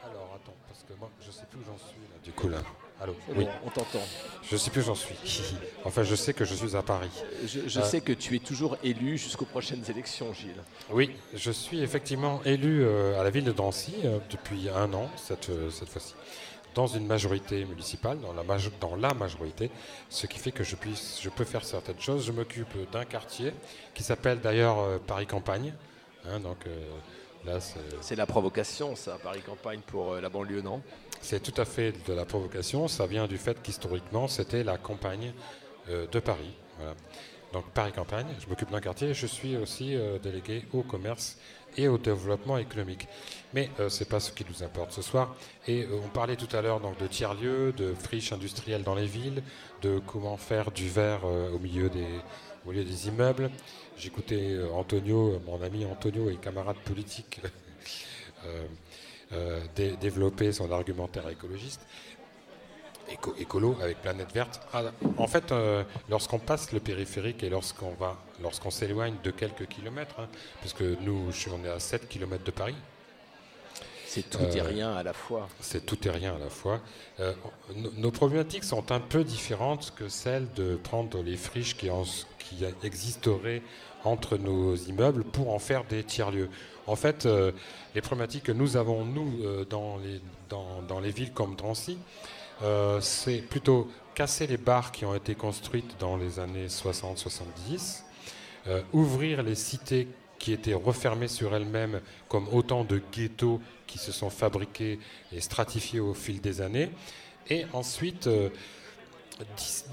alors, 0.04 0.30
attends, 0.34 0.54
parce 0.68 0.82
que 0.84 0.92
moi, 0.98 1.10
je 1.20 1.30
sais 1.30 1.44
plus 1.50 1.58
où 1.60 1.64
j'en 1.64 1.78
suis, 1.78 2.00
là, 2.00 2.16
du 2.22 2.32
coup, 2.32 2.48
là. 2.48 2.58
Allô 3.02 3.14
Oui. 3.34 3.44
bon, 3.44 3.50
on 3.64 3.70
t'entend. 3.70 4.00
Je 4.42 4.56
sais 4.56 4.70
plus 4.70 4.82
où 4.82 4.84
j'en 4.84 4.94
suis. 4.94 5.14
enfin, 5.84 6.02
je 6.02 6.14
sais 6.14 6.34
que 6.34 6.44
je 6.44 6.54
suis 6.54 6.76
à 6.76 6.82
Paris. 6.82 7.08
Je, 7.46 7.60
je 7.66 7.80
Euh, 7.80 7.82
sais 7.82 8.00
que 8.02 8.12
tu 8.12 8.36
es 8.36 8.40
toujours 8.40 8.76
élu 8.82 9.16
jusqu'aux 9.16 9.46
prochaines 9.46 9.82
élections, 9.88 10.32
Gilles. 10.34 10.62
Oui, 10.90 11.10
je 11.34 11.50
suis 11.50 11.80
effectivement 11.82 12.42
élu 12.44 12.82
euh, 12.84 13.18
à 13.18 13.24
la 13.24 13.30
ville 13.30 13.44
de 13.44 13.52
Drancy 13.52 13.94
euh, 14.04 14.18
depuis 14.30 14.68
un 14.68 14.92
an, 14.92 15.08
cette, 15.16 15.48
euh, 15.48 15.70
cette 15.70 15.88
fois-ci, 15.88 16.14
dans 16.74 16.86
une 16.86 17.06
majorité 17.06 17.64
municipale, 17.64 18.20
dans 18.20 18.34
la, 18.34 18.42
majo- 18.44 18.70
dans 18.80 18.96
la 18.96 19.14
majorité, 19.14 19.70
ce 20.10 20.26
qui 20.26 20.38
fait 20.38 20.52
que 20.52 20.62
je, 20.62 20.76
puisse, 20.76 21.20
je 21.22 21.30
peux 21.30 21.44
faire 21.44 21.64
certaines 21.64 22.00
choses. 22.00 22.26
Je 22.26 22.32
m'occupe 22.32 22.90
d'un 22.92 23.06
quartier 23.06 23.54
qui 23.94 24.02
s'appelle 24.02 24.40
d'ailleurs 24.40 24.78
euh, 24.78 24.98
Paris 24.98 25.26
Campagne. 25.26 25.72
hein, 26.28 26.38
donc 26.38 26.58
euh, 26.66 26.84
c'est 28.00 28.16
la 28.16 28.26
provocation, 28.26 28.94
ça, 28.96 29.18
Paris 29.22 29.42
Campagne 29.44 29.80
pour 29.86 30.12
euh, 30.12 30.20
la 30.20 30.28
banlieue, 30.28 30.62
non? 30.62 30.82
C'est 31.20 31.42
tout 31.42 31.58
à 31.60 31.64
fait 31.64 31.92
de 32.06 32.12
la 32.12 32.24
provocation. 32.24 32.88
Ça 32.88 33.06
vient 33.06 33.26
du 33.26 33.36
fait 33.36 33.60
qu'historiquement, 33.62 34.26
c'était 34.28 34.64
la 34.64 34.78
campagne 34.78 35.32
euh, 35.88 36.06
de 36.06 36.20
Paris. 36.20 36.54
Voilà. 36.78 36.94
Donc 37.52 37.64
Paris 37.74 37.92
Campagne, 37.92 38.28
je 38.40 38.48
m'occupe 38.48 38.70
d'un 38.70 38.80
quartier. 38.80 39.12
Je 39.12 39.26
suis 39.26 39.56
aussi 39.56 39.96
euh, 39.96 40.18
délégué 40.18 40.64
au 40.72 40.82
commerce 40.82 41.36
et 41.76 41.88
au 41.88 41.98
développement 41.98 42.58
économique. 42.58 43.08
Mais 43.52 43.70
euh, 43.80 43.88
c'est 43.88 44.08
pas 44.08 44.20
ce 44.20 44.32
qui 44.32 44.46
nous 44.48 44.62
importe 44.62 44.92
ce 44.92 45.02
soir. 45.02 45.34
Et 45.66 45.86
on 45.92 46.08
parlait 46.08 46.36
tout 46.36 46.54
à 46.56 46.62
l'heure 46.62 46.80
donc 46.80 46.98
de 46.98 47.06
tiers-lieux, 47.06 47.72
de 47.72 47.92
friches 47.94 48.32
industrielles 48.32 48.82
dans 48.82 48.94
les 48.94 49.06
villes, 49.06 49.42
de 49.82 50.00
comment 50.06 50.36
faire 50.36 50.70
du 50.70 50.88
verre 50.88 51.24
au 51.24 51.58
milieu 51.58 51.88
des 51.90 52.06
au 52.66 52.70
milieu 52.70 52.84
des 52.84 53.08
immeubles. 53.08 53.50
J'écoutais 54.00 54.52
euh, 54.54 54.70
Antonio, 54.72 55.34
euh, 55.34 55.38
mon 55.46 55.60
ami 55.62 55.84
Antonio 55.84 56.30
et 56.30 56.36
camarade 56.36 56.76
politique. 56.78 57.40
euh, 58.46 58.64
euh, 59.32 59.60
dé- 59.76 59.96
développer 59.96 60.52
son 60.52 60.72
argumentaire 60.72 61.28
écologiste, 61.28 61.82
éco- 63.10 63.34
écolo 63.38 63.76
avec 63.82 64.00
Planète 64.00 64.32
Verte. 64.32 64.60
Ah, 64.72 64.84
en 65.18 65.26
fait, 65.26 65.52
euh, 65.52 65.84
lorsqu'on 66.08 66.38
passe 66.38 66.72
le 66.72 66.80
périphérique 66.80 67.42
et 67.42 67.50
lorsqu'on 67.50 67.92
va, 67.92 68.16
lorsqu'on 68.42 68.70
s'éloigne 68.70 69.16
de 69.22 69.30
quelques 69.30 69.66
kilomètres, 69.68 70.14
hein, 70.18 70.28
parce 70.62 70.72
que 70.72 70.96
nous, 71.02 71.30
on 71.52 71.64
est 71.64 71.68
à 71.68 71.78
7 71.78 72.08
kilomètres 72.08 72.44
de 72.44 72.50
Paris. 72.50 72.74
C'est 74.06 74.28
tout 74.28 74.40
et 74.56 74.60
rien 74.62 74.92
à 74.96 75.04
la 75.04 75.12
fois. 75.12 75.46
C'est 75.60 75.86
tout 75.86 76.08
et 76.08 76.10
rien 76.10 76.34
à 76.34 76.38
la 76.38 76.50
fois. 76.50 76.80
Nos- 77.76 77.92
nos 77.92 78.10
problématiques 78.10 78.64
sont 78.64 78.90
un 78.90 78.98
peu 78.98 79.22
différentes 79.22 79.92
que 79.94 80.08
celles 80.08 80.48
de 80.54 80.74
prendre 80.74 81.22
les 81.22 81.36
friches 81.36 81.76
qui, 81.76 81.88
en- 81.90 82.02
qui 82.40 82.64
existeraient 82.82 83.62
entre 84.04 84.36
nos 84.36 84.74
immeubles 84.76 85.24
pour 85.24 85.52
en 85.52 85.58
faire 85.58 85.84
des 85.84 86.04
tiers-lieux. 86.04 86.48
En 86.86 86.96
fait, 86.96 87.26
euh, 87.26 87.52
les 87.94 88.00
problématiques 88.00 88.44
que 88.44 88.52
nous 88.52 88.76
avons, 88.76 89.04
nous, 89.04 89.44
euh, 89.44 89.64
dans, 89.64 89.98
les, 89.98 90.20
dans, 90.48 91.00
les 91.00 91.10
villes 91.10 91.32
comme 91.32 91.56
Drancy, 91.56 91.98
euh, 92.62 93.00
c'est 93.00 93.38
plutôt 93.38 93.88
casser 94.14 94.46
les 94.46 94.56
barres 94.56 94.92
qui 94.92 95.04
ont 95.04 95.14
été 95.14 95.34
construites 95.34 95.96
dans 95.98 96.16
les 96.16 96.38
années 96.38 96.66
60-70, 96.66 98.02
euh, 98.66 98.82
ouvrir 98.92 99.42
les 99.42 99.54
cités 99.54 100.08
qui 100.38 100.52
étaient 100.52 100.74
refermées 100.74 101.28
sur 101.28 101.54
elles-mêmes 101.54 102.00
comme 102.28 102.48
autant 102.52 102.84
de 102.84 103.00
ghettos 103.12 103.60
qui 103.86 103.98
se 103.98 104.12
sont 104.12 104.30
fabriqués 104.30 104.98
et 105.32 105.40
stratifiés 105.40 106.00
au 106.00 106.14
fil 106.14 106.40
des 106.40 106.60
années, 106.60 106.90
et 107.48 107.66
ensuite 107.72 108.28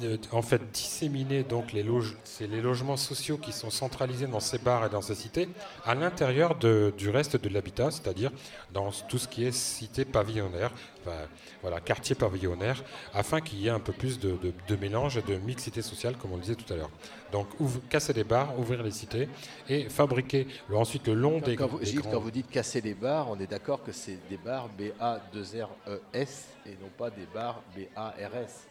euh, 0.04 0.18
en 0.32 0.42
fait 0.42 0.62
disséminer 0.72 1.44
donc 1.44 1.72
les, 1.74 1.84
loge- 1.84 2.18
les 2.40 2.62
logements 2.62 2.98
sociaux 2.98 3.38
qui 3.38 3.52
sont 3.52 3.70
centralisés 3.70 4.28
dans 4.28 4.40
ces 4.40 4.58
bars 4.58 4.86
et 4.86 4.90
dans 4.90 5.02
ces 5.02 5.16
cités 5.16 5.48
à 5.86 5.96
l'intérieur 5.96 6.56
du 6.56 7.10
reste 7.10 7.38
de 7.38 7.50
l'habitat, 7.50 7.92
c'est-à-dire 7.92 8.32
dans 8.74 8.92
tout 8.92 9.18
ce 9.18 9.28
qui 9.28 9.46
est 9.46 9.52
cité 9.52 10.06
pavillonnaire, 10.06 10.72
enfin, 11.02 11.16
voilà, 11.62 11.80
quartier 11.80 12.16
pavillonnaire, 12.16 12.84
afin 13.14 13.42
qu'il 13.42 13.60
y 13.60 13.68
ait 13.68 13.72
un 13.72 13.80
peu 13.80 13.94
plus 13.94 14.20
de, 14.20 14.32
de- 14.38 14.54
de 14.68 14.76
mélange 14.76 15.18
et 15.18 15.22
de 15.22 15.36
mixité 15.38 15.82
sociale, 15.82 16.16
comme 16.18 16.34
on 16.34 16.36
le 16.36 16.42
disait 16.42 16.56
tout 16.56 16.72
à 16.74 16.76
l'heure. 16.76 16.92
Donc 17.32 17.48
ouvre- 17.60 17.82
casser 17.90 18.14
les 18.14 18.24
bars, 18.24 18.58
ouvrir 18.60 18.84
les 18.84 18.92
cités 18.92 19.28
et 19.70 19.90
fabriquer 19.90 20.48
le- 20.70 20.78
ensuite 20.78 21.08
le 21.08 21.14
long 21.14 21.40
des, 21.40 21.56
Quand 21.56 21.68
vous, 21.68 21.80
des 21.80 21.86
Gilles, 21.86 22.02
grands- 22.02 22.12
quand 22.12 22.20
vous 22.20 22.32
dites 22.32 22.50
casser 22.50 22.82
les 22.82 22.94
bars, 22.94 23.30
on 23.30 23.40
est 23.40 23.48
d'accord 23.48 23.84
que 23.84 23.92
c'est 23.92 24.20
des 24.30 24.38
bars 24.38 24.70
B-A-2-R-E-S 24.78 26.48
E 26.66 26.70
et 26.70 26.78
non 26.82 26.90
pas 26.98 27.10
des 27.10 27.26
bars 27.34 27.62
B-A-R-S. 27.76 28.67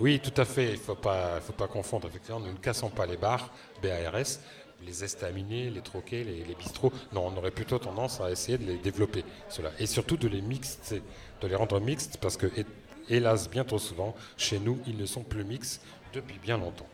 Oui, 0.00 0.20
tout 0.20 0.38
à 0.40 0.44
fait. 0.44 0.66
Il 0.66 0.72
ne 0.72 0.76
faut 0.78 0.94
pas, 0.94 1.40
confondre. 1.72 2.08
Effectivement, 2.08 2.40
nous 2.40 2.52
ne 2.52 2.58
cassons 2.58 2.90
pas 2.90 3.06
les 3.06 3.16
bars 3.16 3.50
BARS, 3.82 4.38
les 4.84 5.04
estaminets, 5.04 5.70
les 5.70 5.80
troquets, 5.82 6.24
les, 6.24 6.44
les 6.44 6.54
bistrots. 6.54 6.92
Non, 7.12 7.26
on 7.32 7.36
aurait 7.36 7.50
plutôt 7.50 7.78
tendance 7.78 8.20
à 8.20 8.30
essayer 8.30 8.58
de 8.58 8.64
les 8.64 8.76
développer, 8.78 9.24
cela. 9.48 9.70
Et 9.78 9.86
surtout 9.86 10.16
de 10.16 10.28
les 10.28 10.40
mixer, 10.42 11.02
de 11.40 11.46
les 11.48 11.54
rendre 11.54 11.80
mixtes, 11.80 12.18
parce 12.20 12.36
que, 12.36 12.46
hé- 12.58 12.66
hélas, 13.08 13.48
bien 13.48 13.64
trop 13.64 13.78
souvent, 13.78 14.14
chez 14.36 14.58
nous, 14.58 14.78
ils 14.86 14.96
ne 14.96 15.06
sont 15.06 15.22
plus 15.22 15.44
mixtes 15.44 15.80
depuis 16.12 16.38
bien 16.38 16.58
longtemps. 16.58 16.88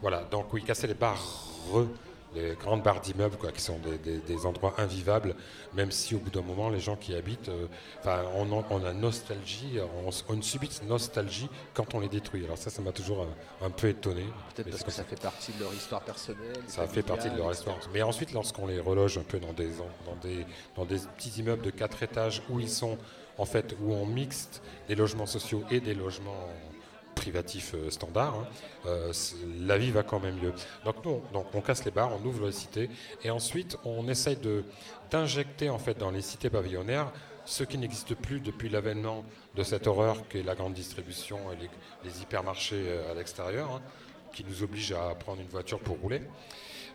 Voilà, 0.00 0.22
donc 0.24 0.52
oui, 0.52 0.64
casser 0.64 0.86
les 0.86 0.94
bars, 0.94 1.22
les 2.34 2.54
grandes 2.54 2.82
barres 2.82 3.00
d'immeubles, 3.00 3.36
quoi, 3.36 3.52
qui 3.52 3.60
sont 3.60 3.78
des, 3.78 3.98
des- 3.98 4.18
des 4.18 4.46
endroits 4.46 4.74
invivables, 4.78 5.34
même 5.74 5.90
si 5.90 6.14
au 6.14 6.18
bout 6.18 6.30
d'un 6.30 6.42
moment, 6.42 6.68
les 6.70 6.80
gens 6.80 6.96
qui 6.96 7.14
habitent, 7.14 7.48
euh, 7.48 7.66
on, 8.34 8.50
en- 8.52 8.64
on 8.70 8.84
a 8.84 8.92
nostalgie, 8.92 9.78
on, 10.28 10.42
subit 10.42 10.68
cette 10.70 10.88
nostalgie 10.88 11.48
quand 11.74 11.94
on 11.94 12.00
les 12.00 12.08
détruit. 12.08 12.44
Alors 12.44 12.58
ça, 12.58 12.70
ça 12.70 12.80
m'a 12.82 12.92
toujours 12.92 13.26
un, 13.60 13.66
un 13.66 13.70
peu 13.70 13.88
étonné. 13.88 14.24
Peut-être 14.54 14.70
parce 14.70 14.82
que 14.82 14.90
ça 14.90 15.04
fait 15.04 15.20
partie 15.20 15.52
de 15.52 15.60
leur 15.60 15.72
histoire 15.74 16.00
personnelle. 16.02 16.56
ça 16.66 16.86
fait 16.86 17.02
partie 17.02 17.30
de 17.30 17.36
leur 17.36 17.52
histoire. 17.52 17.76
Mais 17.92 18.02
ensuite, 18.02 18.32
lorsqu'on 18.32 18.66
les 18.66 18.80
reloge 18.80 19.18
un 19.18 19.22
peu 19.22 19.38
dans 19.38 19.52
des, 19.52 19.68
dans 20.06 20.16
des, 20.22 20.46
dans 20.76 20.84
des 20.84 20.98
petits 21.16 21.40
immeubles 21.40 21.62
de 21.62 21.70
4 21.70 22.02
étages 22.02 22.42
où 22.50 22.58
ils 22.60 22.70
sont, 22.70 22.96
en 23.38 23.44
fait, 23.44 23.76
où 23.82 23.92
on 23.92 24.06
mixte 24.06 24.62
des 24.88 24.94
logements 24.94 25.26
sociaux 25.26 25.64
et 25.70 25.80
des 25.80 25.94
logements 25.94 26.48
privatifs 27.14 27.74
euh, 27.74 27.90
standards, 27.90 28.34
hein, 28.34 28.46
euh, 28.86 29.12
la 29.60 29.78
vie 29.78 29.90
va 29.90 30.02
quand 30.02 30.20
même 30.20 30.36
mieux. 30.36 30.52
Donc 30.84 31.04
nous, 31.04 31.10
on, 31.10 31.32
donc 31.32 31.46
on 31.54 31.60
casse 31.60 31.84
les 31.84 31.90
bars, 31.90 32.10
on 32.12 32.24
ouvre 32.26 32.46
les 32.46 32.52
cités, 32.52 32.90
et 33.22 33.30
ensuite 33.30 33.76
on 33.84 34.08
essaye 34.08 34.36
de 34.36 34.64
d'injecter 35.10 35.68
en 35.68 35.78
fait 35.78 35.98
dans 35.98 36.10
les 36.10 36.22
cités 36.22 36.48
pavillonnaires 36.48 37.12
ce 37.44 37.64
qui 37.64 37.78
n'existe 37.78 38.14
plus 38.14 38.40
depuis 38.40 38.68
l'avènement 38.68 39.24
de 39.54 39.62
cette 39.62 39.86
horreur 39.86 40.28
qu'est 40.28 40.42
la 40.42 40.54
grande 40.54 40.74
distribution 40.74 41.38
et 41.52 41.68
les, 42.04 42.22
hypermarchés 42.22 42.84
euh, 42.86 43.10
à 43.10 43.14
l'extérieur, 43.14 43.70
hein, 43.70 43.82
qui 44.32 44.44
nous 44.44 44.62
obligent 44.62 44.92
à 44.92 45.14
prendre 45.14 45.40
une 45.40 45.48
voiture 45.48 45.80
pour 45.80 45.98
rouler. 45.98 46.22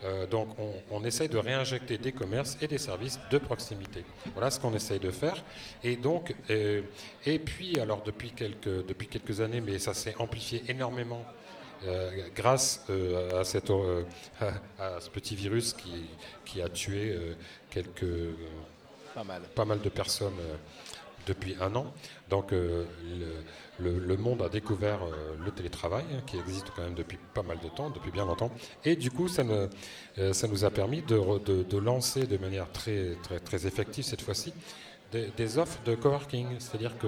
Euh, 0.03 0.27
donc 0.27 0.49
on, 0.59 0.73
on 0.91 1.03
essaye 1.03 1.27
de 1.27 1.37
réinjecter 1.37 1.97
des 1.97 2.11
commerces 2.11 2.57
et 2.61 2.67
des 2.67 2.77
services 2.77 3.19
de 3.31 3.37
proximité. 3.37 4.03
Voilà 4.33 4.51
ce 4.51 4.59
qu'on 4.59 4.73
essaye 4.73 4.99
de 4.99 5.11
faire. 5.11 5.43
Et 5.83 5.95
donc, 5.95 6.35
euh, 6.49 6.81
et 7.25 7.39
puis 7.39 7.79
alors 7.79 8.03
depuis 8.03 8.31
quelques, 8.31 8.85
depuis 8.85 9.07
quelques 9.07 9.41
années, 9.41 9.61
mais 9.61 9.79
ça 9.79 9.93
s'est 9.93 10.15
amplifié 10.19 10.63
énormément 10.67 11.25
euh, 11.85 12.09
grâce 12.35 12.83
euh, 12.89 13.39
à, 13.39 13.43
cette, 13.43 13.69
euh, 13.69 14.03
à, 14.41 14.47
à 14.97 14.99
ce 14.99 15.09
petit 15.11 15.35
virus 15.35 15.73
qui, 15.73 16.05
qui 16.43 16.61
a 16.61 16.69
tué 16.69 17.15
quelques, 17.69 18.05
Pas 19.13 19.23
mal. 19.23 19.41
pas 19.53 19.65
mal 19.65 19.79
de 19.81 19.89
personnes 19.89 20.39
depuis 21.27 21.55
un 21.61 21.75
an. 21.75 21.93
Donc 22.29 22.51
le, 22.51 22.87
le- 23.79 24.17
monde 24.17 24.41
a 24.41 24.49
découvert 24.49 24.99
euh, 25.03 25.35
le 25.43 25.51
télétravail, 25.51 26.05
hein, 26.11 26.21
qui 26.25 26.37
existe 26.37 26.71
quand 26.75 26.81
même 26.83 26.95
depuis 26.95 27.17
pas 27.33 27.43
mal 27.43 27.59
de 27.59 27.69
temps, 27.69 27.89
depuis 27.89 28.11
bien 28.11 28.25
longtemps. 28.25 28.51
Et 28.83 28.95
du 28.95 29.11
coup, 29.11 29.27
ça, 29.27 29.43
euh, 29.43 29.67
nous 30.49 30.65
a 30.65 30.69
permis 30.71 31.01
de, 31.01 31.77
lancer 31.77 32.25
de 32.25 32.37
manière 32.37 32.71
très, 32.71 33.15
très, 33.23 33.39
très 33.39 33.67
effective 33.67 34.03
cette 34.03 34.21
fois-ci 34.21 34.53
des, 35.11 35.57
offres 35.57 35.79
de 35.85 35.95
coworking. 35.95 36.47
C'est-à-dire 36.59 36.97
que 36.97 37.07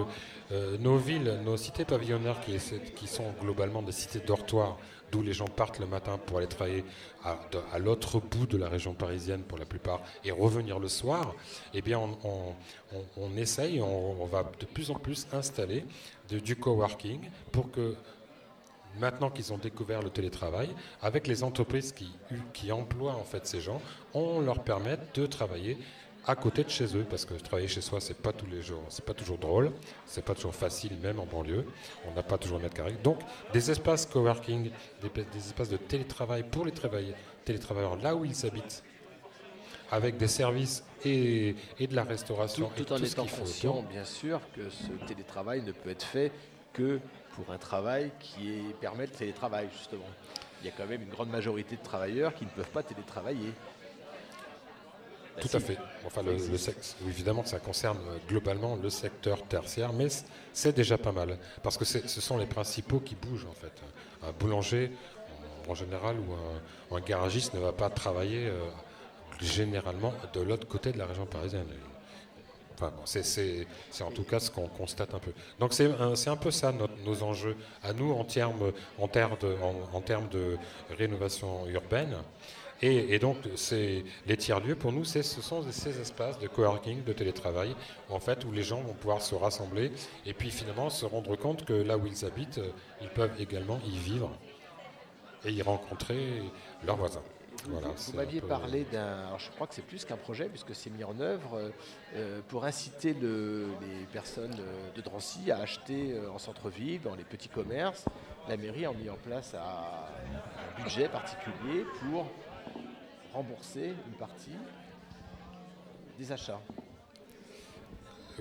euh, 0.51 0.77
nos 0.77 0.97
villes, 0.97 1.39
nos 1.43 1.57
cités 1.57 1.85
pavillonnaires, 1.85 2.39
qui, 2.41 2.57
qui 2.95 3.07
sont 3.07 3.33
globalement 3.41 3.81
des 3.81 3.91
cités 3.91 4.19
dortoirs, 4.19 4.77
d'où 5.11 5.21
les 5.21 5.33
gens 5.33 5.47
partent 5.47 5.79
le 5.79 5.85
matin 5.85 6.17
pour 6.17 6.37
aller 6.37 6.47
travailler 6.47 6.83
à, 7.23 7.79
l'autre 7.79 8.19
bout 8.19 8.45
de 8.45 8.57
la 8.57 8.69
région 8.69 8.93
parisienne 8.93 9.43
pour 9.43 9.57
la 9.57 9.65
plupart 9.65 10.01
et 10.23 10.31
revenir 10.31 10.79
le 10.79 10.87
soir, 10.87 11.35
eh 11.73 11.81
bien 11.81 11.99
on, 11.99 13.37
essaye, 13.37 13.81
on, 13.81 14.25
va 14.25 14.49
de 14.59 14.65
plus 14.65 14.91
en 14.91 14.95
plus 14.95 15.27
installer 15.33 15.85
du 16.29 16.55
coworking 16.55 17.29
pour 17.51 17.71
que 17.71 17.95
maintenant 18.99 19.29
qu'ils 19.29 19.53
ont 19.53 19.57
découvert 19.57 20.01
le 20.01 20.09
télétravail, 20.09 20.69
avec 21.01 21.27
les 21.27 21.43
entreprises 21.43 21.91
qui, 21.91 22.11
qui 22.53 22.71
emploient 22.71 23.15
en 23.15 23.23
fait 23.23 23.45
ces 23.45 23.61
gens, 23.61 23.81
on 24.13 24.39
leur 24.39 24.63
permette 24.63 25.15
de 25.15 25.25
travailler 25.25 25.77
à 26.29 26.35
côté 26.35 26.63
de 26.63 26.69
chez 26.69 26.85
eux, 26.95 27.05
parce 27.09 27.25
que 27.25 27.33
travailler 27.33 27.67
chez 27.67 27.81
soi, 27.81 27.99
c'est 27.99 28.17
pas 28.17 28.31
tous 28.31 28.45
les 28.45 28.61
jours, 28.61 28.83
c'est 28.89 29.03
pas 29.03 29.13
toujours 29.15 29.37
drôle, 29.39 29.71
c'est 30.05 30.23
pas 30.23 30.35
toujours 30.35 30.53
facile, 30.53 30.95
même 31.01 31.19
en 31.19 31.25
banlieue, 31.25 31.65
on 32.07 32.13
n'a 32.13 32.21
pas 32.23 32.37
toujours 32.37 32.59
un 32.59 32.61
mètre 32.61 32.75
carré. 32.75 32.93
Donc, 33.03 33.19
des 33.51 33.71
espaces 33.71 34.05
coworking, 34.05 34.69
des, 35.01 35.09
des 35.09 35.37
espaces 35.39 35.69
de 35.69 35.77
télétravail 35.77 36.43
pour 36.43 36.65
les 36.65 36.71
travailleurs, 36.71 37.17
télétravailleurs 37.45 37.95
là 37.97 38.15
où 38.15 38.25
ils 38.25 38.45
habitent, 38.45 38.83
avec 39.91 40.17
des 40.17 40.27
services 40.27 40.83
et, 41.03 41.55
et 41.79 41.87
de 41.87 41.95
la 41.95 42.03
restauration. 42.03 42.69
Tout, 42.75 42.83
et 42.83 42.93
en 42.93 42.97
tout 42.99 43.05
étant 43.05 43.25
conscient, 43.25 43.81
bien 43.89 44.05
sûr, 44.05 44.39
que 44.55 44.69
ce 44.69 44.91
télétravail 45.07 45.63
ne 45.63 45.71
peut 45.71 45.89
être 45.89 46.03
fait 46.05 46.31
que 46.73 46.99
pour 47.33 47.51
un 47.51 47.57
travail 47.57 48.11
qui 48.19 48.51
est- 48.51 48.73
permet 48.79 49.07
le 49.07 49.11
télétravail, 49.11 49.67
justement. 49.75 50.05
Il 50.61 50.67
y 50.67 50.69
a 50.69 50.73
quand 50.77 50.85
même 50.85 51.01
une 51.01 51.09
grande 51.09 51.29
majorité 51.29 51.75
de 51.77 51.81
travailleurs 51.81 52.35
qui 52.35 52.43
ne 52.45 52.49
peuvent 52.51 52.69
pas 52.69 52.83
télétravailler. 52.83 53.51
Bah, 55.39 55.43
Tout 55.43 55.47
si. 55.49 55.55
à 55.57 55.59
fait. 55.59 55.77
Enfin, 56.05 56.21
le, 56.23 56.33
le 56.33 56.57
sexe, 56.57 56.95
évidemment 57.07 57.43
que 57.43 57.49
ça 57.49 57.59
concerne 57.59 57.97
euh, 58.09 58.17
globalement 58.27 58.75
le 58.75 58.89
secteur 58.89 59.41
tertiaire, 59.43 59.93
mais 59.93 60.07
c'est 60.53 60.75
déjà 60.75 60.97
pas 60.97 61.11
mal. 61.11 61.37
Parce 61.63 61.77
que 61.77 61.85
ce 61.85 62.21
sont 62.21 62.37
les 62.37 62.45
principaux 62.45 62.99
qui 62.99 63.15
bougent, 63.15 63.47
en 63.49 63.53
fait. 63.53 63.71
Un 64.27 64.31
boulanger, 64.31 64.91
en, 65.67 65.75
général, 65.75 66.17
ou 66.19 66.95
un, 66.95 67.01
garagiste 67.01 67.53
ne 67.53 67.59
va 67.59 67.71
pas 67.71 67.89
travailler 67.89 68.47
euh, 68.47 68.59
généralement 69.39 70.13
de 70.33 70.41
l'autre 70.41 70.67
côté 70.67 70.91
de 70.91 70.97
la 70.97 71.05
région 71.05 71.25
parisienne. 71.25 71.65
Enfin, 72.75 72.91
bon, 72.95 73.01
c'est- 73.05 73.67
en 74.01 74.11
tout 74.11 74.23
cas 74.23 74.39
ce 74.39 74.49
qu'on 74.49 74.67
constate 74.69 75.13
un 75.13 75.19
peu. 75.19 75.31
Donc 75.59 75.73
c'est 75.73 75.89
un, 76.27 76.35
peu 76.37 76.49
ça 76.49 76.71
notre- 76.71 76.93
nos 77.05 77.23
enjeux 77.23 77.57
à 77.83 77.91
nous 77.93 78.11
en 78.13 78.23
termes, 78.23 78.71
en 78.97 79.07
termes, 79.09 79.35
de, 79.41 79.55
en, 79.61 79.97
en 79.97 80.01
termes 80.01 80.29
de 80.29 80.57
rénovation 80.97 81.67
urbaine. 81.67 82.15
Et, 82.81 83.13
et 83.13 83.19
donc 83.19 83.37
les 84.25 84.37
tiers-lieux 84.37 84.75
pour 84.75 84.91
nous, 84.93 85.03
ce 85.03 85.21
sont 85.21 85.63
ces 85.71 85.99
espaces 85.99 86.39
de 86.39 86.47
coworking, 86.47 87.03
de 87.03 87.11
télétravail, 87.13 87.75
en 88.09 88.19
fait 88.19 88.45
où 88.45 88.51
les 88.51 88.63
gens 88.63 88.81
vont 88.81 88.93
pouvoir 88.93 89.21
se 89.21 89.35
rassembler 89.35 89.91
et 90.25 90.33
puis 90.33 90.49
finalement 90.49 90.89
se 90.89 91.05
rendre 91.05 91.35
compte 91.35 91.65
que 91.65 91.73
là 91.73 91.97
où 91.97 92.05
ils 92.07 92.25
habitent, 92.25 92.61
ils 93.01 93.09
peuvent 93.09 93.33
également 93.39 93.79
y 93.85 93.97
vivre 93.97 94.31
et 95.45 95.51
y 95.51 95.61
rencontrer 95.61 96.41
leurs 96.85 96.95
voisins. 96.97 97.21
Voilà, 97.67 97.89
Vous- 97.89 98.13
m'aviez 98.15 98.39
peu- 98.39 98.47
parlé 98.47 98.85
d'un. 98.89 99.37
Je 99.37 99.49
crois 99.51 99.67
que 99.67 99.75
c'est 99.75 99.81
plus 99.85 100.05
qu'un 100.05 100.15
projet, 100.15 100.45
puisque 100.45 100.73
c'est 100.73 100.89
mis 100.89 101.03
en 101.03 101.19
œuvre 101.19 101.55
euh, 101.57 101.69
euh, 102.15 102.39
pour 102.47 102.63
inciter 102.63 103.13
le- 103.13 103.67
les 103.81 104.05
personnes 104.13 104.55
euh, 104.61 104.95
de 104.95 105.01
Drancy 105.01 105.51
à 105.51 105.57
acheter 105.57 106.13
euh, 106.13 106.31
en 106.31 106.37
centre-ville, 106.37 107.01
dans 107.01 107.15
les 107.15 107.25
petits 107.25 107.49
commerces. 107.49 108.05
La 108.47 108.55
mairie 108.55 108.85
a 108.85 108.93
mis 108.93 109.09
en 109.09 109.17
place 109.17 109.53
un, 109.55 109.59
un 109.59 110.83
budget 110.83 111.09
particulier 111.09 111.83
pour 111.99 112.27
rembourser 113.39 113.93
une 114.07 114.17
partie 114.17 114.57
des 116.17 116.29
achats. 116.29 116.59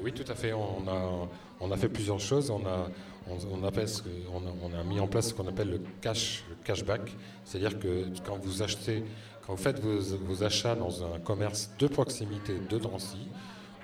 Oui, 0.03 0.12
tout 0.12 0.31
à 0.31 0.35
fait. 0.35 0.53
On 0.53 0.89
a, 0.89 1.29
on 1.61 1.70
a 1.70 1.77
fait 1.77 1.89
plusieurs 1.89 2.19
choses. 2.19 2.51
On 2.51 2.66
a, 2.66 2.89
on, 3.29 3.62
appelle 3.62 3.87
on, 4.33 4.75
a, 4.75 4.83
mis 4.83 4.99
en 4.99 5.07
place 5.07 5.29
ce 5.29 5.35
qu'on 5.35 5.47
appelle 5.47 5.70
le 5.70 5.81
cash, 6.01 6.45
cashback. 6.65 7.12
C'est-à-dire 7.45 7.79
que 7.79 8.07
quand 8.27 8.39
vous 8.39 8.62
achetez, 8.62 9.05
quand 9.47 9.55
vous 9.55 9.62
faites 9.62 9.79
vos, 9.79 10.01
vos 10.16 10.43
achats 10.43 10.75
dans 10.75 11.05
un 11.15 11.20
commerce 11.20 11.70
de 11.79 11.87
proximité 11.87 12.59
de 12.59 12.79
Drancy, 12.79 13.29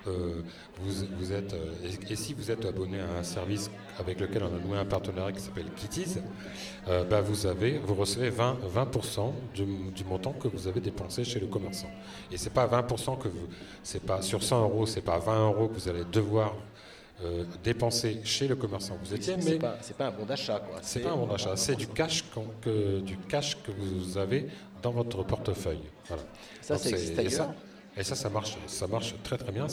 euh, 0.07 0.41
vous, 0.79 1.05
vous 1.17 1.33
êtes, 1.33 1.53
euh, 1.53 1.73
et, 1.83 2.13
et 2.13 2.15
si 2.15 2.33
vous 2.33 2.51
êtes 2.51 2.65
abonné 2.65 2.99
à 2.99 3.19
un 3.19 3.23
service 3.23 3.69
avec 3.99 4.19
lequel 4.19 4.43
on 4.43 4.55
a 4.55 4.59
noué 4.59 4.77
un 4.77 4.85
partenariat 4.85 5.31
qui 5.31 5.41
s'appelle 5.41 5.67
Kitties, 5.75 6.19
euh, 6.87 7.03
bah, 7.03 7.21
vous, 7.21 7.45
avez, 7.45 7.77
vous 7.79 7.95
recevez 7.95 8.29
20, 8.29 8.57
20% 8.75 9.31
du, 9.53 9.65
du 9.91 10.03
montant 10.03 10.33
que 10.33 10.47
vous 10.47 10.67
avez 10.67 10.81
dépensé 10.81 11.23
chez 11.23 11.39
le 11.39 11.47
commerçant. 11.47 11.89
Et 12.31 12.37
c'est 12.37 12.53
pas 12.53 12.67
20% 12.67 13.17
que 13.17 13.27
vous, 13.27 13.47
c'est 13.83 14.03
pas 14.03 14.21
sur 14.21 14.43
100 14.43 14.61
euros, 14.63 14.85
c'est 14.85 15.01
pas 15.01 15.17
20 15.17 15.47
euros 15.47 15.67
que 15.67 15.73
vous 15.75 15.89
allez 15.89 16.03
devoir 16.11 16.55
euh, 17.23 17.45
dépenser 17.63 18.19
chez 18.25 18.45
le 18.47 18.57
commerçant. 18.57 18.97
Vous 19.01 19.13
étiez, 19.13 19.37
mais 19.37 19.57
pas, 19.57 19.77
c'est 19.81 19.95
pas 19.95 20.07
un 20.07 20.11
bon 20.11 20.25
d'achat, 20.25 20.59
quoi. 20.59 20.79
c'est 20.81 20.99
pas 20.99 21.11
un 21.11 21.15
bon 21.15 21.27
d'achat, 21.27 21.55
c'est 21.55 21.75
du 21.75 21.87
cash 21.87 22.25
que, 22.61 22.99
du 22.99 23.15
cash 23.17 23.57
que 23.63 23.71
vous 23.71 24.17
avez 24.17 24.47
dans 24.81 24.91
votre 24.91 25.23
portefeuille. 25.23 25.79
Voilà. 26.07 26.23
Ça, 26.61 26.73
Donc 26.75 26.83
ça 26.83 26.89
existe 26.89 27.41
Et 27.97 28.03
ça, 28.03 28.15
ça 28.15 28.29
marche, 28.29 28.57
ça 28.67 28.87
marche 28.87 29.15
très 29.23 29.37
très 29.37 29.51
bien. 29.51 29.67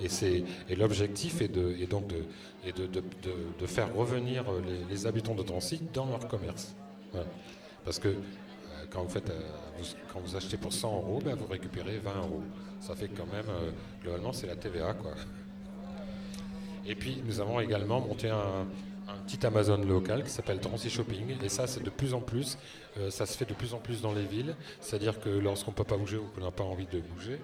Et, 0.00 0.44
et 0.68 0.76
l'objectif 0.76 1.40
est, 1.40 1.48
de, 1.48 1.84
donc 1.86 2.08
de, 2.08 2.24
de, 2.72 2.86
de- 2.86 3.02
de- 3.60 3.66
faire 3.66 3.94
revenir 3.94 4.44
les, 4.90 5.06
habitants 5.06 5.34
de 5.34 5.42
Drancy 5.44 5.80
dans 5.92 6.06
leur 6.06 6.26
commerce. 6.26 6.74
Parce 7.84 7.98
que 7.98 8.08
euh, 8.08 8.14
quand, 8.90 9.02
vous 9.04 9.08
faites, 9.08 9.30
euh, 9.30 9.40
quand 10.12 10.20
vous 10.20 10.36
achetez 10.36 10.56
pour 10.56 10.72
100 10.72 10.92
euros, 10.92 11.20
ben, 11.24 11.36
vous 11.36 11.46
récupérez 11.46 11.98
20 11.98 12.16
euros. 12.16 12.42
Ça 12.80 12.94
fait 12.94 13.08
quand 13.08 13.26
même, 13.26 13.46
euh, 13.48 13.70
globalement, 14.02 14.32
c'est 14.32 14.46
la 14.46 14.56
TVA. 14.56 14.94
Quoi. 14.94 15.12
Et 16.86 16.94
puis, 16.94 17.22
nous 17.24 17.40
avons 17.40 17.60
également 17.60 18.00
monté 18.00 18.28
un, 18.28 18.66
un 19.08 19.16
petit 19.26 19.44
Amazon 19.46 19.78
local 19.78 20.22
qui 20.24 20.30
s'appelle 20.30 20.58
Drancy 20.60 20.90
Shopping. 20.90 21.36
Et 21.42 21.48
ça, 21.48 21.66
c'est 21.66 21.82
de 21.82 21.90
plus 21.90 22.14
en 22.14 22.20
plus, 22.20 22.58
euh, 22.98 23.10
ça 23.10 23.26
se 23.26 23.36
fait 23.36 23.44
de 23.46 23.54
plus 23.54 23.74
en 23.74 23.78
plus 23.78 24.00
dans 24.02 24.12
les 24.12 24.24
villes. 24.24 24.54
C'est-à-dire 24.80 25.18
que 25.20 25.28
lorsqu'on 25.30 25.70
ne 25.70 25.76
peut 25.76 25.84
pas 25.84 25.96
bouger 25.96 26.16
ou 26.18 26.26
qu'on 26.34 26.42
n'a 26.42 26.50
pas 26.50 26.64
envie 26.64 26.86
de 26.86 27.00
bouger, 27.00 27.40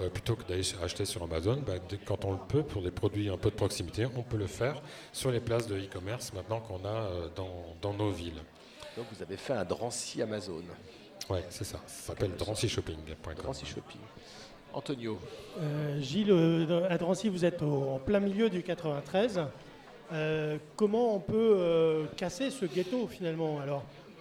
euh, 0.00 0.08
plutôt 0.10 0.34
que 0.36 0.42
d'aller 0.46 0.62
acheter 0.82 1.04
sur 1.04 1.22
Amazon, 1.22 1.62
bah, 1.66 1.74
dès- 1.88 1.98
quand 1.98 2.24
on 2.24 2.32
le 2.32 2.38
peut, 2.48 2.62
pour 2.62 2.82
des 2.82 2.90
produits 2.90 3.28
un 3.28 3.38
peu 3.38 3.50
de 3.50 3.54
proximité, 3.54 4.06
on 4.16 4.22
peut 4.22 4.36
le 4.36 4.46
faire 4.46 4.82
sur 5.12 5.30
les 5.30 5.40
places 5.40 5.66
de 5.68 5.76
e-commerce 5.78 6.32
maintenant 6.34 6.60
qu'on 6.60 6.84
a 6.84 6.88
euh, 6.88 7.28
dans, 7.34 7.76
dans 7.80 7.94
nos 7.94 8.10
villes. 8.10 8.42
Donc 8.96 9.06
vous 9.14 9.22
avez 9.22 9.36
fait 9.36 9.52
un 9.52 9.64
Drancy 9.64 10.20
Amazon. 10.22 10.62
Ouais, 11.30 11.44
c'est 11.50 11.64
ça. 11.64 11.78
Ça 11.86 12.08
s'appelle 12.08 12.32
drancy-shopping.com. 12.36 13.34
Drancy 13.36 13.64
Shopping. 13.66 14.00
Antonio. 14.72 15.18
Euh, 15.60 16.00
Gilles, 16.00 16.30
euh, 16.30 16.86
à 16.90 16.98
Drancy, 16.98 17.28
vous 17.30 17.44
êtes 17.44 17.62
au- 17.62 17.90
en 17.94 17.98
plein 17.98 18.20
milieu 18.20 18.50
du 18.50 18.62
93. 18.62 19.40
Euh, 20.12 20.58
comment 20.76 21.16
on 21.16 21.18
peut 21.18 21.56
euh, 21.58 22.04
casser 22.16 22.50
ce 22.50 22.64
ghetto 22.64 23.08
finalement 23.08 23.58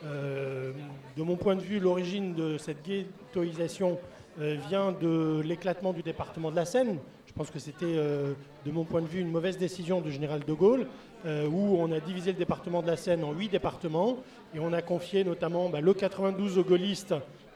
euh, 0.03 0.71
de 1.15 1.23
mon 1.23 1.35
point 1.35 1.55
de 1.55 1.61
vue, 1.61 1.79
l'origine 1.79 2.33
de 2.33 2.57
cette 2.57 2.83
ghettoisation 2.85 3.99
vient 4.37 4.91
de 4.91 5.41
l'éclatement 5.45 5.93
du 5.93 6.03
département 6.03 6.51
de 6.51 6.57
la 6.57 6.65
Seine. 6.65 6.97
Je 7.25 7.31
pense 7.31 7.49
que 7.49 7.59
c'était, 7.59 7.95
de 7.95 8.71
mon 8.71 8.83
point 8.83 9.01
de 9.01 9.07
vue, 9.07 9.21
une 9.21 9.31
mauvaise 9.31 9.57
décision 9.57 10.01
du 10.01 10.11
général 10.11 10.41
de 10.43 10.51
Gaulle, 10.51 10.87
où 11.25 11.77
on 11.79 11.89
a 11.93 12.01
divisé 12.01 12.33
le 12.33 12.37
département 12.37 12.81
de 12.81 12.87
la 12.87 12.97
Seine 12.97 13.23
en 13.23 13.31
huit 13.31 13.47
départements 13.47 14.17
et 14.53 14.59
on 14.59 14.73
a 14.73 14.81
confié 14.81 15.23
notamment 15.23 15.69
bah, 15.69 15.79
le 15.79 15.93
92 15.93 16.57
aux 16.57 16.65
gaullistes, 16.65 17.13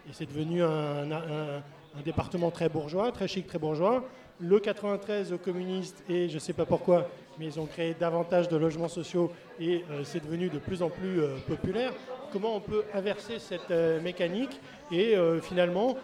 et 0.10 0.14
c'est 0.14 0.26
devenu 0.26 0.64
un 0.64 1.62
département 2.06 2.50
très 2.50 2.70
bourgeois, 2.70 3.12
très 3.12 3.28
chic, 3.28 3.46
très 3.46 3.60
bourgeois. 3.60 4.06
Le 4.41 4.60
93 4.60 5.34
aux 5.34 5.38
communistes, 5.38 6.02
et 6.07 6.30
je 6.30 6.36
ne 6.36 6.40
sais 6.40 6.53
pas 6.53 6.66
pourquoi, 6.66 7.10
mais 7.38 7.45
ils 7.48 7.60
ont 7.60 7.66
créé 7.66 7.94
davantage 7.94 8.48
de 8.48 8.56
logements 8.56 8.88
sociaux 8.88 9.32
et 9.60 9.84
euh, 9.91 10.03
c'est 10.06 10.24
devenu 10.24 10.48
de 10.49 10.60
plus 10.60 10.82
en 10.82 10.90
plus 10.90 11.20
euh, 11.22 11.36
populaire. 11.45 11.91
Comment 12.32 12.56
on 12.56 12.61
peut 12.61 12.84
inverser 12.94 13.38
cette 13.40 13.70
euh, 13.72 13.99
mécanique 14.02 14.60
et 14.91 15.16
finalement 15.41 15.98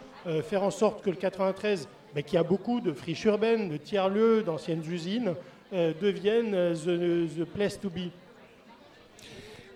faire 0.48 0.62
en 0.62 0.70
sorte 0.70 1.02
que 1.02 1.10
le 1.10 1.16
93, 1.16 1.88
bah, 2.14 2.22
qui 2.22 2.36
a 2.36 2.42
beaucoup 2.42 2.80
de 2.80 2.92
friches 2.92 3.24
urbaines, 3.24 3.68
de 3.68 3.76
tiers-lieux, 3.76 4.42
d'anciennes 4.42 4.82
usines, 4.88 5.34
devienne 5.72 6.52
the, 6.74 7.44
place 7.44 7.80
to 7.80 7.88
be? 7.90 8.10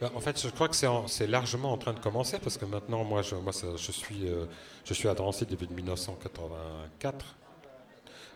Ben, 0.01 0.11
en 0.15 0.21
fait, 0.21 0.41
je 0.41 0.49
crois 0.49 0.69
que 0.69 0.77
c'est 0.77 0.87
en- 0.87 1.07
c'est 1.09 1.27
largement 1.27 1.73
en 1.73 1.77
train 1.77 1.93
de 1.93 1.99
commencer 1.99 2.39
parce 2.39 2.57
que 2.57 2.65
maintenant, 2.67 3.03
moi, 3.05 3.23
je, 3.23 3.93
suis, 3.93 4.29
je 4.85 4.95
suis 4.95 5.09
à 5.09 5.15
Drancy 5.15 5.45
depuis 5.47 5.69
1984 5.69 7.37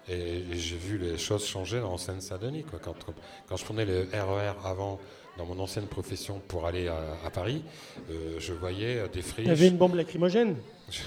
et, 0.09 0.39
et 0.53 0.57
j'ai 0.57 0.77
vu 0.77 0.99
les 0.99 1.19
choses 1.19 1.47
changer 1.47 1.81
en 1.81 1.97
Seine-Saint-Denis. 1.99 2.65
Quand, 2.83 2.95
quand 3.49 3.57
je 3.57 3.65
prenais 3.65 3.85
le 3.85 4.09
RER 4.13 4.53
avant 4.65 5.01
dans 5.37 5.47
mon 5.47 5.59
ancienne 5.59 5.87
profession 5.87 6.41
pour 6.47 6.67
aller 6.67 6.87
à, 6.89 7.01
à 7.25 7.31
Paris, 7.31 7.63
euh, 8.11 8.37
je 8.39 8.53
voyais 8.53 9.09
des 9.13 9.23
friches. 9.23 9.47
Il 9.47 9.49
y 9.49 9.53
avait 9.53 9.69
une 9.69 9.77
bombe 9.77 9.95
lacrymogène. 9.97 10.57
Je, 10.91 11.01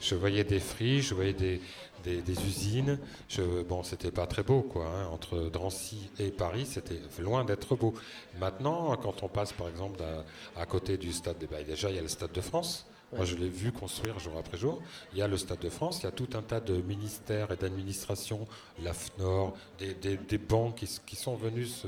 je 0.00 0.14
voyais 0.14 0.44
des 0.44 0.58
friches, 0.58 1.08
je 1.10 1.14
voyais 1.14 1.32
des, 1.34 1.60
des, 2.02 2.22
des 2.22 2.32
usines. 2.44 2.98
Je, 3.28 3.62
bon, 3.62 3.82
c'était 3.84 4.10
pas 4.10 4.26
très 4.26 4.42
beau, 4.42 4.62
quoi. 4.62 4.86
hein. 4.86 5.06
Entre 5.12 5.48
Drancy 5.50 6.10
et 6.18 6.30
Paris, 6.30 6.66
c'était 6.66 6.98
loin 7.20 7.44
d'être 7.44 7.76
beau. 7.76 7.94
Maintenant, 8.40 8.96
quand 8.96 9.22
on 9.22 9.28
passe, 9.28 9.52
par 9.52 9.68
exemple, 9.68 10.02
à, 10.02 10.60
à 10.60 10.66
côté 10.66 10.96
du 10.96 11.12
stade, 11.12 11.38
des- 11.38 11.46
bah, 11.46 11.62
déjà, 11.62 11.90
il 11.90 11.96
y 11.96 11.98
a 11.98 12.02
le 12.02 12.08
Stade 12.08 12.32
de 12.32 12.40
France. 12.40 12.86
Moi, 13.16 13.24
je 13.24 13.36
l'ai 13.36 13.48
vu 13.48 13.72
construire 13.72 14.18
jour 14.18 14.34
après 14.38 14.58
jour. 14.58 14.82
Il 15.12 15.18
y 15.18 15.22
a 15.22 15.28
le 15.28 15.38
Stade 15.38 15.60
de 15.60 15.70
France, 15.70 16.00
il 16.00 16.04
y 16.04 16.06
a 16.06 16.10
tout 16.12 16.28
un 16.34 16.42
tas 16.42 16.60
de 16.60 16.74
ministères 16.74 17.50
et 17.50 17.56
d'administrations, 17.56 18.46
la 18.82 18.92
FNOR, 18.92 19.56
des, 19.78 20.38
banques 20.38 20.84
qui, 21.06 21.16
sont 21.16 21.34
venus 21.34 21.86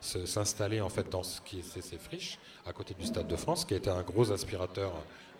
s'installer 0.00 0.80
en 0.80 0.90
fait 0.90 1.08
dans 1.08 1.22
ce 1.22 1.40
qui 1.40 1.60
est 1.60 1.62
ces, 1.62 1.96
friches 1.96 2.38
à 2.66 2.72
côté 2.72 2.94
du 2.94 3.06
Stade 3.06 3.26
de 3.26 3.36
France, 3.36 3.64
qui 3.64 3.74
était 3.74 3.90
un 3.90 4.02
gros 4.02 4.30
aspirateur 4.30 4.92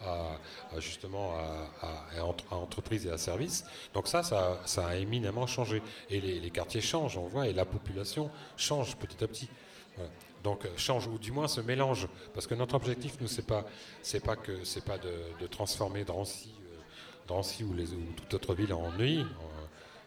à, 0.02 0.38
à 0.74 0.80
justement 0.80 1.34
à, 1.36 1.68
à- 1.82 2.20
à 2.20 2.24
entre- 2.24 2.44
à 2.50 2.56
entreprises 2.56 3.06
et 3.06 3.10
à 3.10 3.18
services. 3.18 3.64
Donc 3.92 4.08
ça, 4.08 4.22
ça, 4.22 4.86
a 4.86 4.96
éminemment 4.96 5.46
changé. 5.46 5.82
Et 6.08 6.20
les, 6.20 6.50
quartiers 6.50 6.80
changent, 6.80 7.18
on 7.18 7.26
voit, 7.26 7.48
et 7.48 7.52
la 7.52 7.66
population 7.66 8.30
change 8.56 8.96
petit 8.96 9.22
à 9.22 9.28
petit. 9.28 9.48
Donc 10.44 10.64
euh, 10.64 10.68
change 10.76 11.06
ou 11.06 11.18
du 11.18 11.32
moins 11.32 11.48
se 11.48 11.60
mélange. 11.60 12.08
Parce 12.34 12.46
que 12.46 12.54
notre 12.54 12.74
objectif 12.74 13.16
nous 13.20 13.28
c'est 13.28 13.46
pas 13.46 13.64
c'est 14.02 14.20
pas 14.20 14.36
que 14.36 14.64
c'est 14.64 14.84
pas 14.84 14.98
de, 14.98 15.46
transformer 15.46 16.04
Drancy 16.04 16.52
euh, 16.72 16.76
Drancy 17.26 17.64
ou 17.64 17.74
les 17.74 17.92
ou 17.92 18.02
toute 18.16 18.34
autre 18.34 18.54
ville 18.54 18.72
en 18.72 18.90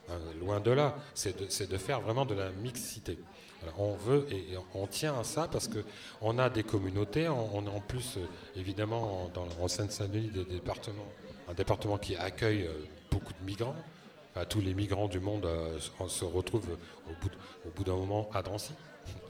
euh, 0.10 0.34
loin 0.40 0.60
de 0.60 0.72
là. 0.72 0.96
C'est 1.14 1.70
de, 1.70 1.78
faire 1.78 2.02
vraiment 2.02 2.26
de 2.26 2.36
la 2.36 2.50
mixité. 2.52 3.18
On 3.78 3.94
veut 3.94 4.26
et, 4.32 4.58
on 4.74 4.88
tient 4.88 5.18
à 5.20 5.24
ça 5.24 5.48
parce 5.48 5.68
que 5.68 5.86
on 6.20 6.40
a 6.40 6.50
des 6.50 6.64
communautés 6.64 7.30
on, 7.30 7.68
a 7.68 7.70
en 7.70 7.80
plus 7.80 8.18
euh, 8.18 8.26
évidemment 8.56 9.30
dans 9.34 9.48
en 9.62 9.68
Seine-Saint-Denis 9.68 10.30
des 10.30 10.62
un 11.50 11.54
département 11.54 11.98
qui 11.98 12.16
accueille 12.16 12.70
beaucoup 13.12 13.34
de 13.34 13.46
migrants. 13.46 13.76
Tous 14.48 14.62
les 14.62 14.74
migrants 14.74 15.10
du 15.10 15.20
monde 15.20 15.46
se- 16.08 16.24
retrouvent 16.24 16.78
au 17.66 17.70
bout 17.76 17.84
d'un 17.84 17.96
moment 17.96 18.30
à 18.34 18.42
Drancy. 18.42 18.72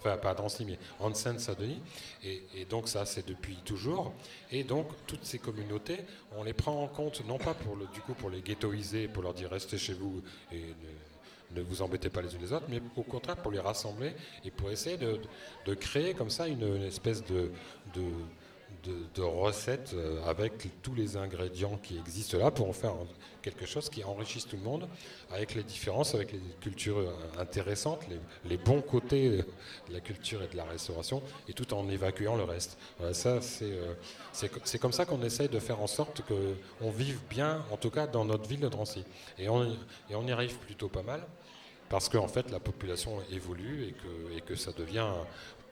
Enfin, 0.03 0.18
pas 0.18 0.32
à 0.32 0.34
Drancy, 0.34 0.65
mais 0.65 0.80
en 0.99 1.14
Seine-Saint-Denis. 1.14 1.80
Et, 2.23 2.65
donc, 2.68 2.88
ça, 2.88 3.06
c'est 3.06 3.28
depuis 3.28 3.57
toujours. 3.64 4.14
Et 4.52 4.64
donc, 4.64 4.88
toutes 5.06 5.23
ces 5.23 5.38
communautés, 5.38 5.99
on 6.36 6.44
les 6.44 6.53
prend 6.53 6.84
en 6.84 6.88
compte, 6.88 7.23
non 7.28 7.38
pas 7.38 7.53
pour 7.53 7.76
du 7.76 8.02
coup 8.02 8.14
pour 8.14 8.32
les 8.32 8.41
ghettoiser, 8.41 9.07
pour 9.07 9.22
leur 9.22 9.34
dire 9.34 9.52
restez 9.52 9.78
chez 9.78 9.94
vous 9.94 10.23
et 10.52 10.73
ne, 11.56 11.61
vous 11.61 11.82
embêtez 11.82 12.10
pas 12.10 12.22
les 12.22 12.34
unes 12.34 12.41
les 12.41 12.53
autres, 12.53 12.65
mais 12.69 12.82
au 12.95 13.03
contraire 13.03 13.36
pour 13.36 13.52
les 13.52 13.60
rassembler 13.60 14.14
et 14.44 14.52
pour 14.52 14.72
essayer 14.72 14.98
de, 14.98 15.73
créer 15.76 16.14
comme 16.14 16.30
ça 16.30 16.48
une, 16.48 16.84
espèce 16.84 17.23
de, 17.26 17.52
de, 18.84 18.94
de 19.16 19.22
recette 19.22 19.91
euh, 19.94 20.24
avec 20.26 20.82
tous 20.82 20.94
les 20.95 21.16
ingrédients 21.18 21.78
qui 21.84 21.98
existent 21.98 22.38
là 22.38 22.52
pour 22.52 22.68
en 22.70 22.74
faire 22.74 22.94
quelque 23.41 23.66
chose 23.66 23.90
qui 23.90 24.03
enrichisse 24.03 24.48
tout 24.48 24.56
le 24.56 24.62
monde 24.64 24.88
avec 25.32 25.56
les 25.56 25.64
différences, 25.64 26.14
avec 26.16 26.32
les 26.32 26.40
cultures 26.62 26.98
euh, 26.99 27.12
intéressantes, 27.40 28.02
les, 28.45 28.58
bons 28.58 28.82
côtés 28.82 29.30
de 29.30 29.94
la 29.94 29.99
culture 29.99 30.41
et 30.44 30.48
de 30.48 30.58
la 30.58 30.64
restauration 30.64 31.22
et 31.48 31.53
tout 31.53 31.74
en 31.74 31.88
évacuant 31.90 32.36
le 32.36 32.44
reste. 32.44 32.78
Ça, 33.14 33.41
c'est 33.41 33.66
euh, 33.66 33.94
c'est 34.32 34.49
co- 34.49 34.60
c'est 34.64 34.80
comme 34.80 34.94
ça 34.94 35.06
qu'on 35.06 35.22
essaye 35.24 35.49
de 35.49 35.60
faire 35.60 35.80
en 35.82 35.88
sorte 35.88 36.22
qu'on 36.28 36.91
vive 36.91 37.20
bien, 37.30 37.64
en 37.72 37.78
tout 37.78 37.90
cas 37.90 38.08
dans 38.08 38.26
notre 38.26 38.48
ville 38.48 38.60
de 38.62 38.70
Drancy. 38.70 39.03
Et 39.38 39.49
on, 39.49 39.64
et 40.10 40.16
on 40.16 40.26
y 40.28 40.32
arrive 40.32 40.58
plutôt 40.60 40.88
pas 40.90 41.03
mal 41.03 41.26
parce 41.90 42.10
qu'en 42.10 42.28
fait 42.28 42.49
la 42.52 42.60
population 42.60 43.22
évolue 43.32 43.86
et 43.90 43.91
que, 43.94 44.38
et 44.38 44.41
que 44.41 44.56
ça 44.56 44.72
devient 44.72 45.08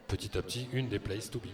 petit 0.08 0.38
à 0.38 0.42
petit 0.42 0.68
une 0.74 0.90
des 0.90 1.00
places 1.00 1.30
to 1.30 1.40
be. 1.40 1.48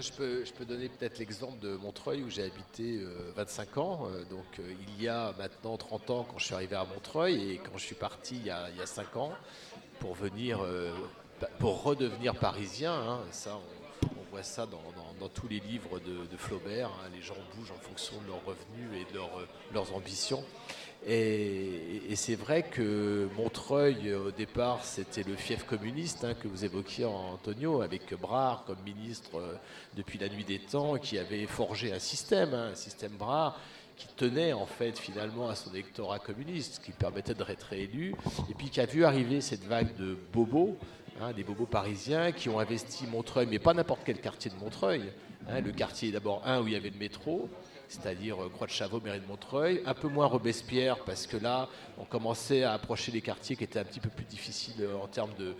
Je 0.00 0.10
peux, 0.10 0.64
donner 0.64 0.88
peut-être 0.88 1.18
l'exemple 1.18 1.58
de 1.58 1.76
Montreuil 1.76 2.22
où 2.22 2.30
j'ai 2.30 2.44
habité 2.44 3.00
euh, 3.02 3.30
25 3.36 3.76
ans. 3.78 4.06
Euh, 4.06 4.24
donc, 4.24 4.46
euh, 4.58 4.72
il 4.88 5.02
y 5.02 5.08
a 5.08 5.34
maintenant 5.38 5.76
30 5.76 6.10
ans 6.10 6.26
quand 6.30 6.38
je 6.38 6.46
suis 6.46 6.54
arrivé 6.54 6.76
à 6.76 6.84
Montreuil 6.84 7.52
et 7.52 7.58
quand 7.58 7.76
je 7.76 7.84
suis 7.84 7.94
parti 7.94 8.36
il 8.36 8.46
y 8.46 8.50
a, 8.50 8.70
il 8.70 8.78
y 8.78 8.80
a 8.80 8.86
5 8.86 9.16
ans 9.16 9.32
pour 10.00 10.14
venir, 10.14 10.60
euh, 10.62 10.92
pour 11.58 11.82
redevenir 11.82 12.34
parisien. 12.34 12.92
hein. 12.94 13.20
ça, 13.30 13.58
on, 14.02 14.30
voit 14.30 14.42
ça 14.42 14.66
dans, 14.66 15.28
tous 15.28 15.46
les 15.46 15.60
livres 15.60 16.00
de, 16.00 16.36
Flaubert. 16.36 16.88
hein. 16.88 17.10
les 17.14 17.22
gens 17.22 17.36
bougent 17.54 17.70
en 17.70 17.80
fonction 17.80 18.14
de 18.22 18.28
leurs 18.28 18.44
revenus 18.44 19.00
et 19.00 19.12
de 19.12 19.18
euh, 19.18 19.46
leurs 19.72 19.94
ambitions. 19.94 20.42
Et, 21.06 22.14
c'est 22.14 22.36
vrai 22.36 22.62
que 22.62 23.28
Montreuil, 23.36 24.14
au 24.14 24.30
départ, 24.30 24.84
c'était 24.84 25.24
le 25.24 25.34
fief 25.34 25.64
communiste 25.64 26.24
hein, 26.24 26.34
que 26.34 26.46
vous 26.46 26.64
évoquiez, 26.64 27.04
Antonio, 27.04 27.82
avec 27.82 28.14
Brard 28.14 28.64
comme 28.64 28.78
ministre 28.84 29.30
euh, 29.36 29.54
depuis 29.96 30.18
la 30.18 30.28
nuit 30.28 30.44
des 30.44 30.58
temps, 30.58 30.98
qui 30.98 31.18
avait 31.18 31.46
forgé 31.46 31.92
un 31.92 31.98
système, 31.98 32.54
hein, 32.54 32.68
un 32.72 32.74
système 32.74 33.12
Brard, 33.12 33.58
qui 33.96 34.06
tenait 34.14 34.52
en 34.52 34.66
fait 34.66 34.98
finalement 34.98 35.48
à 35.48 35.56
son 35.56 35.72
électorat 35.72 36.18
communiste, 36.18 36.82
qui 36.84 36.92
permettait 36.92 37.34
d'être 37.34 37.62
réélu, 37.62 38.14
et 38.50 38.54
puis 38.54 38.70
qui 38.70 38.80
a 38.80 38.86
vu 38.86 39.04
arriver 39.04 39.40
cette 39.40 39.64
vague 39.64 39.96
de 39.96 40.16
bobos, 40.32 40.76
hein, 41.20 41.32
des 41.32 41.42
bobos 41.42 41.66
parisiens 41.66 42.30
qui 42.30 42.48
ont 42.48 42.60
investi 42.60 43.06
Montreuil, 43.06 43.48
mais 43.50 43.58
pas 43.58 43.74
n'importe 43.74 44.02
quel 44.04 44.20
quartier 44.20 44.50
de 44.50 44.56
Montreuil. 44.56 45.12
le 45.48 45.72
quartier 45.72 46.12
d'abord 46.12 46.42
un 46.46 46.60
où 46.60 46.68
il 46.68 46.74
y 46.74 46.76
avait 46.76 46.90
le 46.90 46.98
métro, 46.98 47.48
c'est-à-dire 47.92 48.42
euh, 48.42 48.48
Croix 48.48 48.66
de 48.66 48.72
Chavaux, 48.72 49.00
mairie 49.00 49.20
de 49.20 49.26
Montreuil, 49.26 49.82
un 49.84 49.94
peu 49.94 50.08
moins 50.08 50.26
Robespierre, 50.26 50.98
parce 51.04 51.26
que 51.26 51.36
là, 51.36 51.68
on 51.98 52.04
commençait 52.04 52.62
à 52.62 52.72
approcher 52.72 53.12
des 53.12 53.20
quartiers 53.20 53.54
qui 53.54 53.64
étaient 53.64 53.78
un 53.78 53.84
petit 53.84 54.00
peu 54.00 54.08
plus 54.08 54.24
difficiles 54.24 54.80
euh, 54.80 54.96
en 54.96 55.06
termes 55.06 55.34
de, 55.38 55.54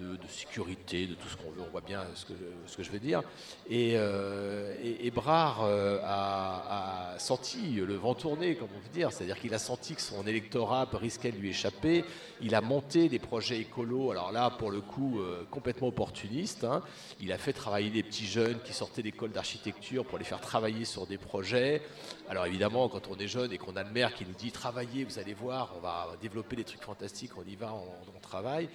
de- 0.00 0.16
sécurité, 0.28 1.06
de 1.06 1.14
tout 1.14 1.28
ce 1.28 1.36
qu'on 1.36 1.50
veut, 1.50 1.62
on 1.66 1.70
voit 1.70 1.80
bien 1.80 2.04
ce 2.14 2.24
que, 2.24 2.82
je 2.82 2.90
veux 2.90 2.98
dire. 2.98 3.22
Et, 3.68 3.92
euh, 3.96 4.74
Brard 5.14 5.64
euh, 5.64 5.98
a, 6.04 7.12
a 7.14 7.18
senti 7.18 7.72
le 7.72 7.94
vent 7.96 8.14
tourner, 8.14 8.54
comme 8.54 8.68
on 8.76 8.80
peut 8.80 8.92
dire. 8.94 9.12
C'est-à-dire 9.12 9.38
qu'il 9.38 9.52
a 9.54 9.58
senti 9.58 9.94
que 9.94 10.00
son 10.00 10.26
électorat 10.26 10.88
risquait 10.92 11.32
de 11.32 11.36
lui 11.36 11.50
échapper. 11.50 12.04
Il 12.40 12.54
a 12.54 12.60
monté 12.60 13.08
des 13.08 13.18
projets 13.18 13.58
écolos, 13.58 14.12
alors 14.12 14.32
là, 14.32 14.50
pour 14.50 14.70
le 14.70 14.80
coup, 14.80 15.20
euh, 15.20 15.44
complètement 15.50 15.88
opportunistes. 15.88 16.64
hein. 16.64 16.82
Il 17.20 17.32
a 17.32 17.38
fait 17.38 17.52
travailler 17.52 17.90
des 17.90 18.02
petits 18.02 18.26
jeunes 18.26 18.60
qui 18.64 18.72
sortaient 18.72 19.02
d'école 19.02 19.30
d'architecture 19.32 20.04
pour 20.06 20.16
les 20.18 20.24
faire 20.24 20.40
travailler 20.40 20.84
sur 20.84 21.06
des 21.06 21.18
projets. 21.18 21.82
Alors 22.28 22.46
évidemment, 22.46 22.88
quand 22.88 23.08
on 23.10 23.16
est 23.18 23.28
jeune 23.28 23.52
et 23.52 23.58
qu'on 23.58 23.76
a 23.76 23.82
le 23.82 23.90
maire 23.90 24.14
qui 24.14 24.24
nous 24.24 24.34
dit 24.38 24.52
travaillez, 24.52 25.04
vous 25.04 25.18
allez 25.18 25.34
voir, 25.34 25.72
on 25.76 25.80
va 25.80 26.08
développer 26.22 26.56
des 26.56 26.64
trucs 26.64 26.82
fantastiques, 26.82 27.32
on 27.36 27.42
y 27.44 27.56
va, 27.56 27.72
on, 27.74 28.16
on 28.16 28.20
travaille. 28.20 28.68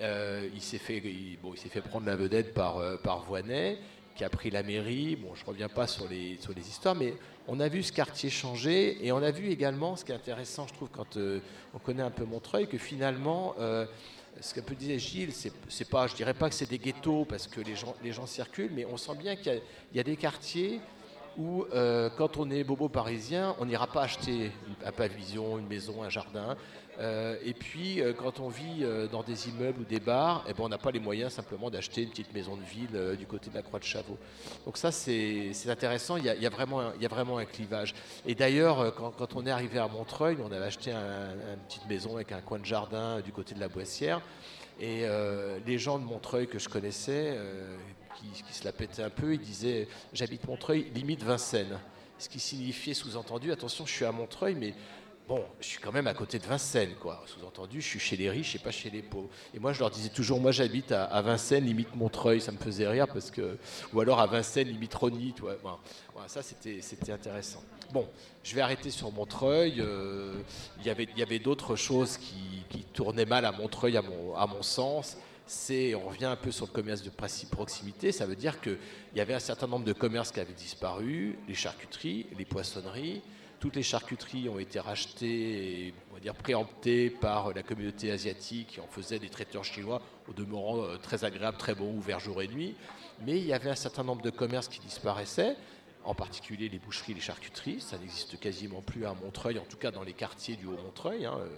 Euh, 0.00 0.48
il 0.54 0.60
s'est 0.60 0.78
fait, 0.78 1.02
bon, 1.42 1.52
il 1.54 1.70
fait 1.70 1.80
prendre 1.80 2.06
la 2.06 2.16
vedette 2.16 2.54
par, 2.54 2.78
euh, 2.78 2.96
par 2.96 3.24
Voinet, 3.24 3.78
qui 4.14 4.24
a 4.24 4.30
pris 4.30 4.50
la 4.50 4.62
mairie. 4.62 5.16
Bon, 5.16 5.34
je 5.34 5.44
reviens 5.44 5.68
pas 5.68 5.86
sur 5.86 6.08
les, 6.08 6.36
sur 6.40 6.52
les 6.54 6.68
histoires, 6.68 6.94
mais 6.94 7.14
on 7.46 7.58
a 7.60 7.68
vu 7.68 7.82
ce 7.82 7.92
quartier 7.92 8.30
changer 8.30 9.04
et 9.04 9.12
on 9.12 9.22
a 9.22 9.30
vu 9.30 9.48
également, 9.48 9.96
ce 9.96 10.04
qui 10.04 10.12
est 10.12 10.14
intéressant, 10.14 10.66
je 10.68 10.74
trouve, 10.74 10.88
quand 10.90 11.16
euh, 11.16 11.40
on 11.74 11.78
connaît 11.78 12.02
un 12.02 12.10
peu 12.10 12.24
Montreuil, 12.24 12.68
que 12.68 12.78
finalement, 12.78 13.54
ce 14.40 14.60
peu 14.60 14.74
disait 14.74 14.98
Gilles, 14.98 15.32
c'est, 15.32 15.88
pas, 15.88 16.06
je 16.06 16.14
dirais 16.14 16.34
pas 16.34 16.48
que 16.48 16.54
c'est 16.54 16.68
des 16.70 16.78
ghettos 16.78 17.24
parce 17.24 17.48
que 17.48 17.60
les 17.60 17.74
gens, 17.74 17.94
les 18.04 18.12
gens 18.12 18.26
circulent, 18.26 18.70
mais 18.72 18.84
on 18.84 18.96
sent 18.96 19.16
bien 19.16 19.34
qu'il 19.34 19.60
y 19.94 20.00
a, 20.00 20.02
des 20.04 20.16
quartiers 20.16 20.80
où, 21.36 21.64
quand 22.16 22.36
on 22.36 22.50
est 22.50 22.62
bobo 22.62 22.88
parisien, 22.88 23.56
on 23.58 23.66
n'ira 23.66 23.86
pas 23.88 24.02
acheter 24.02 24.52
un 24.84 24.92
pavillon, 24.92 25.58
une 25.58 25.66
maison, 25.66 26.02
un 26.02 26.10
jardin. 26.10 26.56
Euh, 27.00 27.36
et 27.44 27.54
puis, 27.54 28.00
euh, 28.00 28.12
quand 28.12 28.40
on 28.40 28.48
vit 28.48 28.82
euh, 28.82 29.06
dans 29.06 29.22
des 29.22 29.48
immeubles 29.48 29.82
ou 29.82 29.84
des 29.84 30.00
bars, 30.00 30.44
eh 30.48 30.52
ben, 30.52 30.64
on 30.64 30.68
n'a 30.68 30.78
pas 30.78 30.90
les 30.90 30.98
moyens 30.98 31.32
simplement 31.32 31.70
d'acheter 31.70 32.02
une 32.02 32.10
petite 32.10 32.34
maison 32.34 32.56
de 32.56 32.62
ville 32.62 33.16
du 33.16 33.26
côté 33.26 33.50
de 33.50 33.54
la 33.54 33.62
Croix 33.62 33.78
de 33.78 33.84
Chavaux. 33.84 34.18
Donc 34.64 34.76
ça, 34.76 34.90
c'est 34.90 35.52
intéressant. 35.68 36.16
Il 36.16 36.24
y, 36.24 36.46
a, 36.46 36.50
vraiment 36.50 36.80
un, 36.80 36.92
il 36.96 37.02
y 37.02 37.06
a 37.06 37.08
vraiment 37.08 37.38
un 37.38 37.44
clivage. 37.44 37.94
Et 38.26 38.34
d'ailleurs, 38.34 38.94
quand, 38.94 39.36
on 39.36 39.46
est 39.46 39.50
arrivé 39.50 39.78
à 39.78 39.86
Montreuil, 39.86 40.36
on 40.42 40.50
avait 40.50 40.64
acheté 40.66 40.90
un- 40.90 41.32
une 41.32 41.60
petite 41.68 41.86
maison 41.88 42.16
avec 42.16 42.32
un 42.32 42.40
coin 42.40 42.58
de 42.58 42.64
jardin 42.64 43.20
du 43.20 43.30
côté 43.32 43.54
de 43.54 43.60
la 43.60 43.68
Boissière. 43.68 44.20
Et 44.80 45.04
les 45.66 45.78
gens 45.78 45.98
de 45.98 46.04
Montreuil 46.04 46.46
que 46.48 46.58
je 46.58 46.68
connaissais, 46.68 47.36
qui, 48.16 48.42
qui 48.42 48.52
se 48.54 48.64
la 48.64 48.72
pétaient 48.72 49.02
un 49.02 49.10
peu, 49.10 49.34
ils 49.34 49.40
disaient 49.40 49.88
J'habite 50.12 50.46
Montreuil, 50.46 50.90
limite 50.94 51.22
Vincennes. 51.22 51.78
Ce 52.18 52.28
qui 52.28 52.40
signifiait 52.40 52.94
sous-entendu 52.94 53.52
Attention, 53.52 53.86
je 53.86 53.92
suis 53.92 54.04
à 54.04 54.10
Montreuil, 54.12 54.56
mais 54.56 54.74
bon, 55.28 55.44
je 55.60 55.66
suis 55.66 55.78
quand 55.78 55.92
même 55.92 56.06
à 56.06 56.14
côté 56.14 56.38
de 56.38 56.46
Vincennes, 56.46 56.94
quoi. 57.00 57.22
Sous-entendu, 57.26 57.80
je 57.82 57.86
suis 57.86 57.98
chez 58.00 58.16
les 58.16 58.30
riches 58.30 58.56
et 58.56 58.58
pas 58.58 58.70
chez 58.70 58.88
les 58.88 59.02
pauvres. 59.02 59.28
Et 59.54 59.58
moi, 59.58 59.72
je 59.72 59.80
leur 59.80 59.90
disais 59.90 60.08
toujours 60.08 60.40
Moi, 60.40 60.50
j'habite 60.50 60.90
à, 60.90 61.20
Vincennes, 61.20 61.64
limite 61.64 61.94
Montreuil. 61.94 62.40
Ça 62.40 62.50
me 62.50 62.56
faisait 62.56 62.88
rire 62.88 63.06
parce 63.06 63.30
que. 63.30 63.58
Ou 63.92 64.00
alors 64.00 64.20
à 64.20 64.26
Vincennes, 64.26 64.68
limite 64.68 64.94
Rony. 64.94 65.34
Voilà. 65.38 65.78
Voilà, 66.14 66.28
ça, 66.28 66.42
c'était 66.42 67.12
intéressant. 67.12 67.62
Bon, 67.92 68.08
je 68.42 68.54
vais 68.54 68.62
arrêter 68.62 68.90
sur 68.90 69.12
Montreuil. 69.12 69.80
euh, 69.80 70.34
Il 70.80 70.86
y 70.86 70.90
avait, 70.90 71.08
y 71.16 71.22
avait 71.22 71.38
d'autres 71.38 71.76
choses 71.76 72.16
qui, 72.16 72.84
tournaient 72.94 73.26
mal 73.26 73.44
à 73.44 73.52
Montreuil, 73.52 73.96
à 73.96 74.02
mon, 74.02 74.34
à 74.34 74.46
mon 74.46 74.62
sens. 74.62 75.18
C'est, 75.46 75.94
on 75.94 76.08
revient 76.08 76.26
un 76.26 76.36
peu 76.36 76.50
sur 76.50 76.66
le 76.66 76.72
commerce 76.72 77.02
de 77.02 77.10
proximité. 77.50 78.12
Ça 78.12 78.26
veut 78.26 78.36
dire 78.36 78.60
qu'il 78.60 78.78
y 79.14 79.20
avait 79.20 79.34
un 79.34 79.38
certain 79.38 79.66
nombre 79.66 79.84
de 79.84 79.92
commerces 79.92 80.32
qui 80.32 80.40
avaient 80.40 80.52
disparu 80.52 81.38
les 81.46 81.54
charcuteries, 81.54 82.26
les 82.36 82.44
poissonneries. 82.44 83.22
Toutes 83.60 83.76
les 83.76 83.82
charcuteries 83.82 84.48
ont 84.48 84.58
été 84.58 84.78
rachetées, 84.78 85.86
et, 85.86 85.94
on 86.10 86.14
va 86.14 86.20
dire 86.20 86.34
préemptées 86.34 87.10
par 87.10 87.52
la 87.52 87.62
communauté 87.62 88.10
asiatique 88.10 88.68
qui 88.68 88.80
en 88.80 88.86
faisait 88.86 89.18
des 89.18 89.28
traiteurs 89.28 89.64
chinois, 89.64 90.00
au 90.28 90.32
demeurant 90.32 90.82
euh, 90.82 90.96
très 90.96 91.24
agréables, 91.24 91.56
très 91.56 91.74
bons, 91.74 91.92
ouverts 91.92 92.20
jour 92.20 92.40
et 92.40 92.48
nuit. 92.48 92.74
Mais 93.26 93.38
il 93.38 93.46
y 93.46 93.52
avait 93.52 93.70
un 93.70 93.74
certain 93.74 94.04
nombre 94.04 94.22
de 94.22 94.30
commerces 94.30 94.68
qui 94.68 94.80
disparaissaient 94.80 95.56
en 96.04 96.14
particulier 96.14 96.70
les 96.70 96.78
boucheries, 96.78 97.12
les 97.12 97.20
charcuteries. 97.20 97.80
Ça 97.80 97.98
n'existe 97.98 98.40
quasiment 98.40 98.80
plus 98.80 99.04
à 99.04 99.12
Montreuil, 99.12 99.58
en 99.58 99.64
tout 99.64 99.76
cas 99.76 99.90
dans 99.90 100.02
les 100.02 100.14
quartiers 100.14 100.56
du 100.56 100.66
Haut-Montreuil. 100.66 101.26
hein, 101.26 101.36
euh. 101.38 101.48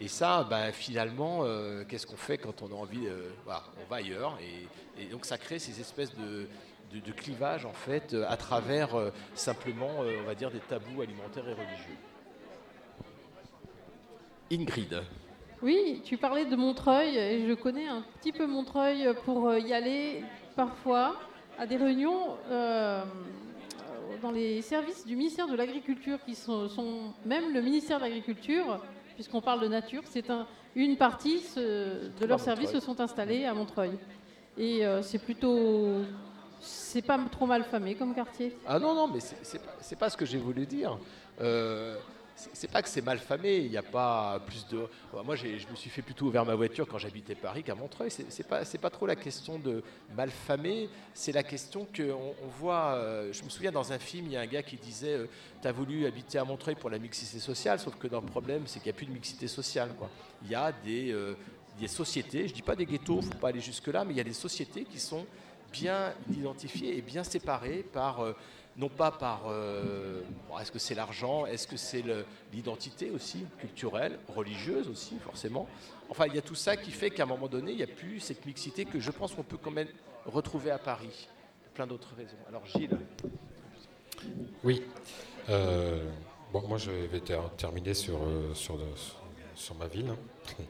Et 0.00 0.08
ça, 0.08 0.44
ben, 0.48 0.72
finalement, 0.72 1.40
euh, 1.42 1.84
qu'est-ce 1.84 2.06
qu'on 2.06 2.16
fait 2.16 2.36
quand 2.36 2.62
on 2.62 2.72
a 2.72 2.74
envie 2.74 3.06
euh, 3.06 3.30
voilà, 3.44 3.62
On 3.80 3.88
va 3.88 3.96
ailleurs. 3.96 4.38
Et, 4.40 5.02
et 5.02 5.06
donc 5.06 5.24
ça 5.24 5.38
crée 5.38 5.60
ces 5.60 5.80
espèces 5.80 6.14
de, 6.16 6.48
de, 6.92 7.00
de 7.00 7.12
clivages, 7.12 7.64
en 7.64 7.72
fait, 7.72 8.14
euh, 8.14 8.24
à 8.28 8.36
travers 8.36 8.94
euh, 8.94 9.10
simplement, 9.34 9.90
euh, 10.02 10.16
on 10.22 10.26
va 10.26 10.34
dire, 10.34 10.50
des 10.50 10.58
tabous 10.60 11.00
alimentaires 11.02 11.48
et 11.48 11.52
religieux. 11.52 11.96
Ingrid. 14.50 15.02
Oui, 15.62 16.02
tu 16.04 16.16
parlais 16.18 16.44
de 16.44 16.56
Montreuil 16.56 17.16
et 17.16 17.46
je 17.46 17.54
connais 17.54 17.86
un 17.86 18.04
petit 18.20 18.32
peu 18.32 18.46
Montreuil 18.46 19.08
pour 19.24 19.54
y 19.54 19.72
aller 19.72 20.24
parfois 20.56 21.16
à 21.58 21.66
des 21.66 21.76
réunions 21.76 22.36
euh, 22.50 23.02
dans 24.20 24.32
les 24.32 24.60
services 24.62 25.06
du 25.06 25.16
ministère 25.16 25.46
de 25.46 25.54
l'Agriculture 25.56 26.18
qui 26.26 26.34
sont, 26.34 26.68
sont- 26.68 27.14
même 27.24 27.52
le 27.54 27.60
ministère 27.62 27.98
de 27.98 28.04
l'Agriculture, 28.04 28.80
puisqu'on 29.14 29.40
parle 29.40 29.60
de 29.60 29.68
nature, 29.68 30.02
c'est 30.06 30.28
un- 30.30 30.46
une 30.74 30.96
partie 30.96 31.38
ce- 31.40 32.08
de 32.20 32.26
leurs 32.26 32.40
services 32.40 32.72
se 32.72 32.80
sont 32.80 33.00
installés 33.00 33.44
à 33.44 33.54
Montreuil. 33.54 33.92
Et 34.58 34.84
euh, 34.84 35.00
c'est 35.02 35.18
plutôt, 35.18 36.00
c'est 36.62 37.02
pas 37.02 37.18
trop 37.30 37.46
mal 37.46 37.64
famé 37.64 37.94
comme 37.94 38.14
quartier. 38.14 38.56
Ah 38.66 38.78
non, 38.78 38.94
non, 38.94 39.08
mais 39.08 39.20
c'est 39.20 39.58
pas, 39.58 40.06
pas 40.06 40.10
ce 40.10 40.16
que 40.16 40.24
j'ai 40.24 40.38
voulu 40.38 40.64
dire. 40.64 40.96
Euh, 41.40 41.98
c'est 42.34 42.70
pas 42.70 42.82
que 42.82 42.88
c'est 42.88 43.02
mal 43.02 43.18
famé, 43.18 43.58
il 43.58 43.70
n'y 43.70 43.76
a 43.76 43.82
pas 43.82 44.40
plus 44.46 44.66
de... 44.68 44.78
Ouais, 45.12 45.22
Moi, 45.24 45.36
je 45.36 45.46
me 45.70 45.76
suis 45.76 45.90
fait 45.90 46.02
plutôt 46.02 46.26
ouvert 46.26 46.44
ma 46.44 46.54
voiture 46.54 46.86
quand 46.88 46.98
j'habitais 46.98 47.34
Paris 47.34 47.62
qu'à 47.62 47.74
Montreuil. 47.74 48.10
C'est 48.10 48.48
pas, 48.48 48.62
pas 48.64 48.90
trop 48.90 49.06
la 49.06 49.16
question 49.16 49.58
de 49.58 49.82
mal 50.16 50.30
famé, 50.30 50.88
c'est 51.14 51.32
la 51.32 51.42
question 51.42 51.86
qu'on 51.94 52.34
on 52.42 52.48
voit... 52.58 52.94
euh, 52.94 53.32
je 53.32 53.44
me 53.44 53.48
souviens 53.48 53.70
dans 53.70 53.92
un 53.92 53.98
film, 53.98 54.26
il 54.26 54.32
y 54.32 54.36
a 54.36 54.40
un 54.40 54.46
gars 54.46 54.62
qui 54.62 54.76
disait 54.76 55.14
euh, 55.14 55.26
T'as 55.60 55.72
voulu 55.72 56.06
habiter 56.06 56.38
à 56.38 56.44
Montreuil 56.44 56.74
pour 56.74 56.90
la 56.90 56.98
mixité 56.98 57.38
sociale», 57.38 57.78
sauf 57.80 57.96
que 57.96 58.08
dans 58.08 58.20
le 58.20 58.26
problème, 58.26 58.62
c'est 58.66 58.80
qu'il 58.80 58.90
n'y 58.90 58.96
a 58.96 58.98
plus 58.98 59.06
de 59.06 59.12
mixité 59.12 59.46
sociale. 59.46 59.90
Il 60.42 60.50
y 60.50 60.54
a 60.54 60.72
des, 60.72 61.14
des 61.78 61.88
sociétés, 61.88 62.48
je 62.48 62.54
dis 62.54 62.62
pas 62.62 62.74
des 62.74 62.86
ghettos, 62.86 63.22
faut 63.22 63.34
pas 63.34 63.48
aller 63.48 63.60
jusque-là, 63.60 64.04
mais 64.04 64.14
il 64.14 64.16
y 64.16 64.20
a 64.20 64.24
des 64.24 64.32
sociétés 64.32 64.84
qui 64.84 64.98
sont 64.98 65.24
bien 65.72 66.12
identifiées 66.32 66.96
et 66.96 67.02
bien 67.02 67.24
séparées 67.24 67.82
par... 67.92 68.20
euh, 68.20 68.34
non 68.78 68.88
pas 68.88 69.10
par 69.10 69.42
euh, 69.48 70.22
est-ce 70.58 70.72
que 70.72 70.78
c'est 70.78 70.94
l'argent, 70.94 71.44
est-ce 71.44 71.66
que 71.66 71.76
c'est 71.76 72.02
l'identité 72.54 73.10
aussi, 73.10 73.44
culturelle, 73.58 74.18
religieuse 74.34 74.88
aussi, 74.88 75.18
forcément. 75.18 75.68
Enfin, 76.08 76.24
il 76.26 76.34
y 76.34 76.38
a 76.38 76.42
tout 76.42 76.54
ça 76.54 76.74
qui 76.78 76.90
fait 76.90 77.10
qu'à 77.10 77.24
un 77.24 77.26
moment 77.26 77.48
donné, 77.48 77.72
il 77.72 77.76
n'y 77.76 77.82
a 77.82 77.86
plus 77.86 78.18
cette 78.18 78.46
mixité 78.46 78.86
que 78.86 78.98
je 78.98 79.10
pense 79.10 79.34
qu'on 79.34 79.42
peut 79.42 79.58
quand 79.58 79.70
même 79.70 79.88
retrouver 80.24 80.70
à 80.70 80.78
Paris. 80.78 81.28
Plein 81.74 81.86
d'autres 81.86 82.14
raisons. 82.16 82.38
Alors, 82.48 82.64
Gilles. 82.64 82.96
Oui. 84.64 84.82
Euh, 85.50 86.08
bon, 86.50 86.66
moi, 86.66 86.78
je 86.78 86.90
vais 86.92 87.20
ter- 87.20 87.50
terminer 87.58 87.92
sur, 87.92 88.22
euh, 88.22 88.54
sur, 88.54 88.78
sur 89.54 89.74
ma 89.74 89.86
ville. 89.86 90.08
hein. 90.08 90.64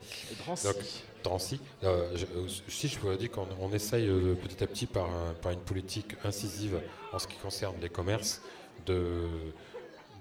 Drancy. 0.44 0.66
Donc, 0.66 0.76
Drancy. 1.22 1.60
Euh, 1.84 2.16
euh, 2.36 2.46
si 2.68 2.88
je 2.88 2.98
vous 2.98 3.14
dis 3.14 3.28
qu'on 3.28 3.46
on 3.60 3.72
essaye 3.72 4.08
euh, 4.08 4.34
petit 4.34 4.62
à 4.62 4.66
petit 4.66 4.86
par, 4.86 5.08
par 5.40 5.52
une 5.52 5.60
politique 5.60 6.16
incisive 6.24 6.80
en 7.12 7.18
ce 7.18 7.26
qui 7.26 7.36
concerne 7.36 7.76
les 7.80 7.88
commerces 7.88 8.42
de, 8.86 9.28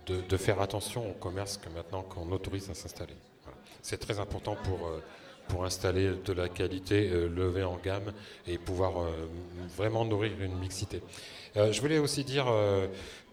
de, 0.07 0.37
faire 0.37 0.61
attention 0.61 1.09
aux 1.09 1.13
commerces 1.13 1.57
que 1.57 1.69
maintenant 1.69 2.03
qu'on 2.03 2.31
autorise 2.31 2.69
à 2.69 2.73
s'installer. 2.73 3.15
C'est 3.81 3.97
très 3.97 4.19
important 4.19 4.55
pour, 4.63 4.91
pour 5.47 5.65
installer 5.65 6.11
de 6.23 6.33
la 6.33 6.47
qualité, 6.47 7.09
lever 7.09 7.63
en 7.63 7.77
gamme 7.77 8.13
et 8.45 8.59
pouvoir 8.59 8.93
vraiment 9.75 10.05
nourrir 10.05 10.33
une 10.39 10.59
mixité. 10.59 11.01
Je 11.55 11.81
voulais 11.81 11.97
aussi 11.97 12.23
dire 12.23 12.45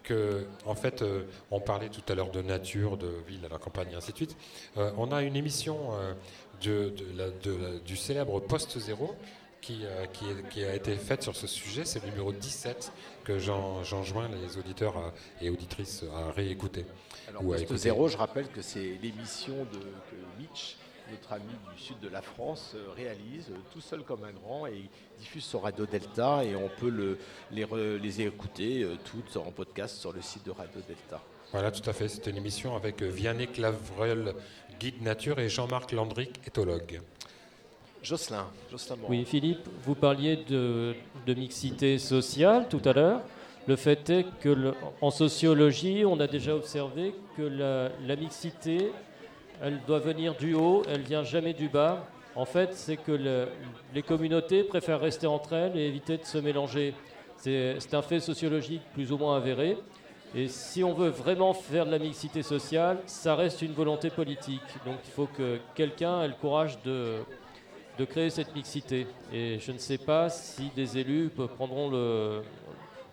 que, 0.03 0.47
en 0.65 0.73
fait, 0.73 1.03
on 1.51 1.59
parlait 1.59 1.89
tout 1.89 2.01
à 2.11 2.15
l'heure 2.15 2.31
de 2.31 2.41
nature, 2.41 2.97
de 2.97 3.11
ville 3.27 3.45
à 3.45 3.49
la 3.49 3.59
campagne, 3.59 3.89
et 3.91 3.95
ainsi 3.95 4.11
de 4.11 4.17
suite. 4.17 4.37
On 4.75 5.11
a 5.11 5.21
une 5.21 5.35
émission 5.35 5.91
de, 6.61 6.89
de 6.89 7.17
la- 7.17 7.29
de 7.29 7.55
la- 7.55 7.79
du 7.79 7.95
célèbre 7.97 8.39
Poste 8.39 8.77
Zéro 8.79 9.15
qui, 9.61 9.81
euh, 9.83 10.05
qui, 10.49 10.63
a 10.63 10.73
été 10.75 10.95
faite 10.95 11.23
sur 11.23 11.35
ce 11.35 11.45
sujet. 11.47 11.83
C'est 11.85 12.01
le 12.03 12.09
numéro 12.09 12.31
17 12.31 12.91
que 13.23 13.39
j'en- 13.39 13.83
j'enjoins 13.83 14.29
les 14.29 14.57
auditeurs 14.57 14.97
à- 14.97 15.13
et 15.41 15.49
auditrices 15.49 16.03
à 16.15 16.31
réécouter. 16.31 16.85
Alors, 17.27 17.43
ou 17.43 17.47
à 17.47 17.55
Poste 17.55 17.63
écouter. 17.63 17.79
Zéro, 17.79 18.07
je 18.07 18.17
rappelle 18.17 18.47
que 18.47 18.61
c'est 18.61 18.97
l'émission 19.01 19.55
de, 19.73 19.79
que 19.79 20.15
Mitch, 20.41 20.77
notre 21.11 21.33
ami 21.33 21.51
du 21.75 21.81
sud 21.81 21.99
de 21.99 22.07
la 22.07 22.21
France, 22.21 22.73
euh, 22.75 22.87
réalise 22.95 23.49
euh, 23.49 23.55
tout 23.73 23.81
seul 23.81 24.03
comme 24.03 24.23
un 24.23 24.31
grand 24.31 24.67
et 24.67 24.89
diffuse 25.19 25.43
sur 25.43 25.63
Radio 25.63 25.85
Delta 25.87 26.43
et 26.45 26.55
on 26.55 26.69
peut 26.79 26.89
le- 26.89 27.17
les, 27.51 27.65
re- 27.65 27.97
les 27.97 28.21
écouter 28.21 28.83
euh, 28.83 28.95
toutes 29.05 29.35
en 29.37 29.51
podcast 29.51 29.97
sur 29.97 30.13
le 30.13 30.21
site 30.21 30.45
de 30.45 30.51
Radio 30.51 30.79
Delta. 30.87 31.21
Voilà, 31.51 31.71
tout 31.71 31.87
à 31.89 31.93
fait. 31.93 32.07
C'était 32.07 32.29
une 32.29 32.37
émission 32.37 32.75
avec 32.75 33.01
euh, 33.01 33.07
Vianney 33.09 33.47
Clavrel, 33.47 34.33
guide 34.79 35.01
nature, 35.01 35.39
et 35.39 35.49
Jean-Marc 35.49 35.91
Landric, 35.91 36.39
éthologue. 36.47 37.01
Jocelyn, 38.03 38.45
Jocelyn. 38.71 38.97
Oui, 39.09 39.25
Philippe, 39.25 39.67
vous 39.83 39.95
parliez 39.95 40.37
de, 40.37 40.95
de 41.25 41.33
mixité 41.33 41.97
sociale 41.97 42.67
tout 42.69 42.81
à 42.85 42.93
l'heure. 42.93 43.21
Le 43.67 43.75
fait 43.75 44.09
est 44.09 44.25
que, 44.39 44.49
le- 44.49 44.73
en 45.01 45.11
sociologie, 45.11 46.05
on 46.05 46.19
a 46.19 46.27
déjà 46.27 46.55
observé 46.55 47.13
que 47.35 47.41
la, 47.41 47.89
la 48.07 48.15
mixité, 48.15 48.91
elle 49.61 49.81
doit 49.85 49.99
venir 49.99 50.35
du 50.35 50.53
haut, 50.53 50.83
elle 50.87 51.01
vient 51.01 51.23
jamais 51.23 51.53
du 51.53 51.67
bas. 51.67 52.05
En 52.35 52.45
fait, 52.45 52.73
c'est 52.73 52.95
que 52.97 53.11
le- 53.11 53.47
les 53.93 54.01
communautés 54.01 54.63
préfèrent 54.63 55.01
rester 55.01 55.27
entre 55.27 55.53
elles 55.53 55.77
et 55.77 55.85
éviter 55.87 56.17
de 56.17 56.25
se 56.25 56.37
mélanger. 56.37 56.93
C'est 57.37 57.75
c'est 57.79 57.93
un 57.95 58.01
fait 58.01 58.19
sociologique 58.21 58.81
plus 58.93 59.11
ou 59.11 59.17
moins 59.17 59.35
avéré. 59.35 59.77
Et 60.35 60.47
si 60.47 60.83
on 60.83 60.93
veut 60.93 61.09
vraiment 61.09 61.53
faire 61.53 61.85
de 61.85 61.91
la 61.91 61.99
mixité 61.99 62.43
sociale, 62.43 62.99
ça 63.07 63.35
reste 63.35 63.61
une 63.61 63.73
volonté 63.73 64.09
politique. 64.09 64.61
Donc 64.85 64.97
il 65.05 65.11
faut 65.11 65.27
que 65.27 65.59
quelqu'un 65.73 66.21
ait 66.21 66.27
le 66.27 66.35
courage 66.35 66.79
de, 66.83 67.19
de 67.97 68.05
créer 68.05 68.29
cette 68.29 68.53
mixité. 68.55 69.07
Et 69.33 69.57
je 69.59 69.71
ne 69.71 69.77
sais 69.79 69.97
pas 69.97 70.29
si 70.29 70.71
des 70.75 70.97
élus 70.99 71.31
prendront 71.55 71.89
le, 71.89 72.41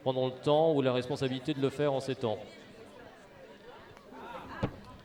prendront 0.03 0.27
le 0.27 0.45
temps 0.45 0.73
ou 0.73 0.83
la 0.83 0.93
responsabilité 0.93 1.55
de 1.55 1.61
le 1.61 1.71
faire 1.71 1.93
en 1.93 2.01
ces 2.01 2.15
temps. 2.15 2.39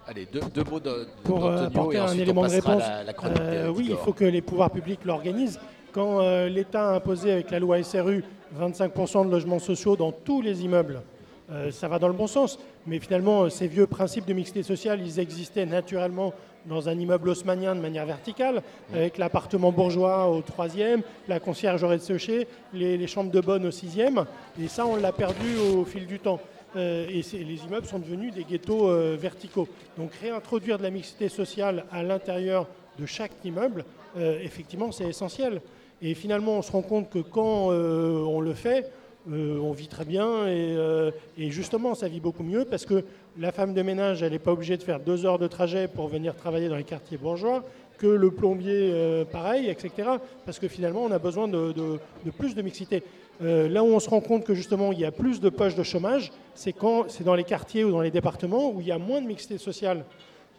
Allez, 0.06 0.26
deux, 0.26 0.42
deux 0.54 0.64
mots 0.64 0.80
de, 0.80 1.08
Pour 1.24 1.46
euh, 1.46 1.68
apporter 1.68 1.98
un 1.98 2.14
élément 2.14 2.46
de 2.46 2.52
réponse, 2.52 2.82
la, 2.82 3.04
la 3.04 3.14
chronique 3.14 3.40
euh, 3.40 3.70
oui, 3.70 3.88
il 3.92 3.96
faut 3.96 4.12
que 4.12 4.26
les 4.26 4.42
pouvoirs 4.42 4.70
publics 4.70 5.06
l'organisent. 5.06 5.60
Quand 5.94 6.22
euh, 6.22 6.50
l'État 6.50 6.90
a 6.90 6.96
imposé 6.96 7.32
avec 7.32 7.52
la 7.52 7.60
loi 7.60 7.82
SRU 7.82 8.24
25% 8.60 9.28
de 9.28 9.32
logements 9.32 9.60
sociaux 9.60 9.96
dans 9.96 10.12
tous 10.12 10.42
les 10.42 10.64
immeubles, 10.64 11.02
euh, 11.52 11.72
ça 11.72 11.88
va 11.88 12.00
dans 12.00 12.08
le 12.08 12.14
bon 12.14 12.28
sens. 12.28 12.60
Mais 12.88 13.00
finalement, 13.00 13.44
euh, 13.44 13.50
ces 13.50 13.68
vieux 13.68 13.88
principes 13.88 14.26
de 14.26 14.34
mixité 14.34 14.64
sociale, 14.64 15.02
ils 15.02 15.20
existaient 15.20 15.66
naturellement 15.66 16.34
dans 16.66 16.88
un 16.88 16.98
immeuble 16.98 17.30
haussmannien 17.30 17.76
de 17.76 17.82
manière 17.82 18.06
verticale, 18.06 18.62
avec 18.94 19.18
l'appartement 19.18 19.72
bourgeois 19.72 20.30
au 20.30 20.42
troisième, 20.42 21.02
la 21.28 21.40
concierge 21.40 21.84
au 21.84 21.88
rez-de-chaussée, 21.88 22.48
les, 22.74 22.98
les 22.98 23.08
chambres 23.08 23.32
de 23.32 23.42
bonne 23.42 23.66
au 23.66 23.72
sixième. 23.72 24.26
Et 24.62 24.68
ça, 24.68 24.86
on 24.86 24.96
l'a 24.96 25.12
perdu 25.12 25.58
au 25.76 25.84
fil 25.86 26.06
du 26.06 26.20
temps. 26.20 26.40
Euh, 26.76 27.08
et 27.10 27.24
les 27.44 27.66
immeubles 27.66 27.88
sont 27.88 28.00
devenus 28.00 28.34
des 28.34 28.44
ghettos 28.44 28.88
euh, 28.88 29.18
verticaux. 29.20 29.68
Donc 29.98 30.14
réintroduire 30.14 30.78
de 30.78 30.84
la 30.84 30.92
mixité 30.92 31.30
sociale 31.30 31.86
à 31.92 32.04
l'intérieur 32.04 32.68
de 33.00 33.06
chaque 33.06 33.32
immeuble, 33.44 33.86
effectivement, 34.18 34.92
c'est 34.92 35.06
essentiel. 35.06 35.62
Et 36.02 36.14
finalement, 36.14 36.58
on 36.58 36.62
se 36.62 36.72
rend 36.72 36.82
compte 36.82 37.10
que 37.10 37.20
quand 37.20 37.70
on 37.70 38.42
le 38.42 38.54
fait, 38.54 38.92
euh, 39.30 39.60
on 39.60 39.72
vit 39.72 39.88
très 39.88 40.06
bien 40.06 40.48
et, 40.48 40.74
euh, 40.76 41.12
et 41.38 41.52
justement, 41.52 41.94
ça 41.96 42.08
vit 42.08 42.20
beaucoup 42.20 42.44
mieux 42.44 42.66
parce 42.66 42.86
que 42.86 43.04
la 43.40 43.52
femme 43.52 43.74
de 43.74 43.82
ménage, 43.82 44.24
elle 44.24 44.32
n'est 44.32 44.40
pas 44.40 44.52
obligée 44.54 44.78
de 44.78 44.84
faire 44.84 45.00
deux 45.00 45.26
heures 45.26 45.40
de 45.40 45.48
trajet 45.48 45.88
pour 45.88 46.08
venir 46.08 46.36
travailler 46.36 46.70
dans 46.70 46.76
les 46.76 46.84
quartiers 46.84 47.18
bourgeois, 47.18 47.64
que 47.98 48.08
le 48.08 48.32
plombier, 48.32 48.92
euh, 48.94 49.26
pareil, 49.26 49.70
etc. 49.70 49.92
Parce 50.46 50.58
que 50.58 50.68
finalement, 50.68 51.04
on 51.04 51.12
a 51.12 51.20
besoin 51.20 51.48
de, 51.48 51.72
de- 51.72 52.00
plus 52.32 52.56
de 52.56 52.62
mixité. 52.62 53.04
Là 53.44 53.84
où 53.84 53.88
on 53.88 54.00
se 54.00 54.08
rend 54.08 54.22
compte 54.22 54.44
que 54.44 54.54
justement 54.54 54.92
il 54.92 55.00
y 55.00 55.06
a 55.06 55.12
plus 55.12 55.40
de 55.42 55.50
poches 55.50 55.74
de 55.74 55.82
chômage, 55.82 56.32
c'est 56.54 56.74
quand 56.74 57.06
c'est 57.10 57.24
dans 57.24 57.34
les 57.34 57.44
quartiers 57.44 57.84
ou 57.84 57.90
dans 57.92 58.02
les 58.02 58.12
départements 58.12 58.70
où 58.72 58.82
il 58.82 58.86
y 58.88 58.92
a 58.92 59.00
moins 59.00 59.20
de 59.20 59.26
mixité 59.26 59.58
sociale. 59.58 60.06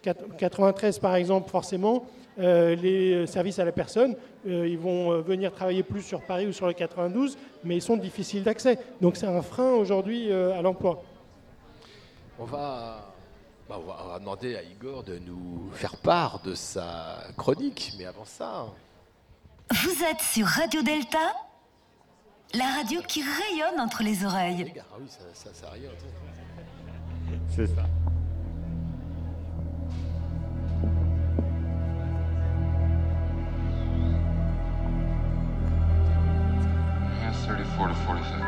Quat- 0.03 0.17
93 0.37 0.99
par 0.99 1.15
exemple, 1.15 1.49
forcément, 1.49 2.05
euh, 2.39 2.75
les 2.75 3.27
services 3.27 3.59
à 3.59 3.65
la 3.65 3.71
personne, 3.71 4.15
euh, 4.47 4.67
ils 4.67 4.77
vont 4.77 5.11
euh, 5.11 5.21
venir 5.21 5.51
travailler 5.53 5.83
plus 5.83 6.01
sur 6.01 6.21
Paris 6.21 6.47
ou 6.47 6.51
sur 6.53 6.67
le 6.67 6.73
92, 6.73 7.37
mais 7.63 7.75
ils 7.77 7.81
sont 7.81 7.97
difficiles 7.97 8.43
d'accès. 8.43 8.79
Donc 9.01 9.15
c'est 9.17 9.27
un 9.27 9.41
frein 9.41 9.71
aujourd'hui 9.71 10.31
euh, 10.31 10.57
à 10.57 10.61
l'emploi. 10.61 11.03
On 12.39 12.45
va, 12.45 13.13
bah, 13.69 13.77
on 13.79 13.87
va- 13.87 13.97
on 14.05 14.07
va 14.09 14.19
demander 14.19 14.55
à 14.55 14.63
Igor 14.63 15.03
de 15.03 15.19
nous 15.19 15.69
faire 15.73 15.95
part 15.97 16.41
de 16.43 16.55
sa 16.55 17.19
chronique, 17.37 17.93
mais 17.97 18.05
avant 18.05 18.25
ça, 18.25 18.65
Vous 19.71 20.03
êtes 20.03 20.21
sur 20.21 20.45
Radio 20.47 20.81
Delta, 20.81 21.33
la 22.55 22.65
radio 22.77 23.01
qui 23.07 23.21
rayonne 23.21 23.79
entre 23.79 24.03
les 24.03 24.25
oreilles. 24.25 24.73
ah 24.79 24.95
oui, 24.99 25.05
ça, 25.07 25.19
ça, 25.33 25.49
ça 25.53 25.69
rayonne. 25.69 25.91
C'est 27.55 27.67
ça. 27.67 27.83
40 37.77 37.95
45. 38.05 38.42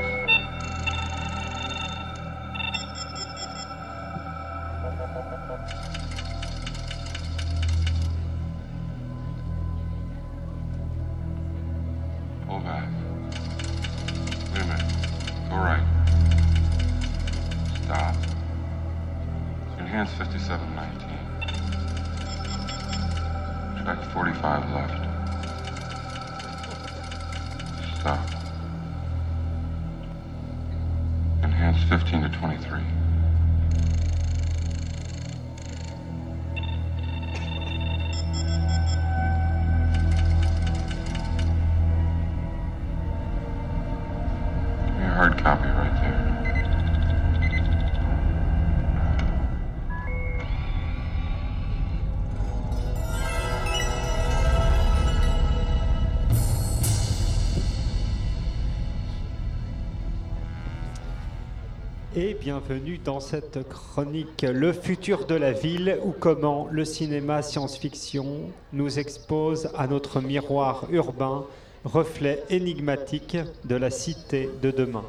Et 62.17 62.33
bienvenue 62.33 62.97
dans 62.97 63.19
cette 63.19 63.67
chronique 63.67 64.45
Le 64.49 64.71
futur 64.71 65.25
de 65.25 65.35
la 65.35 65.51
ville 65.51 65.97
ou 66.01 66.13
comment 66.17 66.69
le 66.71 66.85
cinéma 66.85 67.41
science-fiction 67.41 68.51
nous 68.71 68.99
expose 68.99 69.69
à 69.75 69.87
notre 69.87 70.21
miroir 70.21 70.87
urbain, 70.91 71.43
reflet 71.83 72.41
énigmatique 72.49 73.35
de 73.65 73.75
la 73.75 73.89
cité 73.89 74.49
de 74.61 74.71
demain. 74.71 75.03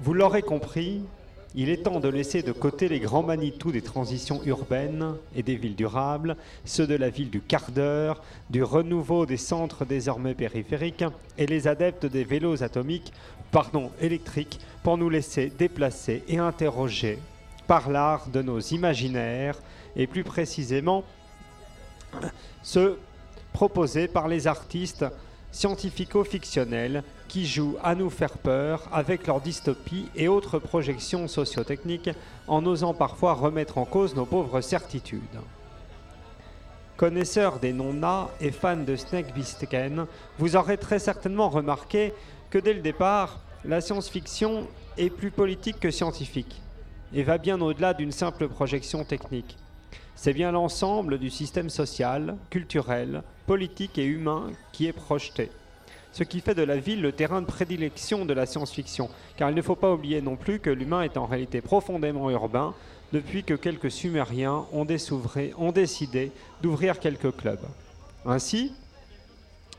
Vous 0.00 0.12
l'aurez 0.12 0.42
compris, 0.42 1.00
il 1.54 1.70
est 1.70 1.84
temps 1.84 2.00
de 2.00 2.08
laisser 2.08 2.42
de 2.42 2.52
côté 2.52 2.90
les 2.90 3.00
grands 3.00 3.22
Manitou 3.22 3.72
des 3.72 3.80
transitions 3.80 4.42
urbaines 4.44 5.14
et 5.34 5.42
des 5.42 5.56
villes 5.56 5.76
durables, 5.76 6.36
ceux 6.66 6.86
de 6.86 6.94
la 6.94 7.08
ville 7.08 7.30
du 7.30 7.40
quart 7.40 7.70
d'heure, 7.70 8.22
du 8.50 8.62
renouveau 8.62 9.24
des 9.24 9.38
centres 9.38 9.86
désormais 9.86 10.34
périphériques 10.34 11.04
et 11.38 11.46
les 11.46 11.68
adeptes 11.68 12.04
des 12.04 12.24
vélos 12.24 12.62
atomiques, 12.62 13.14
pardon, 13.52 13.92
électriques, 14.00 14.58
pour 14.82 14.98
nous 14.98 15.08
laisser 15.08 15.52
déplacer 15.56 16.24
et 16.26 16.38
interroger 16.38 17.20
par 17.68 17.90
l'art 17.90 18.26
de 18.28 18.42
nos 18.42 18.58
imaginaires 18.58 19.58
et 19.94 20.08
plus 20.08 20.24
précisément 20.24 21.04
ceux 22.62 22.98
proposés 23.52 24.08
par 24.08 24.26
les 24.26 24.46
artistes 24.46 25.04
scientifico-fictionnels 25.52 27.04
qui 27.28 27.46
jouent 27.46 27.76
à 27.82 27.94
nous 27.94 28.10
faire 28.10 28.38
peur 28.38 28.88
avec 28.90 29.26
leurs 29.26 29.40
dystopies 29.40 30.08
et 30.16 30.28
autres 30.28 30.58
projections 30.58 31.28
sociotechniques 31.28 32.10
en 32.48 32.64
osant 32.64 32.94
parfois 32.94 33.34
remettre 33.34 33.78
en 33.78 33.84
cause 33.84 34.16
nos 34.16 34.26
pauvres 34.26 34.62
certitudes. 34.62 35.20
Connaisseur 36.96 37.58
des 37.58 37.72
non-nats 37.72 38.28
et 38.40 38.50
fan 38.50 38.84
de 38.84 38.96
Snake 38.96 39.34
Bistken, 39.34 40.06
vous 40.38 40.56
aurez 40.56 40.78
très 40.78 40.98
certainement 40.98 41.48
remarqué 41.48 42.12
que 42.52 42.58
dès 42.58 42.74
le 42.74 42.82
départ, 42.82 43.40
la 43.64 43.80
science-fiction 43.80 44.68
est 44.98 45.08
plus 45.08 45.30
politique 45.30 45.80
que 45.80 45.90
scientifique 45.90 46.60
et 47.14 47.22
va 47.22 47.38
bien 47.38 47.58
au-delà 47.62 47.94
d'une 47.94 48.12
simple 48.12 48.46
projection 48.46 49.04
technique. 49.04 49.56
C'est 50.16 50.34
bien 50.34 50.52
l'ensemble 50.52 51.18
du 51.18 51.30
système 51.30 51.70
social, 51.70 52.36
culturel, 52.50 53.22
politique 53.46 53.96
et 53.96 54.04
humain 54.04 54.50
qui 54.70 54.86
est 54.86 54.92
projeté. 54.92 55.50
Ce 56.12 56.24
qui 56.24 56.42
fait 56.42 56.54
de 56.54 56.62
la 56.62 56.76
ville 56.76 57.00
le 57.00 57.12
terrain 57.12 57.40
de 57.40 57.46
prédilection 57.46 58.26
de 58.26 58.34
la 58.34 58.44
science-fiction, 58.44 59.08
car 59.38 59.48
il 59.48 59.56
ne 59.56 59.62
faut 59.62 59.74
pas 59.74 59.90
oublier 59.90 60.20
non 60.20 60.36
plus 60.36 60.60
que 60.60 60.68
l'humain 60.68 61.00
est 61.00 61.16
en 61.16 61.24
réalité 61.24 61.62
profondément 61.62 62.30
urbain 62.30 62.74
depuis 63.14 63.44
que 63.44 63.54
quelques 63.54 63.90
Sumériens 63.90 64.66
ont, 64.72 64.84
décidé 64.84 66.32
d'ouvrir 66.60 67.00
quelques 67.00 67.34
clubs. 67.34 67.64
Ainsi, 68.26 68.74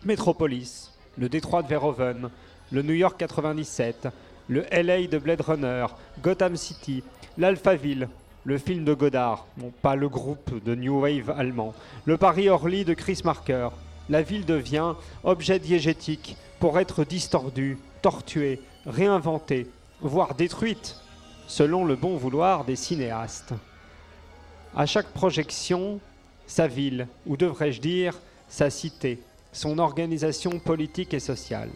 Metropolis, 0.03 0.91
le 1.19 1.29
détroit 1.29 1.61
de 1.61 1.67
Verhoeven, 1.67 2.31
le 2.73 2.81
New 2.81 2.95
York 2.95 3.17
97, 3.19 4.07
le 4.49 4.65
LA 4.71 5.05
de 5.05 5.19
Blade 5.19 5.41
Runner, 5.41 5.85
Gotham 6.23 6.55
City, 6.57 7.03
l'Alphaville, 7.37 8.09
le 8.45 8.57
film 8.57 8.83
de 8.83 8.95
Godard, 8.95 9.45
pas 9.83 9.95
le 9.95 10.09
groupe 10.09 10.61
de 10.63 10.73
New 10.73 10.99
Wave 10.99 11.29
allemand, 11.29 11.75
le 12.05 12.17
Paris 12.17 12.49
Orly 12.49 12.83
de 12.83 12.95
Chris 12.95 13.21
Marker. 13.23 13.69
La 14.09 14.23
ville 14.23 14.45
devient 14.45 14.95
objet 15.23 15.59
diégétique 15.59 16.35
pour 16.59 16.79
être 16.79 17.05
distordue, 17.05 17.77
tortuée, 18.01 18.59
réinventée, 18.87 19.67
voire 20.01 20.33
détruite, 20.33 20.97
selon 21.45 21.85
le 21.85 21.95
bon 21.95 22.17
vouloir 22.17 22.65
des 22.65 22.75
cinéastes. 22.75 23.53
À 24.75 24.87
chaque 24.87 25.13
projection, 25.13 25.99
sa 26.47 26.65
ville, 26.65 27.07
ou 27.27 27.37
devrais-je 27.37 27.79
dire 27.79 28.19
sa 28.49 28.71
cité, 28.71 29.21
son 29.51 29.77
organisation 29.77 30.57
politique 30.57 31.13
et 31.13 31.19
sociale. 31.19 31.69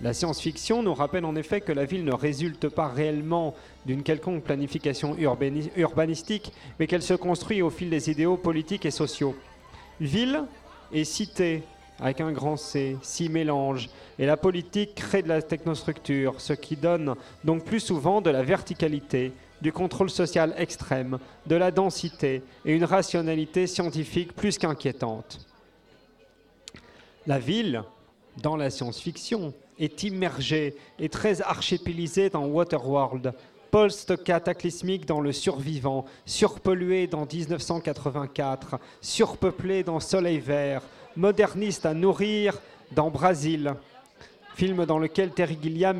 La 0.00 0.14
science-fiction 0.14 0.82
nous 0.82 0.94
rappelle 0.94 1.24
en 1.24 1.34
effet 1.34 1.60
que 1.60 1.72
la 1.72 1.84
ville 1.84 2.04
ne 2.04 2.12
résulte 2.12 2.68
pas 2.68 2.86
réellement 2.86 3.54
d'une 3.84 4.04
quelconque 4.04 4.44
planification 4.44 5.16
urbani- 5.16 5.70
urbanistique, 5.76 6.52
mais 6.78 6.86
qu'elle 6.86 7.02
se 7.02 7.14
construit 7.14 7.62
au 7.62 7.70
fil 7.70 7.90
des 7.90 8.08
idéaux 8.08 8.36
politiques 8.36 8.86
et 8.86 8.92
sociaux. 8.92 9.34
Ville 10.00 10.44
et 10.92 11.04
cité, 11.04 11.64
avec 11.98 12.20
un 12.20 12.30
grand 12.30 12.56
C, 12.56 12.96
s'y 13.02 13.28
mélangent, 13.28 13.90
et 14.20 14.26
la 14.26 14.36
politique 14.36 14.94
crée 14.94 15.22
de 15.22 15.28
la 15.28 15.42
technostructure, 15.42 16.40
ce 16.40 16.52
qui 16.52 16.76
donne 16.76 17.16
donc 17.42 17.64
plus 17.64 17.80
souvent 17.80 18.20
de 18.20 18.30
la 18.30 18.44
verticalité, 18.44 19.32
du 19.60 19.72
contrôle 19.72 20.10
social 20.10 20.54
extrême, 20.56 21.18
de 21.46 21.56
la 21.56 21.72
densité 21.72 22.44
et 22.64 22.72
une 22.72 22.84
rationalité 22.84 23.66
scientifique 23.66 24.32
plus 24.32 24.58
qu'inquiétante. 24.58 25.44
La 27.26 27.40
ville, 27.40 27.82
dans 28.40 28.54
la 28.54 28.70
science-fiction, 28.70 29.52
est 29.78 30.02
immergée 30.02 30.74
et 30.98 31.08
très 31.08 31.40
archipélisée 31.42 32.30
dans 32.30 32.46
Waterworld, 32.46 33.32
post-cataclysmique 33.70 35.06
dans 35.06 35.20
Le 35.20 35.32
Survivant, 35.32 36.04
surpolluée 36.24 37.06
dans 37.06 37.26
1984, 37.26 38.78
surpeuplée 39.00 39.82
dans 39.82 40.00
Soleil 40.00 40.38
Vert, 40.38 40.82
moderniste 41.16 41.84
à 41.86 41.94
nourrir 41.94 42.58
dans 42.92 43.10
Brasil, 43.10 43.74
film 44.54 44.84
dans 44.86 44.98
lequel 44.98 45.30
Terry 45.30 45.58
Gilliam 45.60 45.96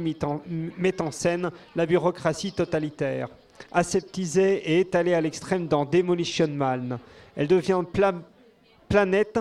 met 0.79 1.03
en 1.03 1.11
scène 1.11 1.51
la 1.77 1.87
bureaucratie 1.87 2.53
totalitaire. 2.53 3.29
Aseptisée 3.73 4.57
et 4.73 4.81
étalée 4.81 5.15
à 5.15 5.21
l'extrême 5.21 5.67
dans 5.67 5.85
Demolition 5.85 6.49
Man, 6.49 6.99
elle 7.37 7.49
devient 7.49 7.83
pla- 7.93 8.15
planète 8.89 9.39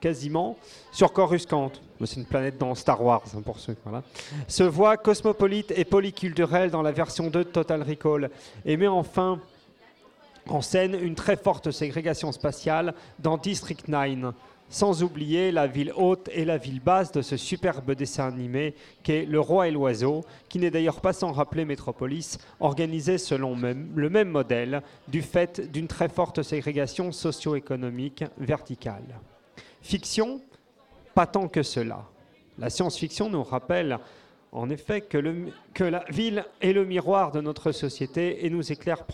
quasiment 0.00 0.56
sur 0.92 1.12
Coruscant. 1.12 1.70
C'est 2.04 2.16
une 2.16 2.26
planète 2.26 2.58
dans 2.58 2.74
Star 2.74 3.02
Wars, 3.02 3.22
hein, 3.36 3.42
pour 3.42 3.58
ceux. 3.60 3.76
Voilà. 3.84 4.02
Se 4.48 4.62
voit 4.62 4.96
cosmopolite 4.96 5.72
et 5.76 5.84
polyculturelle 5.84 6.70
dans 6.70 6.82
la 6.82 6.92
version 6.92 7.28
2 7.28 7.44
de 7.44 7.50
Total 7.50 7.82
Recall 7.82 8.30
et 8.64 8.76
met 8.76 8.86
enfin 8.86 9.40
en 10.48 10.62
scène 10.62 10.94
une 11.00 11.14
très 11.14 11.36
forte 11.36 11.70
ségrégation 11.70 12.32
spatiale 12.32 12.94
dans 13.18 13.36
District 13.36 13.86
9. 13.86 14.34
Sans 14.72 15.02
oublier 15.02 15.50
la 15.50 15.66
ville 15.66 15.92
haute 15.96 16.28
et 16.32 16.44
la 16.44 16.56
ville 16.56 16.80
basse 16.80 17.10
de 17.10 17.22
ce 17.22 17.36
superbe 17.36 17.92
dessin 17.92 18.28
animé 18.28 18.76
qu'est 19.02 19.24
Le 19.24 19.40
Roi 19.40 19.66
et 19.66 19.72
l'Oiseau, 19.72 20.24
qui 20.48 20.60
n'est 20.60 20.70
d'ailleurs 20.70 21.00
pas 21.00 21.12
sans 21.12 21.32
rappeler 21.32 21.64
Métropolis, 21.64 22.38
organisé 22.60 23.18
selon 23.18 23.56
le 23.56 24.10
même 24.10 24.28
modèle, 24.28 24.82
du 25.08 25.22
fait 25.22 25.60
d'une 25.72 25.88
très 25.88 26.08
forte 26.08 26.44
ségrégation 26.44 27.10
socio-économique 27.10 28.22
verticale. 28.38 29.18
Fiction, 29.82 30.40
pas 31.14 31.26
tant 31.26 31.48
que 31.48 31.62
cela. 31.62 32.04
La 32.58 32.70
science-fiction 32.70 33.30
nous 33.30 33.42
rappelle 33.42 33.98
en 34.52 34.68
effet 34.68 35.00
que, 35.00 35.18
la 35.82 36.04
ville 36.08 36.44
est 36.60 36.72
le 36.72 36.84
miroir 36.84 37.30
de 37.30 37.40
notre 37.40 37.72
société 37.72 38.44
et 38.44 38.50
nous 38.50 38.72
éclaire 38.72 39.04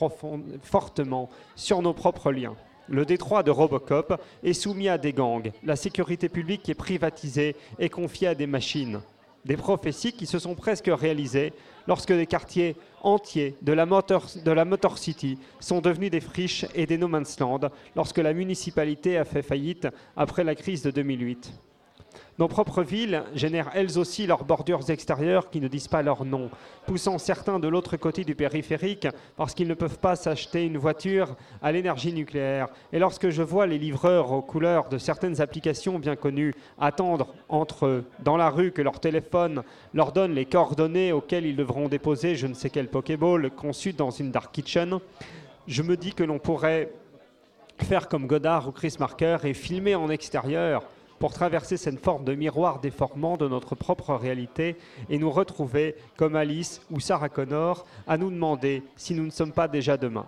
fortement 0.62 1.28
sur 1.54 1.82
nos 1.82 1.92
propres 1.92 2.32
liens. 2.32 2.56
Le 2.88 3.04
détroit 3.04 3.42
de 3.42 3.50
Robocop 3.50 4.20
est 4.42 4.52
soumis 4.52 4.88
à 4.88 4.96
des 4.96 5.12
gangs. 5.12 5.52
La 5.64 5.76
sécurité 5.76 6.28
publique 6.28 6.68
est 6.68 6.74
privatisée 6.74 7.56
et 7.78 7.88
confiée 7.88 8.28
à 8.28 8.34
des 8.34 8.46
machines. 8.46 9.00
Des 9.44 9.56
prophéties 9.56 10.12
qui 10.12 10.26
se 10.26 10.38
sont 10.38 10.54
presque 10.54 10.90
réalisées 10.92 11.52
lorsque 11.86 12.12
des 12.12 12.26
quartiers 12.26 12.76
entiers 13.02 13.56
de 13.62 13.72
la, 13.72 13.86
Motor, 13.86 14.98
City 14.98 15.38
sont 15.60 15.80
devenus 15.80 16.10
des 16.10 16.20
friches 16.20 16.66
et 16.74 16.86
des 16.86 16.98
no 16.98 17.08
man's 17.08 17.38
land 17.38 17.60
lorsque 17.94 18.18
la 18.18 18.32
municipalité 18.32 19.18
a 19.18 19.24
fait 19.24 19.42
faillite 19.42 19.88
après 20.16 20.44
la 20.44 20.54
crise 20.54 20.82
de 20.82 20.90
2008. 20.90 21.52
Nos 22.38 22.48
propres 22.48 22.82
villes 22.82 23.22
génèrent 23.34 23.70
elles 23.74 23.98
aussi 23.98 24.26
leurs 24.26 24.44
bordures 24.44 24.90
extérieures 24.90 25.48
qui 25.48 25.58
ne 25.58 25.68
disent 25.68 25.88
pas 25.88 26.02
leur 26.02 26.26
nom, 26.26 26.50
poussant 26.86 27.16
certains 27.16 27.58
de 27.58 27.66
l'autre 27.66 27.96
côté 27.96 28.24
du 28.24 28.34
périphérique 28.34 29.08
parce 29.36 29.54
qu'ils 29.54 29.68
ne 29.68 29.74
peuvent 29.74 29.98
pas 29.98 30.16
s'acheter 30.16 30.66
une 30.66 30.76
voiture 30.76 31.34
à 31.62 31.72
l'énergie 31.72 32.12
nucléaire. 32.12 32.68
Et 32.92 32.98
lorsque 32.98 33.30
je 33.30 33.42
vois 33.42 33.66
les 33.66 33.78
livreurs 33.78 34.32
aux 34.32 34.42
couleurs 34.42 34.90
de 34.90 34.98
certaines 34.98 35.40
applications 35.40 35.98
bien 35.98 36.14
connues 36.14 36.52
attendre 36.78 37.34
entre 37.48 38.04
dans 38.18 38.36
la 38.36 38.50
rue 38.50 38.70
que 38.70 38.82
leur 38.82 39.00
téléphone 39.00 39.62
leur 39.94 40.12
donne 40.12 40.34
les 40.34 40.44
coordonnées 40.44 41.12
auxquelles 41.12 41.46
ils 41.46 41.56
devront 41.56 41.88
déposer 41.88 42.36
je 42.36 42.46
ne 42.46 42.54
sais 42.54 42.68
quel 42.68 42.88
Pokéball 42.88 43.50
conçu 43.50 43.94
dans 43.94 44.10
une 44.10 44.30
Dark 44.30 44.52
Kitchen, 44.52 44.98
je 45.66 45.82
me 45.82 45.96
dis 45.96 46.12
que 46.12 46.24
l'on 46.24 46.38
pourrait 46.38 46.92
faire 47.78 48.08
comme 48.08 48.26
Godard 48.26 48.68
ou 48.68 48.72
Chris 48.72 48.96
Marker 48.98 49.38
et 49.44 49.54
filmer 49.54 49.94
en 49.94 50.10
extérieur 50.10 50.82
pour 51.18 51.32
traverser 51.32 51.76
cette 51.76 52.00
forme 52.00 52.24
de 52.24 52.34
miroir 52.34 52.80
déformant 52.80 53.36
de 53.36 53.48
notre 53.48 53.74
propre 53.74 54.14
réalité 54.14 54.76
et 55.08 55.18
nous 55.18 55.30
retrouver, 55.30 55.94
comme 56.16 56.36
Alice 56.36 56.80
ou 56.90 57.00
Sarah 57.00 57.28
Connor, 57.28 57.86
à 58.06 58.18
nous 58.18 58.30
demander 58.30 58.82
si 58.96 59.14
nous 59.14 59.24
ne 59.24 59.30
sommes 59.30 59.52
pas 59.52 59.68
déjà 59.68 59.96
demain. 59.96 60.26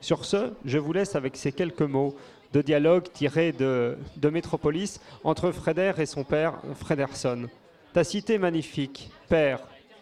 Sur 0.00 0.24
ce, 0.24 0.52
je 0.64 0.78
vous 0.78 0.92
laisse 0.92 1.16
avec 1.16 1.36
ces 1.36 1.52
quelques 1.52 1.82
mots 1.82 2.14
de 2.52 2.62
dialogue 2.62 3.04
tirés 3.12 3.52
de, 3.52 3.98
de 4.16 4.30
Métropolis 4.30 5.00
entre 5.24 5.50
Freder 5.50 5.92
et 5.98 6.06
son 6.06 6.24
père, 6.24 6.60
Frederson. 6.74 7.48
Ta 7.92 8.04
cité 8.04 8.38
magnifique, 8.38 9.10
père, 9.28 9.60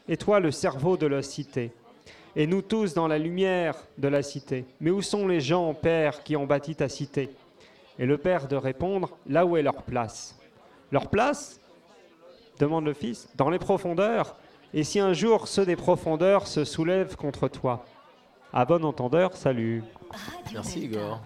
et 0.08 0.16
toi 0.16 0.40
le 0.40 0.50
cerveau 0.50 0.96
de 0.96 1.06
la 1.06 1.22
cité. 1.22 1.72
Et 2.36 2.46
nous 2.46 2.62
tous 2.62 2.92
dans 2.92 3.08
la 3.08 3.18
lumière 3.18 3.76
de 3.96 4.08
la 4.08 4.22
cité. 4.22 4.66
Mais 4.80 4.90
où 4.90 5.00
sont 5.00 5.26
les 5.26 5.40
gens, 5.40 5.72
père, 5.72 6.22
qui 6.22 6.36
ont 6.36 6.46
bâti 6.46 6.74
ta 6.74 6.88
cité? 6.88 7.30
Et 7.98 8.06
le 8.06 8.18
père 8.18 8.48
de 8.48 8.56
répondre, 8.56 9.16
là 9.26 9.46
où 9.46 9.56
est 9.56 9.62
leur 9.62 9.82
place. 9.82 10.38
Leur 10.92 11.08
place 11.08 11.60
demande 12.58 12.84
le 12.84 12.94
fils, 12.94 13.28
dans 13.36 13.50
les 13.50 13.58
profondeurs. 13.58 14.36
Et 14.74 14.84
si 14.84 15.00
un 15.00 15.12
jour 15.12 15.48
ceux 15.48 15.64
des 15.64 15.76
profondeurs 15.76 16.46
se 16.46 16.64
soulèvent 16.64 17.16
contre 17.16 17.48
toi 17.48 17.84
À 18.52 18.64
bon 18.64 18.84
entendeur, 18.84 19.36
salut. 19.36 19.82
Merci 20.52 20.84
Igor. 20.84 21.20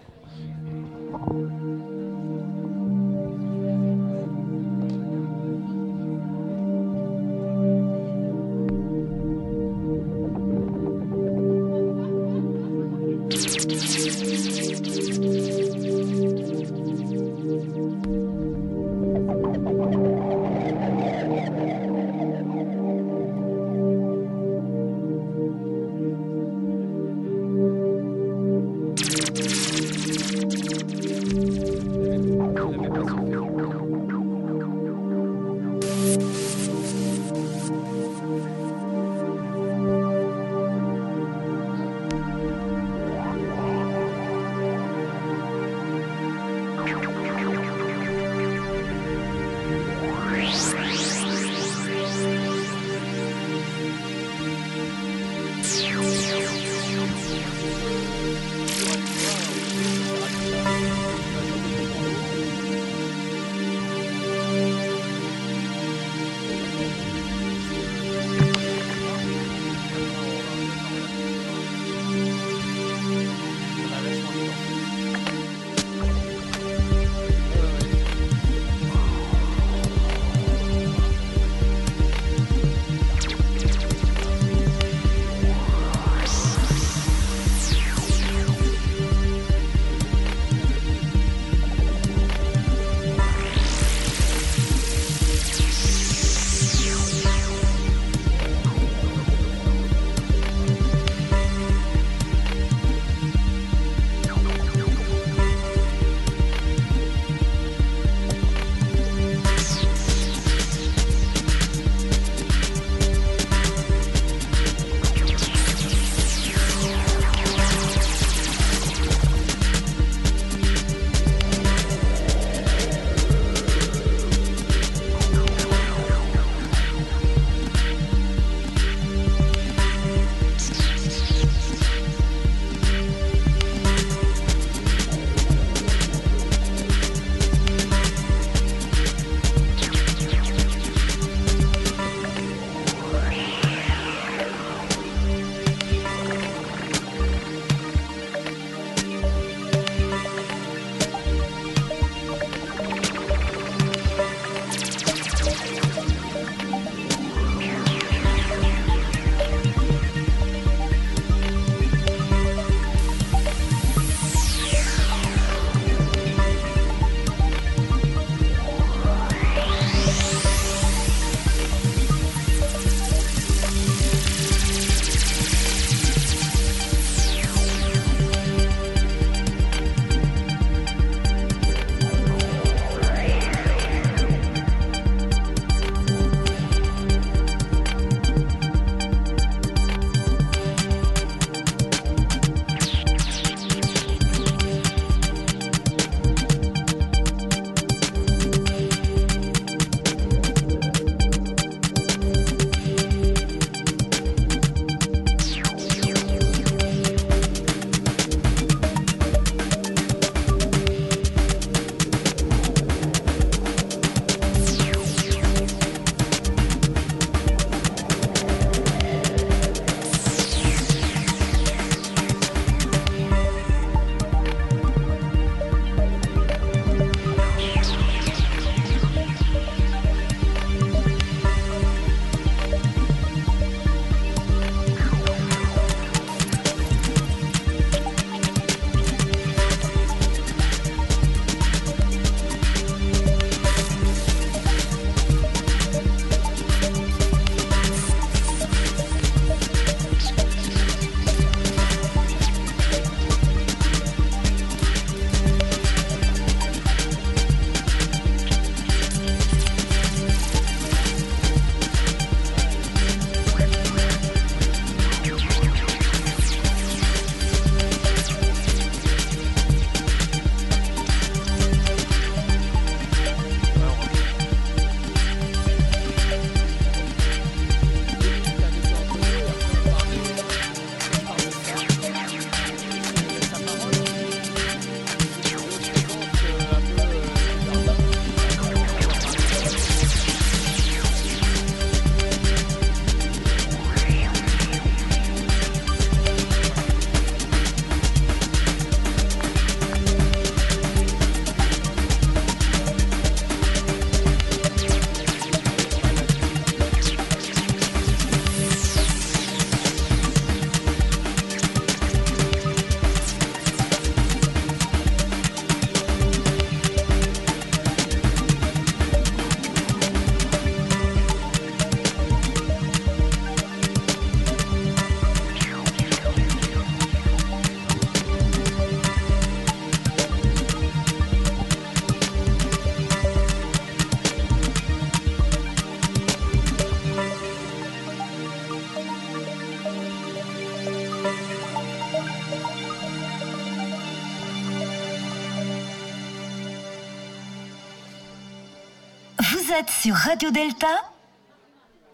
Êtes 349.81 349.89
sur 349.89 350.13
Radio 350.15 350.51
Delta, 350.51 350.87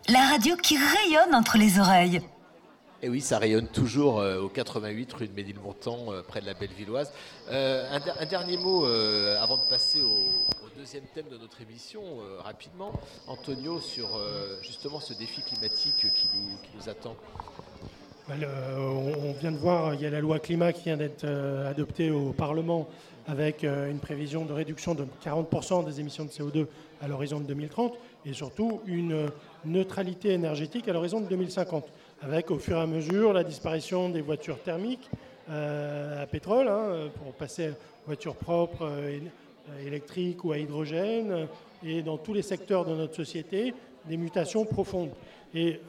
la 0.10 0.26
radio 0.30 0.56
qui 0.56 0.78
rayonne 0.78 1.36
entre 1.36 1.58
les 1.58 1.80
oreilles. 1.80 2.22
Et 3.04 3.10
oui, 3.10 3.20
ça 3.22 3.38
rayonne 3.40 3.68
toujours 3.68 4.20
euh, 4.20 4.40
au 4.40 4.48
88 4.50 5.12
rue 5.14 5.28
de 5.28 5.34
Ménilmontant, 5.34 6.12
euh, 6.14 6.22
près 6.26 6.40
de 6.42 6.46
la 6.46 6.54
Bellevilloise. 6.54 7.12
Euh, 7.52 7.84
un, 7.92 8.00
der- 8.00 8.16
un 8.20 8.26
dernier 8.26 8.58
mot 8.58 8.86
euh, 8.86 9.38
avant 9.42 9.58
de 9.58 9.64
passer 9.70 10.02
au, 10.02 10.08
au 10.08 10.70
deuxième 10.78 11.04
thème 11.14 11.28
de 11.30 11.38
notre 11.38 11.62
émission, 11.62 12.02
euh, 12.22 12.40
rapidement. 12.42 12.94
Antonio, 13.28 13.82
sur 13.82 14.16
euh, 14.16 14.58
justement 14.64 15.00
ce 15.00 15.14
défi 15.14 15.42
climatique 15.42 15.96
qui 16.16 16.30
nous, 16.36 16.58
qui 16.64 16.70
nous 16.76 16.90
attend. 16.90 17.16
Euh, 18.30 18.78
on 18.78 19.32
vient 19.40 19.52
de 19.54 19.58
voir, 19.58 19.94
il 19.94 20.02
y 20.02 20.06
a 20.06 20.10
la 20.10 20.20
loi 20.20 20.40
climat 20.40 20.74
qui 20.74 20.84
vient 20.86 20.98
d'être 20.98 21.24
euh, 21.24 21.70
adoptée 21.70 22.12
au 22.12 22.32
Parlement 22.34 22.88
avec 23.38 23.64
euh, 23.64 23.92
une 23.92 24.00
prévision 24.00 24.46
de 24.46 24.54
réduction 24.54 24.96
de 24.96 25.06
40% 25.24 25.86
des 25.86 26.00
émissions 26.00 26.26
de 26.26 26.30
CO2 26.32 26.66
à 27.02 27.08
l'horizon 27.08 27.40
de 27.40 27.46
2030 27.46 27.94
et 28.26 28.34
surtout 28.34 28.82
une 28.88 29.14
euh, 29.14 29.28
neutralité 29.64 30.30
énergétique 30.32 30.88
à 30.88 30.94
l'horizon 30.94 31.22
de 31.22 31.28
2050 31.28 31.86
avec 32.24 32.50
au 32.50 32.58
fur 32.58 32.78
et 32.78 32.82
à 32.82 32.88
mesure 32.88 33.34
la 33.34 33.44
disparition 33.44 34.10
des 34.10 34.22
voitures 34.22 34.60
thermiques 34.64 35.08
euh, 35.52 36.24
à 36.24 36.26
pétrole 36.26 36.68
hein, 36.68 37.10
pour 37.24 37.32
passer 37.34 37.70
aux 37.70 38.08
voitures 38.08 38.36
propres, 38.36 38.90
éle- 39.08 39.86
électriques 39.86 40.44
ou 40.44 40.52
à 40.52 40.58
hydrogène 40.58 41.48
et 41.86 42.02
dans 42.02 42.18
tous 42.18 42.34
les 42.34 42.42
secteurs 42.42 42.86
de 42.86 42.96
notre 42.96 43.16
société 43.16 43.74
des 44.06 44.18
mutations 44.18 44.66
profondes. 44.66 45.12
Et 45.54 45.80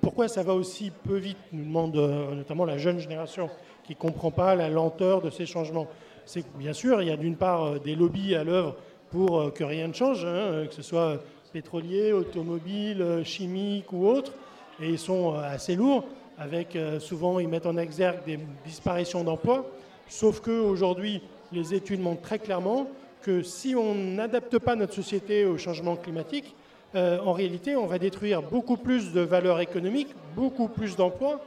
pourquoi 0.00 0.28
ça 0.28 0.42
va 0.42 0.54
aussi 0.54 0.90
peu 0.90 1.16
vite 1.16 1.36
nous 1.52 1.64
demande 1.64 1.96
notamment 1.96 2.64
la 2.64 2.78
jeune 2.78 2.98
génération 3.00 3.50
qui 3.84 3.92
ne 3.94 3.98
comprend 3.98 4.30
pas 4.30 4.54
la 4.54 4.68
lenteur 4.68 5.20
de 5.20 5.30
ces 5.30 5.46
changements? 5.46 5.88
C'est 6.28 6.44
bien 6.58 6.74
sûr, 6.74 7.00
il 7.00 7.08
y 7.08 7.10
a 7.10 7.16
d'une 7.16 7.36
part 7.36 7.64
euh, 7.64 7.78
des 7.78 7.94
lobbies 7.94 8.34
à 8.34 8.44
l'œuvre 8.44 8.76
pour 9.10 9.40
euh, 9.40 9.50
que 9.50 9.64
rien 9.64 9.88
ne 9.88 9.94
change, 9.94 10.26
hein, 10.26 10.66
que 10.68 10.74
ce 10.74 10.82
soit 10.82 11.22
pétrolier, 11.54 12.12
automobile, 12.12 13.00
euh, 13.00 13.24
chimique 13.24 13.90
ou 13.94 14.06
autre, 14.06 14.34
et 14.78 14.90
ils 14.90 14.98
sont 14.98 15.32
euh, 15.32 15.38
assez 15.40 15.74
lourds, 15.74 16.04
avec 16.36 16.76
euh, 16.76 17.00
souvent 17.00 17.38
ils 17.38 17.48
mettent 17.48 17.64
en 17.64 17.78
exergue 17.78 18.26
des 18.26 18.38
disparitions 18.66 19.24
d'emplois, 19.24 19.70
sauf 20.06 20.40
qu'aujourd'hui, 20.40 21.22
les 21.50 21.72
études 21.72 22.00
montrent 22.00 22.20
très 22.20 22.38
clairement 22.38 22.88
que 23.22 23.42
si 23.42 23.74
on 23.74 23.94
n'adapte 23.94 24.58
pas 24.58 24.76
notre 24.76 24.92
société 24.92 25.46
au 25.46 25.56
changement 25.56 25.96
climatique, 25.96 26.54
euh, 26.94 27.18
en 27.24 27.32
réalité, 27.32 27.74
on 27.74 27.86
va 27.86 27.98
détruire 27.98 28.42
beaucoup 28.42 28.76
plus 28.76 29.14
de 29.14 29.22
valeurs 29.22 29.60
économiques, 29.60 30.14
beaucoup 30.36 30.68
plus 30.68 30.94
d'emplois. 30.94 31.40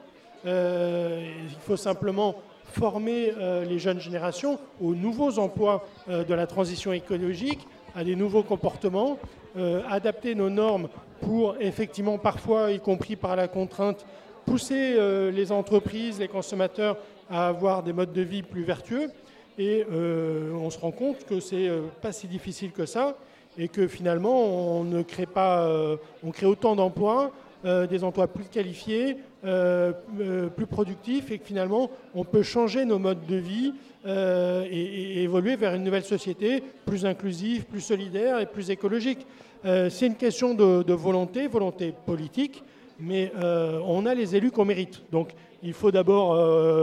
Euh, 0.47 1.23
il 1.51 1.59
faut 1.59 1.77
simplement 1.77 2.35
former 2.71 3.33
euh, 3.37 3.65
les 3.65 3.79
jeunes 3.79 3.99
générations 3.99 4.59
aux 4.81 4.95
nouveaux 4.95 5.39
emplois 5.39 5.85
euh, 6.09 6.23
de 6.23 6.33
la 6.33 6.47
transition 6.47 6.93
écologique, 6.93 7.67
à 7.95 8.03
des 8.03 8.15
nouveaux 8.15 8.43
comportements, 8.43 9.19
euh, 9.57 9.81
adapter 9.89 10.33
nos 10.33 10.49
normes 10.49 10.87
pour 11.19 11.55
effectivement 11.59 12.17
parfois, 12.17 12.71
y 12.71 12.79
compris 12.79 13.15
par 13.15 13.35
la 13.35 13.47
contrainte, 13.47 14.05
pousser 14.45 14.97
les 15.31 15.51
entreprises, 15.51 16.19
les 16.19 16.27
consommateurs 16.27 16.97
à 17.29 17.47
avoir 17.47 17.83
des 17.83 17.93
modes 17.93 18.11
de 18.11 18.23
vie 18.23 18.41
plus 18.41 18.63
vertueux. 18.63 19.11
Et 19.59 19.85
on 19.91 20.71
se 20.71 20.79
rend 20.79 20.89
compte 20.89 21.25
que 21.25 21.39
c'est 21.39 21.69
pas 22.01 22.11
si 22.11 22.27
difficile 22.27 22.71
que 22.71 22.87
ça 22.87 23.15
et 23.55 23.67
que 23.67 23.87
finalement 23.87 24.45
on 24.79 24.83
ne 24.83 25.03
crée 25.03 25.27
pas, 25.27 25.69
on 26.23 26.31
crée 26.31 26.47
autant 26.47 26.75
d'emplois, 26.75 27.31
euh, 27.63 27.87
des 27.87 28.03
emplois 28.03 28.27
plus 28.27 28.45
qualifiés, 28.45 29.17
euh, 29.45 29.93
euh, 30.19 30.47
plus 30.47 30.65
productifs 30.65 31.31
et 31.31 31.37
que 31.37 31.45
finalement 31.45 31.91
on 32.15 32.23
peut 32.23 32.43
changer 32.43 32.85
nos 32.85 32.99
modes 32.99 33.25
de 33.27 33.35
vie 33.35 33.73
et, 34.05 34.09
et 34.09 35.23
évoluer 35.23 35.55
vers 35.55 35.75
une 35.75 35.83
nouvelle 35.83 36.03
société 36.03 36.63
plus 36.85 37.05
inclusive, 37.05 37.65
plus 37.65 37.81
solidaire 37.81 38.39
et 38.39 38.47
plus 38.47 38.71
écologique. 38.71 39.27
C'est 39.63 40.07
une 40.07 40.15
question 40.15 40.55
de, 40.55 40.81
de 40.81 40.93
volonté, 40.93 41.47
volonté 41.47 41.93
politique, 42.07 42.63
mais 42.99 43.31
on 43.85 44.07
a 44.07 44.15
les 44.15 44.35
élus 44.35 44.49
qu'on 44.49 44.65
mérite. 44.65 45.03
Donc 45.11 45.29
il 45.61 45.73
faut 45.73 45.91
d'abord 45.91 46.35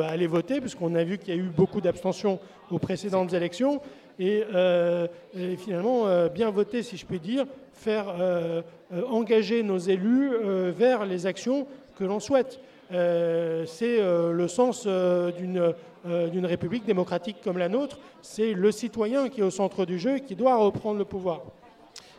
aller 0.05 0.29
voter, 0.29 0.61
puisqu'on 0.61 0.95
a 0.95 1.03
vu 1.03 1.19
qu'il 1.19 1.35
y 1.35 1.37
a 1.37 1.41
eu 1.41 1.49
beaucoup 1.49 1.81
d'abstentions 1.81 2.39
aux 2.71 2.79
précédentes 2.79 3.33
élections, 3.33 3.81
et, 4.19 4.45
euh, 4.53 5.07
et 5.37 5.57
finalement 5.57 6.07
euh, 6.07 6.29
bien 6.29 6.51
voter, 6.51 6.83
si 6.83 6.97
je 6.97 7.07
puis 7.07 7.21
dire, 7.21 7.47
faire 7.79 8.09
euh, 8.09 8.63
euh, 8.93 9.03
engager 9.09 9.63
nos 9.63 9.79
élus 9.79 10.31
euh, 10.33 10.73
vers 10.77 11.07
les 11.07 11.27
actions 11.27 11.67
que 11.97 12.05
l'on 12.05 12.21
souhaite. 12.21 12.61
C'est 12.91 13.99
le 14.01 14.47
sens 14.49 14.87
d'une 14.87 15.75
d'une 16.07 16.47
république 16.47 16.87
démocratique 16.87 17.37
comme 17.45 17.59
la 17.59 17.69
nôtre. 17.69 17.99
C'est 18.23 18.55
le 18.55 18.73
citoyen 18.73 19.29
qui 19.29 19.41
est 19.41 19.45
au 19.45 19.51
centre 19.51 19.85
du 19.85 19.99
jeu 19.99 20.17
et 20.17 20.21
qui 20.23 20.35
doit 20.37 20.57
reprendre 20.57 20.97
le 20.99 21.05
pouvoir. 21.05 21.43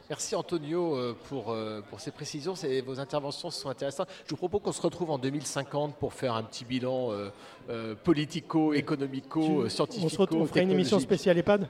Merci 0.09 0.35
Antonio 0.35 0.95
pour, 1.27 1.55
pour 1.89 1.99
ces 1.99 2.11
précisions. 2.11 2.53
Vos 2.85 2.99
interventions 2.99 3.49
sont 3.49 3.69
intéressantes. 3.69 4.09
Je 4.25 4.31
vous 4.31 4.37
propose 4.37 4.61
qu'on 4.61 4.71
se 4.71 4.81
retrouve 4.81 5.09
en 5.09 5.17
2050 5.17 5.95
pour 5.95 6.13
faire 6.13 6.35
un 6.35 6.43
petit 6.43 6.65
bilan 6.65 7.11
euh, 7.11 7.29
euh, 7.69 7.95
politico-économico, 8.03 9.41
Tu- 9.41 9.51
euh, 9.51 9.69
scientifico. 9.69 10.05
on 10.05 10.09
se 10.09 10.17
retrouve, 10.17 10.41
on 10.41 10.45
fera 10.45 10.61
une 10.61 10.71
émission 10.71 10.99
spéciale 10.99 11.37
EHPAD 11.39 11.67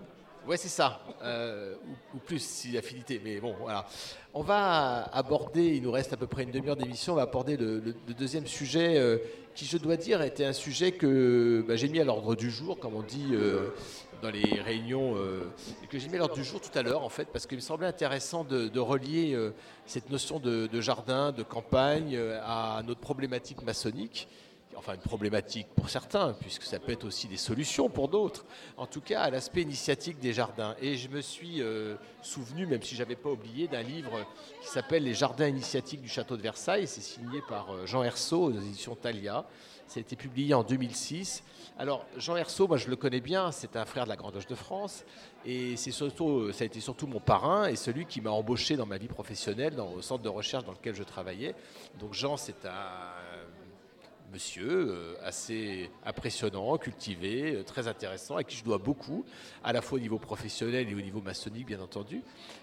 Ouais, 0.47 0.57
c'est 0.57 0.69
ça, 0.69 1.01
euh, 1.21 1.75
ou, 2.15 2.17
plus 2.17 2.39
si 2.39 2.77
affinité, 2.77 3.21
mais 3.23 3.39
bon, 3.39 3.55
voilà. 3.59 3.85
On 4.33 4.41
va 4.41 5.03
aborder, 5.13 5.75
il 5.75 5.83
nous 5.83 5.91
reste 5.91 6.13
à 6.13 6.17
peu 6.17 6.27
près 6.27 6.43
une 6.43 6.51
demi-heure 6.51 6.75
d'émission, 6.75 7.13
on 7.13 7.15
va 7.17 7.23
aborder 7.23 7.57
le, 7.57 7.93
deuxième 8.17 8.47
sujet 8.47 8.97
euh, 8.97 9.17
qui, 9.53 9.65
je 9.65 9.77
dois 9.77 9.97
dire, 9.97 10.21
était 10.21 10.45
un 10.45 10.53
sujet 10.53 10.91
que 10.91 11.63
bah, 11.67 11.75
j'ai 11.75 11.89
mis 11.89 11.99
à 11.99 12.03
l'ordre 12.03 12.35
du 12.35 12.49
jour, 12.49 12.79
comme 12.79 12.95
on 12.95 13.03
dit 13.03 13.27
euh, 13.33 13.69
dans 14.21 14.31
les 14.31 14.61
réunions, 14.61 15.15
et 15.83 15.87
que 15.87 15.99
j'ai 15.99 16.07
mis 16.07 16.15
à 16.15 16.19
l'ordre 16.19 16.35
du 16.35 16.43
jour 16.43 16.59
tout 16.61 16.77
à 16.77 16.81
l'heure, 16.81 17.03
en 17.03 17.09
fait, 17.09 17.27
parce 17.31 17.45
qu'il 17.45 17.57
me 17.57 17.61
semblait 17.61 17.87
intéressant 17.87 18.43
de, 18.43 18.79
relier 18.79 19.37
cette 19.85 20.09
notion 20.09 20.39
de, 20.39 20.81
jardin, 20.81 21.31
de 21.31 21.43
campagne, 21.43 22.17
à 22.43 22.81
notre 22.85 23.01
problématique 23.01 23.61
maçonnique 23.61 24.27
enfin 24.79 24.93
une 24.95 25.01
problématique 25.01 25.67
pour 25.75 25.89
certains, 25.89 26.33
puisque 26.39 26.63
ça 26.63 26.79
peut 26.79 26.93
être 26.93 27.03
aussi 27.03 27.27
des 27.27 27.37
solutions 27.37 27.89
pour 27.89 28.07
d'autres, 28.07 28.45
en 28.77 28.85
tout 28.85 29.01
cas 29.01 29.21
à 29.21 29.29
l'aspect 29.29 29.61
initiatique 29.61 30.19
des 30.19 30.31
jardins. 30.31 30.75
Et 30.81 30.95
je 30.95 31.09
me 31.09 31.19
suis 31.19 31.61
euh, 31.61 31.95
souvenu, 32.21 32.65
même 32.65 32.81
si 32.81 32.95
je 32.95 33.03
n'avais 33.03 33.17
pas 33.17 33.29
oublié, 33.29 33.67
d'un 33.67 33.83
livre 33.83 34.25
qui 34.61 34.69
s'appelle 34.69 35.03
Les 35.03 35.13
jardins 35.13 35.47
initiatiques 35.47 36.01
du 36.01 36.07
château 36.07 36.37
de 36.37 36.41
Versailles, 36.41 36.87
c'est 36.87 37.01
signé 37.01 37.41
par 37.47 37.71
euh, 37.71 37.85
Jean 37.85 38.03
Hersault 38.03 38.45
aux 38.45 38.51
éditions 38.51 38.95
Thalia. 38.95 39.45
Ça 39.85 39.97
a 39.97 40.01
été 40.01 40.15
publié 40.15 40.53
en 40.53 40.63
2006. 40.63 41.43
Alors, 41.77 42.05
Jean 42.17 42.37
Hersault, 42.37 42.67
moi 42.67 42.77
je 42.77 42.89
le 42.89 42.95
connais 42.95 43.21
bien, 43.21 43.51
c'est 43.51 43.75
un 43.75 43.85
frère 43.85 44.03
de 44.05 44.09
la 44.09 44.15
Grande 44.15 44.35
Loge 44.35 44.47
de 44.47 44.55
France, 44.55 45.03
et 45.45 45.77
surtout, 45.77 46.51
ça 46.51 46.63
a 46.63 46.67
été 46.67 46.79
surtout 46.79 47.07
mon 47.07 47.19
parrain 47.19 47.67
et 47.67 47.75
celui 47.75 48.05
qui 48.05 48.21
m'a 48.21 48.31
embauché 48.31 48.75
dans 48.75 48.85
ma 48.85 48.97
vie 48.97 49.07
professionnelle, 49.07 49.75
dans, 49.75 49.91
au 49.93 50.01
centre 50.01 50.21
de 50.21 50.29
recherche 50.29 50.65
dans 50.65 50.73
lequel 50.73 50.93
je 50.93 51.03
travaillais. 51.03 51.55
Donc 51.99 52.13
Jean, 52.13 52.37
c'est 52.37 52.65
un 52.65 53.28
monsieur 54.31 54.67
euh, 54.69 55.15
assez 55.23 55.89
impressionnant, 56.05 56.77
cultivé, 56.77 57.55
euh, 57.55 57.63
très 57.63 57.87
intéressant, 57.87 58.35
à 58.35 58.43
qui 58.43 58.57
je 58.57 58.63
dois 58.63 58.77
beaucoup, 58.77 59.25
à 59.63 59.73
la 59.73 59.81
fois 59.81 59.97
au 59.97 60.01
niveau 60.01 60.19
professionnel 60.19 60.89
et 60.89 60.95
au 60.95 61.01
niveau 61.01 61.21
maçonnique, 61.21 61.65
bien 61.65 61.79
entendu. 61.79 62.21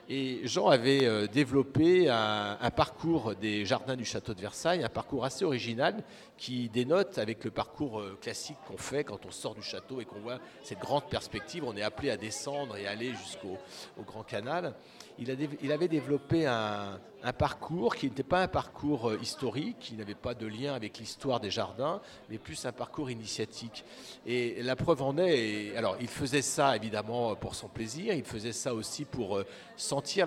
Et 0.09 0.47
Jean 0.47 0.69
avait 0.69 1.05
euh, 1.05 1.27
développé 1.27 2.09
un, 2.09 2.71
parcours 2.71 3.35
des 3.35 3.65
jardins 3.65 3.97
du 3.97 4.05
château 4.05 4.35
de 4.35 4.41
Versailles, 4.41 4.85
un 4.85 4.89
parcours 4.89 5.25
assez 5.25 5.45
original 5.45 6.05
qui 6.39 6.69
dénote 6.69 7.19
avec 7.19 7.45
le 7.45 7.51
parcours 7.51 7.99
euh, 7.99 8.17
classique 8.21 8.59
qu'on 8.69 8.77
fait 8.77 9.03
quand 9.03 9.27
on 9.27 9.33
sort 9.33 9.57
du 9.57 9.63
château 9.63 10.01
et 10.01 10.05
qu'on 10.05 10.21
voit 10.21 10.39
cette 10.63 10.79
grande 10.79 11.09
perspective. 11.09 11.65
On 11.65 11.77
est 11.77 11.83
appelé 11.83 12.11
à 12.11 12.17
descendre 12.17 12.77
et 12.77 12.87
aller 12.87 13.15
jusqu'au 13.15 13.59
au 13.99 14.03
Grand 14.03 14.23
Canal. 14.23 14.75
Il, 15.19 15.73
avait 15.73 15.89
développé 15.89 16.47
un, 16.47 17.01
parcours 17.39 17.97
qui 17.97 18.07
n'était 18.07 18.23
pas 18.23 18.43
un 18.43 18.49
parcours 18.49 19.11
euh, 19.11 19.19
historique, 19.23 19.79
qui 19.81 19.95
n'avait 19.95 20.15
pas 20.15 20.35
de 20.35 20.47
lien 20.47 20.75
avec 20.75 20.99
l'histoire 20.99 21.41
des 21.41 21.51
jardins, 21.51 22.03
mais 22.29 22.37
plus 22.37 22.67
un 22.67 22.73
parcours 22.73 23.11
initiatique. 23.11 23.85
Et 24.27 24.63
la 24.63 24.77
preuve 24.77 25.01
en 25.01 25.17
est, 25.17 25.75
alors 25.75 25.97
il 26.01 26.09
faisait 26.09 26.43
ça 26.43 26.77
évidemment 26.77 27.35
pour 27.35 27.55
son 27.55 27.69
plaisir, 27.69 28.15
il 28.15 28.25
faisait 28.25 28.53
ça 28.53 28.75
aussi 28.75 29.07
pour 29.07 29.39
euh, 29.39 29.47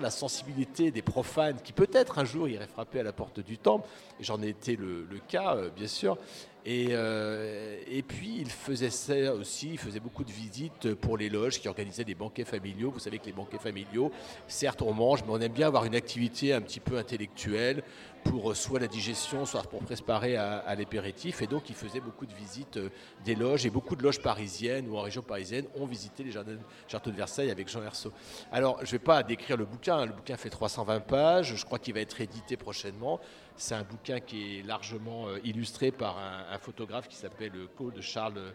la 0.00 0.10
sensibilité 0.10 0.90
des 0.90 1.02
profanes 1.02 1.60
qui 1.62 1.72
peut-être 1.72 2.18
un 2.18 2.24
jour 2.24 2.48
iraient 2.48 2.66
frapper 2.66 3.00
à 3.00 3.02
la 3.02 3.12
porte 3.12 3.40
du 3.40 3.58
temple, 3.58 3.88
et 4.18 4.24
j'en 4.24 4.42
ai 4.42 4.48
été 4.48 4.76
le, 4.76 5.06
le 5.10 5.18
cas 5.28 5.56
euh, 5.56 5.70
bien 5.70 5.86
sûr. 5.86 6.18
Et, 6.66 6.88
euh, 6.90 7.78
et 7.90 8.02
puis 8.02 8.36
il 8.38 8.50
faisait 8.50 8.90
ça 8.90 9.32
aussi, 9.32 9.70
il 9.72 9.78
faisait 9.78 10.00
beaucoup 10.00 10.24
de 10.24 10.30
visites 10.30 10.92
pour 10.94 11.16
les 11.16 11.30
loges 11.30 11.58
qui 11.58 11.68
organisaient 11.68 12.04
des 12.04 12.14
banquets 12.14 12.44
familiaux. 12.44 12.90
Vous 12.90 12.98
savez 12.98 13.18
que 13.18 13.26
les 13.26 13.32
banquets 13.32 13.58
familiaux, 13.58 14.12
certes 14.46 14.82
on 14.82 14.92
mange, 14.92 15.22
mais 15.24 15.30
on 15.30 15.40
aime 15.40 15.52
bien 15.52 15.68
avoir 15.68 15.86
une 15.86 15.94
activité 15.94 16.52
un 16.52 16.60
petit 16.60 16.80
peu 16.80 16.98
intellectuelle 16.98 17.82
pour 18.24 18.50
euh, 18.50 18.54
soit 18.54 18.80
la 18.80 18.86
digestion, 18.86 19.46
soit 19.46 19.62
pour 19.62 19.80
préparer 19.82 20.36
à, 20.36 20.58
à. 20.58 20.74
Et 20.74 21.46
donc 21.46 21.68
il 21.68 21.74
faisait 21.74 22.00
beaucoup 22.00 22.26
de 22.26 22.34
visites 22.34 22.76
euh, 22.76 22.88
des 23.24 23.34
loges 23.34 23.66
et 23.66 23.70
beaucoup 23.70 23.96
de 23.96 24.02
loges 24.02 24.20
parisiennes 24.20 24.88
ou 24.88 24.96
en 24.96 25.02
région 25.02 25.22
parisienne 25.22 25.66
ont 25.74 25.86
visité 25.86 26.22
les 26.24 26.32
jardins 26.32 26.56
château 26.88 27.10
de 27.10 27.16
Versailles 27.16 27.50
avec 27.50 27.68
Jean 27.68 27.82
Hersault. 27.82 28.12
Alors 28.52 28.78
je 28.80 28.86
ne 28.86 28.90
vais 28.92 28.98
pas 28.98 29.22
décrire 29.22 29.56
le 29.56 29.64
bouquin, 29.64 29.98
hein. 29.98 30.06
le 30.06 30.12
bouquin 30.12 30.36
fait 30.36 30.50
320 30.50 31.00
pages, 31.00 31.56
je 31.56 31.64
crois 31.64 31.78
qu'il 31.78 31.94
va 31.94 32.00
être 32.00 32.20
édité 32.20 32.56
prochainement. 32.56 33.20
C'est 33.56 33.74
un 33.74 33.82
bouquin 33.82 34.20
qui 34.20 34.58
est 34.58 34.62
largement 34.62 35.28
euh, 35.28 35.38
illustré 35.44 35.90
par 35.90 36.16
un, 36.18 36.58
photographe 36.58 37.08
qui 37.08 37.16
s'appelle 37.16 37.52
Claude 37.76 38.00
Charles 38.00 38.52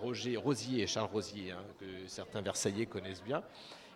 Roger, 0.00 0.36
Rosier, 0.36 0.86
Charles 0.86 1.10
Rosier, 1.12 1.50
hein, 1.50 1.62
que 1.80 1.86
certains 2.06 2.40
Versaillais 2.42 2.86
connaissent 2.86 3.22
bien. 3.22 3.42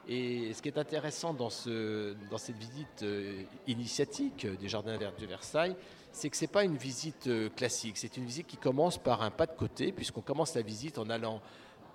Et 0.08 0.54
ce 0.54 0.62
qui 0.62 0.68
est 0.68 0.78
intéressant 0.78 1.34
dans, 1.34 1.50
ce, 1.50 2.14
dans 2.30 2.38
cette 2.38 2.56
visite 2.56 3.02
euh, 3.02 3.42
initiatique 3.66 4.46
des 4.46 4.68
jardins 4.68 4.96
de 4.96 5.26
Versailles, 5.26 5.76
c'est 6.12 6.30
que 6.30 6.36
ce 6.36 6.44
n'est 6.44 6.48
pas 6.48 6.64
une 6.64 6.78
visite 6.78 7.26
euh, 7.26 7.50
classique. 7.50 7.98
C'est 7.98 8.16
une 8.16 8.24
visite 8.24 8.46
qui 8.46 8.56
commence 8.56 8.96
par 8.96 9.22
un 9.22 9.30
pas 9.30 9.44
de 9.44 9.54
côté, 9.54 9.92
puisqu'on 9.92 10.22
commence 10.22 10.54
la 10.54 10.62
visite 10.62 10.96
en 10.96 11.10
allant 11.10 11.42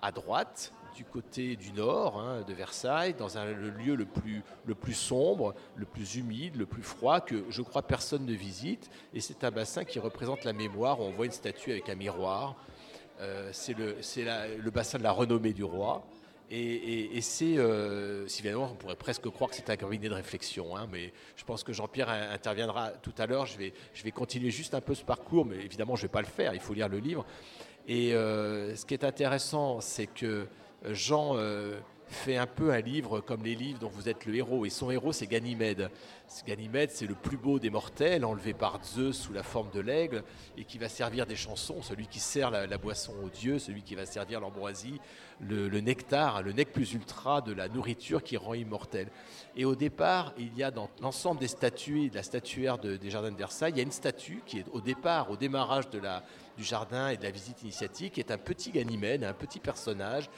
à 0.00 0.12
droite, 0.12 0.72
du 0.94 1.04
côté 1.04 1.56
du 1.56 1.72
nord 1.72 2.20
hein, 2.20 2.42
de 2.46 2.54
Versailles, 2.54 3.14
dans 3.14 3.26
le 3.26 3.70
lieu 3.70 3.96
le 3.96 4.04
plus, 4.06 4.94
sombre, 4.94 5.54
le 5.74 5.86
plus 5.86 6.14
humide, 6.14 6.54
le 6.54 6.66
plus 6.66 6.84
froid, 6.84 7.20
que 7.20 7.44
je 7.48 7.62
crois 7.62 7.82
personne 7.82 8.24
ne 8.24 8.32
visite. 8.32 8.90
Et 9.12 9.20
c'est 9.20 9.42
un 9.42 9.50
bassin 9.50 9.84
qui 9.84 9.98
représente 9.98 10.44
la 10.44 10.52
mémoire. 10.52 11.00
On 11.00 11.10
voit 11.10 11.26
une 11.26 11.32
statue 11.32 11.72
avec 11.72 11.88
un 11.88 11.96
miroir. 11.96 12.54
Euh, 13.20 13.48
c'est 13.52 13.74
le 13.74 14.70
bassin 14.70 14.98
de 14.98 15.02
la 15.02 15.10
renommée 15.10 15.52
du 15.52 15.64
roi. 15.64 16.04
Et, 16.50 17.20
c'est, 17.20 17.58
euh, 17.58 18.28
si 18.28 18.42
évidemment, 18.42 18.70
on 18.70 18.74
pourrait 18.76 18.96
presque 18.96 19.28
croire 19.28 19.50
que 19.50 19.56
c'est 19.56 19.70
un 19.70 19.76
cabinet 19.76 20.08
de 20.08 20.14
réflexion, 20.14 20.76
hein, 20.76 20.86
mais 20.92 21.12
je 21.36 21.44
pense 21.44 21.64
que 21.64 21.72
Jean-Pierre 21.72 22.08
interviendra 22.08 22.90
tout 22.90 23.14
à 23.18 23.26
l'heure. 23.26 23.46
Je 23.46 23.58
vais, 23.58 23.72
je 23.94 24.04
vais 24.04 24.12
continuer 24.12 24.50
juste 24.50 24.74
un 24.74 24.80
peu 24.80 24.94
ce 24.94 25.04
parcours, 25.04 25.46
mais 25.46 25.56
évidemment, 25.56 25.96
je 25.96 26.02
ne 26.02 26.08
vais 26.08 26.12
pas 26.12 26.20
le 26.20 26.26
faire, 26.26 26.54
il 26.54 26.60
faut 26.60 26.74
lire 26.74 26.88
le 26.88 26.98
livre. 26.98 27.24
Et 27.88 28.14
euh, 28.14 28.76
ce 28.76 28.86
qui 28.86 28.94
est 28.94 29.04
intéressant, 29.04 29.80
c'est 29.80 30.06
que 30.06 30.46
Jean 30.90 31.36
euh, 31.36 31.78
fait 32.06 32.36
un 32.36 32.46
peu 32.46 32.70
un 32.72 32.80
livre 32.80 33.20
comme 33.20 33.42
les 33.42 33.54
livres 33.54 33.78
dont 33.78 33.88
vous 33.88 34.08
êtes 34.08 34.26
le 34.26 34.34
héros. 34.34 34.64
Et 34.64 34.70
son 34.70 34.90
héros, 34.90 35.12
c'est 35.12 35.26
Ganymède. 35.26 35.90
Ganymède, 36.46 36.90
c'est 36.90 37.06
le 37.06 37.14
plus 37.14 37.36
beau 37.36 37.58
des 37.58 37.70
mortels, 37.70 38.24
enlevé 38.24 38.54
par 38.54 38.82
Zeus 38.84 39.16
sous 39.16 39.32
la 39.32 39.42
forme 39.42 39.70
de 39.70 39.80
l'aigle, 39.80 40.24
et 40.56 40.64
qui 40.64 40.78
va 40.78 40.88
servir 40.88 41.26
des 41.26 41.36
chansons, 41.36 41.80
celui 41.82 42.06
qui 42.06 42.18
sert 42.18 42.50
la, 42.50 42.78
boisson 42.78 43.14
aux 43.24 43.28
dieux, 43.28 43.58
celui 43.58 43.82
qui 43.82 43.94
va 43.94 44.04
servir 44.04 44.40
l'ambroisie, 44.40 45.00
le, 45.40 45.68
nectar, 45.80 46.42
le 46.42 46.52
nec 46.52 46.72
plus 46.72 46.92
ultra 46.92 47.40
de 47.40 47.52
la 47.52 47.68
nourriture 47.68 48.22
qui 48.22 48.36
rend 48.36 48.54
immortel. 48.54 49.08
Et 49.56 49.64
au 49.64 49.74
départ, 49.74 50.34
il 50.38 50.56
y 50.56 50.62
a 50.62 50.70
dans 50.70 50.90
l'ensemble 51.00 51.40
des 51.40 51.48
statues, 51.48 52.10
de 52.10 52.14
la 52.14 52.22
statuaire 52.22 52.78
des 52.78 53.10
jardins 53.10 53.32
de 53.32 53.36
Versailles, 53.36 53.72
il 53.72 53.78
y 53.78 53.80
a 53.80 53.84
une 53.84 53.92
statue 53.92 54.42
qui 54.44 54.58
est 54.58 54.66
au 54.72 54.80
départ, 54.80 55.30
au 55.30 55.36
démarrage 55.36 55.88
de 55.90 55.98
la, 55.98 56.24
du 56.56 56.64
jardin 56.64 57.08
et 57.08 57.16
de 57.16 57.22
la 57.22 57.30
visite 57.30 57.62
initiatique, 57.62 58.14
qui 58.14 58.20
est 58.20 58.30
un 58.30 58.38
petit 58.38 58.70
Ganymède, 58.70 59.24
un 59.24 59.34
petit 59.34 59.60
personnage 59.60 60.28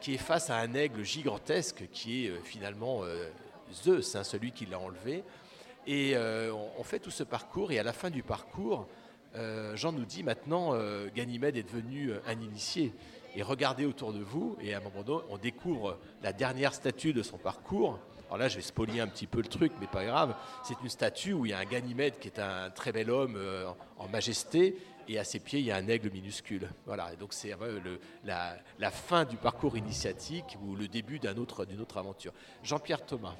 qui 0.00 0.14
est 0.14 0.18
face 0.18 0.50
à 0.50 0.56
un 0.56 0.74
aigle 0.74 1.02
gigantesque 1.04 1.84
qui 1.92 2.26
est 2.26 2.30
euh, 2.30 2.38
finalement 2.42 3.00
euh, 3.02 3.28
Zeus, 3.72 4.16
hein, 4.16 4.24
celui 4.24 4.52
qui 4.52 4.66
l'a 4.66 4.78
enlevé. 4.78 5.24
Et 5.86 6.12
euh, 6.16 6.52
on, 6.78 6.82
fait 6.82 6.98
tout 6.98 7.10
ce 7.10 7.22
parcours 7.22 7.70
et 7.72 7.78
à 7.78 7.82
la 7.82 7.92
fin 7.92 8.10
du 8.10 8.22
parcours, 8.22 8.86
Jean 9.74 9.92
nous 9.92 10.06
dit 10.06 10.22
maintenant 10.22 10.72
Ganymède 11.14 11.58
est 11.58 11.62
devenu 11.62 12.12
un 12.26 12.40
initié. 12.40 12.94
Et 13.34 13.42
regardez 13.42 13.84
autour 13.84 14.14
de 14.14 14.20
vous 14.20 14.56
et 14.62 14.72
à 14.72 14.78
un 14.78 14.80
moment 14.80 15.02
donné, 15.02 15.24
on 15.28 15.36
découvre 15.36 15.98
la 16.22 16.32
dernière 16.32 16.72
statue 16.72 17.12
de 17.12 17.22
son 17.22 17.36
parcours. 17.36 17.98
Alors 18.28 18.38
là, 18.38 18.48
je 18.48 18.56
vais 18.56 18.62
spolier 18.62 19.02
un 19.02 19.06
petit 19.06 19.26
peu 19.26 19.42
le 19.42 19.48
truc, 19.48 19.72
mais 19.78 19.86
pas 19.86 20.06
grave. 20.06 20.34
C'est 20.64 20.80
une 20.82 20.88
statue 20.88 21.34
où 21.34 21.44
il 21.44 21.50
y 21.50 21.52
a 21.52 21.58
un 21.58 21.66
Ganymède 21.66 22.18
qui 22.18 22.28
est 22.28 22.38
un 22.38 22.70
très 22.70 22.92
bel 22.92 23.10
homme 23.10 23.38
en 23.98 24.08
majesté 24.08 24.74
et 25.08 25.18
à 25.18 25.24
ses 25.24 25.38
pieds, 25.38 25.60
il 25.60 25.66
y 25.66 25.70
a 25.70 25.76
un 25.76 25.88
aigle 25.88 26.10
minuscule. 26.10 26.68
Voilà, 26.86 27.12
et 27.12 27.16
donc 27.16 27.32
c'est 27.32 27.54
la, 28.24 28.56
la, 28.78 28.90
fin 28.90 29.24
du 29.24 29.36
parcours 29.36 29.76
initiatique 29.76 30.56
ou 30.62 30.74
le 30.74 30.88
début 30.88 31.18
d'une 31.18 31.38
autre, 31.38 31.66
autre 31.80 31.98
aventure. 31.98 32.32
Jean-Pierre 32.62 33.04
Thomas. 33.04 33.36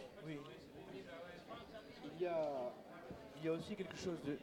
Il 2.18 2.24
y, 2.24 2.26
a, 2.26 2.72
il 3.40 3.46
y 3.46 3.48
a 3.48 3.52
aussi 3.52 3.74
quelque 3.76 3.96
chose 3.96 4.16
de. 4.26 4.38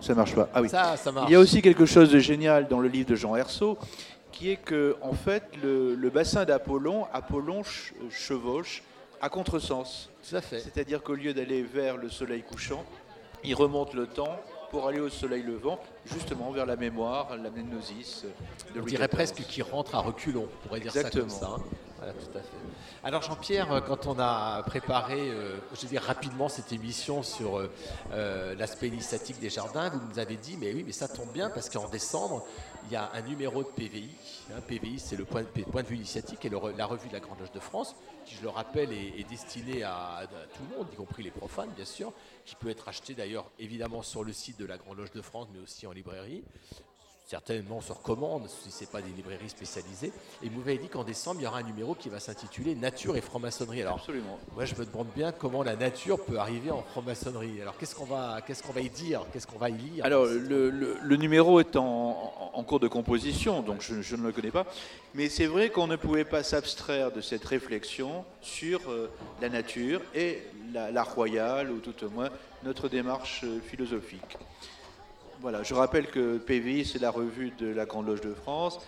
Ça 0.00 0.14
marche 0.14 0.34
pas. 0.34 0.48
Ah 0.54 0.62
oui. 0.62 0.68
Ça, 0.68 0.96
ça 0.96 1.10
marche. 1.10 1.28
Il 1.28 1.32
y 1.32 1.36
a 1.36 1.40
aussi 1.40 1.60
quelque 1.60 1.84
chose 1.84 2.10
de 2.10 2.18
génial 2.20 2.68
dans 2.68 2.80
le 2.80 2.88
livre 2.88 3.08
de 3.08 3.16
Jean 3.16 3.34
Herceau, 3.36 3.76
qui 4.30 4.50
est 4.50 4.56
que, 4.56 4.96
en 5.02 5.12
fait, 5.12 5.42
le, 5.62 5.94
le 5.94 6.10
bassin 6.10 6.44
d'Apollon, 6.44 7.06
Apollon 7.12 7.62
chevauche 8.08 8.82
à 9.20 9.28
contresens. 9.28 10.10
Tout 10.28 10.36
à 10.36 10.40
fait. 10.40 10.60
C'est-à-dire 10.60 11.02
qu'au 11.02 11.14
lieu 11.14 11.34
d'aller 11.34 11.62
vers 11.62 11.96
le 11.96 12.08
soleil 12.08 12.42
couchant, 12.42 12.84
il 13.44 13.54
remonte 13.54 13.94
le 13.94 14.06
temps 14.06 14.38
pour 14.70 14.86
aller 14.86 15.00
au 15.00 15.08
soleil 15.08 15.42
levant, 15.42 15.80
justement 16.06 16.52
vers 16.52 16.64
la 16.64 16.76
mémoire, 16.76 17.36
la 17.36 17.50
mnénosis. 17.50 18.24
De 18.74 18.80
On 18.80 18.84
dirait 18.84 19.08
presque 19.08 19.36
qu'il 19.36 19.64
rentre 19.64 19.96
à 19.96 19.98
reculons, 19.98 20.46
on 20.48 20.68
pourrait 20.68 20.80
dire 20.80 20.92
ça 20.92 21.10
comme 21.10 21.28
ça. 21.28 21.56
Hein. 21.56 21.62
Alors 23.02 23.22
Jean-Pierre, 23.22 23.82
quand 23.86 24.06
on 24.06 24.18
a 24.18 24.62
préparé, 24.62 25.30
euh, 25.30 25.56
je 25.74 25.86
veux 25.86 25.98
rapidement 25.98 26.48
cette 26.48 26.72
émission 26.72 27.22
sur 27.22 27.58
euh, 27.58 27.70
euh, 28.12 28.54
l'aspect 28.54 28.88
initiatique 28.88 29.38
des 29.40 29.50
jardins, 29.50 29.90
vous 29.90 30.00
nous 30.08 30.18
avez 30.18 30.36
dit, 30.36 30.56
mais 30.58 30.72
oui, 30.72 30.82
mais 30.84 30.92
ça 30.92 31.08
tombe 31.08 31.32
bien 31.32 31.50
parce 31.50 31.68
qu'en 31.68 31.88
décembre, 31.88 32.46
il 32.84 32.92
y 32.92 32.96
a 32.96 33.10
un 33.14 33.22
numéro 33.22 33.62
de 33.62 33.68
PVI. 33.68 34.10
Hein, 34.52 34.60
PVI, 34.66 34.98
c'est 34.98 35.16
le 35.16 35.24
point, 35.24 35.44
point, 35.44 35.82
de 35.82 35.88
vue 35.88 35.96
initiatique 35.96 36.44
et 36.44 36.50
la 36.50 36.86
revue 36.86 37.08
de 37.08 37.14
la 37.14 37.20
Grande 37.20 37.40
Loge 37.40 37.52
de 37.52 37.60
France, 37.60 37.96
qui, 38.24 38.34
je 38.34 38.42
le 38.42 38.48
rappelle, 38.48 38.92
est, 38.92 39.28
destinée 39.28 39.82
à, 39.82 40.22
tout 40.54 40.62
le 40.70 40.76
monde, 40.76 40.86
y 40.92 40.96
compris 40.96 41.22
les 41.22 41.30
profanes, 41.30 41.70
bien 41.76 41.84
sûr, 41.84 42.12
qui 42.44 42.54
peut 42.56 42.70
être 42.70 42.88
acheté 42.88 43.14
d'ailleurs 43.14 43.50
évidemment 43.58 44.02
sur 44.02 44.24
le 44.24 44.32
site 44.32 44.58
de 44.58 44.66
la 44.66 44.76
Grande 44.76 44.98
Loge 44.98 45.12
de 45.12 45.22
France, 45.22 45.48
mais 45.52 45.60
aussi 45.60 45.86
en 45.86 45.92
librairie 45.92 46.42
certainement 47.30 47.80
sur 47.80 48.02
commande, 48.02 48.48
si 48.48 48.72
ce 48.72 48.80
n'est 48.80 48.90
pas 48.90 49.00
des 49.00 49.12
librairies 49.12 49.50
spécialisées. 49.50 50.10
Et 50.42 50.48
vous 50.48 50.58
m'avez 50.58 50.78
dit 50.78 50.88
qu'en 50.88 51.04
décembre, 51.04 51.40
il 51.40 51.44
y 51.44 51.46
aura 51.46 51.58
un 51.58 51.62
numéro 51.62 51.94
qui 51.94 52.08
va 52.08 52.18
s'intituler 52.18 52.74
Nature 52.74 53.16
et 53.16 53.20
franc-maçonnerie. 53.20 53.82
Alors, 53.82 53.98
Absolument. 53.98 54.36
moi, 54.52 54.64
je 54.64 54.74
me 54.74 54.84
demande 54.84 55.06
bien 55.14 55.30
comment 55.30 55.62
la 55.62 55.76
nature 55.76 56.18
peut 56.24 56.40
arriver 56.40 56.72
en 56.72 56.82
franc-maçonnerie. 56.82 57.62
Alors, 57.62 57.76
qu'est-ce 57.78 57.94
qu'on 57.94 58.04
va, 58.04 58.40
qu'est-ce 58.44 58.64
qu'on 58.64 58.72
va 58.72 58.80
y 58.80 58.90
dire? 58.90 59.24
Qu'est-ce 59.32 59.46
qu'on 59.46 59.58
va 59.58 59.70
y 59.70 59.74
lire? 59.74 60.04
Alors, 60.04 60.24
le, 60.24 61.16
numéro 61.16 61.60
est 61.60 61.76
en, 61.76 62.64
cours 62.66 62.80
de 62.80 62.88
composition, 62.88 63.62
donc 63.62 63.80
je, 63.80 64.16
ne 64.16 64.22
le 64.26 64.32
connais 64.32 64.50
pas. 64.50 64.66
Mais 65.14 65.28
c'est 65.28 65.46
vrai 65.46 65.70
qu'on 65.70 65.86
ne 65.86 65.96
pouvait 65.96 66.24
pas 66.24 66.42
s'abstraire 66.42 67.12
de 67.12 67.20
cette 67.20 67.44
réflexion 67.44 68.24
sur 68.40 68.90
euh, 68.90 69.08
la 69.40 69.48
nature 69.48 70.02
et 70.16 70.42
l'art 70.72 71.14
royal, 71.14 71.70
ou 71.70 71.78
tout 71.78 72.04
au 72.04 72.10
moins 72.10 72.30
notre 72.64 72.88
démarche 72.88 73.42
euh, 73.44 73.60
philosophique. 73.60 74.36
Voilà, 75.40 75.62
je 75.62 75.72
rappelle 75.72 76.06
que 76.08 76.36
PVI, 76.36 76.84
c'est 76.84 76.98
la 76.98 77.10
revue 77.10 77.50
de 77.58 77.66
la 77.66 77.86
Grande 77.86 78.06
Loge 78.06 78.20
de 78.20 78.34
France. 78.34 78.78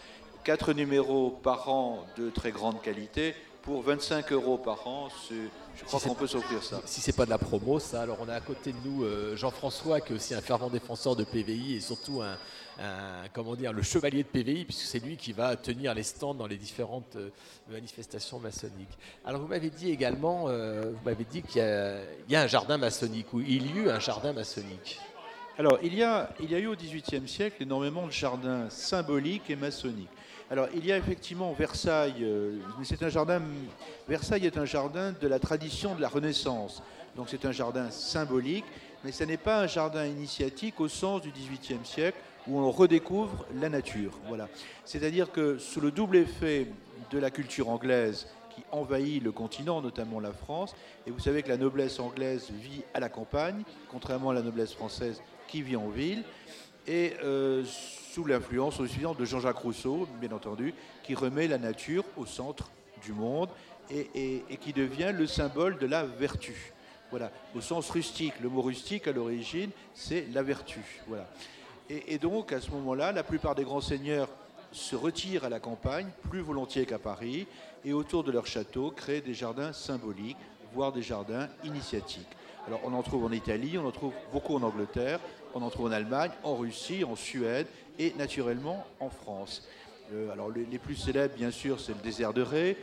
Quatre 0.45 0.75
numéros 0.75 1.31
par 1.31 1.71
an 1.71 2.05
de 2.19 2.29
très 2.29 2.51
grande 2.51 2.83
qualité. 2.83 3.35
Pour 3.63 3.81
25 3.81 4.33
euros 4.33 4.59
par 4.59 4.87
an, 4.87 5.09
je 5.31 5.85
crois 5.85 5.99
qu'on 5.99 6.15
peut 6.15 6.27
s'offrir 6.27 6.63
ça. 6.63 6.83
Si 6.85 7.01
c'est 7.01 7.17
pas 7.17 7.25
de 7.25 7.31
la 7.31 7.39
promo, 7.39 7.79
ça. 7.79 8.03
Alors 8.03 8.19
on 8.21 8.29
a 8.29 8.35
à 8.35 8.41
côté 8.41 8.73
de 8.73 8.77
nous 8.85 9.03
euh, 9.03 9.35
Jean-François, 9.35 10.03
qui 10.03 10.13
est 10.13 10.17
aussi 10.17 10.35
un 10.35 10.43
fervent 10.43 10.69
défenseur 10.69 11.17
de 11.17 11.25
PVI 11.25 11.77
et 11.77 11.81
surtout 11.81 12.21
un, 12.21 12.37
comment 13.33 13.55
dire, 13.55 13.73
le 13.73 13.83
chevalier 13.83 14.23
de 14.23 14.29
PVI, 14.29 14.67
puisque 14.67 14.85
c'est 14.85 14.99
lui 14.99 15.17
qui 15.17 15.33
va 15.33 15.57
tenir 15.57 15.95
les 15.95 16.03
stands 16.03 16.35
dans 16.35 16.49
les 16.49 16.59
différentes 16.59 17.17
euh, 17.17 17.31
manifestations 17.71 18.41
maçonniques. 18.41 18.99
Alors 19.25 19.41
vous 19.41 19.47
m'avez 19.49 19.71
dit 19.71 19.91
également, 19.91 20.49
euh, 20.49 20.91
vous 20.93 21.05
m'avez 21.05 21.25
dit 21.25 21.41
qu'il 21.41 21.63
y, 21.63 22.33
y, 22.33 22.37
a 22.37 22.43
un 22.43 22.47
jardin 22.47 22.77
maçonnique, 22.77 23.33
ou 23.33 23.41
il 23.41 23.75
y 23.75 23.79
a 23.79 23.83
eu 23.85 23.89
un 23.89 24.01
jardin 24.01 24.35
maçonnique. 24.35 25.01
Alors, 25.63 25.79
il 25.81 25.95
y, 25.95 26.03
a, 26.03 26.29
eu 26.41 26.67
au 26.67 26.75
XVIIIe 26.75 27.29
siècle 27.29 27.63
énormément 27.63 28.05
de 28.09 28.11
jardins 28.11 28.69
symboliques 28.69 29.49
et 29.49 29.55
maçonniques. 29.55 30.11
Alors, 30.51 30.67
il 30.75 30.85
y 30.85 30.91
a 30.91 30.97
effectivement 30.97 31.53
Versailles, 31.53 32.17
euh, 32.21 32.59
mais 32.81 32.85
c'est 32.85 33.01
un 33.05 33.09
jardin. 33.09 33.41
Versailles 34.09 34.45
est 34.45 34.59
un 34.59 34.65
jardin 34.65 35.13
de 35.13 35.29
la 35.29 35.39
tradition 35.39 35.95
de 35.95 36.01
la 36.01 36.09
Renaissance. 36.09 36.83
Donc, 37.15 37.29
c'est 37.29 37.45
un 37.45 37.53
jardin 37.53 37.93
symbolique, 37.93 38.65
mais 39.05 39.13
ce 39.13 39.23
n'est 39.23 39.37
pas 39.37 39.61
un 39.61 39.69
jardin 39.69 40.05
initiatique 40.05 40.81
au 40.81 40.89
sens 40.89 41.23
du 41.23 41.31
XVIIIe 41.31 41.85
siècle 41.85 42.19
où 42.49 42.59
on 42.59 42.73
redécouvre 42.73 43.47
la 43.55 43.69
nature. 43.69 44.19
Voilà. 44.27 44.49
C'est-à-dire 44.85 45.31
que 45.31 45.59
sous 45.59 45.81
le 45.81 45.93
double 45.93 46.17
effet 46.17 46.67
de 47.13 47.21
la 47.21 47.31
culture 47.31 47.69
anglaise 47.69 48.27
qui 48.53 48.65
envahit 48.73 49.23
le 49.23 49.31
continent, 49.31 49.81
notamment 49.81 50.19
la 50.19 50.33
France. 50.33 50.75
Et 51.07 51.13
vous 51.13 51.21
savez 51.21 51.45
que 51.45 51.49
la 51.51 51.57
noblesse 51.57 52.01
anglaise 52.01 52.51
vit 52.51 52.83
à 52.95 52.99
la 52.99 53.09
campagne, 53.09 53.63
contrairement 53.89 54.31
à 54.31 54.35
la 54.35 54.43
noblesse 54.43 54.75
française 54.75 55.23
qui 55.53 55.61
vit 55.61 55.77
en 55.77 55.89
ville, 55.89 56.25
et 56.87 57.13
euh, 57.23 57.63
sous 57.67 58.25
l'influence 58.25 58.81
aussi 58.81 59.01
de 59.01 59.25
Jean-Jacques 59.27 59.59
Rousseau, 59.59 60.09
bien 60.19 60.33
entendu, 60.33 60.73
qui 61.03 61.15
remet 61.15 61.47
la 61.47 61.59
nature 61.59 62.05
au 62.17 62.25
centre 62.25 62.71
du 63.05 63.13
monde 63.13 63.51
et, 63.91 64.43
qui 64.63 64.73
devient 64.73 65.13
le 65.15 65.27
symbole 65.27 65.77
de 65.77 65.87
la 65.87 66.05
vertu. 66.05 66.73
Voilà, 67.11 67.31
au 67.55 67.61
sens 67.61 67.91
rustique. 67.91 68.33
Le 68.41 68.49
mot 68.49 68.63
rustique 68.63 69.07
à 69.07 69.13
l'origine, 69.13 69.69
c'est 69.93 70.27
la 70.33 70.43
vertu. 70.43 70.81
Voilà. 71.07 71.29
Et, 71.91 72.15
et 72.15 72.19
donc, 72.19 72.51
à 72.53 72.61
ce 72.63 72.71
moment-là, 72.71 73.13
la 73.13 73.23
plupart 73.23 73.55
des 73.55 73.65
grands 73.65 73.83
seigneurs 73.83 74.31
se 74.71 74.97
retirent 74.97 75.45
à 75.45 75.51
la 75.51 75.61
campagne, 75.61 76.09
plus 76.31 76.41
volontiers 76.41 76.87
qu'à 76.87 76.99
Paris, 76.99 77.47
et 77.85 77.93
autour 77.93 78.25
de 78.25 78.33
leur 78.33 78.47
château 78.47 78.91
créent 78.91 79.21
des 79.21 79.35
jardins 79.35 79.75
symboliques, 79.75 80.39
voire 80.73 80.93
des 80.93 81.03
jardins 81.03 81.49
initiatiques. 81.63 82.37
Alors 82.67 82.81
on 82.85 82.95
en 82.95 83.03
trouve 83.03 83.25
en 83.25 83.33
Italie, 83.33 83.77
on 83.77 83.87
en 83.87 83.91
trouve 83.91 84.13
beaucoup 84.33 84.55
en 84.55 84.63
Angleterre, 84.63 85.19
on 85.55 85.63
en 85.63 85.71
trouve 85.71 85.87
en 85.87 85.93
Allemagne, 85.93 86.31
en 86.43 86.57
Russie, 86.57 87.05
en 87.05 87.17
Suède 87.17 87.67
et 87.99 88.15
naturellement 88.19 88.87
en 89.01 89.11
France. 89.11 89.67
Euh, 90.13 90.31
alors 90.33 90.51
les, 90.51 90.79
plus 90.79 90.97
célèbres, 90.97 91.35
bien 91.35 91.51
sûr, 91.51 91.81
c'est 91.81 91.95
le 91.95 92.01
désert 92.01 92.33
de 92.33 92.43
Ré, 92.43 92.77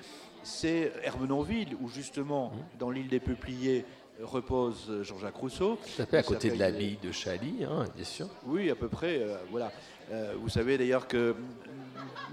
c'est 0.43 0.91
Hermenonville, 1.03 1.75
où 1.81 1.89
justement, 1.89 2.47
mmh. 2.49 2.79
dans 2.79 2.89
l'île 2.89 3.07
des 3.07 3.19
Peupliers, 3.19 3.85
repose 4.21 5.03
Jean-Jacques 5.03 5.35
Rousseau. 5.35 5.77
Tout 5.95 6.01
à 6.01 6.05
fait, 6.05 6.17
à 6.17 6.23
côté 6.23 6.49
de 6.49 6.59
l'abbaye 6.59 6.97
de 7.01 7.11
Chaly, 7.11 7.63
hein, 7.63 7.85
bien 7.95 8.05
sûr. 8.05 8.27
Oui, 8.45 8.69
à 8.69 8.75
peu 8.75 8.87
près. 8.87 9.19
Euh, 9.19 9.37
voilà. 9.49 9.71
Euh, 10.11 10.33
vous 10.39 10.49
savez 10.49 10.77
d'ailleurs 10.77 11.07
que 11.07 11.35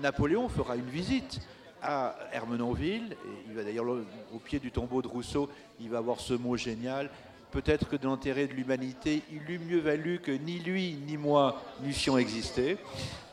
Napoléon 0.00 0.48
fera 0.48 0.76
une 0.76 0.88
visite 0.88 1.40
à 1.82 2.16
Hermenonville, 2.32 3.12
et 3.12 3.48
il 3.48 3.54
va 3.54 3.62
d'ailleurs 3.62 3.86
au 4.34 4.38
pied 4.38 4.58
du 4.58 4.72
tombeau 4.72 5.02
de 5.02 5.06
Rousseau, 5.06 5.48
il 5.80 5.90
va 5.90 5.98
avoir 5.98 6.20
ce 6.20 6.34
mot 6.34 6.56
génial. 6.56 7.10
Peut-être 7.56 7.88
que 7.88 7.96
de 7.96 8.06
l'intérêt 8.06 8.46
de 8.46 8.52
l'humanité, 8.52 9.22
il 9.32 9.50
eût 9.50 9.58
mieux 9.58 9.80
valu 9.80 10.20
que 10.22 10.30
ni 10.30 10.58
lui 10.58 10.98
ni 11.06 11.16
moi 11.16 11.62
n'eussions 11.82 12.18
existé. 12.18 12.76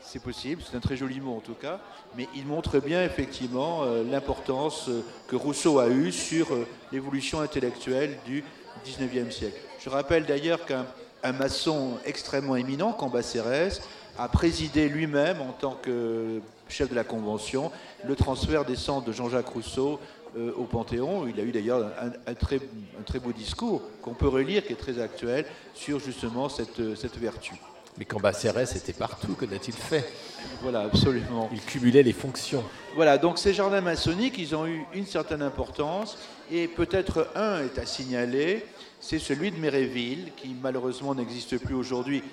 C'est 0.00 0.22
possible, 0.22 0.62
c'est 0.64 0.74
un 0.74 0.80
très 0.80 0.96
joli 0.96 1.20
mot 1.20 1.36
en 1.36 1.40
tout 1.40 1.52
cas, 1.52 1.78
mais 2.16 2.26
il 2.34 2.46
montre 2.46 2.80
bien 2.80 3.04
effectivement 3.04 3.82
euh, 3.82 4.02
l'importance 4.02 4.88
euh, 4.88 5.04
que 5.28 5.36
Rousseau 5.36 5.78
a 5.78 5.88
eue 5.88 6.10
sur 6.10 6.54
euh, 6.54 6.66
l'évolution 6.90 7.42
intellectuelle 7.42 8.16
du 8.24 8.42
19e 8.86 9.30
siècle. 9.30 9.60
Je 9.78 9.90
rappelle 9.90 10.24
d'ailleurs 10.24 10.64
qu'un 10.64 10.86
un 11.22 11.32
maçon 11.32 11.98
extrêmement 12.06 12.56
éminent, 12.56 12.94
Cambacérès, 12.94 13.82
a 14.16 14.28
présidé 14.28 14.88
lui-même 14.88 15.42
en 15.42 15.52
tant 15.52 15.74
que 15.74 16.40
chef 16.70 16.88
de 16.88 16.94
la 16.94 17.04
Convention 17.04 17.70
le 18.06 18.16
transfert 18.16 18.64
des 18.64 18.76
cendres 18.76 19.04
de 19.04 19.12
Jean-Jacques 19.12 19.48
Rousseau 19.48 20.00
euh, 20.36 20.52
au 20.56 20.64
Panthéon. 20.64 21.26
Il 21.26 21.38
a 21.40 21.42
eu 21.44 21.52
d'ailleurs 21.52 21.90
un, 22.26 22.34
très, 22.34 22.56
un, 22.56 23.02
très, 23.04 23.18
beau 23.18 23.32
discours 23.32 23.82
qu'on 24.02 24.14
peut 24.14 24.28
relire, 24.28 24.64
qui 24.66 24.72
est 24.72 24.76
très 24.76 25.00
actuel, 25.00 25.46
sur 25.74 26.00
justement 26.00 26.48
cette, 26.48 26.96
cette 26.96 27.16
vertu. 27.16 27.54
Mais 27.96 28.04
Cambacérès 28.04 28.74
était 28.74 28.92
partout, 28.92 29.34
que 29.34 29.44
n'a-t-il 29.44 29.74
fait? 29.74 30.04
Voilà, 30.62 30.80
absolument. 30.80 31.48
Il 31.52 31.60
cumulait 31.60 32.02
les 32.02 32.12
fonctions. 32.12 32.64
Voilà, 32.96 33.18
donc 33.18 33.38
ces 33.38 33.54
jardins 33.54 33.80
maçonniques, 33.80 34.34
ils 34.36 34.56
ont 34.56 34.66
eu 34.66 34.84
une 34.94 35.06
certaine 35.06 35.42
importance, 35.42 36.18
et 36.50 36.66
peut-être 36.66 37.28
un 37.36 37.60
est 37.60 37.78
à 37.78 37.86
signaler, 37.86 38.66
c'est 38.98 39.20
celui 39.20 39.52
de 39.52 39.58
Méréville, 39.58 40.32
qui 40.36 40.56
malheureusement 40.60 41.14
n'existe 41.14 41.58
plus 41.58 41.74
aujourd'hui. 41.74 42.24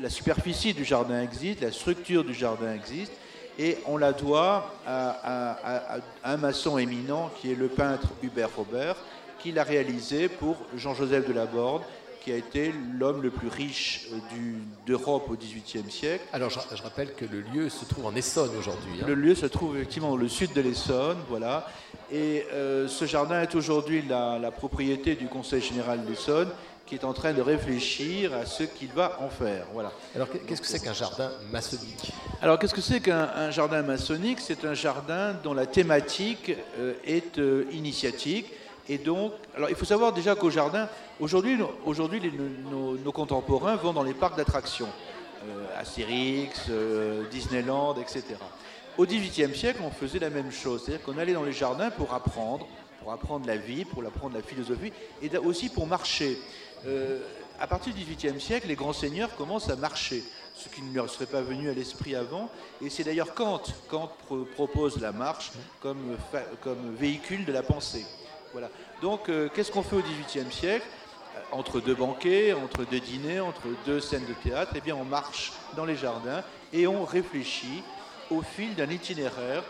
La 0.00 0.10
superficie 0.10 0.74
du 0.74 0.84
jardin 0.84 1.22
existe, 1.22 1.60
la 1.60 1.70
structure 1.70 2.24
du 2.24 2.34
jardin 2.34 2.74
existe, 2.74 3.12
et 3.60 3.76
on 3.84 3.98
la 3.98 4.14
doit 4.14 4.72
à, 4.86 5.98
un 6.24 6.36
maçon 6.38 6.78
éminent 6.78 7.30
qui 7.40 7.52
est 7.52 7.54
le 7.54 7.68
peintre 7.68 8.08
Hubert 8.22 8.48
Robert, 8.56 8.96
qui 9.38 9.52
l'a 9.52 9.64
réalisé 9.64 10.28
pour 10.28 10.56
Jean-Joseph 10.74 11.28
de 11.28 11.34
Laborde, 11.34 11.82
qui 12.22 12.32
a 12.32 12.36
été 12.36 12.72
l'homme 12.98 13.22
le 13.22 13.30
plus 13.30 13.48
riche 13.48 14.08
euh, 14.12 14.52
d'Europe 14.86 15.30
au 15.30 15.36
XVIIIe 15.36 15.90
siècle. 15.90 16.24
Alors 16.32 16.50
je, 16.50 16.82
rappelle 16.82 17.14
que 17.14 17.24
le 17.24 17.40
lieu 17.40 17.68
se 17.70 17.84
trouve 17.86 18.06
en 18.06 18.14
Essonne 18.14 18.50
aujourd'hui. 18.58 18.92
Hein. 19.00 19.06
Le 19.06 19.14
lieu 19.14 19.34
se 19.34 19.46
trouve 19.46 19.76
effectivement 19.76 20.10
dans 20.10 20.16
le 20.16 20.28
sud 20.28 20.52
de 20.52 20.60
l'Essonne, 20.60 21.18
voilà. 21.28 21.66
Et 22.12 22.44
euh, 22.52 22.88
ce 22.88 23.04
jardin 23.04 23.42
est 23.42 23.54
aujourd'hui 23.54 24.02
la, 24.06 24.38
la, 24.38 24.50
propriété 24.50 25.14
du 25.14 25.28
Conseil 25.28 25.62
général 25.62 26.04
d'Essonne, 26.04 26.50
qui 26.90 26.96
est 26.96 27.04
en 27.04 27.12
train 27.12 27.32
de 27.32 27.40
réfléchir 27.40 28.34
à 28.34 28.44
ce 28.46 28.64
qu'il 28.64 28.88
va 28.88 29.18
en 29.20 29.30
faire. 29.30 29.64
Voilà. 29.72 29.92
Alors 30.12 30.26
qu'est-ce 30.28 30.60
que 30.60 30.66
c'est 30.66 30.80
qu'un 30.80 30.92
jardin 30.92 31.30
maçonnique 31.52 32.10
Alors 32.42 32.58
qu'est-ce 32.58 32.74
que 32.74 32.80
c'est 32.80 32.98
qu'un 32.98 33.52
jardin 33.52 33.82
maçonnique? 33.82 34.40
C'est 34.40 34.64
un 34.64 34.74
jardin 34.74 35.34
dont 35.44 35.54
la 35.54 35.66
thématique 35.66 36.50
euh, 36.80 36.94
est 37.04 37.38
euh, 37.38 37.64
initiatique. 37.70 38.52
Et 38.88 38.98
donc, 38.98 39.30
alors 39.56 39.70
il 39.70 39.76
faut 39.76 39.84
savoir 39.84 40.12
déjà 40.12 40.34
qu'au 40.34 40.50
jardin, 40.50 40.88
aujourd'hui, 41.20 41.56
aujourd'hui 41.84 42.20
nos, 42.68 43.12
contemporains 43.12 43.76
vont 43.76 43.92
dans 43.92 44.02
les 44.02 44.14
parcs 44.14 44.36
d'attractions, 44.36 44.88
euh, 45.44 45.80
Astérix, 45.80 46.68
Disneyland, 47.30 47.94
etc. 48.00 48.34
Au 48.98 49.06
XVIIIe 49.06 49.54
siècle, 49.54 49.78
on 49.84 49.92
faisait 49.92 50.18
la 50.18 50.30
même 50.30 50.50
chose, 50.50 50.82
c'est-à-dire 50.84 51.04
qu'on 51.04 51.18
allait 51.18 51.34
dans 51.34 51.44
les 51.44 51.52
jardins 51.52 51.90
pour 51.90 52.12
apprendre, 52.12 52.66
pour 53.00 53.12
apprendre 53.12 53.46
la 53.46 53.56
vie, 53.56 53.84
pour 53.84 54.04
apprendre 54.04 54.34
la 54.34 54.42
philosophie, 54.42 54.92
et 55.22 55.36
aussi 55.38 55.68
pour 55.68 55.86
marcher. 55.86 56.36
Euh, 56.86 57.20
à 57.60 57.66
partir 57.66 57.92
du 57.92 58.02
XVIIIe 58.02 58.40
siècle, 58.40 58.68
les 58.68 58.74
grands 58.74 58.94
seigneurs 58.94 59.34
commencent 59.36 59.68
à 59.68 59.76
marcher, 59.76 60.24
ce 60.54 60.68
qui 60.68 60.80
ne 60.80 60.94
leur 60.94 61.10
serait 61.10 61.26
pas 61.26 61.42
venu 61.42 61.68
à 61.68 61.74
l'esprit 61.74 62.14
avant. 62.14 62.50
Et 62.82 62.88
c'est 62.88 63.04
d'ailleurs 63.04 63.34
Kant. 63.34 63.62
Kant 63.88 64.10
propose 64.54 64.98
la 65.00 65.12
marche 65.12 65.52
comme, 65.80 66.16
véhicule 66.96 67.44
de 67.44 67.52
la 67.52 67.62
pensée. 67.62 68.06
Voilà. 68.52 68.70
Donc, 69.02 69.28
euh, 69.28 69.48
qu'est-ce 69.54 69.70
qu'on 69.70 69.82
fait 69.82 69.96
au 69.96 70.02
XVIIIe 70.02 70.50
siècle? 70.50 70.86
Euh, 71.36 71.40
Entre 71.52 71.80
deux 71.80 71.94
banquets, 71.94 72.54
entre 72.54 72.84
deux 72.84 73.00
dîners, 73.00 73.40
entre 73.40 73.62
deux 73.84 74.00
scènes 74.00 74.26
de 74.26 74.34
théâtre, 74.48 74.72
eh 74.74 74.80
bien, 74.80 74.96
on 74.96 75.04
marche 75.04 75.52
dans 75.76 75.84
les 75.84 75.96
jardins 75.96 76.42
et 76.72 76.86
on 76.86 77.04
réfléchit 77.04 77.82
au 78.30 78.42
fil 78.42 78.74
d'un 78.74 78.88
itinéraire 78.88 79.62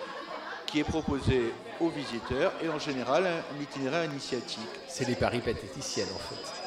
qui 0.66 0.78
est 0.78 0.84
proposé 0.84 1.52
aux 1.80 1.88
visiteurs 1.88 2.52
et 2.62 2.68
en 2.68 2.78
général 2.78 3.26
un 3.26 3.62
itinéraire 3.62 4.04
initiatique. 4.04 4.60
C'est 4.86 5.08
les 5.08 5.16
paris 5.16 5.40
pathéticiels 5.40 6.08
en 6.14 6.18
fait. 6.18 6.59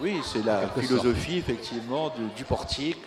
Oui, 0.00 0.20
c'est 0.24 0.44
la 0.44 0.68
philosophie 0.68 1.38
effectivement 1.38 2.12
du 2.36 2.44
portique 2.44 2.98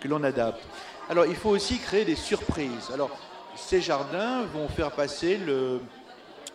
que 0.00 0.08
l'on 0.08 0.22
adapte. 0.24 0.62
Alors 1.08 1.26
il 1.26 1.36
faut 1.36 1.50
aussi 1.50 1.78
créer 1.78 2.04
des 2.04 2.16
surprises. 2.16 2.90
Alors 2.92 3.10
ces 3.54 3.80
jardins 3.80 4.42
vont 4.52 4.68
faire 4.68 4.92
passer 4.92 5.36
le, 5.36 5.80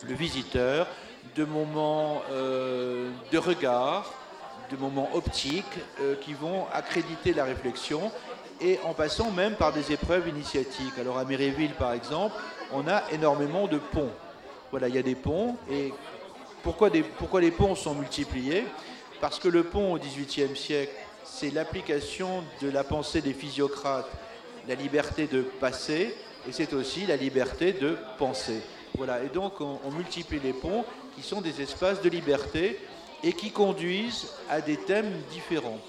visiteur 0.03 0.87
de 1.35 1.45
moments 1.45 2.21
euh, 2.31 3.09
de 3.31 3.37
regard, 3.37 4.13
de 4.71 4.77
moments 4.77 5.09
optiques 5.13 5.65
euh, 6.01 6.15
qui 6.15 6.33
vont 6.33 6.65
accréditer 6.73 7.33
la 7.33 7.43
réflexion 7.43 8.11
et 8.59 8.79
en 8.83 8.93
passant 8.93 9.31
même 9.31 9.55
par 9.55 9.73
des 9.73 9.91
épreuves 9.91 10.27
initiatiques. 10.27 10.97
Alors 10.99 11.17
à 11.17 11.25
Méréville 11.25 11.73
par 11.73 11.93
exemple, 11.93 12.35
on 12.73 12.87
a 12.87 13.03
énormément 13.11 13.67
de 13.67 13.77
ponts. 13.77 14.11
Voilà, 14.71 14.87
il 14.87 14.95
y 14.95 14.99
a 14.99 15.03
des 15.03 15.15
ponts 15.15 15.55
et 15.71 15.93
pourquoi, 16.63 16.89
des, 16.89 17.03
pourquoi 17.03 17.39
les 17.39 17.51
ponts 17.51 17.75
sont 17.75 17.93
multipliés? 17.95 18.65
Parce 19.21 19.39
que 19.39 19.47
le 19.47 19.63
pont 19.63 19.93
au 19.93 19.97
XVIIIe 19.97 20.55
siècle, 20.55 20.93
c'est 21.23 21.53
l'application 21.53 22.43
de 22.61 22.69
la 22.69 22.83
pensée 22.83 23.21
des 23.21 23.33
physiocrates, 23.33 24.09
la 24.67 24.75
liberté 24.75 25.27
de 25.27 25.41
passer, 25.41 26.15
et 26.47 26.51
c'est 26.51 26.73
aussi 26.73 27.05
la 27.05 27.15
liberté 27.15 27.73
de 27.73 27.97
penser. 28.17 28.61
Voilà, 28.95 29.21
et 29.23 29.29
donc 29.29 29.61
on, 29.61 29.91
multiplie 29.91 30.39
les 30.39 30.53
ponts 30.53 30.85
qui 31.15 31.21
sont 31.21 31.41
des 31.41 31.61
espaces 31.61 32.01
de 32.01 32.09
liberté 32.09 32.79
et 33.23 33.33
qui 33.33 33.51
conduisent 33.51 34.29
à 34.49 34.61
des 34.61 34.77
thèmes 34.77 35.11
différents. 35.31 35.79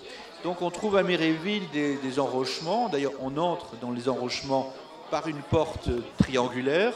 Donc 0.45 0.63
on 0.63 0.71
trouve 0.71 0.97
à 0.97 1.03
Méréville 1.03 1.69
des, 1.73 1.97
des 1.97 2.19
enrochements, 2.19 2.89
d'ailleurs 2.89 3.15
on 3.21 3.37
entre 3.37 3.77
dans 3.77 3.91
les 3.91 4.09
enrochements 4.09 4.73
par 5.11 5.27
une 5.29 5.43
porte 5.43 5.89
triangulaire. 6.19 6.93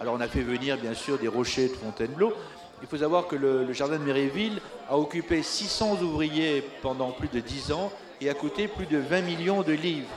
Alors 0.00 0.14
on 0.14 0.20
a 0.20 0.28
fait 0.28 0.42
venir 0.42 0.76
bien 0.76 0.94
sûr 0.94 1.18
des 1.18 1.28
rochers 1.28 1.68
de 1.68 1.74
Fontainebleau, 1.74 2.34
il 2.82 2.88
faut 2.88 2.98
savoir 2.98 3.26
que 3.26 3.36
le, 3.36 3.72
jardin 3.72 3.98
de 3.98 4.04
Méréville 4.04 4.60
a 4.88 4.98
occupé 4.98 5.42
600 5.42 6.02
ouvriers 6.02 6.62
pendant 6.82 7.10
plus 7.10 7.28
de 7.28 7.40
10 7.40 7.72
ans 7.72 7.90
et 8.20 8.28
a 8.28 8.34
coûté 8.34 8.68
plus 8.68 8.86
de 8.86 8.98
20 8.98 9.22
millions 9.22 9.62
de 9.62 9.72
livres, 9.72 10.08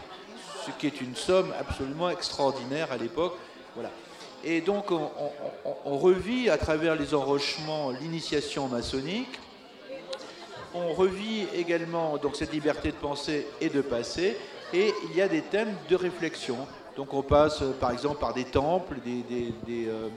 ce 0.66 0.72
qui 0.72 0.88
est 0.88 1.02
une 1.02 1.16
somme 1.16 1.54
absolument 1.60 2.10
extraordinaire 2.10 2.92
à 2.92 2.98
l'époque. 2.98 3.36
Voilà. 3.76 3.92
Et 4.44 4.62
donc 4.62 4.92
on, 4.92 5.98
revit 5.98 6.50
à 6.50 6.58
travers 6.58 6.96
les 6.96 7.14
enrochements 7.14 7.92
l'initiation 7.92 8.68
maçonnique. 8.68 9.40
On 10.74 10.94
revit 10.94 11.46
également 11.54 12.18
donc 12.18 12.36
cette 12.36 12.54
liberté 12.54 12.90
de 12.92 12.98
penser 12.98 13.48
et 13.60 13.70
de 13.70 13.82
passer. 13.82 14.38
Et 14.74 14.94
il 15.10 15.18
y 15.18 15.22
a 15.22 15.28
des 15.28 15.42
thèmes 15.42 15.76
de 15.90 15.96
réflexion. 15.96 16.58
Donc 16.96 17.14
on 17.14 17.22
passe 17.22 17.64
par 17.82 17.92
exemple 17.92 18.20
par 18.20 18.34
des 18.34 18.46
temples, 18.46 18.96
des, 19.04 19.54
euh, 19.88 20.10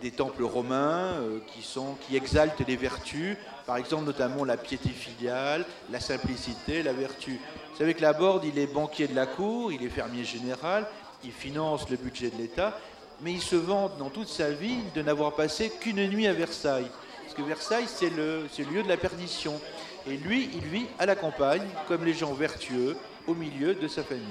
des 0.00 0.10
temples 0.10 0.44
romains 0.44 1.14
euh, 1.20 1.38
qui, 1.48 1.62
sont, 1.62 1.96
qui 2.06 2.16
exaltent 2.16 2.66
les 2.66 2.76
vertus, 2.76 3.36
par 3.66 3.76
exemple 3.76 4.04
notamment 4.04 4.44
la 4.44 4.56
piété 4.56 4.88
filiale, 4.88 5.64
la 5.90 6.00
simplicité, 6.00 6.82
la 6.82 6.92
vertu. 6.92 7.38
Vous 7.72 7.78
savez 7.78 7.94
que 7.94 8.02
Laborde, 8.02 8.44
il 8.44 8.58
est 8.58 8.66
banquier 8.66 9.08
de 9.08 9.14
la 9.14 9.26
cour, 9.26 9.72
il 9.72 9.84
est 9.84 9.88
fermier 9.90 10.24
général, 10.24 10.86
il 11.24 11.32
finance 11.32 11.88
le 11.90 11.96
budget 11.96 12.30
de 12.30 12.38
l'État, 12.38 12.78
mais 13.20 13.32
il 13.32 13.42
se 13.42 13.56
vante 13.56 13.98
dans 13.98 14.10
toute 14.10 14.28
sa 14.28 14.50
vie 14.50 14.78
de 14.94 15.02
n'avoir 15.02 15.34
passé 15.34 15.70
qu'une 15.80 16.06
nuit 16.08 16.26
à 16.26 16.32
Versailles. 16.32 16.90
Parce 17.22 17.34
que 17.34 17.42
Versailles, 17.42 17.86
c'est 17.86 18.10
le, 18.10 18.46
le 18.58 18.64
lieu 18.64 18.82
de 18.82 18.88
la 18.88 18.96
perdition. 18.96 19.60
Et 20.06 20.16
lui, 20.16 20.50
il 20.54 20.64
vit 20.64 20.86
à 20.98 21.06
la 21.06 21.14
campagne, 21.14 21.66
comme 21.86 22.04
les 22.04 22.14
gens 22.14 22.32
vertueux, 22.32 22.96
au 23.26 23.34
milieu 23.34 23.74
de 23.74 23.86
sa 23.86 24.02
famille. 24.02 24.24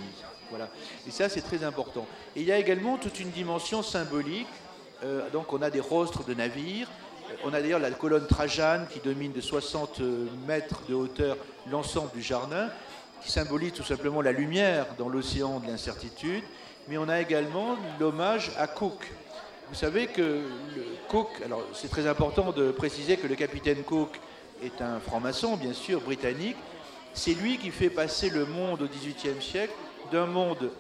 Voilà. 0.49 0.69
Et 1.07 1.11
ça, 1.11 1.29
c'est 1.29 1.41
très 1.41 1.63
important. 1.63 2.07
Et 2.35 2.41
il 2.41 2.47
y 2.47 2.51
a 2.51 2.57
également 2.57 2.97
toute 2.97 3.19
une 3.19 3.29
dimension 3.29 3.83
symbolique 3.83 4.47
euh, 5.03 5.29
donc 5.29 5.53
on 5.53 5.61
a 5.61 5.69
des 5.69 5.79
rostres 5.79 6.25
de 6.25 6.33
navires. 6.33 6.89
Euh, 7.29 7.35
on 7.45 7.53
a 7.53 7.61
d'ailleurs 7.61 7.79
la 7.79 7.91
colonne 7.91 8.27
Trajane 8.27 8.87
qui 8.87 8.99
domine 8.99 9.31
de 9.31 9.41
60 9.41 10.01
mètres 10.47 10.81
de 10.89 10.93
hauteur 10.93 11.37
l'ensemble 11.69 12.11
du 12.13 12.21
jardin, 12.21 12.69
qui 13.21 13.31
symbolise 13.31 13.73
tout 13.73 13.83
simplement 13.83 14.21
la 14.21 14.31
lumière 14.31 14.85
dans 14.97 15.09
l'océan 15.09 15.59
de 15.59 15.67
l'incertitude. 15.67 16.43
Mais 16.87 16.97
on 16.97 17.07
a 17.07 17.21
également 17.21 17.77
l'hommage 17.99 18.51
à 18.57 18.67
Cook. 18.67 19.11
Vous 19.69 19.75
savez 19.75 20.07
que 20.07 20.41
Cook, 21.07 21.29
alors 21.45 21.61
c'est 21.73 21.89
très 21.91 22.07
important 22.07 22.51
de 22.51 22.71
préciser 22.71 23.17
que 23.17 23.27
le 23.27 23.35
capitaine 23.35 23.83
Cook 23.83 24.19
est 24.63 24.81
un 24.81 24.99
franc-maçon, 24.99 25.55
bien 25.55 25.73
sûr, 25.73 26.01
britannique. 26.01 26.57
C'est 27.13 27.33
lui 27.33 27.57
qui 27.57 27.69
fait 27.69 27.89
passer 27.89 28.29
le 28.29 28.45
monde 28.45 28.81
au 28.81 28.87
XVIIIe 28.87 29.41
siècle 29.41 29.73
d'un 30.11 30.25
monde 30.25 30.71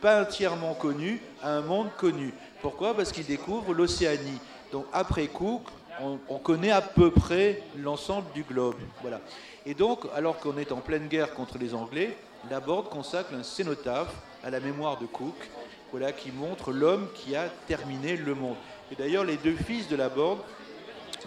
pas 0.00 0.22
entièrement 0.22 0.74
connu 0.74 1.20
à 1.42 1.52
un 1.52 1.60
monde 1.60 1.88
connu. 1.96 2.32
Pourquoi? 2.62 2.94
Parce 2.94 3.12
qu'il 3.12 3.26
découvre 3.26 3.74
l'Océanie. 3.74 4.40
Donc 4.72 4.86
après 4.92 5.26
Cook, 5.26 5.62
on, 6.28 6.38
connaît 6.38 6.70
à 6.70 6.80
peu 6.80 7.10
près 7.10 7.62
l'ensemble 7.76 8.26
du 8.34 8.42
globe. 8.42 8.76
Voilà. 9.02 9.20
Et 9.66 9.74
donc, 9.74 10.06
alors 10.14 10.38
qu'on 10.38 10.56
est 10.56 10.72
en 10.72 10.78
pleine 10.78 11.08
guerre 11.08 11.34
contre 11.34 11.58
les 11.58 11.74
Anglais, 11.74 12.16
Laborde 12.48 12.88
consacre 12.88 13.34
un 13.34 13.42
cénotaphe 13.42 14.14
à 14.42 14.50
la 14.50 14.60
mémoire 14.60 14.98
de 14.98 15.06
Cook. 15.06 15.34
voilà, 15.90 16.12
qui 16.12 16.32
montre 16.32 16.72
l'homme 16.72 17.08
qui 17.14 17.36
a 17.36 17.48
terminé 17.66 18.16
le 18.16 18.34
monde. 18.34 18.56
Et 18.90 18.94
d'ailleurs, 18.94 19.24
les 19.24 19.36
deux 19.36 19.56
fils 19.56 19.88
de 19.88 19.96
la 19.96 20.08
Borde 20.08 20.40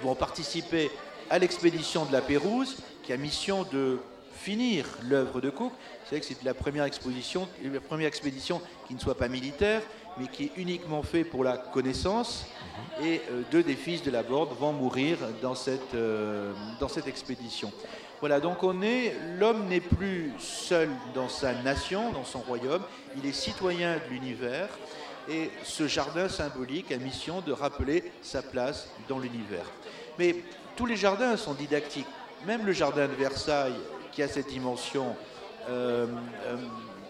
vont 0.01 0.15
participer 0.15 0.89
à 1.29 1.37
l'expédition 1.37 2.05
de 2.05 2.11
la 2.11 2.21
Pérouse, 2.21 2.77
qui 3.03 3.13
a 3.13 3.17
mission 3.17 3.63
de 3.71 3.99
finir 4.33 4.85
l'œuvre 5.03 5.41
de 5.41 5.49
Cook. 5.49 5.73
C'est 6.13 6.19
vrai 6.19 6.27
que 6.29 6.39
c'est 6.39 6.45
la 6.45 6.53
première 6.53 6.83
exposition, 6.83 7.49
la 7.63 7.79
première 7.79 8.07
expédition 8.07 8.61
qui 8.87 8.93
ne 8.93 8.99
soit 8.99 9.17
pas 9.17 9.27
militaire, 9.27 9.81
mais 10.19 10.27
qui 10.27 10.43
est 10.43 10.51
uniquement 10.57 11.01
fait 11.01 11.23
pour 11.23 11.43
la 11.43 11.57
connaissance. 11.57 12.45
Et 13.01 13.19
euh, 13.31 13.41
deux 13.49 13.63
des 13.63 13.73
fils 13.73 14.03
de 14.03 14.11
la 14.11 14.21
Borde 14.21 14.55
vont 14.55 14.73
mourir 14.73 15.17
dans 15.41 15.55
cette, 15.55 15.95
euh, 15.95 16.53
dans 16.79 16.87
cette 16.87 17.07
expédition. 17.07 17.71
Voilà, 18.19 18.39
donc 18.39 18.61
on 18.61 18.83
est, 18.83 19.15
l'homme 19.39 19.67
n'est 19.69 19.81
plus 19.81 20.31
seul 20.37 20.87
dans 21.15 21.29
sa 21.29 21.55
nation, 21.63 22.11
dans 22.11 22.25
son 22.25 22.41
royaume, 22.41 22.83
il 23.17 23.27
est 23.27 23.33
citoyen 23.33 23.95
de 23.95 24.13
l'univers. 24.13 24.69
Et 25.27 25.49
ce 25.63 25.87
jardin 25.87 26.29
symbolique 26.29 26.91
a 26.91 26.97
mission 26.97 27.41
de 27.41 27.51
rappeler 27.51 28.11
sa 28.21 28.43
place 28.43 28.87
dans 29.09 29.17
l'univers. 29.17 29.65
Mais 30.19 30.35
tous 30.75 30.85
les 30.85 30.95
jardins 30.95 31.37
sont 31.37 31.55
didactiques. 31.55 32.05
Même 32.45 32.67
le 32.67 32.71
jardin 32.71 33.07
de 33.07 33.13
Versailles, 33.13 33.73
qui 34.11 34.21
a 34.21 34.27
cette 34.27 34.49
dimension 34.49 35.15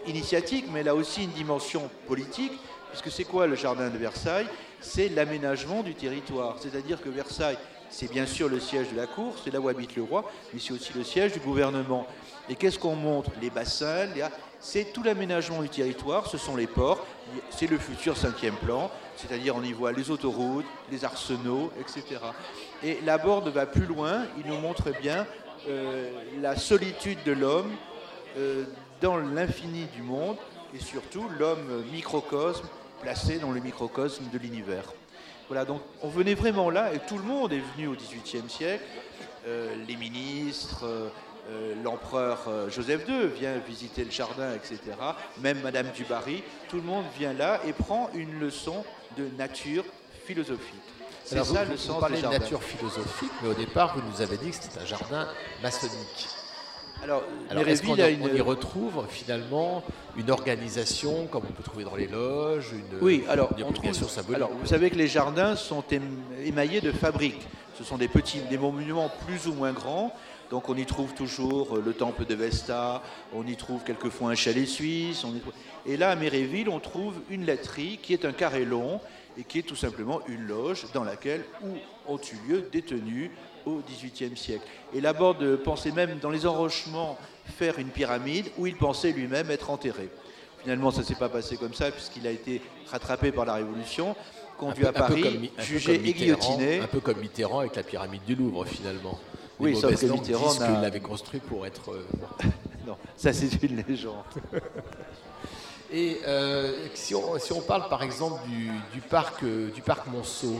initiatique, 0.07 0.65
mais 0.71 0.81
elle 0.81 0.89
a 0.89 0.95
aussi 0.95 1.23
une 1.23 1.31
dimension 1.31 1.89
politique, 2.07 2.51
puisque 2.91 3.11
c'est 3.11 3.23
quoi 3.23 3.47
le 3.47 3.55
jardin 3.55 3.89
de 3.89 3.97
Versailles? 3.97 4.47
C'est 4.81 5.09
l'aménagement 5.09 5.81
du 5.81 5.95
territoire. 5.95 6.57
C'est-à-dire 6.59 7.01
que 7.01 7.09
Versailles, 7.09 7.57
c'est 7.89 8.11
bien 8.11 8.25
sûr 8.25 8.49
le 8.49 8.59
siège 8.59 8.91
de 8.91 8.97
la 8.97 9.07
cour, 9.07 9.35
c'est 9.43 9.51
là 9.53 9.59
où 9.59 9.69
habite 9.69 9.95
le 9.95 10.03
roi, 10.03 10.29
mais 10.53 10.59
c'est 10.59 10.73
aussi 10.73 10.91
le 10.93 11.03
siège 11.03 11.31
du 11.33 11.39
gouvernement. 11.39 12.05
Et 12.49 12.55
qu'est-ce 12.55 12.77
qu'on 12.79 12.95
montre? 12.95 13.31
Les 13.41 13.49
bassins, 13.49 14.05
les- 14.15 14.25
c'est 14.59 14.91
tout 14.91 15.03
l'aménagement 15.03 15.61
du 15.61 15.69
territoire, 15.69 16.27
ce 16.27 16.37
sont 16.37 16.55
les 16.55 16.67
ports, 16.67 17.05
c'est 17.49 17.67
le 17.67 17.77
futur 17.77 18.17
cinquième 18.17 18.55
plan, 18.55 18.89
c'est-à-dire 19.15 19.55
on 19.55 19.63
y 19.63 19.71
voit 19.73 19.91
les 19.91 20.09
autoroutes, 20.11 20.65
les 20.91 21.05
arsenaux, 21.05 21.71
etc. 21.79 22.19
Et 22.83 22.99
la 23.05 23.17
borde 23.17 23.47
va 23.49 23.65
plus 23.65 23.85
loin, 23.85 24.25
il 24.37 24.51
nous 24.51 24.59
montre 24.59 24.91
bien 25.01 25.25
euh, 25.69 26.09
la 26.41 26.57
solitude 26.57 27.19
de 27.25 27.31
l'homme 27.31 27.71
euh, 27.71 27.92
dans 29.01 29.17
l'infini 29.17 29.85
du 29.95 30.01
monde 30.01 30.37
et 30.73 30.79
surtout 30.79 31.25
l'homme 31.37 31.83
microcosme 31.91 32.67
placé 33.01 33.37
dans 33.37 33.51
le 33.51 33.59
microcosme 33.59 34.25
de 34.31 34.37
l'univers. 34.37 34.93
Voilà, 35.47 35.65
donc 35.65 35.81
on 36.01 36.07
venait 36.07 36.35
vraiment 36.35 36.69
là 36.69 36.93
et 36.93 36.99
tout 36.99 37.17
le 37.17 37.23
monde 37.23 37.51
est 37.53 37.63
venu 37.75 37.87
au 37.87 37.95
XVIIIe 37.95 38.49
siècle. 38.49 38.83
Euh, 39.45 39.75
les 39.87 39.97
ministres, 39.97 40.85
euh, 40.85 41.09
euh, 41.49 41.75
l'empereur 41.83 42.45
euh, 42.47 42.69
Joseph 42.69 43.05
II 43.07 43.27
vient 43.27 43.57
visiter 43.57 44.05
le 44.05 44.11
jardin, 44.11 44.53
etc. 44.53 44.79
Même 45.41 45.59
Madame 45.61 45.87
du 45.93 46.05
Barry, 46.05 46.41
tout 46.69 46.77
le 46.77 46.83
monde 46.83 47.03
vient 47.17 47.33
là 47.33 47.59
et 47.67 47.73
prend 47.73 48.09
une 48.13 48.39
leçon 48.39 48.85
de 49.17 49.27
nature 49.37 49.83
philosophique. 50.25 50.79
C'est 51.25 51.35
ça 51.35 51.43
vous, 51.43 51.55
le 51.55 51.75
vous 51.75 51.77
sens 51.77 51.99
parlez 51.99 52.15
des 52.15 52.21
de 52.21 52.27
nature 52.27 52.63
philosophique, 52.63 53.31
mais 53.41 53.49
au 53.49 53.53
départ, 53.53 53.93
vous 53.95 54.01
nous 54.09 54.21
avez 54.21 54.37
dit 54.37 54.51
que 54.51 54.55
c'était 54.55 54.79
un 54.79 54.85
jardin 54.85 55.27
maçonnique. 55.61 56.29
Alors, 57.03 57.23
Alors 57.49 57.67
est-ce 57.67 57.81
qu'on 57.83 57.95
une- 57.95 58.35
y 58.35 58.41
retrouve 58.41 59.05
finalement 59.09 59.83
une 60.17 60.31
organisation 60.31 61.27
comme 61.27 61.43
on 61.49 61.51
peut 61.51 61.63
trouver 61.63 61.83
dans 61.83 61.95
les 61.95 62.07
loges, 62.07 62.71
une, 62.71 62.99
Oui, 63.01 63.23
alors, 63.27 63.49
une 63.57 63.63
obligation 63.65 64.07
symbolique 64.07 64.37
alors, 64.37 64.51
vous 64.51 64.65
savez 64.67 64.89
que 64.89 64.95
les 64.95 65.07
jardins 65.07 65.55
sont 65.55 65.83
ém- 65.91 66.01
émaillés 66.45 66.81
de 66.81 66.91
fabriques. 66.91 67.41
Ce 67.77 67.83
sont 67.83 67.97
des 67.97 68.07
petits, 68.07 68.39
des 68.49 68.57
monuments 68.57 69.11
plus 69.27 69.47
ou 69.47 69.53
moins 69.53 69.73
grands. 69.73 70.13
Donc 70.51 70.69
on 70.69 70.75
y 70.75 70.85
trouve 70.85 71.13
toujours 71.15 71.77
euh, 71.77 71.83
le 71.83 71.93
temple 71.93 72.25
de 72.25 72.35
Vesta, 72.35 73.01
on 73.33 73.45
y 73.47 73.55
trouve 73.57 73.83
quelquefois 73.83 74.29
un 74.29 74.35
chalet 74.35 74.67
suisse. 74.67 75.23
on 75.23 75.33
y 75.35 75.39
trouve- 75.39 75.53
Et 75.87 75.97
là, 75.97 76.11
à 76.11 76.15
Méréville, 76.15 76.69
on 76.69 76.79
trouve 76.79 77.15
une 77.29 77.45
laiterie 77.45 77.99
qui 78.01 78.13
est 78.13 78.23
un 78.23 78.31
carré 78.33 78.63
long 78.63 79.01
et 79.37 79.43
qui 79.43 79.57
est 79.59 79.63
tout 79.63 79.75
simplement 79.75 80.21
une 80.27 80.45
loge 80.45 80.85
dans 80.93 81.03
laquelle 81.03 81.43
où 81.63 81.69
ont 82.13 82.17
eu 82.19 82.49
lieu 82.51 82.69
des 82.71 82.83
tenues 82.83 83.31
au 83.65 83.81
XVIIIe 83.87 84.35
siècle. 84.37 84.65
Et 84.93 85.01
Laborde 85.01 85.57
pensait 85.57 85.91
même 85.91 86.19
dans 86.19 86.29
les 86.29 86.45
enrochements 86.45 87.17
faire 87.57 87.79
une 87.79 87.89
pyramide 87.89 88.49
où 88.57 88.67
il 88.67 88.75
pensait 88.77 89.11
lui-même 89.11 89.51
être 89.51 89.69
enterré. 89.69 90.09
Finalement, 90.61 90.91
ça 90.91 90.99
ne 91.01 91.05
s'est 91.05 91.15
pas 91.15 91.29
passé 91.29 91.57
comme 91.57 91.73
ça 91.73 91.91
puisqu'il 91.91 92.25
a 92.25 92.31
été 92.31 92.61
rattrapé 92.89 93.31
par 93.31 93.45
la 93.45 93.55
Révolution, 93.55 94.15
conduit 94.57 94.85
à 94.85 94.93
Paris, 94.93 95.21
comme 95.21 95.65
jugé 95.65 95.95
et 95.95 96.13
guillotiné. 96.13 96.79
Un 96.79 96.87
peu 96.87 97.01
comme 97.01 97.17
Mitterrand 97.19 97.59
avec 97.59 97.75
la 97.75 97.83
pyramide 97.83 98.23
du 98.25 98.35
Louvre 98.35 98.65
finalement. 98.65 99.19
Les 99.59 99.73
Oui, 99.73 99.75
sauf 99.79 99.99
que 99.99 100.05
Mitterrand 100.05 100.47
disent 100.49 100.63
qu'il 100.63 100.81
l'avait 100.81 100.99
construit 101.01 101.39
pour 101.41 101.65
être. 101.65 101.91
euh, 101.91 102.05
Non, 102.87 102.97
ça 103.15 103.31
c'est 103.33 103.61
une 103.63 103.83
légende. 103.87 104.23
Et 105.91 106.19
euh, 106.25 106.87
si, 106.95 107.13
on, 107.13 107.37
si 107.39 107.53
on 107.53 107.61
parle 107.61 107.87
par 107.87 108.01
exemple 108.03 108.41
du, 108.47 108.71
du 108.93 108.99
parc, 109.01 109.43
euh, 109.43 109.69
du 109.71 109.81
parc 109.81 110.07
Monceau, 110.07 110.55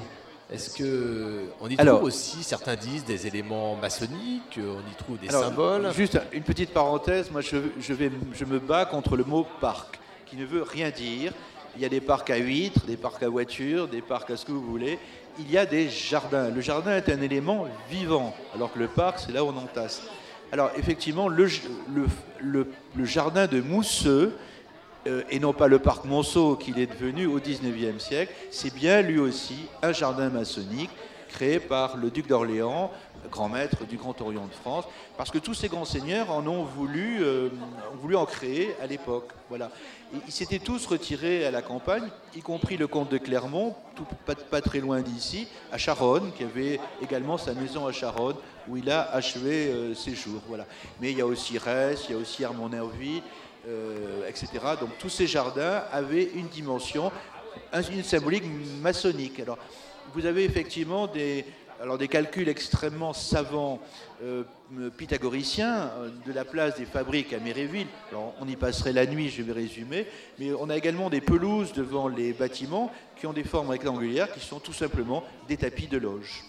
est-ce 0.52 0.76
que 0.78 1.45
on 1.61 1.70
y 1.70 1.76
Alors- 1.80 1.95
trouve 1.98 2.07
aussi, 2.07 2.44
certains 2.44 2.76
disent, 2.76 3.06
des 3.06 3.28
éléments 3.28 3.76
maçonniques, 3.76 4.57
on 4.60 4.80
y 4.91 4.95
trouve 4.98 5.18
des 5.20 5.30
Alors, 5.30 5.44
symboles 5.45 5.91
Juste 5.95 6.20
une 6.32 6.44
petite 6.44 6.72
parenthèse, 6.72 7.32
moi 7.32 7.41
je, 7.41 7.57
je 7.80 7.94
vais, 7.94 8.11
je 8.34 8.45
me 8.45 8.60
bats 8.60 8.86
contre 8.86 9.15
le 9.18 9.24
mot 9.24 9.48
parc, 9.61 9.99
qui 10.26 10.36
ne 10.36 10.45
veut 10.45 10.61
rien 10.64 10.90
dire. 10.91 11.32
Il 11.76 11.82
y 11.82 11.86
a 11.86 11.90
des 11.90 12.02
parcs 12.02 12.30
à 12.30 12.38
huîtres, 12.38 12.86
des 12.86 12.98
parcs 12.98 13.24
à 13.24 13.30
voitures, 13.30 13.88
des 13.88 14.02
parcs 14.02 14.30
à 14.30 14.38
ce 14.38 14.45
que 14.45 14.52
vous 14.52 14.61
voulez. 14.64 14.99
Il 15.40 15.49
y 15.49 15.57
a 15.57 15.65
des 15.65 15.90
jardins. 15.90 16.49
Le 16.52 16.61
jardin 16.61 16.95
est 16.95 17.10
un 17.10 17.20
élément 17.22 17.65
vivant, 17.90 18.36
alors 18.53 18.72
que 18.72 18.78
le 18.78 18.88
parc, 18.88 19.20
c'est 19.26 19.32
là 19.32 19.44
où 19.44 19.48
on 19.48 19.57
entasse. 19.57 20.03
Alors 20.52 20.70
effectivement, 20.78 21.28
le, 21.28 21.48
j- 21.48 21.64
le, 21.91 22.06
le- 22.40 22.68
le 22.95 23.06
jardin 23.06 23.48
de 23.48 23.60
Mousseux, 23.60 24.36
et 25.30 25.39
non 25.39 25.53
pas 25.53 25.67
le 25.67 25.80
parc 25.80 26.05
Monceau 26.05 26.55
qu'il 26.55 26.80
est 26.80 26.88
devenu 26.88 27.25
au 27.25 27.39
19e 27.39 27.99
siècle, 27.99 28.34
c'est 28.51 28.73
bien 28.73 29.01
lui 29.01 29.19
aussi 29.19 29.65
un 29.81 29.91
jardin 29.91 30.30
maçonnique 30.30 30.89
créé 31.34 31.59
par 31.59 31.97
le 31.97 32.11
duc 32.11 32.27
d'Orléans, 32.27 32.91
grand 33.31 33.49
maître 33.49 33.85
du 33.85 33.97
Grand 33.97 34.19
Orient 34.21 34.45
de 34.45 34.53
France, 34.53 34.85
parce 35.17 35.31
que 35.31 35.39
tous 35.39 35.55
ces 35.55 35.67
grands 35.67 35.85
seigneurs 35.85 36.31
en 36.31 36.45
ont 36.45 36.63
voulu, 36.63 37.23
euh, 37.23 37.49
voulu 37.99 38.15
en 38.15 38.25
créer 38.25 38.75
à 38.81 38.88
l'époque. 38.88 39.31
Voilà. 39.49 39.71
Ils 40.27 40.31
s'étaient 40.31 40.59
tous 40.59 40.85
retirés 40.85 41.45
à 41.45 41.51
la 41.51 41.63
campagne, 41.63 42.07
y 42.35 42.41
compris 42.41 42.77
le 42.77 42.85
comte 42.85 43.09
de 43.09 43.17
Clermont, 43.17 43.75
pas 44.51 44.61
très 44.61 44.80
loin 44.80 45.01
d'ici, 45.01 45.47
à 45.71 45.77
Charonne, 45.77 46.31
qui 46.38 46.43
avait 46.43 46.80
également 47.01 47.38
sa 47.38 47.53
maison 47.53 47.88
à 47.88 47.91
Charonne, 47.91 48.35
où 48.67 48.77
il 48.77 48.89
a 48.91 49.11
achevé 49.11 49.67
euh, 49.67 49.95
ses 49.95 50.13
jours. 50.13 50.41
Voilà. 50.47 50.65
Mais 51.01 51.11
il 51.11 51.17
y 51.17 51.21
a 51.21 51.25
aussi 51.25 51.57
Reims, 51.57 52.05
il 52.07 52.15
y 52.15 52.17
a 52.17 52.21
aussi 52.21 52.45
Armand-Nerville, 52.45 53.23
euh, 53.68 54.27
etc. 54.27 54.48
Donc 54.80 54.90
tous 54.99 55.10
ces 55.10 55.27
jardins 55.27 55.84
avaient 55.91 56.30
une 56.35 56.48
dimension, 56.48 57.11
un- 57.72 57.81
une 57.84 58.03
symbolique 58.03 58.44
maçonnique. 58.81 59.40
Alors, 59.40 59.57
vous 60.14 60.26
avez 60.26 60.44
effectivement 60.44 61.07
des, 61.07 61.45
alors 61.81 61.98
des 61.98 62.07
calculs 62.07 62.49
extrêmement 62.49 63.14
savants 63.14 63.80
euh, 64.23 64.44
pythagoriciens 64.98 65.91
euh, 65.98 66.10
de 66.26 66.31
la 66.34 66.45
place 66.45 66.76
des 66.77 66.85
fabriques 66.85 67.34
à 67.34 67.40
Méréville. 67.40 67.88
Alors, 68.11 68.34
on 68.40 68.48
y 68.48 68.56
passerait 68.56 68.94
la 68.94 69.06
nuit, 69.06 69.30
je 69.30 69.41
vais 69.44 69.53
résumer, 69.53 70.07
mais 70.40 70.52
on 70.53 70.69
a 70.69 70.77
également 70.77 71.10
des 71.10 71.22
pelouses 71.22 71.73
devant 71.73 72.07
les 72.07 72.34
bâtiments 72.34 72.91
qui 73.18 73.27
ont 73.27 73.34
des 73.34 73.44
formes 73.44 73.69
rectangulaires 73.69 74.31
qui 74.34 74.40
sont 74.40 74.60
tout 74.60 74.73
simplement 74.73 75.23
des 75.48 75.57
tapis 75.57 75.88
de 75.88 75.98
loge. 75.98 76.44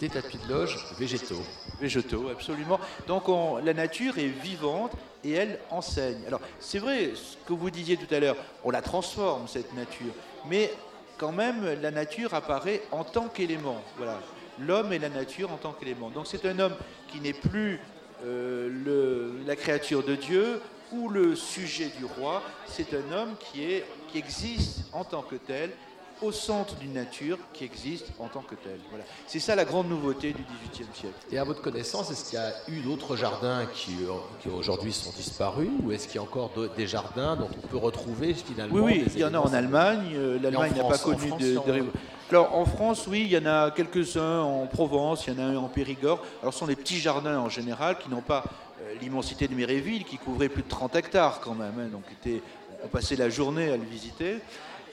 Des 0.00 0.08
tapis 0.08 0.38
de 0.38 0.52
loge 0.52 0.76
végétaux. 0.98 1.42
Végétaux, 1.80 2.28
absolument. 2.30 2.80
Donc 3.06 3.28
on- 3.28 3.56
la 3.58 3.74
nature 3.74 4.16
est 4.18 4.28
vivante 4.28 4.92
et 5.24 5.32
elle 5.32 5.58
enseigne. 5.70 6.22
Alors 6.26 6.40
c'est 6.58 6.78
vrai, 6.78 7.12
ce 7.14 7.36
que 7.46 7.52
vous 7.52 7.70
disiez 7.70 7.96
tout 7.96 8.12
à 8.14 8.20
l'heure, 8.20 8.36
on 8.64 8.70
la 8.70 8.82
transforme, 8.82 9.48
cette 9.48 9.74
nature, 9.74 10.12
mais 10.48 10.70
quand 11.18 11.32
même 11.32 11.80
la 11.80 11.90
nature 11.90 12.34
apparaît 12.34 12.82
en 12.92 13.04
tant 13.04 13.28
qu'élément. 13.28 13.82
Voilà, 13.96 14.18
l'homme 14.58 14.92
et 14.92 14.98
la 14.98 15.08
nature 15.08 15.52
en 15.52 15.56
tant 15.56 15.72
qu'élément. 15.72 16.10
Donc 16.10 16.26
c'est 16.26 16.44
un 16.46 16.58
homme 16.58 16.74
qui 17.08 17.20
n'est 17.20 17.32
plus 17.32 17.80
euh, 18.24 19.38
la 19.46 19.56
créature 19.56 20.02
de 20.02 20.14
Dieu 20.14 20.60
ou 20.92 21.08
le 21.08 21.36
sujet 21.36 21.90
du 21.98 22.04
roi, 22.04 22.42
c'est 22.66 22.94
un 22.94 23.12
homme 23.12 23.34
qui 23.38 23.82
existe 24.14 24.80
en 24.92 25.04
tant 25.04 25.22
que 25.22 25.36
tel 25.36 25.70
au 26.22 26.32
centre 26.32 26.74
d'une 26.76 26.92
nature 26.92 27.38
qui 27.52 27.64
existe 27.64 28.06
en 28.18 28.28
tant 28.28 28.40
que 28.42 28.54
telle. 28.54 28.78
Voilà. 28.90 29.04
C'est 29.26 29.40
ça 29.40 29.54
la 29.54 29.64
grande 29.64 29.88
nouveauté 29.88 30.32
du 30.32 30.42
XVIIIe 30.42 30.88
siècle. 30.94 31.14
Et 31.32 31.38
à 31.38 31.44
votre 31.44 31.62
connaissance, 31.62 32.10
est-ce 32.10 32.24
qu'il 32.30 32.38
y 32.38 32.42
a 32.42 32.52
eu 32.68 32.80
d'autres 32.80 33.16
jardins 33.16 33.66
qui, 33.74 33.92
euh, 34.02 34.12
qui 34.42 34.48
aujourd'hui 34.48 34.92
sont 34.92 35.10
disparus 35.12 35.68
ou 35.82 35.92
est-ce 35.92 36.06
qu'il 36.06 36.16
y 36.16 36.18
a 36.18 36.22
encore 36.22 36.50
de- 36.56 36.68
des 36.76 36.86
jardins 36.86 37.36
dont 37.36 37.48
on 37.62 37.66
peut 37.66 37.76
retrouver 37.78 38.34
finalement 38.34 38.74
Oui, 38.74 38.82
oui, 38.82 38.98
des 39.04 39.12
il 39.14 39.20
y 39.20 39.24
en 39.24 39.34
a 39.34 39.38
en 39.38 39.52
Allemagne. 39.52 40.12
euh, 40.14 40.38
L'Allemagne 40.42 40.72
n'a 40.76 40.84
pas 40.84 40.98
connu 40.98 41.28
France, 41.28 41.40
de, 41.42 41.58
Alors 42.30 42.54
en 42.54 42.64
France, 42.64 43.06
oui, 43.08 43.22
il 43.22 43.32
y 43.32 43.38
en 43.38 43.46
a 43.46 43.70
quelques-uns 43.70 44.40
en 44.40 44.66
Provence, 44.66 45.26
il 45.26 45.34
y 45.34 45.36
en 45.36 45.42
a 45.42 45.46
un 45.46 45.56
en 45.56 45.68
Périgord. 45.68 46.22
Alors 46.42 46.52
ce 46.52 46.60
sont 46.60 46.66
des 46.66 46.76
petits 46.76 46.98
jardins 47.00 47.38
en 47.38 47.48
général 47.48 47.98
qui 47.98 48.08
n'ont 48.08 48.20
pas 48.20 48.44
euh, 48.82 48.94
l'immensité 49.00 49.48
de 49.48 49.54
Méréville, 49.54 50.04
qui 50.04 50.16
couvrait 50.16 50.48
plus 50.48 50.62
de 50.62 50.68
30 50.68 50.94
hectares 50.96 51.40
quand 51.40 51.54
même. 51.54 51.74
hein, 51.78 51.88
donc 51.92 52.02
était- 52.12 52.42
on 52.84 52.88
passait 52.88 53.16
la 53.16 53.28
journée 53.28 53.70
à 53.70 53.76
le 53.76 53.84
visiter. 53.84 54.38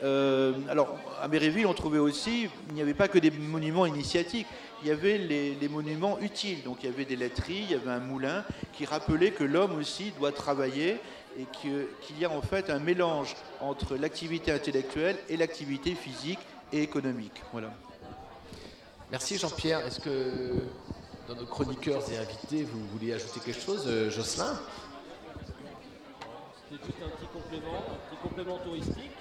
Euh, 0.04 0.54
alors 0.70 0.96
à 1.22 1.28
Méréville, 1.28 1.66
on 1.66 1.74
trouvait 1.74 1.98
aussi, 2.00 2.50
il 2.70 2.74
n'y 2.76 2.82
avait 2.82 2.94
pas 2.94 3.08
que 3.08 3.18
des 3.20 3.32
monuments 3.32 3.86
initiatiques. 3.86 4.48
Il 4.84 4.88
y 4.90 4.92
avait 4.92 5.18
les, 5.18 5.56
les 5.56 5.68
monuments 5.70 6.20
utiles. 6.20 6.62
Donc 6.64 6.84
il 6.84 6.90
y 6.90 6.94
avait 6.94 7.06
des 7.06 7.16
laiteries, 7.16 7.64
il 7.64 7.72
y 7.72 7.74
avait 7.76 7.90
un 7.90 8.00
moulin 8.00 8.44
qui 8.74 8.86
rappelait 8.86 9.32
que 9.32 9.44
l'homme 9.44 9.76
aussi 9.78 10.12
doit 10.20 10.32
travailler 10.32 11.00
et 11.40 11.46
que- 11.64 11.88
qu'il 12.02 12.20
y 12.20 12.26
a 12.26 12.32
en 12.32 12.42
fait 12.42 12.70
un 12.70 12.80
mélange 12.80 13.36
entre 13.60 13.96
l'activité 13.96 14.52
intellectuelle 14.52 15.18
et 15.30 15.38
l'activité 15.38 15.96
physique 15.96 16.40
et 16.72 16.84
économique. 16.84 17.42
Voilà. 17.52 17.72
Merci 19.10 19.38
Jean-Pierre. 19.38 19.86
Est-ce 19.86 20.00
que 20.00 20.52
dans 21.28 21.36
nos 21.36 21.46
chroniqueurs 21.46 22.04
et 22.12 22.18
invités, 22.18 22.64
vous 22.64 22.86
voulez 22.94 23.14
ajouter 23.14 23.40
quelque 23.40 23.62
chose, 23.62 23.84
euh, 23.88 24.10
Jocelyn? 24.12 24.60
C'est 26.70 26.76
juste 26.86 26.98
un 27.04 27.10
petit 27.10 27.28
complément, 27.34 27.78
un 27.78 28.10
petit 28.16 28.22
complément 28.22 28.58
touristique. 28.60 29.12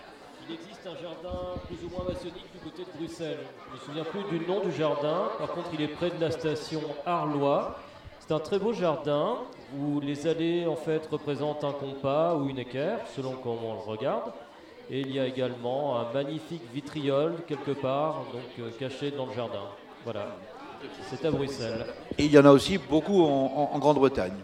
Il 0.48 0.54
existe 0.54 0.86
un 0.86 0.94
jardin 1.02 1.54
plus 1.66 1.84
ou 1.84 1.90
moins 1.90 2.04
maçonnique 2.04 2.46
du 2.52 2.58
côté 2.62 2.84
de 2.84 2.98
Bruxelles. 2.98 3.38
Je 3.68 3.74
me 3.74 3.80
souviens 3.80 4.04
plus 4.04 4.38
du 4.38 4.46
nom 4.46 4.60
du 4.60 4.70
jardin. 4.70 5.28
Par 5.38 5.48
contre, 5.48 5.70
il 5.74 5.80
est 5.82 5.88
près 5.88 6.10
de 6.10 6.20
la 6.20 6.30
station 6.30 6.80
Arlois. 7.04 7.76
C'est 8.20 8.32
un 8.32 8.38
très 8.38 8.60
beau 8.60 8.72
jardin 8.72 9.38
où 9.76 9.98
les 9.98 10.28
allées 10.28 10.66
en 10.66 10.76
fait 10.76 11.04
représentent 11.10 11.64
un 11.64 11.72
compas 11.72 12.36
ou 12.36 12.48
une 12.48 12.60
équerre, 12.60 13.00
selon 13.16 13.32
comment 13.42 13.70
on 13.70 13.74
le 13.74 13.80
regarde. 13.80 14.32
Et 14.88 15.00
il 15.00 15.12
y 15.12 15.18
a 15.18 15.26
également 15.26 15.98
un 15.98 16.12
magnifique 16.12 16.62
vitriol 16.72 17.34
quelque 17.48 17.72
part, 17.72 18.22
donc 18.32 18.42
euh, 18.60 18.70
caché 18.78 19.10
dans 19.10 19.26
le 19.26 19.32
jardin. 19.32 19.64
Voilà. 20.04 20.36
C'est 21.10 21.24
à 21.24 21.30
Bruxelles. 21.32 21.86
Et 22.18 22.26
il 22.26 22.30
y 22.30 22.38
en 22.38 22.44
a 22.44 22.52
aussi 22.52 22.78
beaucoup 22.78 23.24
en 23.24 23.78
Grande-Bretagne. 23.78 24.36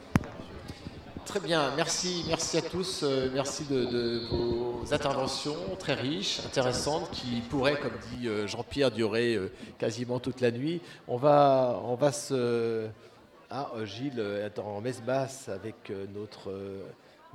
Très 1.27 1.41
bien, 1.41 1.73
merci, 1.77 2.25
merci 2.27 2.59
à 2.59 2.63
tous, 2.63 3.03
euh, 3.05 3.31
merci 3.33 3.65
de, 3.65 4.21
vos 4.29 4.83
interventions 4.93 5.57
très 5.79 5.95
riches, 5.95 6.41
intéressantes, 6.45 7.11
qui 7.11 7.41
pourraient, 7.49 7.79
comme 7.79 7.97
dit 8.13 8.29
euh, 8.29 8.47
Jean-Pierre, 8.47 8.91
durer 8.91 9.37
euh, 9.37 9.51
quasiment 9.79 10.19
toute 10.19 10.41
la 10.41 10.51
nuit. 10.51 10.81
On 11.07 11.17
va, 11.17 11.81
on 11.85 11.95
va 11.95 12.13
se... 12.13 12.89
Ah, 13.51 13.71
Gilles 13.85 14.19
est 14.19 14.59
en 14.59 14.81
messe 14.81 15.03
basse 15.03 15.49
avec 15.49 15.93
notre... 16.15 16.51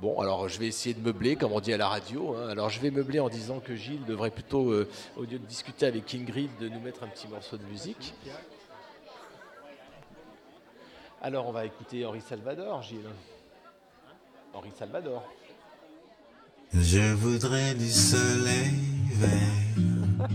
Bon, 0.00 0.20
alors 0.20 0.48
je 0.48 0.58
vais 0.58 0.66
essayer 0.66 0.94
de 0.94 1.00
meubler, 1.00 1.36
comme 1.36 1.52
on 1.52 1.60
dit 1.60 1.72
à 1.72 1.76
la 1.76 1.88
radio. 1.88 2.34
hein. 2.34 2.48
Alors 2.48 2.70
je 2.70 2.80
vais 2.80 2.90
meubler 2.90 3.20
en 3.20 3.28
disant 3.28 3.60
que 3.60 3.76
Gilles 3.76 4.04
devrait 4.04 4.30
plutôt, 4.30 4.72
au 5.16 5.22
lieu 5.22 5.38
de 5.38 5.46
discuter 5.46 5.86
avec 5.86 6.12
Ingrid, 6.14 6.50
de 6.60 6.68
nous 6.68 6.80
mettre 6.80 7.04
un 7.04 7.08
petit 7.08 7.28
morceau 7.28 7.56
de 7.56 7.64
musique. 7.64 8.14
Alors 11.22 11.46
on 11.46 11.52
va 11.52 11.64
écouter 11.64 12.04
Henri 12.04 12.20
Salvador, 12.20 12.82
Gilles. 12.82 13.06
Je 16.74 17.14
voudrais 17.14 17.74
du 17.74 17.88
soleil 17.88 18.74
vert, 19.12 20.28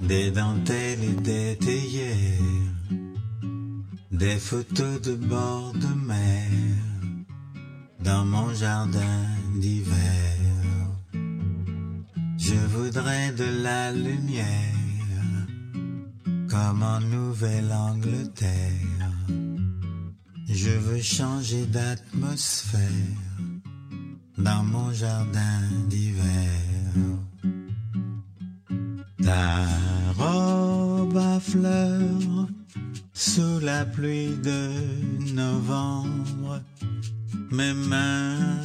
des 0.00 0.30
dentelles 0.30 1.04
et 1.04 1.20
des 1.20 1.56
théières, 1.56 2.40
des 4.10 4.38
photos 4.38 5.00
de 5.00 5.14
bord 5.14 5.72
de 5.74 6.06
mer 6.06 6.50
dans 8.00 8.24
mon 8.24 8.52
jardin 8.54 9.26
d'hiver. 9.56 10.38
Je 12.36 12.54
voudrais 12.54 13.32
de 13.32 13.62
la 13.62 13.92
lumière 13.92 14.46
comme 16.48 16.82
en 16.82 17.00
Nouvelle-Angleterre. 17.00 19.03
Je 20.48 20.70
veux 20.70 21.00
changer 21.00 21.66
d'atmosphère 21.66 22.80
dans 24.38 24.62
mon 24.64 24.92
jardin 24.92 25.62
d'hiver. 25.88 26.50
Ta 29.22 29.64
robe 30.18 31.16
à 31.16 31.40
fleurs 31.40 32.48
sous 33.12 33.60
la 33.60 33.86
pluie 33.86 34.36
de 34.42 34.70
novembre, 35.34 36.60
mes 37.50 37.72
mains 37.72 38.60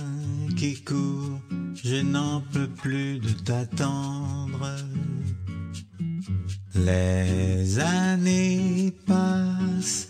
qui 0.57 0.83
courent, 0.83 1.39
je 1.83 2.01
n'en 2.01 2.41
peux 2.51 2.67
plus 2.67 3.19
de 3.19 3.29
t'attendre. 3.29 4.75
Les 6.75 7.79
années 7.79 8.93
passent, 9.05 10.09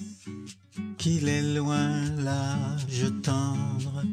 qu'il 0.99 1.29
est 1.29 1.55
loin 1.55 2.03
l'âge 2.17 3.05
tendre, 3.23 4.03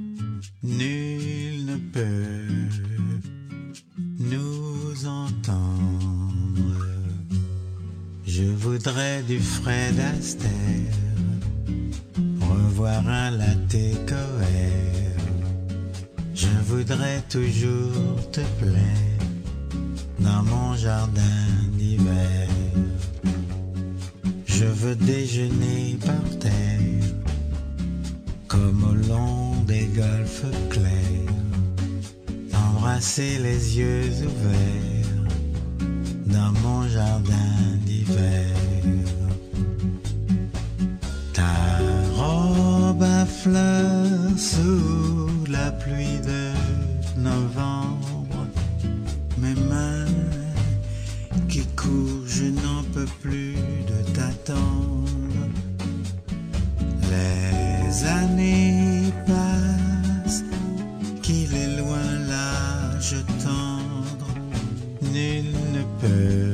nul 0.62 1.66
ne 1.66 1.76
peut 1.92 2.46
nous 4.20 5.06
entendre. 5.06 6.86
Je 8.24 8.44
voudrais 8.44 9.22
du 9.24 9.40
Fred 9.40 9.98
Astaire, 9.98 11.00
revoir 12.40 13.06
un 13.08 13.32
latte 13.32 14.06
coère. 14.06 15.24
Je 16.34 16.54
voudrais 16.68 17.20
toujours 17.28 18.30
te 18.30 18.42
plaire 18.60 19.24
dans 20.20 20.42
mon 20.44 20.76
jardin 20.76 21.46
d'hiver. 21.72 22.55
Je 24.58 24.64
veux 24.64 24.94
déjeuner 24.94 25.98
par 26.00 26.38
terre, 26.38 27.04
comme 28.48 28.84
au 28.84 28.94
long 29.06 29.62
des 29.66 29.84
golfes 29.94 30.46
clairs, 30.70 31.34
embrasser 32.54 33.36
les 33.38 33.76
yeux 33.78 34.10
ouverts 34.24 35.26
dans 36.24 36.52
mon 36.62 36.88
jardin 36.88 37.52
d'hiver. 37.84 38.56
Ta 41.34 41.78
robe 42.14 43.02
à 43.02 43.26
fleurs 43.26 44.38
sous 44.38 45.44
la 45.50 45.70
pluie 45.70 46.20
de 46.24 47.20
novembre, 47.20 48.46
mes 49.36 49.54
mains 49.68 50.06
qui 51.46 51.66
courent, 51.76 52.26
je 52.26 52.44
n'en 52.44 52.82
peux 52.94 53.10
plus 53.20 53.54
Les 57.10 58.04
années 58.06 59.12
passent, 59.26 60.44
qu'il 61.22 61.52
est 61.54 61.76
loin 61.78 62.06
l'âge 62.28 63.16
tendre, 63.42 64.28
nul 65.02 65.46
ne 65.72 65.82
peut 66.00 66.45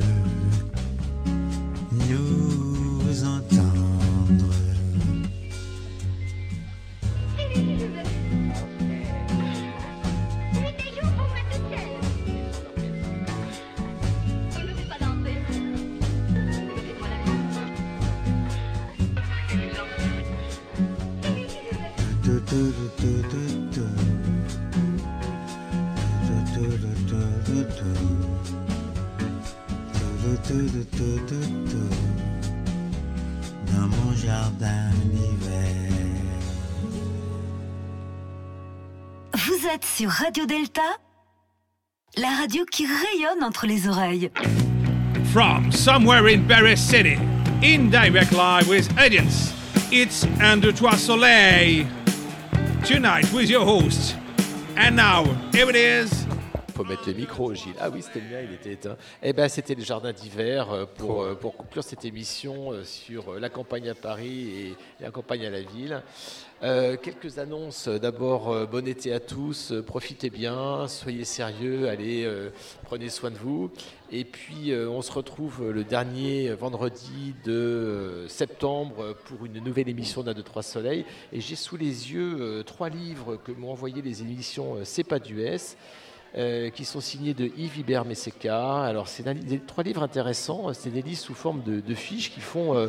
Dans 33.67 33.89
mon 33.89 34.15
jardin 34.15 34.91
d'hiver. 35.05 35.89
Vous 39.35 39.67
êtes 39.73 39.85
sur 39.87 40.11
Radio 40.11 40.45
Delta, 40.45 40.83
la 42.19 42.29
radio 42.39 42.67
qui 42.71 42.85
rayonne 42.85 43.43
entre 43.43 43.67
les 43.67 43.89
oreilles. 43.89 44.31
From 45.33 45.73
somewhere 45.73 46.29
in 46.29 46.47
Paris 46.47 46.77
City, 46.77 47.17
in 47.63 47.89
direct 47.89 48.33
live 48.33 48.69
with 48.69 48.91
audience, 48.99 49.55
it's 49.91 50.27
Under 50.39 50.71
Trois 50.71 50.99
Soleil. 50.99 51.87
Tonight 52.85 53.33
with 53.33 53.49
your 53.49 53.65
host. 53.65 54.17
And 54.77 54.97
now, 54.97 55.25
here 55.53 55.71
it 55.71 55.77
is. 55.77 56.22
Faut 56.73 56.85
mettre 56.85 57.07
le 57.07 57.15
micro, 57.15 57.55
Gilles. 57.55 57.75
Ah 57.81 57.91
oui, 57.91 58.03
c'était 58.03 58.21
le 58.21 58.27
mien, 58.27 58.41
il 58.49 58.55
était 58.55 58.73
éteint. 58.73 58.97
Eh 59.23 59.33
ben, 59.33 59.49
c'était 59.49 59.75
le 59.75 59.83
jardin 59.83 60.13
d'hiver 60.13 60.71
euh, 60.73 60.87
pour, 60.97 61.23
euh, 61.23 61.35
pour 61.35 61.57
conclure 61.57 61.85
cette 61.85 62.05
émission 62.05 62.73
euh, 62.73 62.85
sur 62.85 63.39
la 63.39 63.49
campagne 63.49 63.89
à 63.89 63.95
Paris 63.95 64.49
et 64.49 64.75
la 65.01 65.11
campagne 65.11 65.45
à 65.47 65.51
la 65.51 65.63
ville. 65.63 66.03
Euh, 66.63 66.97
quelques 66.97 67.39
annonces. 67.39 67.89
D'abord, 67.89 68.51
euh, 68.51 68.67
bon 68.67 68.87
été 68.87 69.13
à 69.13 69.19
tous. 69.19 69.73
euh, 69.73 69.83
profitez 69.83 70.31
bien, 70.31 70.87
soyez 70.87 71.25
sérieux, 71.25 71.89
allez, 71.89 72.29
prenez 72.85 73.09
soin 73.09 73.31
de 73.31 73.37
vous. 73.37 73.71
Et 74.13 74.25
puis, 74.25 74.73
on 74.75 75.01
se 75.03 75.11
retrouve 75.11 75.71
le 75.71 75.85
dernier 75.85 76.53
vendredi 76.53 77.35
de 77.45 78.27
septembre 78.29 79.17
pour 79.25 79.47
une 79.47 79.59
nouvelle 79.65 79.89
émission 79.89 80.23
d'un, 80.23 80.35
deux, 80.35 80.43
trois 80.43 80.63
soleils. 80.63 81.05
Et 81.33 81.41
j'ai 81.41 81.57
sous 81.57 81.77
les 81.77 82.13
yeux 82.13 82.63
trois 82.67 82.91
livres 82.91 83.37
que 83.37 83.53
m'ont 83.53 83.73
envoyé 83.73 84.03
les 84.03 84.21
émissions 84.21 84.77
C'est 84.85 85.05
pas 85.05 85.19
du 85.19 85.43
S. 85.43 85.77
euh, 86.37 86.71
qui 86.71 86.85
sont 86.85 87.01
signés 87.01 87.35
de 87.35 87.51
Yves 87.57 87.79
Hibert 87.79 88.05
Messeca. 88.05 88.83
Alors, 88.85 89.09
c'est 89.09 89.25
trois 89.67 89.85
livres 89.85 90.03
intéressants. 90.03 90.73
C'est 90.73 90.91
des 90.91 91.03
livres 91.03 91.21
sous 91.21 91.35
forme 91.35 91.63
de, 91.63 91.81
de 91.81 91.95
fiches 91.95 92.33
qui 92.33 92.41
font 92.41 92.77
euh, 92.77 92.89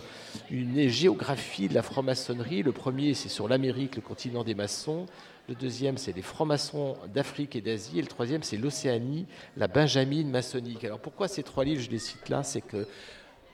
une 0.49 0.87
géographie 0.87 1.67
de 1.67 1.73
la 1.73 1.81
franc-maçonnerie. 1.81 2.63
Le 2.63 2.71
premier, 2.71 3.13
c'est 3.13 3.29
sur 3.29 3.47
l'Amérique, 3.47 3.95
le 3.95 4.01
continent 4.01 4.43
des 4.43 4.55
maçons. 4.55 5.05
Le 5.49 5.55
deuxième, 5.55 5.97
c'est 5.97 6.15
les 6.15 6.21
francs-maçons 6.21 6.95
d'Afrique 7.13 7.55
et 7.57 7.61
d'Asie. 7.61 7.99
Et 7.99 8.01
le 8.01 8.07
troisième, 8.07 8.43
c'est 8.43 8.55
l'Océanie, 8.55 9.25
la 9.57 9.67
Benjamine 9.67 10.29
maçonnique. 10.29 10.85
Alors, 10.85 10.99
pourquoi 10.99 11.27
ces 11.27 11.43
trois 11.43 11.65
livres, 11.65 11.81
je 11.81 11.89
les 11.89 11.99
cite 11.99 12.29
là? 12.29 12.43
C'est 12.43 12.61
que 12.61 12.87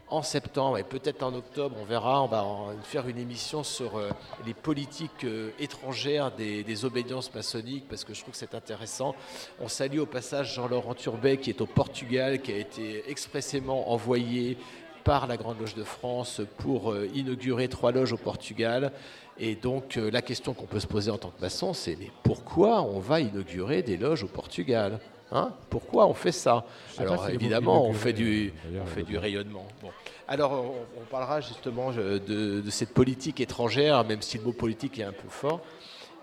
en 0.09 0.21
septembre 0.21 0.77
et 0.77 0.83
peut-être 0.83 1.23
en 1.23 1.33
octobre, 1.33 1.75
on 1.79 1.85
verra, 1.85 2.23
on 2.23 2.27
va 2.27 2.43
faire 2.83 3.07
une 3.07 3.17
émission 3.17 3.63
sur 3.63 3.97
euh, 3.97 4.09
les 4.45 4.53
politiques 4.53 5.23
euh, 5.23 5.51
étrangères 5.59 6.31
des, 6.31 6.85
obédiences 6.85 7.33
maçonniques 7.33 7.85
parce 7.89 8.03
que 8.03 8.13
je 8.13 8.21
trouve 8.21 8.31
que 8.31 8.37
c'est 8.37 8.55
intéressant. 8.55 9.15
On 9.59 9.67
salue 9.67 9.99
au 9.99 10.05
passage 10.05 10.53
Jean-Laurent 10.55 10.93
Turbet 10.93 11.37
qui 11.37 11.49
est 11.49 11.61
au 11.61 11.65
Portugal, 11.65 12.41
qui 12.41 12.53
a 12.53 12.57
été 12.57 13.09
expressément 13.09 13.91
envoyé 13.91 14.57
par 15.03 15.27
la 15.27 15.37
Grande 15.37 15.59
Loge 15.59 15.75
de 15.75 15.83
France 15.83 16.41
pour 16.57 16.91
euh, 16.91 17.09
inaugurer 17.13 17.67
trois 17.67 17.91
loges 17.91 18.13
au 18.13 18.17
Portugal. 18.17 18.91
Et 19.37 19.55
donc 19.55 19.95
la 19.95 20.21
question 20.21 20.53
qu'on 20.53 20.65
peut 20.65 20.81
se 20.81 20.87
poser 20.87 21.11
en 21.11 21.17
tant 21.17 21.29
que 21.29 21.39
maçon, 21.39 21.73
c'est 21.73 21.97
pourquoi 22.23 22.81
on 22.81 22.99
va 22.99 23.21
inaugurer 23.21 23.81
des 23.83 23.95
loges 23.95 24.23
au 24.23 24.27
Portugal? 24.27 24.99
Hein 25.31 25.53
Pourquoi 25.69 26.07
on 26.07 26.13
fait 26.13 26.31
ça 26.31 26.65
Alors 26.97 27.25
si 27.25 27.33
évidemment, 27.33 27.85
on 27.85 27.93
fait 27.93 28.13
du, 28.13 28.53
on 28.81 28.85
fait 28.85 29.03
du 29.03 29.17
rayonnement. 29.17 29.67
Bon. 29.81 29.89
Alors 30.27 30.51
on, 30.53 31.01
on 31.01 31.05
parlera 31.05 31.39
justement 31.41 31.91
de, 31.91 32.17
de 32.17 32.69
cette 32.69 32.93
politique 32.93 33.39
étrangère, 33.39 34.03
même 34.05 34.21
si 34.21 34.37
le 34.37 34.43
mot 34.43 34.53
politique 34.53 34.97
est 34.99 35.03
un 35.03 35.11
peu 35.11 35.29
fort. 35.29 35.61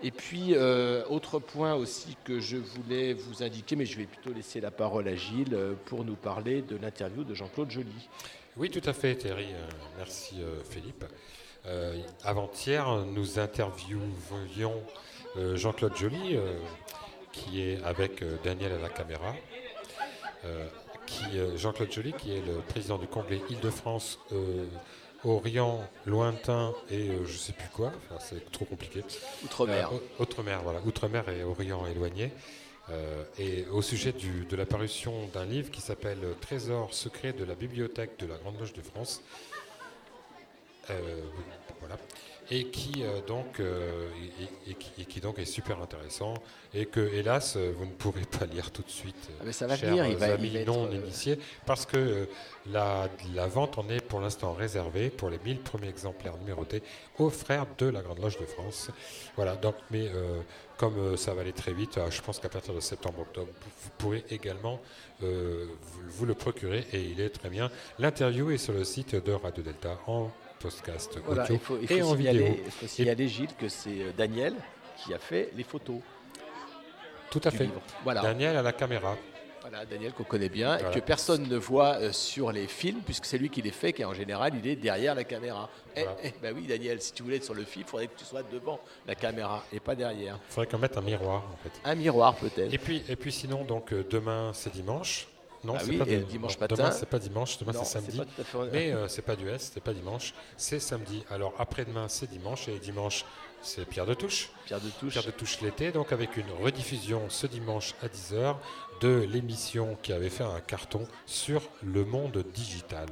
Et 0.03 0.11
puis, 0.11 0.53
euh, 0.53 1.03
autre 1.09 1.39
point 1.39 1.73
aussi 1.73 2.15
que 2.23 2.39
je 2.39 2.57
voulais 2.57 3.13
vous 3.13 3.41
indiquer, 3.41 3.75
mais 3.75 3.85
je 3.85 3.97
vais 3.97 4.05
plutôt 4.05 4.31
laisser 4.31 4.61
la 4.61 4.69
parole 4.69 5.07
à 5.07 5.15
Gilles 5.15 5.55
euh, 5.55 5.73
pour 5.85 6.03
nous 6.05 6.15
parler 6.15 6.61
de 6.61 6.75
l'interview 6.75 7.23
de 7.23 7.33
Jean-Claude 7.33 7.71
Joly. 7.71 8.09
Oui, 8.57 8.69
tout 8.69 8.87
à 8.87 8.93
fait, 8.93 9.15
Thierry. 9.15 9.47
Euh, 9.53 9.67
merci, 9.97 10.35
Philippe. 10.69 11.03
Euh, 11.65 11.99
Avant-hier, 12.23 12.87
nous 13.11 13.39
interviewions 13.39 14.81
euh, 15.35 15.55
Jean-Claude 15.55 15.95
Joly, 15.97 16.35
euh, 16.35 16.53
qui 17.37 17.61
est 17.61 17.83
avec 17.83 18.21
euh, 18.21 18.37
Daniel 18.43 18.73
à 18.73 18.77
la 18.79 18.89
caméra. 18.89 19.35
Euh, 20.45 20.67
euh, 21.33 21.57
Jean-Claude 21.57 21.91
Joly, 21.91 22.13
qui 22.13 22.35
est 22.35 22.41
le 22.45 22.57
président 22.67 22.97
du 22.97 23.07
Congrès 23.07 23.39
Île-de-France, 23.49 24.19
euh, 24.33 24.65
Orient, 25.23 25.87
lointain 26.05 26.73
et 26.91 27.09
euh, 27.09 27.25
je 27.25 27.37
sais 27.37 27.53
plus 27.53 27.69
quoi, 27.69 27.91
Enfin, 28.09 28.19
c'est 28.23 28.51
trop 28.51 28.65
compliqué. 28.65 29.03
Outre-mer. 29.43 29.89
Euh, 29.93 29.99
Outre-mer, 30.23 30.61
voilà. 30.63 30.79
Outre-mer 30.85 31.27
et 31.29 31.43
Orient 31.43 31.85
éloigné. 31.87 32.31
Et 33.37 33.65
au 33.65 33.81
sujet 33.81 34.13
du- 34.13 34.45
de 34.45 34.55
la 34.55 34.65
parution 34.65 35.27
d'un 35.33 35.43
livre 35.43 35.69
qui 35.71 35.81
s'appelle 35.81 36.19
Trésor 36.39 36.93
secret 36.93 37.33
de 37.33 37.43
la 37.43 37.53
bibliothèque 37.53 38.17
de 38.17 38.25
la 38.27 38.37
Grande 38.37 38.57
Loge 38.61 38.71
de 38.71 38.81
France. 38.81 39.21
Voilà. 40.87 41.97
Et 42.49 42.67
qui, 42.67 43.03
euh, 43.03 43.19
donc, 43.27 43.59
euh, 43.59 44.07
et, 44.67 44.71
et- 44.71 44.77
et 45.01 45.05
qui, 45.05 45.19
donc 45.19 45.37
est 45.37 45.43
super 45.45 45.81
intéressant 45.81 46.33
et 46.73 46.85
que, 46.85 47.01
hélas, 47.01 47.55
euh, 47.57 47.73
vous 47.77 47.85
ne 47.85 47.91
pourrez 47.91 48.21
pas 48.21 48.45
lire 48.45 48.71
tout 48.71 48.83
de 48.83 48.89
suite, 48.89 49.29
Ah, 49.39 49.43
mais 49.45 49.51
ça 49.51 49.67
va 49.67 49.75
chers 49.75 49.89
venir, 49.89 50.05
il 50.07 50.15
va- 50.15 50.27
amis 50.33 50.47
il 50.47 50.53
va 50.53 50.59
être, 50.61 50.67
non 50.67 50.89
initiés, 50.91 51.39
parce 51.65 51.85
que 51.85 51.97
euh, 51.97 52.25
la, 52.71 53.09
la 53.35 53.47
vente 53.47 53.77
en 53.77 53.89
est 53.89 53.99
pour 53.99 54.21
l'instant 54.21 54.53
réservée 54.53 55.09
pour 55.09 55.29
les 55.29 55.39
1000 55.39 55.59
premiers 55.59 55.89
exemplaires 55.89 56.37
numérotés 56.37 56.81
aux 57.19 57.29
frères 57.29 57.65
de 57.77 57.87
la 57.87 58.01
Grande 58.01 58.19
Loge 58.19 58.37
de 58.39 58.45
France. 58.45 58.91
Voilà, 59.35 59.55
donc, 59.57 59.75
mais 59.91 60.09
comme 60.77 61.17
ça 61.17 61.33
va 61.33 61.41
aller 61.41 61.51
très 61.53 61.73
vite, 61.73 61.99
je 62.09 62.21
pense 62.21 62.39
qu'à 62.39 62.49
partir 62.49 62.73
de 62.73 62.79
septembre-octobre, 62.79 63.49
vous 63.83 63.89
pourrez 63.97 64.23
également 64.29 64.79
vous, 65.19 65.27
vous 66.07 66.25
le 66.25 66.33
procurer 66.33 66.85
et 66.93 67.01
il 67.01 67.19
est 67.19 67.29
très 67.29 67.49
bien. 67.49 67.69
L'interview 67.99 68.51
est 68.51 68.57
sur 68.57 68.73
le 68.73 68.83
site 68.83 69.15
de 69.15 69.31
Radio 69.33 69.63
Delta 69.63 69.97
en 70.07 70.29
podcast 70.59 71.17
Voilà, 71.25 71.43
audio 71.43 71.55
il 71.55 71.59
faut, 71.59 71.77
il 71.81 71.83
et 71.91 71.99
faut 72.01 72.07
en 72.09 72.15
signaler, 72.15 72.39
vidéo. 72.43 72.63
il 72.65 72.71
faut 72.71 72.85
Et- 72.85 72.89
signaler, 72.89 73.27
Gilles, 73.27 73.55
que 73.57 73.69
c'est 73.69 73.89
euh, 74.01 74.11
Daniel 74.17 74.53
qui 74.97 75.13
a 75.13 75.19
fait 75.19 75.51
les 75.55 75.63
photos. 75.63 75.99
tout 77.31 77.41
à 77.43 77.51
fait. 77.51 77.65
livre. 77.65 77.81
Voilà. 78.03 78.21
Daniel 78.21 78.55
à 78.57 78.61
la 78.61 78.71
caméra. 78.73 79.15
Voilà, 79.61 79.85
Daniel 79.85 80.13
qu'on 80.13 80.23
connaît 80.23 80.47
bien, 80.47 80.77
Voilà. 80.77 80.91
et 80.91 80.93
que 80.93 81.05
personne 81.05 81.45
ne 81.45 81.57
voit 81.57 81.95
euh, 81.95 82.13
sur 82.13 82.53
les 82.53 82.67
films, 82.67 83.01
puisque 83.03 83.25
c'est 83.25 83.37
lui 83.37 83.49
qui 83.49 83.61
les 83.61 83.71
fait, 83.71 83.91
qu'en 83.91 84.13
général, 84.13 84.53
il 84.57 84.65
est 84.65 84.77
derrière 84.77 85.13
la 85.13 85.25
caméra. 85.25 85.69
Eh, 85.93 86.03
Voilà. 86.03 86.17
eh, 86.23 86.31
bah 86.41 86.49
oui, 86.55 86.65
Daniel, 86.67 87.01
si 87.01 87.11
tu 87.11 87.21
voulais 87.21 87.35
être 87.35 87.43
sur 87.43 87.53
le 87.53 87.65
film, 87.65 87.83
il 87.85 87.89
faudrait 87.89 88.07
que 88.07 88.17
tu 88.17 88.23
sois 88.23 88.43
devant 88.43 88.79
la 89.05 89.15
caméra 89.15 89.63
et 89.73 89.81
pas 89.81 89.93
derrière. 89.93 90.39
Il 90.49 90.53
faudrait 90.53 90.67
qu'on 90.67 90.77
mette 90.77 90.95
un 90.97 91.01
miroir 91.01 91.43
en 91.51 91.57
fait. 91.61 91.71
Un 91.83 91.95
miroir 91.95 92.35
peut-être. 92.35 92.73
Et 92.73 92.77
puis, 92.77 93.03
et 93.09 93.17
puis 93.17 93.31
sinon, 93.33 93.65
donc 93.65 93.91
euh, 93.91 94.05
demain 94.09 94.51
c'est 94.53 94.71
dimanche. 94.71 95.27
Non, 95.63 95.73
Ah 95.75 95.79
c'est 95.83 95.89
oui, 95.91 95.97
pas 95.97 96.05
et 96.07 96.17
dimanche 96.19 96.59
matin. 96.59 96.75
Demain 96.75 96.91
c'est 96.91 97.09
pas 97.09 97.19
dimanche, 97.19 97.57
demain 97.57 97.73
c'est 97.73 97.85
samedi. 97.85 98.17
fait- 98.17 98.69
Mais 98.71 98.91
euh, 98.93 99.07
c'est 99.07 99.21
pas 99.21 99.35
du 99.35 99.49
S, 99.49 99.71
c'est 99.73 99.83
pas 99.83 99.93
dimanche, 99.93 100.33
c'est 100.55 100.79
samedi. 100.79 101.23
Alors 101.29 101.53
après-demain 101.57 102.07
c'est 102.07 102.29
dimanche 102.29 102.67
et 102.67 102.77
dimanche 102.79 103.25
c'est 103.61 103.85
Pierre 103.85 104.05
de 104.05 104.13
Touche. 104.13 104.49
Pierre 104.65 104.79
de 104.81 104.89
Touche. 104.89 105.13
Pierre 105.13 105.25
de 105.25 105.31
Touche 105.31 105.61
l'été, 105.61 105.91
donc 105.91 106.11
avec 106.11 106.37
une 106.37 106.49
rediffusion 106.63 107.23
ce 107.29 107.47
dimanche 107.47 107.95
à 108.03 108.07
10h 108.07 108.55
de 109.01 109.25
l'émission 109.31 109.97
qui 110.03 110.13
avait 110.13 110.29
fait 110.29 110.43
un 110.43 110.59
carton 110.59 111.07
sur 111.25 111.61
le 111.83 112.05
monde 112.05 112.43
digital. 112.53 113.07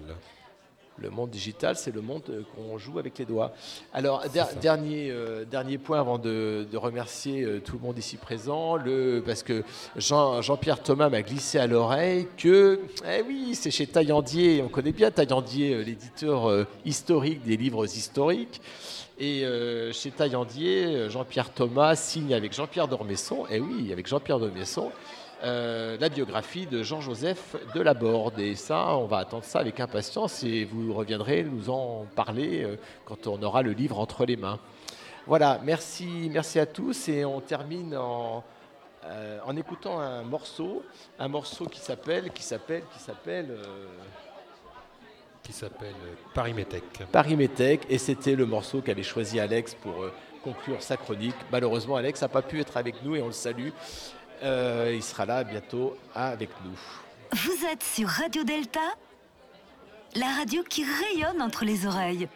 Le 0.98 1.10
monde 1.10 1.30
digital, 1.30 1.76
c'est 1.76 1.94
le 1.94 2.00
monde 2.00 2.24
euh, 2.30 2.44
qu'on 2.56 2.78
joue 2.78 3.00
avec 3.00 3.18
les 3.18 3.26
doigts. 3.26 3.52
Alors, 3.94 4.24
der- 4.34 4.56
dernier, 4.62 5.10
euh, 5.12 5.44
dernier 5.44 5.78
point 5.78 6.00
avant 6.00 6.18
de, 6.18 6.66
de 6.72 6.78
remercier 6.78 7.44
euh, 7.44 7.60
tout 7.60 7.74
le 7.74 7.82
monde 7.86 7.98
ici 7.98 8.16
présent, 8.16 8.78
le, 8.78 9.22
parce 9.26 9.44
que 9.44 9.64
Jean, 9.98 10.42
Jean-Pierre 10.42 10.82
Thomas 10.82 11.10
m'a 11.10 11.22
glissé 11.22 11.60
à 11.60 11.68
l'oreille 11.68 12.28
que, 12.38 12.80
eh 13.06 13.22
oui, 13.28 13.56
c'est 13.56 13.72
chez 13.72 13.88
Taillandier, 13.88 14.62
on 14.64 14.70
connaît 14.70 14.94
bien 14.94 15.12
Taillandier, 15.12 15.74
euh, 15.74 15.82
l'éditeur 15.84 16.66
historique 16.86 17.44
des 17.44 17.58
livres 17.58 17.86
historiques. 17.86 18.62
Et 19.18 19.46
chez 19.94 20.12
Taillandier, 20.12 21.10
Jean-Pierre 21.10 21.50
Thomas 21.54 21.96
signe 21.96 22.34
avec 22.34 22.52
Jean-Pierre 22.52 22.90
Dormesson, 22.90 23.46
et 23.50 23.62
oui, 23.62 23.94
avec 23.94 24.08
Jean-Pierre 24.08 24.40
Dormesson, 24.40 24.92
euh, 25.46 25.96
la 26.00 26.10
biographie 26.10 26.66
de 26.66 26.82
Jean-Joseph 26.82 27.56
de 27.76 27.82
Laborde. 27.82 28.40
Et 28.40 28.56
ça, 28.56 28.98
on 28.98 29.06
va 29.06 29.20
attendre 29.20 29.44
ça 29.44 29.60
avec 29.60 29.80
impatience 29.80 30.44
et 30.44 30.66
vous 30.66 30.92
reviendrez 30.92 31.44
nous 31.44 31.70
en 31.70 32.08
parler 32.16 32.64
euh, 32.64 32.78
quand 33.06 33.28
on 33.28 33.42
aura 33.44 33.62
le 33.62 33.72
livre 33.72 34.00
entre 34.00 34.26
les 34.26 34.38
mains. 34.38 34.60
Voilà, 35.28 35.62
merci, 35.64 36.32
merci 36.32 36.58
à 36.58 36.66
tous 36.66 37.10
et 37.10 37.26
on 37.26 37.42
termine 37.42 37.96
en, 37.96 38.44
euh, 39.06 39.38
en 39.46 39.56
écoutant 39.56 40.00
un 40.00 40.24
morceau, 40.24 40.84
un 41.20 41.28
morceau 41.28 41.66
qui 41.66 41.80
s'appelle, 41.80 42.32
qui 42.32 42.42
s'appelle, 42.42 42.82
qui 42.92 43.00
s'appelle 43.00 43.56
Qui 45.44 45.54
s'appelle 45.54 45.94
Paris 46.34 46.54
Métèque. 46.54 47.04
Paris 47.12 47.36
Métèque 47.36 47.86
et 47.88 48.00
c'était 48.00 48.36
le 48.36 48.48
morceau 48.48 48.82
qu'avait 48.82 49.04
choisi 49.04 49.40
Alex 49.40 49.76
pour 49.76 50.06
conclure 50.44 50.82
sa 50.82 50.98
chronique. 50.98 51.36
Malheureusement, 51.52 51.98
Alex 51.98 52.24
n'a 52.24 52.30
pas 52.30 52.42
pu 52.42 52.60
être 52.60 52.78
avec 52.78 53.04
nous 53.04 53.16
et 53.16 53.22
on 53.22 53.28
le 53.28 53.32
salue. 53.32 53.70
Euh, 54.44 54.94
il 54.94 55.04
sera 55.04 55.26
là 55.26 55.44
bientôt 55.44 55.98
avec 56.14 56.50
nous. 56.64 56.78
Vous 57.34 57.66
êtes 57.66 57.84
sur 57.84 58.08
Radio 58.08 58.44
Delta, 58.44 58.96
la 60.16 60.28
radio 60.28 60.64
qui 60.64 60.84
rayonne 60.84 61.42
entre 61.42 61.66
les 61.66 61.86
oreilles. 61.86 62.28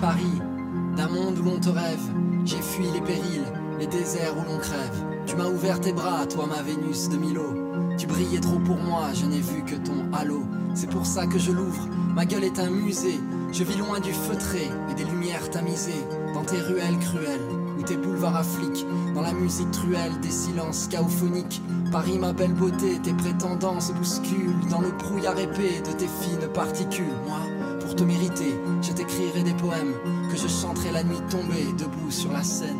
Paris, 0.00 0.38
d'un 0.94 1.08
monde 1.08 1.38
où 1.38 1.42
l'on 1.42 1.58
te 1.58 1.70
rêve. 1.70 2.00
J'ai 2.44 2.60
fui 2.60 2.84
les 2.92 3.00
périls, 3.00 3.46
les 3.78 3.86
déserts 3.86 4.34
où 4.36 4.52
l'on 4.52 4.58
crève. 4.58 5.04
Tu 5.26 5.36
m'as 5.36 5.46
ouvert 5.46 5.80
tes 5.80 5.92
bras, 5.92 6.26
toi 6.26 6.46
ma 6.46 6.60
Vénus 6.60 7.08
de 7.08 7.16
Milo. 7.16 7.54
Tu 7.96 8.06
brillais 8.06 8.40
trop 8.40 8.58
pour 8.58 8.76
moi, 8.76 9.08
je 9.14 9.24
n'ai 9.24 9.40
vu 9.40 9.64
que 9.64 9.76
ton 9.76 10.12
halo. 10.12 10.42
C'est 10.74 10.90
pour 10.90 11.06
ça 11.06 11.26
que 11.26 11.38
je 11.38 11.52
l'ouvre, 11.52 11.88
ma 12.14 12.26
gueule 12.26 12.44
est 12.44 12.58
un 12.58 12.68
musée. 12.68 13.18
Je 13.52 13.64
vis 13.64 13.78
loin 13.78 14.00
du 14.00 14.12
feutré 14.12 14.68
et 14.90 14.94
des 14.94 15.04
lumières 15.04 15.48
tamisées. 15.48 16.04
Dans 16.34 16.44
tes 16.44 16.60
ruelles 16.60 16.98
cruelles, 16.98 17.40
ou 17.78 17.82
tes 17.82 17.96
boulevards 17.96 18.36
affliquent. 18.36 18.86
Dans 19.14 19.22
la 19.22 19.32
musique 19.32 19.70
truelle 19.70 20.20
des 20.20 20.30
silences 20.30 20.88
chaophoniques. 20.88 21.62
Paris, 21.90 22.18
ma 22.18 22.32
belle 22.32 22.52
beauté, 22.52 22.98
tes 23.02 23.14
prétendants 23.14 23.80
se 23.80 23.92
bousculent. 23.92 24.68
Dans 24.70 24.80
le 24.80 24.90
brouillard 24.90 25.38
épais 25.38 25.80
de 25.80 25.92
tes 25.92 26.06
fines 26.06 26.48
particules. 26.52 27.16
Moi, 27.26 27.38
pour 27.90 27.96
te 27.96 28.04
mériter, 28.04 28.54
je 28.82 28.92
t'écrirai 28.92 29.42
des 29.42 29.52
poèmes 29.54 29.94
que 30.30 30.36
je 30.36 30.46
chanterai 30.46 30.92
la 30.92 31.02
nuit 31.02 31.18
tombée, 31.28 31.66
debout 31.76 32.08
sur 32.08 32.32
la 32.32 32.44
scène. 32.44 32.76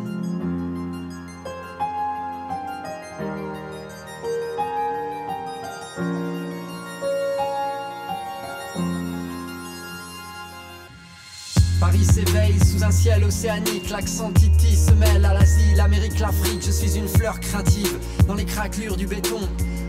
Paris 11.81 12.05
s'éveille 12.05 12.59
sous 12.63 12.81
un 12.81 12.91
ciel 12.91 13.25
océanique, 13.25 13.89
l'accent 13.89 14.31
Titi 14.31 14.77
se 14.77 14.91
mêle 14.93 15.25
à 15.25 15.33
l'Asie, 15.33 15.75
l'Amérique, 15.75 16.19
l'Afrique. 16.19 16.63
Je 16.65 16.71
suis 16.71 16.97
une 16.97 17.09
fleur 17.09 17.37
craintive 17.41 17.99
dans 18.27 18.35
les 18.35 18.45
craquelures 18.45 18.95
du 18.95 19.07
béton. 19.07 19.41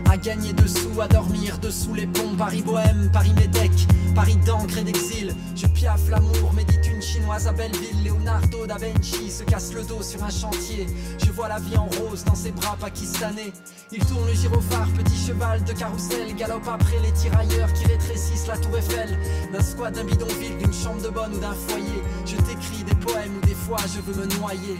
À 0.09 0.17
gagner 0.17 0.51
dessous, 0.51 0.99
à 0.99 1.07
dormir 1.07 1.59
dessous 1.59 1.93
les 1.93 2.07
ponts. 2.07 2.35
Paris 2.37 2.61
bohème, 2.61 3.09
Paris 3.13 3.33
médec, 3.35 3.71
Paris 4.13 4.37
d'encre 4.45 4.77
et 4.77 4.83
d'exil. 4.83 5.35
Je 5.55 5.67
piaffe 5.67 6.09
l'amour, 6.09 6.53
médite 6.53 6.87
une 6.87 7.01
chinoise 7.01 7.47
à 7.47 7.51
Belleville. 7.51 8.03
Leonardo 8.03 8.65
da 8.67 8.75
Vinci 8.75 9.31
se 9.31 9.43
casse 9.43 9.73
le 9.73 9.83
dos 9.83 10.01
sur 10.01 10.23
un 10.23 10.29
chantier. 10.29 10.85
Je 11.23 11.31
vois 11.31 11.47
la 11.47 11.59
vie 11.59 11.77
en 11.77 11.87
rose 11.99 12.23
dans 12.23 12.35
ses 12.35 12.51
bras 12.51 12.77
pakistanais. 12.79 13.51
Il 13.91 14.05
tourne 14.05 14.27
le 14.27 14.33
gyrophare, 14.33 14.87
petit 14.97 15.17
cheval 15.17 15.63
de 15.63 15.73
carrousel. 15.73 16.35
Galope 16.35 16.67
après 16.67 16.99
les 17.01 17.11
tirailleurs 17.13 17.71
qui 17.73 17.85
rétrécissent 17.85 18.47
la 18.47 18.57
tour 18.57 18.77
Eiffel. 18.77 19.17
D'un 19.51 19.61
squat, 19.61 19.93
d'un 19.93 20.03
bidonville, 20.03 20.57
d'une 20.57 20.73
chambre 20.73 21.01
de 21.01 21.09
bonne 21.09 21.33
ou 21.35 21.39
d'un 21.39 21.53
foyer. 21.53 22.03
Je 22.25 22.35
t'écris 22.35 22.83
des 22.83 22.95
poèmes 22.95 23.37
ou 23.37 23.45
des 23.45 23.55
fois 23.55 23.77
je 23.93 23.99
veux 23.99 24.21
me 24.21 24.27
noyer. 24.39 24.77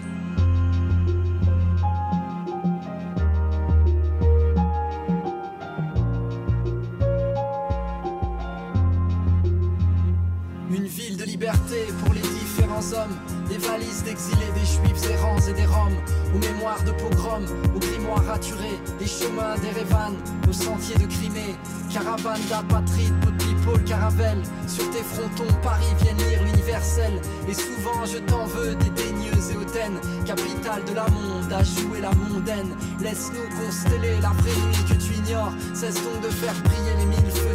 Hommes, 12.91 13.15
des 13.47 13.57
valises 13.57 14.03
d'exilés, 14.03 14.51
des 14.53 14.65
juifs 14.65 15.10
errants 15.10 15.39
et 15.47 15.53
des 15.53 15.65
roms, 15.65 15.95
aux 16.35 16.39
mémoires 16.39 16.84
de 16.84 16.91
pogroms, 16.91 17.45
aux 17.76 17.80
grimoires 17.80 18.26
raturés, 18.26 18.80
des 18.99 19.07
chemins, 19.07 19.55
des 19.61 19.69
révanes, 19.69 20.18
aux 20.49 20.53
sentiers 20.53 20.97
de 20.97 21.05
Crimée, 21.05 21.55
caravane 21.91 22.41
d'apatrides, 22.49 23.19
de 23.22 23.31
people, 23.43 23.84
caravelle, 23.85 24.41
sur 24.68 24.89
tes 24.91 25.03
frontons, 25.03 25.53
Paris 25.61 25.93
viennent 26.01 26.18
lire 26.18 26.43
l'universel, 26.43 27.14
et 27.47 27.53
souvent 27.53 28.05
je 28.05 28.18
t'en 28.18 28.45
veux 28.45 28.76
des 28.76 28.89
daigneuses 28.89 29.51
et 29.51 29.57
hautaines, 29.57 29.99
capitale 30.26 30.84
de 30.85 30.95
la 30.95 31.07
monde, 31.10 31.53
à 31.53 31.64
jouer 31.64 32.01
la 32.01 32.11
mondaine, 32.11 32.76
laisse-nous 32.99 33.47
consteller 33.64 34.19
la 34.22 34.30
vraie 34.30 34.60
nuit 34.68 34.84
que 34.89 34.95
tu 34.95 35.14
ignores, 35.14 35.53
cesse 35.73 35.95
donc 35.95 36.22
de 36.22 36.30
faire 36.30 36.55
briller 36.64 36.95
les 36.97 37.05
mille 37.05 37.31
feux 37.31 37.53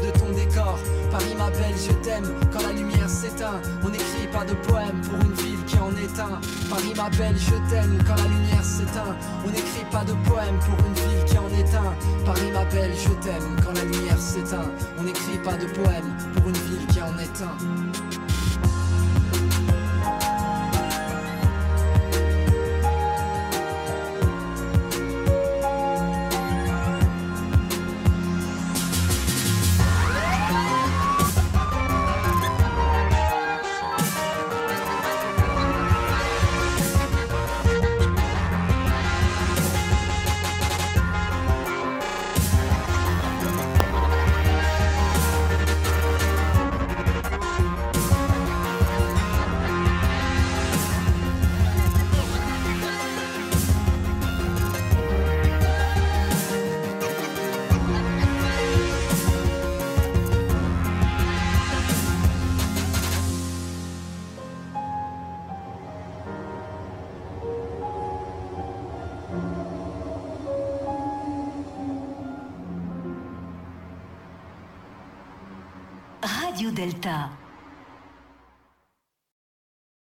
Paris 1.11 1.35
m'appelle, 1.37 1.75
je 1.77 1.93
t'aime, 2.05 2.29
quand 2.53 2.63
la 2.63 2.73
lumière 2.73 3.09
s'éteint, 3.09 3.61
on 3.83 3.89
n'écrit 3.89 4.29
pas 4.31 4.45
de 4.45 4.55
poème 4.69 5.01
pour 5.03 5.21
une 5.21 5.33
ville 5.33 5.65
qui 5.67 5.77
en 5.79 5.91
est 5.97 6.21
un. 6.21 6.41
Paris 6.69 6.93
m'appelle, 6.97 7.37
je 7.37 7.55
t'aime, 7.71 7.99
quand 8.07 8.15
la 8.15 8.29
lumière 8.29 8.63
s'éteint, 8.63 9.17
on 9.45 9.51
n'écrit 9.51 9.85
pas 9.91 10.05
de 10.05 10.13
poème 10.29 10.59
pour 10.61 10.79
une 10.87 10.95
ville 10.95 11.25
qui 11.27 11.39
en 11.39 11.49
est 11.49 11.75
un. 11.75 12.25
Paris 12.25 12.51
m'appelle, 12.53 12.93
je 12.95 13.09
t'aime, 13.25 13.57
quand 13.65 13.73
la 13.73 13.85
lumière 13.85 14.19
s'éteint, 14.19 14.71
on 14.99 15.03
n'écrit 15.03 15.39
pas 15.39 15.57
de 15.57 15.67
poème 15.67 16.15
pour 16.35 16.49
une 16.49 16.55
ville 16.55 16.87
qui 16.87 17.01
en 17.01 17.19
est 17.19 17.43